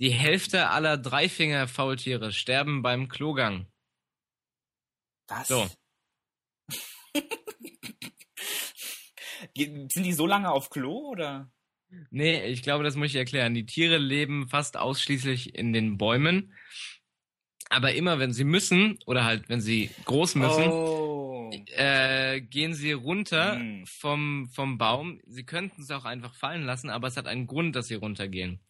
Die 0.00 0.10
Hälfte 0.10 0.70
aller 0.70 0.96
Dreifinger-Faultiere 0.96 2.32
sterben 2.32 2.80
beim 2.80 3.08
Klogang. 3.08 3.66
Was? 5.28 5.48
So. 5.48 5.68
Sind 9.56 9.94
die 9.94 10.12
so 10.12 10.26
lange 10.26 10.50
auf 10.50 10.70
Klo 10.70 11.10
oder? 11.10 11.50
Nee, 12.10 12.46
ich 12.46 12.62
glaube, 12.62 12.82
das 12.82 12.96
muss 12.96 13.08
ich 13.08 13.16
erklären. 13.16 13.52
Die 13.54 13.66
Tiere 13.66 13.98
leben 13.98 14.48
fast 14.48 14.78
ausschließlich 14.78 15.54
in 15.54 15.72
den 15.74 15.98
Bäumen. 15.98 16.54
Aber 17.68 17.92
immer 17.92 18.18
wenn 18.18 18.32
sie 18.32 18.44
müssen, 18.44 18.98
oder 19.06 19.24
halt 19.24 19.48
wenn 19.48 19.60
sie 19.60 19.90
groß 20.06 20.34
müssen, 20.36 20.68
oh. 20.70 21.50
äh, 21.76 22.40
gehen 22.40 22.74
sie 22.74 22.92
runter 22.92 23.56
Hm. 23.56 23.84
vom, 23.86 24.48
vom 24.48 24.78
Baum. 24.78 25.20
Sie 25.26 25.44
könnten 25.44 25.82
es 25.82 25.90
auch 25.90 26.04
einfach 26.06 26.34
fallen 26.34 26.64
lassen, 26.64 26.88
aber 26.90 27.08
es 27.08 27.16
hat 27.16 27.26
einen 27.26 27.46
Grund, 27.46 27.76
dass 27.76 27.88
sie 27.88 27.94
runtergehen. 27.94 28.60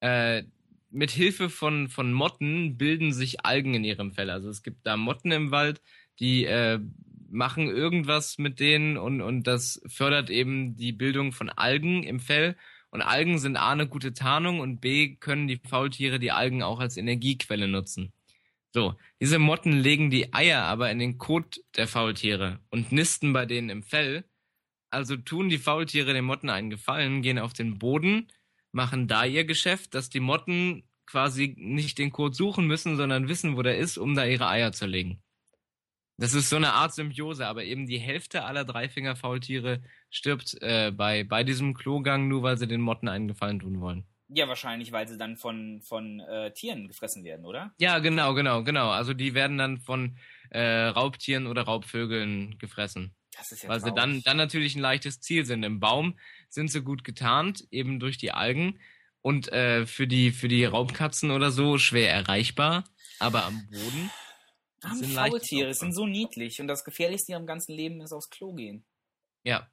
Äh, 0.00 0.44
mit 0.90 1.10
Hilfe 1.10 1.50
von, 1.50 1.88
von 1.88 2.12
Motten 2.12 2.76
bilden 2.76 3.12
sich 3.12 3.44
Algen 3.44 3.74
in 3.74 3.84
ihrem 3.84 4.12
Fell. 4.12 4.30
Also 4.30 4.48
es 4.50 4.62
gibt 4.62 4.86
da 4.86 4.96
Motten 4.96 5.32
im 5.32 5.50
Wald, 5.50 5.80
die 6.18 6.44
äh, 6.44 6.80
machen 7.30 7.68
irgendwas 7.68 8.38
mit 8.38 8.60
denen 8.60 8.96
und, 8.96 9.20
und 9.20 9.46
das 9.46 9.80
fördert 9.86 10.30
eben 10.30 10.76
die 10.76 10.92
Bildung 10.92 11.32
von 11.32 11.48
Algen 11.48 12.02
im 12.02 12.20
Fell. 12.20 12.56
Und 12.90 13.02
Algen 13.02 13.38
sind 13.38 13.56
A 13.56 13.70
eine 13.70 13.86
gute 13.86 14.12
Tarnung 14.12 14.58
und 14.58 14.80
B 14.80 15.14
können 15.16 15.46
die 15.46 15.58
Faultiere 15.58 16.18
die 16.18 16.32
Algen 16.32 16.62
auch 16.62 16.80
als 16.80 16.96
Energiequelle 16.96 17.68
nutzen. 17.68 18.12
So, 18.72 18.94
diese 19.20 19.38
Motten 19.38 19.72
legen 19.80 20.10
die 20.10 20.32
Eier 20.32 20.62
aber 20.62 20.90
in 20.90 20.98
den 20.98 21.18
Kot 21.18 21.60
der 21.76 21.88
Faultiere 21.88 22.60
und 22.70 22.92
nisten 22.92 23.32
bei 23.32 23.46
denen 23.46 23.70
im 23.70 23.82
Fell. 23.82 24.24
Also 24.90 25.16
tun 25.16 25.48
die 25.48 25.58
Faultiere 25.58 26.12
den 26.12 26.24
Motten 26.24 26.50
einen 26.50 26.70
Gefallen, 26.70 27.22
gehen 27.22 27.38
auf 27.38 27.52
den 27.52 27.78
Boden, 27.78 28.28
machen 28.72 29.08
da 29.08 29.24
ihr 29.24 29.44
Geschäft, 29.44 29.94
dass 29.94 30.10
die 30.10 30.20
Motten 30.20 30.84
quasi 31.06 31.54
nicht 31.58 31.98
den 31.98 32.12
Kot 32.12 32.36
suchen 32.36 32.66
müssen, 32.66 32.96
sondern 32.96 33.28
wissen, 33.28 33.56
wo 33.56 33.62
der 33.62 33.78
ist, 33.78 33.98
um 33.98 34.14
da 34.14 34.24
ihre 34.24 34.48
Eier 34.48 34.72
zu 34.72 34.86
legen. 34.86 35.22
Das 36.18 36.34
ist 36.34 36.50
so 36.50 36.56
eine 36.56 36.74
Art 36.74 36.92
Symbiose, 36.92 37.46
aber 37.46 37.64
eben 37.64 37.86
die 37.86 37.98
Hälfte 37.98 38.44
aller 38.44 38.66
Dreifinger-Faultiere 38.66 39.82
stirbt 40.10 40.54
äh, 40.60 40.92
bei, 40.94 41.24
bei 41.24 41.44
diesem 41.44 41.72
Klogang, 41.72 42.28
nur 42.28 42.42
weil 42.42 42.58
sie 42.58 42.68
den 42.68 42.82
Motten 42.82 43.08
einen 43.08 43.26
Gefallen 43.26 43.58
tun 43.58 43.80
wollen. 43.80 44.04
Ja, 44.28 44.46
wahrscheinlich, 44.46 44.92
weil 44.92 45.08
sie 45.08 45.16
dann 45.16 45.36
von, 45.36 45.80
von 45.80 46.20
äh, 46.20 46.52
Tieren 46.52 46.86
gefressen 46.86 47.24
werden, 47.24 47.46
oder? 47.46 47.72
Ja, 47.80 47.98
genau, 47.98 48.34
genau, 48.34 48.62
genau. 48.62 48.90
Also 48.90 49.14
die 49.14 49.34
werden 49.34 49.58
dann 49.58 49.78
von 49.78 50.18
äh, 50.50 50.60
Raubtieren 50.60 51.46
oder 51.46 51.62
Raubvögeln 51.62 52.58
gefressen. 52.58 53.14
Das 53.40 53.52
ist 53.52 53.62
ja 53.62 53.68
weil 53.68 53.80
traurig. 53.80 53.94
sie 53.94 54.00
dann, 54.00 54.22
dann 54.22 54.36
natürlich 54.36 54.76
ein 54.76 54.80
leichtes 54.80 55.20
Ziel 55.20 55.44
sind. 55.44 55.64
Im 55.64 55.80
Baum 55.80 56.18
sind 56.48 56.70
sie 56.70 56.82
gut 56.82 57.04
getarnt, 57.04 57.66
eben 57.70 57.98
durch 57.98 58.18
die 58.18 58.32
Algen. 58.32 58.78
Und 59.22 59.52
äh, 59.52 59.86
für, 59.86 60.06
die, 60.06 60.30
für 60.30 60.48
die 60.48 60.64
Raubkatzen 60.64 61.30
oder 61.30 61.50
so 61.50 61.76
schwer 61.76 62.12
erreichbar. 62.12 62.84
Aber 63.18 63.44
am 63.44 63.66
Boden 63.66 64.10
Arme 64.82 64.96
sind 64.96 65.12
Faultiere, 65.12 65.74
sind 65.74 65.92
so 65.92 66.06
niedlich 66.06 66.60
und 66.60 66.68
das 66.68 66.84
Gefährlichste 66.84 67.32
ihrem 67.32 67.46
ganzen 67.46 67.72
Leben 67.72 68.00
ist 68.00 68.12
aufs 68.12 68.30
Klo 68.30 68.54
gehen. 68.54 68.84
Ja. 69.44 69.70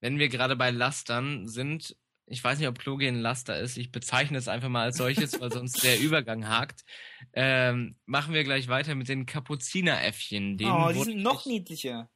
Wenn 0.00 0.18
wir 0.18 0.28
gerade 0.28 0.56
bei 0.56 0.70
Lastern 0.70 1.48
sind, 1.48 1.96
ich 2.26 2.42
weiß 2.42 2.58
nicht, 2.58 2.68
ob 2.68 2.78
Klo 2.78 2.98
ein 2.98 3.20
Laster 3.20 3.58
ist, 3.58 3.76
ich 3.76 3.92
bezeichne 3.92 4.38
es 4.38 4.48
einfach 4.48 4.68
mal 4.68 4.84
als 4.84 4.96
solches, 4.96 5.40
weil 5.40 5.52
sonst 5.52 5.82
der 5.84 6.00
Übergang 6.00 6.48
hakt, 6.48 6.84
ähm, 7.32 7.96
machen 8.04 8.34
wir 8.34 8.44
gleich 8.44 8.68
weiter 8.68 8.94
mit 8.94 9.08
den 9.08 9.26
Kapuzineräffchen. 9.26 10.58
Denen 10.58 10.72
oh, 10.72 10.92
die 10.92 11.02
sind 11.02 11.22
noch 11.22 11.46
niedlicher. 11.46 12.10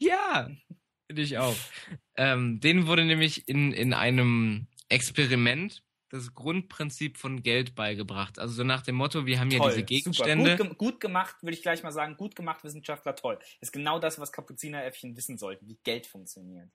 Ja, 0.00 0.50
finde 1.06 1.22
ich 1.22 1.38
auch. 1.38 1.54
Ähm, 2.16 2.60
denen 2.60 2.86
wurde 2.86 3.04
nämlich 3.04 3.48
in, 3.48 3.72
in 3.72 3.92
einem 3.94 4.66
Experiment 4.88 5.82
das 6.08 6.34
Grundprinzip 6.34 7.18
von 7.18 7.42
Geld 7.42 7.76
beigebracht. 7.76 8.38
Also 8.38 8.54
so 8.54 8.64
nach 8.64 8.82
dem 8.82 8.96
Motto, 8.96 9.26
wir 9.26 9.38
haben 9.38 9.50
Toll, 9.50 9.70
diese 9.70 9.82
super. 9.82 9.86
Gegenstände. 9.86 10.56
Gut, 10.56 10.66
gem- 10.66 10.76
gut 10.78 11.00
gemacht, 11.00 11.36
würde 11.42 11.54
ich 11.54 11.62
gleich 11.62 11.82
mal 11.82 11.92
sagen. 11.92 12.16
Gut 12.16 12.34
gemacht, 12.34 12.64
Wissenschaftler, 12.64 13.14
toll. 13.14 13.38
Ist 13.60 13.72
genau 13.72 13.98
das, 14.00 14.18
was 14.18 14.32
Kapuzineräffchen 14.32 15.16
wissen 15.16 15.38
sollten, 15.38 15.68
wie 15.68 15.78
Geld 15.84 16.06
funktioniert. 16.06 16.68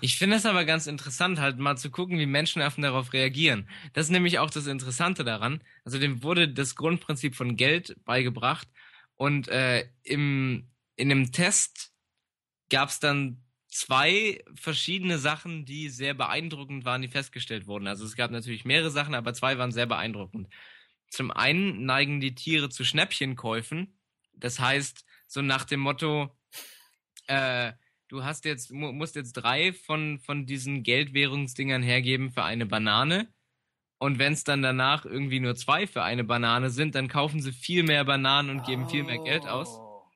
Ich 0.00 0.16
finde 0.18 0.36
es 0.36 0.46
aber 0.46 0.64
ganz 0.64 0.86
interessant, 0.86 1.40
halt 1.40 1.58
mal 1.58 1.76
zu 1.76 1.90
gucken, 1.90 2.18
wie 2.18 2.26
Menschenaffen 2.26 2.82
darauf 2.82 3.12
reagieren. 3.12 3.68
Das 3.94 4.06
ist 4.06 4.10
nämlich 4.10 4.38
auch 4.38 4.50
das 4.50 4.66
Interessante 4.66 5.24
daran. 5.24 5.64
Also 5.84 5.98
dem 5.98 6.22
wurde 6.22 6.48
das 6.48 6.76
Grundprinzip 6.76 7.34
von 7.34 7.56
Geld 7.56 7.96
beigebracht 8.04 8.68
und 9.16 9.48
äh, 9.48 9.88
im, 10.02 10.68
in 10.96 11.10
einem 11.10 11.32
Test 11.32 11.89
gab 12.70 12.88
es 12.88 13.00
dann 13.00 13.42
zwei 13.68 14.42
verschiedene 14.54 15.18
Sachen, 15.18 15.64
die 15.64 15.88
sehr 15.88 16.14
beeindruckend 16.14 16.84
waren, 16.84 17.02
die 17.02 17.08
festgestellt 17.08 17.66
wurden. 17.66 17.86
Also 17.86 18.04
es 18.04 18.16
gab 18.16 18.30
natürlich 18.30 18.64
mehrere 18.64 18.90
Sachen, 18.90 19.14
aber 19.14 19.34
zwei 19.34 19.58
waren 19.58 19.72
sehr 19.72 19.86
beeindruckend. 19.86 20.48
Zum 21.08 21.30
einen 21.30 21.84
neigen 21.84 22.20
die 22.20 22.34
Tiere 22.34 22.68
zu 22.68 22.84
Schnäppchenkäufen. 22.84 23.98
Das 24.32 24.58
heißt, 24.58 25.04
so 25.26 25.42
nach 25.42 25.64
dem 25.64 25.80
Motto, 25.80 26.36
äh, 27.26 27.72
du 28.08 28.24
hast 28.24 28.44
jetzt, 28.44 28.72
mu 28.72 28.92
musst 28.92 29.16
jetzt 29.16 29.32
drei 29.32 29.72
von, 29.72 30.18
von 30.20 30.46
diesen 30.46 30.82
Geldwährungsdingern 30.82 31.82
hergeben 31.82 32.30
für 32.30 32.44
eine 32.44 32.66
Banane. 32.66 33.32
Und 33.98 34.18
wenn 34.18 34.32
es 34.32 34.44
dann 34.44 34.62
danach 34.62 35.04
irgendwie 35.04 35.40
nur 35.40 35.56
zwei 35.56 35.86
für 35.86 36.02
eine 36.02 36.24
Banane 36.24 36.70
sind, 36.70 36.94
dann 36.94 37.08
kaufen 37.08 37.42
sie 37.42 37.52
viel 37.52 37.82
mehr 37.82 38.04
Bananen 38.04 38.50
und 38.50 38.66
geben 38.66 38.88
viel 38.88 39.04
mehr 39.04 39.18
Geld 39.18 39.46
aus. 39.46 39.68
Oh. 39.68 40.08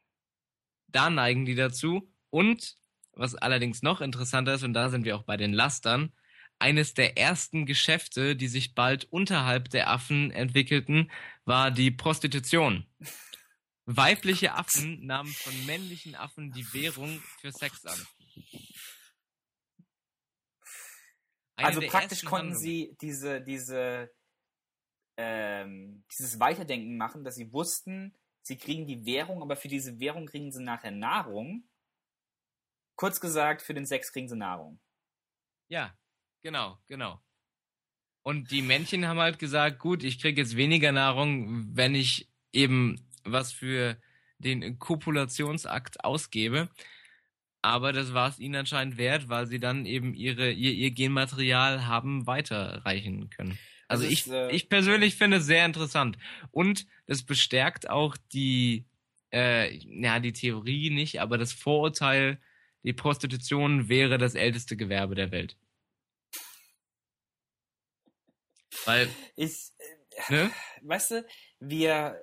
Da 0.88 1.10
neigen 1.10 1.44
die 1.44 1.54
dazu. 1.54 2.13
Und, 2.34 2.76
was 3.12 3.36
allerdings 3.36 3.82
noch 3.82 4.00
interessanter 4.00 4.54
ist, 4.54 4.64
und 4.64 4.74
da 4.74 4.88
sind 4.88 5.04
wir 5.04 5.14
auch 5.14 5.22
bei 5.22 5.36
den 5.36 5.52
Lastern, 5.52 6.12
eines 6.58 6.92
der 6.92 7.16
ersten 7.16 7.64
Geschäfte, 7.64 8.34
die 8.34 8.48
sich 8.48 8.74
bald 8.74 9.04
unterhalb 9.12 9.70
der 9.70 9.88
Affen 9.88 10.32
entwickelten, 10.32 11.12
war 11.44 11.70
die 11.70 11.92
Prostitution. 11.92 12.88
Weibliche 13.86 14.54
Affen 14.54 15.06
nahmen 15.06 15.32
von 15.32 15.64
männlichen 15.64 16.16
Affen 16.16 16.50
die 16.50 16.66
Währung 16.74 17.22
für 17.40 17.52
Sex 17.52 17.86
an. 17.86 18.04
Eine 21.54 21.68
Also 21.68 21.80
praktisch 21.82 22.24
konnten 22.24 22.54
Handlungen. 22.54 22.60
sie 22.60 22.96
diese, 23.00 23.42
diese, 23.42 24.10
ähm, 25.16 26.04
dieses 26.10 26.40
Weiterdenken 26.40 26.96
machen, 26.96 27.22
dass 27.22 27.36
sie 27.36 27.52
wussten, 27.52 28.12
sie 28.42 28.58
kriegen 28.58 28.88
die 28.88 29.06
Währung, 29.06 29.40
aber 29.40 29.54
für 29.54 29.68
diese 29.68 30.00
Währung 30.00 30.26
kriegen 30.26 30.50
sie 30.50 30.64
nachher 30.64 30.90
Nahrung. 30.90 31.68
Kurz 32.96 33.20
gesagt, 33.20 33.62
für 33.62 33.74
den 33.74 33.86
Sex 33.86 34.12
kriegen 34.12 34.28
sie 34.28 34.36
Nahrung. 34.36 34.80
Ja, 35.68 35.96
genau, 36.42 36.78
genau. 36.86 37.20
Und 38.22 38.50
die 38.50 38.62
Männchen 38.62 39.06
haben 39.06 39.18
halt 39.18 39.38
gesagt, 39.38 39.78
gut, 39.78 40.02
ich 40.02 40.18
kriege 40.18 40.40
jetzt 40.40 40.56
weniger 40.56 40.92
Nahrung, 40.92 41.76
wenn 41.76 41.94
ich 41.94 42.30
eben 42.52 43.06
was 43.24 43.52
für 43.52 43.98
den 44.38 44.78
Kopulationsakt 44.78 46.04
ausgebe. 46.04 46.70
Aber 47.62 47.92
das 47.92 48.12
war 48.14 48.28
es 48.28 48.38
ihnen 48.38 48.56
anscheinend 48.56 48.98
wert, 48.98 49.28
weil 49.28 49.46
sie 49.46 49.58
dann 49.58 49.86
eben 49.86 50.14
ihre, 50.14 50.50
ihr, 50.50 50.72
ihr 50.72 50.90
Genmaterial 50.90 51.86
haben 51.86 52.26
weiterreichen 52.26 53.30
können. 53.30 53.58
Also 53.88 54.04
Das 54.04 54.12
ich, 54.12 54.26
ist, 54.26 54.32
äh, 54.32 54.50
ich 54.50 54.68
persönlich 54.68 55.16
finde 55.16 55.38
es 55.38 55.46
sehr 55.46 55.64
interessant. 55.66 56.18
Und 56.50 56.86
das 57.06 57.22
bestärkt 57.22 57.88
auch 57.88 58.16
die, 58.32 58.86
äh, 59.32 59.74
ja, 59.76 60.20
die 60.20 60.32
Theorie 60.32 60.90
nicht, 60.90 61.20
aber 61.20 61.38
das 61.38 61.52
Vorurteil, 61.52 62.38
die 62.84 62.92
Prostitution 62.92 63.88
wäre 63.88 64.18
das 64.18 64.34
älteste 64.34 64.76
Gewerbe 64.76 65.14
der 65.14 65.30
Welt. 65.32 65.56
Weil, 68.84 69.08
Ich, 69.36 69.70
ne? 70.28 70.50
weißt 70.82 71.10
du, 71.12 71.26
wir, 71.60 72.20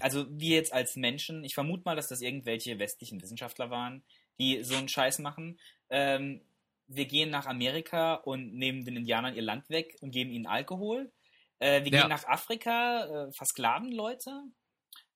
also 0.00 0.26
wir 0.30 0.56
jetzt 0.56 0.72
als 0.72 0.96
Menschen, 0.96 1.44
ich 1.44 1.54
vermute 1.54 1.82
mal, 1.84 1.96
dass 1.96 2.08
das 2.08 2.20
irgendwelche 2.20 2.78
westlichen 2.78 3.22
Wissenschaftler 3.22 3.70
waren, 3.70 4.04
die 4.40 4.64
so 4.64 4.74
einen 4.74 4.88
Scheiß 4.88 5.20
machen. 5.20 5.60
Ähm, 5.90 6.42
wir 6.88 7.06
gehen 7.06 7.30
nach 7.30 7.46
Amerika 7.46 8.14
und 8.14 8.54
nehmen 8.54 8.84
den 8.84 8.96
Indianern 8.96 9.34
ihr 9.34 9.42
Land 9.42 9.70
weg 9.70 9.96
und 10.00 10.10
geben 10.10 10.30
ihnen 10.30 10.46
Alkohol. 10.46 11.12
Äh, 11.58 11.84
wir 11.84 11.92
Ja. 11.92 12.00
gehen 12.00 12.08
nach 12.08 12.24
Afrika, 12.24 13.28
äh, 13.28 13.32
versklaven 13.32 13.92
Leute, 13.92 14.42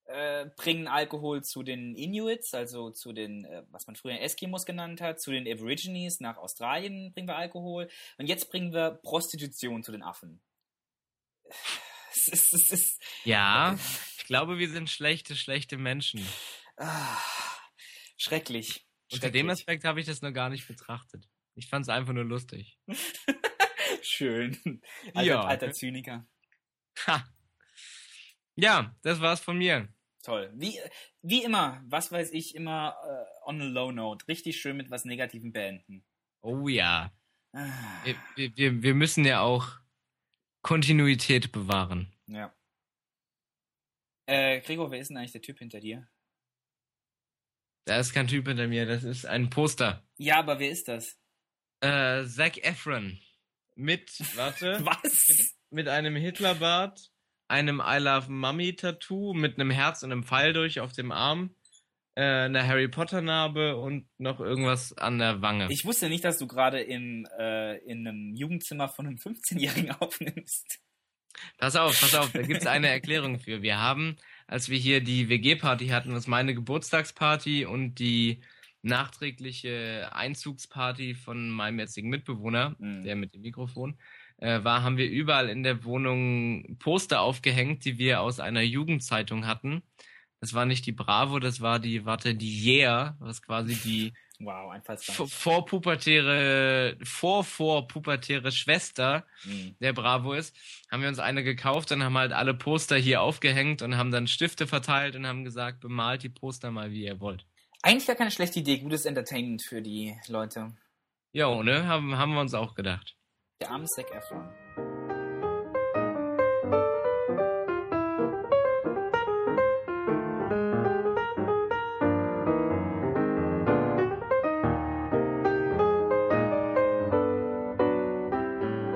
äh, 0.07 0.47
bringen 0.57 0.87
Alkohol 0.89 1.43
zu 1.43 1.63
den 1.63 1.95
Inuits, 1.97 2.55
also 2.55 2.91
zu 2.91 3.13
den, 3.13 3.45
äh, 3.45 3.65
was 3.71 3.87
man 3.87 3.97
früher 3.97 4.21
Eskimos 4.21 4.65
genannt 4.67 5.01
hat, 5.01 5.21
zu 5.21 5.31
den 5.33 5.47
Aborigines, 5.51 6.21
nach 6.21 6.37
Australien 6.37 7.13
bringen 7.13 7.29
wir 7.29 7.37
Alkohol. 7.37 7.89
Und 8.19 8.27
jetzt 8.27 8.51
bringen 8.51 8.73
wir 8.73 8.93
Prostitution 9.03 9.83
zu 9.83 9.93
den 9.93 10.03
Affen. 10.03 10.41
Es 12.19 12.29
ist, 12.29 12.55
es 12.55 12.71
ist, 12.73 13.03
Ja, 13.25 13.79
ich 14.19 14.25
glaube, 14.25 14.59
wir 14.59 14.69
sind 14.71 14.89
schlechte, 14.91 15.37
schlechte 15.37 15.77
Menschen. 15.77 16.27
ah, 16.79 17.19
schrecklich. 18.17 18.85
Unter 19.13 19.31
dem. 19.31 19.51
Aspekt 19.51 19.85
habe 19.85 20.01
ich 20.01 20.07
das 20.07 20.23
noch 20.23 20.33
gar 20.33 20.49
nicht 20.49 20.67
betrachtet. 20.67 21.29
Ich 21.55 21.69
fand 21.69 21.83
es 21.85 21.89
einfach 21.89 22.15
nur 22.15 22.25
lustig. 22.25 22.79
Schön. 24.03 24.81
Alter, 25.15 25.23
Ja. 25.23 25.41
alter 25.43 25.73
Zyniker. 25.73 26.27
Ha. 27.07 27.25
Ja, 28.57 28.97
das 29.03 29.21
war's 29.21 29.41
von 29.41 29.59
mir. 29.59 29.89
Toll. 30.27 30.51
Wie, 30.57 30.79
wie 31.23 31.45
immer, 31.45 31.81
was 31.87 32.11
weiß 32.11 32.33
ich, 32.33 32.55
immer 32.57 32.97
äh, 33.05 33.49
on 33.49 33.61
a 33.61 33.65
low 33.65 33.93
note. 33.93 34.27
Richtig 34.27 34.61
schön 34.61 34.77
mit 34.77 34.91
was 34.91 35.05
Negativem 35.05 35.53
beenden. 35.53 36.05
Oh 36.43 36.67
ja. 36.69 37.13
Ah, 37.53 38.05
Wir, 38.35 38.57
wir- 38.57 38.83
wir, 38.83 38.95
müssen 38.95 39.25
ja 39.25 39.41
auch 39.41 39.79
Kontinuität 40.63 41.53
bewahren. 41.53 42.13
ja. 42.27 42.53
Äh, 44.29 44.61
Gregor, 44.63 44.91
wer 44.91 44.99
ist 44.99 45.09
denn 45.11 45.17
eigentlich 45.19 45.31
der 45.31 45.43
Typ 45.43 45.59
hinter 45.61 45.79
dir? 45.79 46.09
Da 47.85 48.01
ist 48.01 48.13
kein 48.13 48.27
Typ 48.27 48.49
hinter 48.49 48.67
mir, 48.67 48.85
das 48.85 49.05
ist 49.05 49.25
ein 49.25 49.49
Poster. 49.51 50.05
Ja, 50.19 50.39
aber 50.41 50.59
wer 50.59 50.71
ist 50.71 50.89
das? 50.89 51.17
Äh, 51.81 52.27
Zac 52.27 52.59
Efron. 52.65 53.21
Mit, 53.77 54.11
warte, 54.37 54.81
Was? 54.85 55.55
mit 55.71 55.87
einem 55.87 56.17
Hitlerbart, 56.17 57.13
einem 57.49 57.81
I 57.85 57.99
Love 57.99 58.31
Mummy 58.31 58.75
Tattoo, 58.75 59.35
mit 59.35 59.59
einem 59.59 59.71
Herz 59.71 60.03
und 60.03 60.13
einem 60.13 60.25
Pfeil 60.25 60.53
durch 60.53 60.81
auf 60.81 60.93
dem 60.93 61.13
Arm, 61.13 61.55
äh, 62.15 62.23
einer 62.23 62.67
Harry 62.67 62.89
Potter 62.89 63.21
Narbe 63.21 63.77
und 63.77 64.07
noch 64.19 64.41
irgendwas 64.41 64.97
an 64.97 65.19
der 65.19 65.43
Wange. 65.43 65.69
Ich 65.71 65.85
wusste 65.85 66.09
nicht, 66.09 66.25
dass 66.25 66.39
du 66.39 66.47
gerade 66.47 66.81
im, 66.81 67.27
äh, 67.39 67.77
in 67.79 68.07
einem 68.07 68.35
Jugendzimmer 68.35 68.89
von 68.89 69.07
einem 69.07 69.17
15-Jährigen 69.17 69.91
aufnimmst. 70.01 70.81
Pass 71.59 71.77
auf, 71.77 72.01
pass 72.01 72.15
auf, 72.15 72.33
da 72.33 72.41
gibt's 72.43 72.67
eine 72.67 72.89
Erklärung 72.89 73.39
für. 73.39 73.61
Wir 73.61 73.79
haben, 73.79 74.17
als 74.47 74.71
wir 74.71 74.79
hier 74.79 75.03
die 75.03 75.29
WG-Party 75.29 75.89
hatten, 75.89 76.11
das 76.11 76.21
ist 76.21 76.29
meine 76.29 76.55
Geburtstagsparty 76.55 77.67
und 77.67 77.97
die 77.99 78.41
nachträgliche 78.81 80.09
Einzugsparty 80.13 81.15
von 81.15 81.51
meinem 81.51 81.79
jetzigen 81.79 82.09
Mitbewohner, 82.09 82.75
Mhm. 82.79 83.03
der 83.03 83.17
mit 83.17 83.35
dem 83.35 83.43
Mikrofon, 83.43 83.99
äh, 84.39 84.63
war, 84.65 84.83
haben 84.83 84.97
wir 84.97 85.09
überall 85.09 85.49
in 85.49 85.63
der 85.63 85.85
Wohnung 85.85 86.77
Poster 86.79 87.21
aufgehängt, 87.21 87.85
die 87.85 87.99
wir 87.99 88.21
aus 88.21 88.41
einer 88.41 88.63
Jugendzeitung 88.63 89.47
hatten. 89.47 89.83
Das 90.41 90.53
war 90.55 90.67
nicht 90.67 90.87
die 90.87 90.93
Bravo, 90.93 91.39
das 91.39 91.61
war 91.61 91.79
die, 91.79 92.05
warte, 92.05 92.35
die 92.35 92.65
Yeah, 92.65 93.17
was 93.19 93.43
quasi 93.43 93.75
die 93.77 94.13
Wow, 94.39 94.71
vorpubertäre, 95.31 96.99
vor-vorpubertäre 97.03 98.53
Schwester 98.53 99.25
Mhm. 99.45 99.77
der 99.81 99.95
Bravo 99.95 100.35
ist, 100.35 100.55
haben 100.91 101.01
wir 101.01 101.09
uns 101.09 101.19
eine 101.19 101.43
gekauft 101.43 101.91
und 101.93 102.03
haben 102.03 102.19
halt 102.19 102.33
alle 102.33 102.53
Poster 102.53 102.97
hier 102.97 103.23
aufgehängt 103.23 103.81
und 103.81 103.97
haben 103.97 104.11
dann 104.11 104.27
Stifte 104.27 104.67
verteilt 104.67 105.17
und 105.17 105.27
haben 105.27 105.45
gesagt, 105.45 105.81
bemalt 105.81 106.23
die 106.23 106.29
Poster 106.29 106.71
mal, 106.71 106.91
wie 106.91 107.05
ihr 107.05 107.19
wollt. 107.19 107.47
Eigentlich 107.83 108.07
gar 108.07 108.17
keine 108.17 108.31
schlechte 108.31 108.61
Idee. 108.61 108.79
Gutes 108.79 109.07
Entertainment 109.07 109.63
für 109.63 109.81
die 109.81 110.15
Leute. 110.29 110.77
Jo, 111.33 111.63
ne? 111.63 111.87
Haben, 111.87 112.19
haben 112.19 112.35
wir 112.35 112.41
uns 112.41 112.53
auch 112.53 112.75
gedacht. 112.75 113.17
Der 113.61 113.71
arme 113.71 113.87
Zac 113.87 114.15
Efron. 114.15 114.51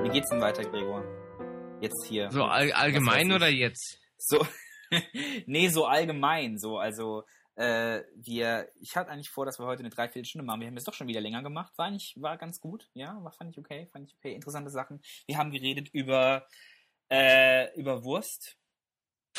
Wie 0.03 0.09
geht's 0.09 0.29
denn 0.29 0.41
weiter, 0.41 0.63
Gregor? 0.63 1.03
Jetzt 1.81 2.05
hier. 2.07 2.29
So 2.29 2.43
all, 2.43 2.71
allgemein 2.73 3.31
oder 3.31 3.47
jetzt? 3.47 3.99
So, 4.19 4.45
nee, 5.47 5.69
so 5.69 5.85
allgemein, 5.87 6.59
so, 6.59 6.77
also, 6.77 7.23
äh, 7.55 8.01
wir, 8.15 8.71
ich 8.79 8.95
hatte 8.95 9.11
eigentlich 9.11 9.29
vor, 9.29 9.45
dass 9.45 9.59
wir 9.59 9.65
heute 9.65 9.81
eine 9.81 9.89
Dreiviertelstunde 9.89 10.45
machen. 10.45 10.61
Wir 10.61 10.67
haben 10.67 10.77
es 10.77 10.83
doch 10.85 10.93
schon 10.93 11.07
wieder 11.07 11.21
länger 11.21 11.43
gemacht. 11.43 11.73
War 11.77 11.91
nicht, 11.91 12.19
war 12.21 12.37
ganz 12.37 12.59
gut, 12.59 12.89
ja, 12.93 13.21
war, 13.23 13.31
fand 13.31 13.51
ich 13.51 13.57
okay, 13.59 13.87
fand 13.91 14.07
ich 14.09 14.15
okay. 14.15 14.33
Interessante 14.33 14.69
Sachen. 14.69 15.01
Wir 15.27 15.37
haben 15.37 15.51
geredet 15.51 15.89
über, 15.89 16.47
äh, 17.09 17.73
über 17.77 18.03
Wurst, 18.03 18.57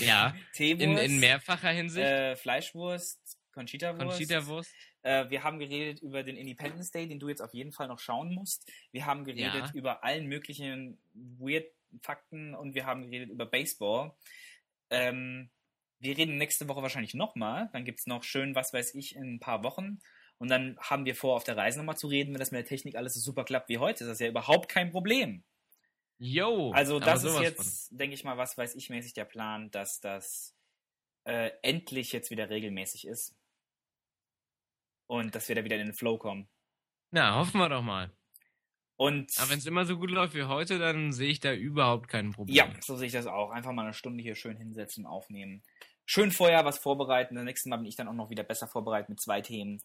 ja, 0.00 0.34
Teewurst, 0.52 0.82
in, 0.82 0.96
in 0.96 1.20
mehrfacher 1.20 1.70
Hinsicht. 1.70 2.06
äh, 2.06 2.36
Fleischwurst, 2.36 3.38
Conchita-Wurst. 3.52 4.08
Conchita-Wurst. 4.18 4.72
Äh, 5.02 5.28
wir 5.30 5.42
haben 5.44 5.58
geredet 5.58 6.00
über 6.00 6.22
den 6.22 6.36
Independence 6.36 6.90
Day, 6.90 7.06
den 7.08 7.18
du 7.18 7.28
jetzt 7.28 7.42
auf 7.42 7.52
jeden 7.54 7.72
Fall 7.72 7.88
noch 7.88 7.98
schauen 7.98 8.32
musst. 8.34 8.70
Wir 8.90 9.06
haben 9.06 9.24
geredet 9.24 9.66
Ja. 9.66 9.70
über 9.74 10.02
allen 10.04 10.26
möglichen 10.26 10.98
weird 11.12 11.66
Fakten 12.02 12.54
und 12.54 12.74
wir 12.74 12.86
haben 12.86 13.02
geredet 13.02 13.30
über 13.30 13.46
Baseball. 13.46 14.12
Ähm, 14.90 15.50
wir 16.04 16.16
reden 16.16 16.36
nächste 16.36 16.68
Woche 16.68 16.82
wahrscheinlich 16.82 17.14
nochmal. 17.14 17.70
Dann 17.72 17.84
gibt's 17.84 18.06
noch 18.06 18.22
schön, 18.22 18.54
was 18.54 18.72
weiß 18.72 18.94
ich, 18.94 19.16
in 19.16 19.34
ein 19.34 19.40
paar 19.40 19.64
Wochen. 19.64 19.98
Und 20.38 20.48
dann 20.50 20.76
haben 20.78 21.04
wir 21.04 21.14
vor, 21.14 21.36
auf 21.36 21.44
der 21.44 21.56
Reise 21.56 21.78
nochmal 21.78 21.96
zu 21.96 22.08
reden, 22.08 22.32
wenn 22.34 22.40
das 22.40 22.50
mit 22.50 22.58
der 22.58 22.68
Technik 22.68 22.96
alles 22.96 23.14
so 23.14 23.20
super 23.20 23.44
klappt 23.44 23.68
wie 23.68 23.78
heute. 23.78 24.04
Das 24.04 24.14
ist 24.14 24.20
ja 24.20 24.28
überhaupt 24.28 24.68
kein 24.68 24.90
Problem. 24.90 25.44
Jo. 26.18 26.70
Also 26.72 27.00
das 27.00 27.24
ist 27.24 27.40
jetzt, 27.40 27.88
denke 27.98 28.14
ich 28.14 28.24
mal, 28.24 28.36
was 28.36 28.56
weiß 28.56 28.74
ich 28.74 28.90
mäßig 28.90 29.14
der 29.14 29.24
Plan, 29.24 29.70
dass 29.70 30.00
das 30.00 30.54
äh, 31.24 31.50
endlich 31.62 32.12
jetzt 32.12 32.30
wieder 32.30 32.50
regelmäßig 32.50 33.06
ist. 33.06 33.34
Und 35.06 35.34
dass 35.34 35.48
wir 35.48 35.54
da 35.54 35.64
wieder 35.64 35.76
in 35.76 35.86
den 35.86 35.94
Flow 35.94 36.18
kommen. 36.18 36.48
Na, 37.10 37.36
hoffen 37.36 37.58
wir 37.58 37.68
doch 37.68 37.82
mal. 37.82 38.12
Und 38.96 39.32
Aber 39.38 39.50
wenn 39.50 39.58
es 39.58 39.66
immer 39.66 39.84
so 39.84 39.98
gut 39.98 40.10
läuft 40.10 40.34
wie 40.34 40.44
heute, 40.44 40.78
dann 40.78 41.12
sehe 41.12 41.28
ich 41.28 41.40
da 41.40 41.52
überhaupt 41.52 42.08
kein 42.08 42.30
Problem. 42.30 42.54
ja, 42.54 42.70
so 42.80 42.96
sehe 42.96 43.08
ich 43.08 43.12
das 43.12 43.26
auch. 43.26 43.50
Einfach 43.50 43.72
mal 43.72 43.82
eine 43.82 43.92
Stunde 43.92 44.22
hier 44.22 44.36
schön 44.36 44.56
hinsetzen, 44.56 45.04
aufnehmen. 45.04 45.62
Schön 46.06 46.30
vorher 46.30 46.64
was 46.64 46.78
vorbereiten. 46.78 47.34
Das 47.34 47.44
nächste 47.44 47.68
Mal 47.68 47.78
bin 47.78 47.86
ich 47.86 47.96
dann 47.96 48.08
auch 48.08 48.14
noch 48.14 48.30
wieder 48.30 48.42
besser 48.42 48.68
vorbereitet 48.68 49.08
mit 49.08 49.20
zwei 49.20 49.40
Themen. 49.40 49.82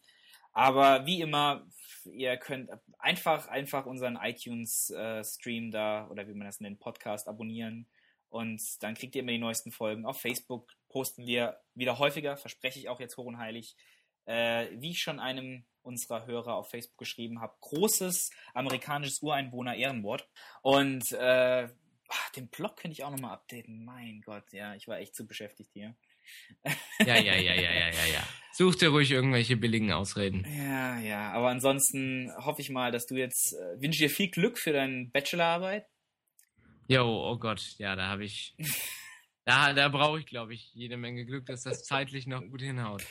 Aber 0.52 1.06
wie 1.06 1.22
immer, 1.22 1.66
ihr 2.06 2.36
könnt 2.38 2.70
einfach, 2.98 3.48
einfach 3.48 3.86
unseren 3.86 4.18
iTunes-Stream 4.18 5.72
da, 5.72 6.08
oder 6.10 6.28
wie 6.28 6.34
man 6.34 6.48
das 6.48 6.60
nennt, 6.60 6.80
Podcast 6.80 7.28
abonnieren. 7.28 7.88
Und 8.30 8.62
dann 8.84 8.96
kriegt 8.96 9.16
ihr 9.16 9.22
immer 9.22 9.32
die 9.32 9.40
neuesten 9.40 9.72
Folgen. 9.72 10.06
Auf 10.06 10.20
Facebook 10.22 10.70
posten 10.90 11.26
wir 11.26 11.60
wieder 11.74 12.00
häufiger, 12.00 12.38
verspreche 12.38 12.80
ich 12.80 12.90
auch 12.90 13.00
jetzt 13.00 13.18
hoch 13.18 13.26
und 13.26 13.38
heilig. 13.38 13.76
Äh, 14.26 14.68
wie 14.80 14.92
ich 14.92 15.02
schon 15.02 15.20
einem 15.20 15.66
unserer 15.82 16.26
Hörer 16.28 16.56
auf 16.56 16.70
Facebook 16.70 16.98
geschrieben 17.00 17.42
habe, 17.42 17.56
großes 17.62 18.32
amerikanisches 18.54 19.22
Ureinwohner-Ehrenwort. 19.24 20.28
Und 20.62 21.12
äh, 21.14 21.70
den 22.36 22.48
Blog 22.50 22.78
könnte 22.78 22.94
ich 22.94 23.04
auch 23.04 23.12
nochmal 23.12 23.34
updaten. 23.34 23.86
Mein 23.86 24.22
Gott, 24.22 24.52
ja, 24.52 24.76
ich 24.76 24.88
war 24.88 25.00
echt 25.00 25.16
zu 25.16 25.26
beschäftigt 25.26 25.72
hier. 25.74 25.96
Ja, 27.06 27.16
ja, 27.16 27.36
ja, 27.36 27.54
ja, 27.54 27.54
ja, 27.56 27.90
ja, 27.90 28.06
ja. 28.14 28.28
Such 28.52 28.76
dir 28.76 28.90
ruhig 28.90 29.12
irgendwelche 29.12 29.56
billigen 29.56 29.94
Ausreden. 29.94 30.46
Ja, 30.58 31.00
ja, 31.00 31.32
aber 31.32 31.48
ansonsten 31.48 32.30
hoffe 32.38 32.62
ich 32.62 32.70
mal, 32.70 32.92
dass 32.92 33.06
du 33.06 33.16
jetzt, 33.16 33.54
äh, 33.54 33.82
wünsche 33.82 34.00
dir 34.00 34.10
viel 34.10 34.30
Glück 34.30 34.58
für 34.58 34.74
deine 34.74 35.06
Bachelorarbeit. 35.06 35.86
Jo, 36.90 37.06
oh 37.06 37.38
Gott, 37.38 37.76
ja, 37.78 37.96
da 37.96 38.08
habe 38.08 38.26
ich. 38.26 38.56
Da, 39.46 39.74
da 39.74 39.90
brauche 39.90 40.20
ich, 40.20 40.28
glaube 40.28 40.54
ich, 40.54 40.72
jede 40.76 40.96
Menge 40.96 41.26
Glück, 41.26 41.48
dass 41.48 41.64
das 41.64 41.84
zeitlich 41.84 42.28
noch 42.28 42.42
gut 42.42 42.62
hinhaut. 42.62 43.04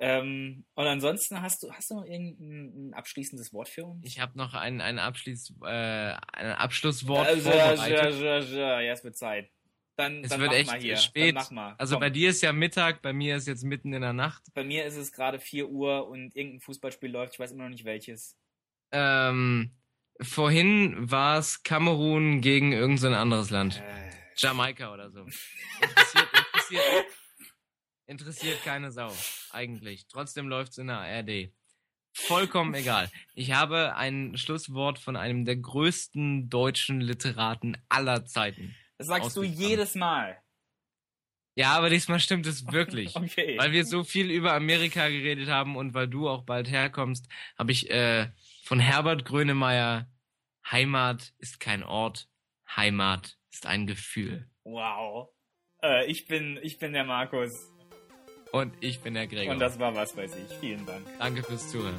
Ähm, 0.00 0.64
und 0.74 0.86
ansonsten 0.86 1.40
hast 1.40 1.62
du, 1.62 1.70
hast 1.72 1.88
du 1.88 1.94
noch 1.94 2.04
irgendein 2.04 2.88
ein 2.88 2.94
abschließendes 2.94 3.52
Wort 3.52 3.68
für 3.68 3.84
uns? 3.84 4.04
Ich 4.04 4.18
habe 4.18 4.36
noch 4.36 4.54
ein, 4.54 4.80
ein, 4.80 4.98
Abschließ, 4.98 5.54
äh, 5.62 6.16
ein 6.32 6.52
Abschlusswort 6.56 7.28
ja, 7.44 7.74
ja, 7.74 7.86
ja, 7.86 8.38
ja, 8.40 8.80
ja, 8.80 8.92
es 8.92 9.04
wird 9.04 9.16
Zeit. 9.16 9.52
Dann, 9.96 10.24
Es 10.24 10.30
dann 10.30 10.40
wird 10.40 10.52
echt 10.52 10.70
mal 10.70 10.80
hier. 10.80 10.96
spät. 10.96 11.36
Also 11.76 11.94
Komm. 11.96 12.00
bei 12.00 12.10
dir 12.10 12.30
ist 12.30 12.42
ja 12.42 12.52
Mittag, 12.52 13.02
bei 13.02 13.12
mir 13.12 13.36
ist 13.36 13.46
jetzt 13.46 13.62
mitten 13.64 13.92
in 13.92 14.00
der 14.00 14.14
Nacht. 14.14 14.42
bei 14.54 14.64
mir 14.64 14.86
ist 14.86 14.96
es 14.96 15.12
gerade 15.12 15.38
4 15.38 15.68
Uhr 15.68 16.08
und 16.08 16.34
irgendein 16.34 16.60
Fußballspiel 16.60 17.10
läuft. 17.10 17.34
Ich 17.34 17.38
weiß 17.38 17.52
immer 17.52 17.64
noch 17.64 17.70
nicht 17.70 17.84
welches. 17.84 18.36
Ähm, 18.90 19.72
vorhin 20.20 21.10
war 21.10 21.38
es 21.38 21.62
Kamerun 21.62 22.40
gegen 22.40 22.72
irgendein 22.72 22.98
so 22.98 23.08
anderes 23.08 23.50
Land. 23.50 23.82
Äh, 23.84 24.10
Jamaika 24.36 24.92
oder 24.94 25.10
so. 25.10 25.20
Interessiert, 25.20 26.28
interessiert, 26.54 27.06
interessiert 28.06 28.64
keine 28.64 28.90
Sau, 28.92 29.12
eigentlich. 29.50 30.06
Trotzdem 30.08 30.48
läuft's 30.48 30.78
in 30.78 30.86
der 30.86 30.98
ARD. 31.00 31.52
Vollkommen 32.14 32.74
egal. 32.74 33.10
Ich 33.34 33.52
habe 33.52 33.94
ein 33.96 34.36
Schlusswort 34.36 34.98
von 34.98 35.16
einem 35.16 35.44
der 35.44 35.56
größten 35.56 36.48
deutschen 36.48 37.00
Literaten 37.00 37.76
aller 37.88 38.24
Zeiten. 38.26 38.74
Das 39.08 39.22
sagst 39.22 39.36
du 39.36 39.42
jedes 39.42 39.94
Mal. 39.94 40.38
Ja, 41.54 41.76
aber 41.76 41.90
diesmal 41.90 42.18
stimmt 42.18 42.46
es 42.46 42.70
wirklich. 42.72 43.14
Okay. 43.22 43.56
Weil 43.58 43.72
wir 43.72 43.84
so 43.84 44.04
viel 44.04 44.30
über 44.30 44.54
Amerika 44.54 45.08
geredet 45.08 45.48
haben 45.48 45.76
und 45.76 45.94
weil 45.94 46.08
du 46.08 46.28
auch 46.28 46.42
bald 46.42 46.70
herkommst, 46.70 47.28
habe 47.58 47.72
ich 47.72 47.90
äh, 47.90 48.28
von 48.64 48.80
Herbert 48.80 49.24
Grönemeyer 49.24 50.08
Heimat 50.70 51.32
ist 51.38 51.60
kein 51.60 51.82
Ort, 51.82 52.28
Heimat 52.76 53.38
ist 53.50 53.66
ein 53.66 53.86
Gefühl. 53.86 54.48
Wow. 54.64 55.28
Äh, 55.82 56.06
ich 56.06 56.26
bin, 56.26 56.58
ich 56.62 56.78
bin 56.78 56.92
der 56.92 57.04
Markus. 57.04 57.50
Und 58.52 58.74
ich 58.80 59.00
bin 59.00 59.14
der 59.14 59.26
Gregor. 59.26 59.54
Und 59.54 59.60
das 59.60 59.78
war 59.78 59.94
was 59.94 60.16
weiß 60.16 60.36
ich. 60.36 60.56
Vielen 60.58 60.84
Dank. 60.86 61.06
Danke 61.18 61.42
fürs 61.42 61.70
Zuhören. 61.70 61.96